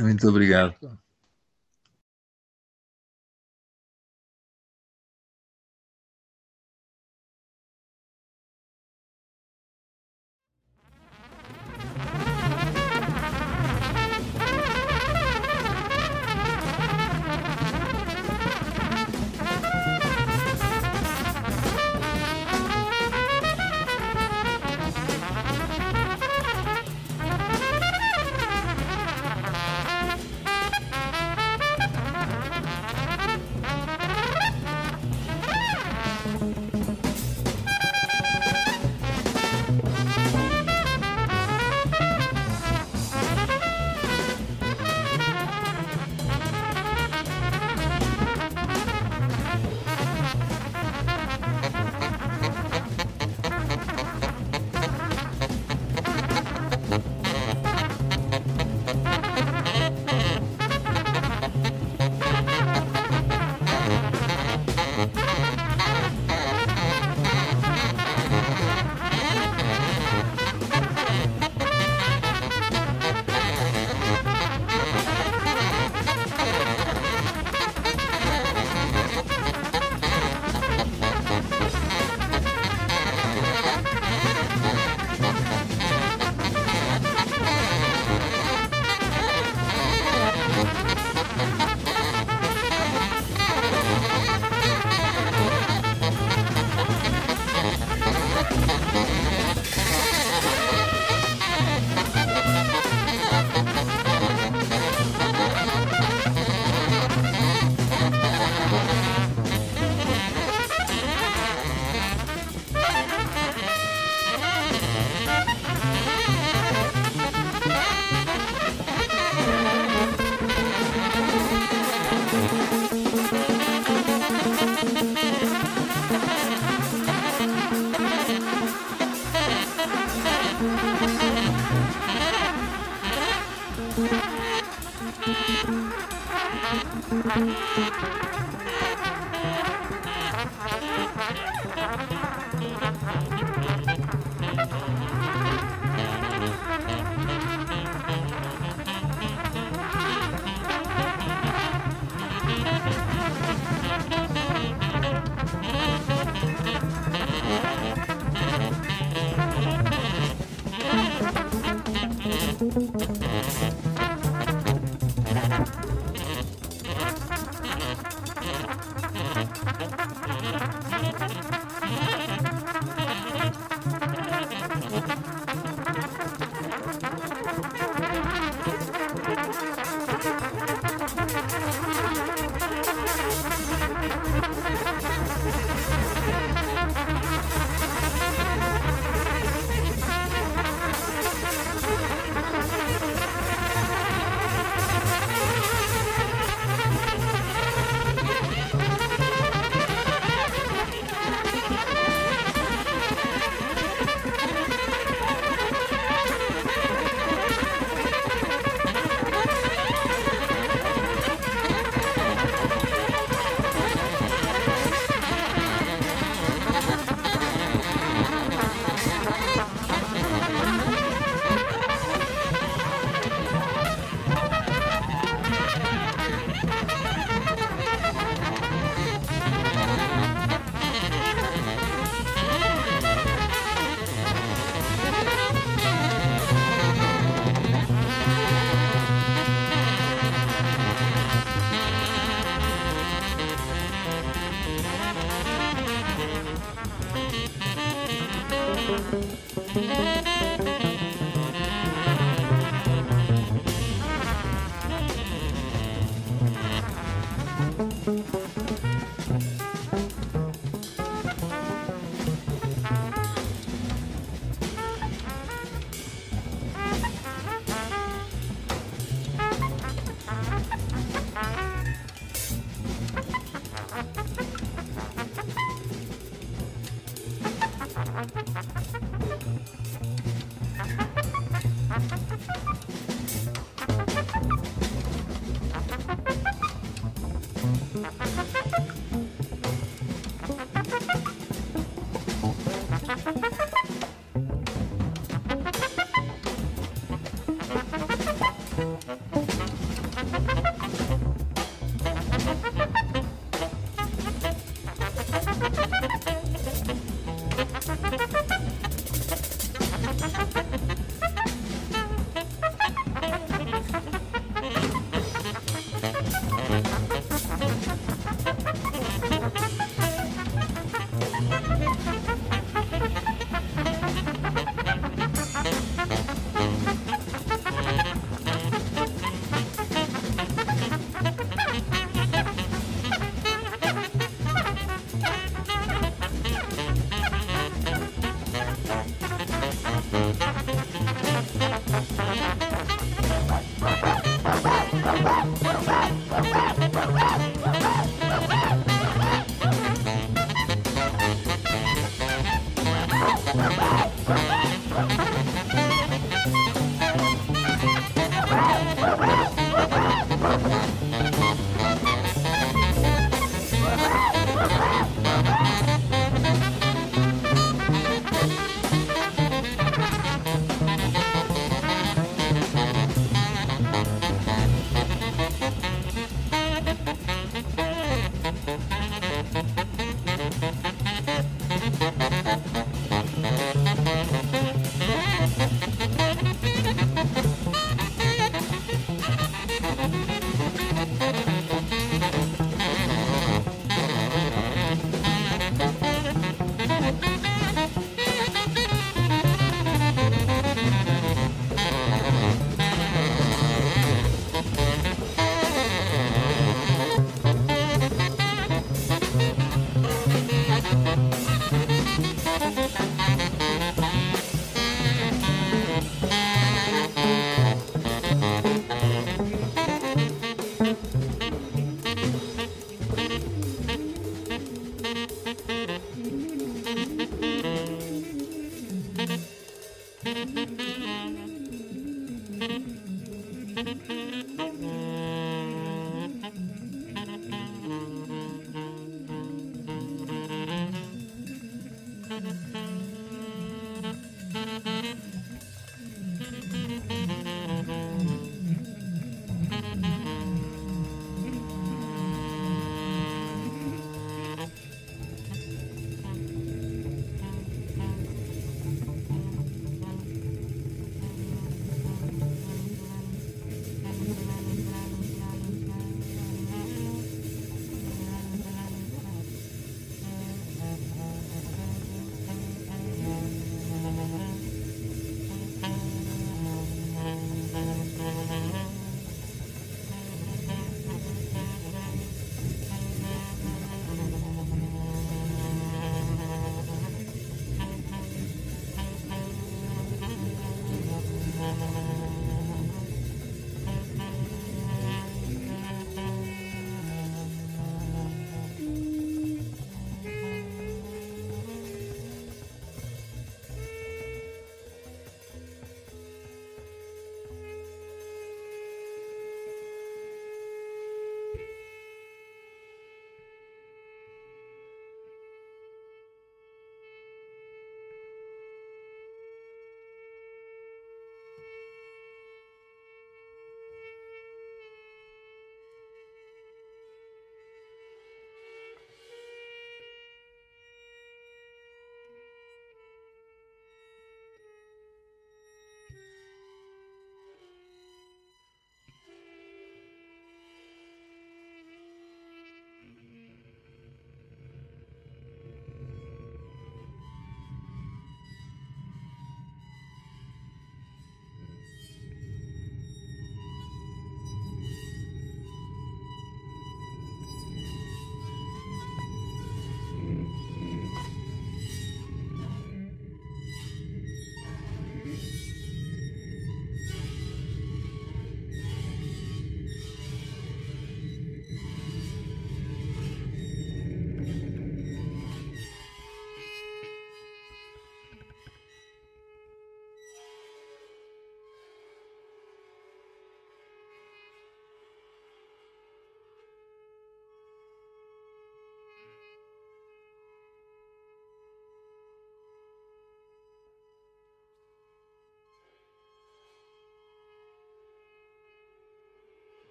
[0.00, 0.74] Muito obrigado.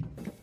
[0.00, 0.40] you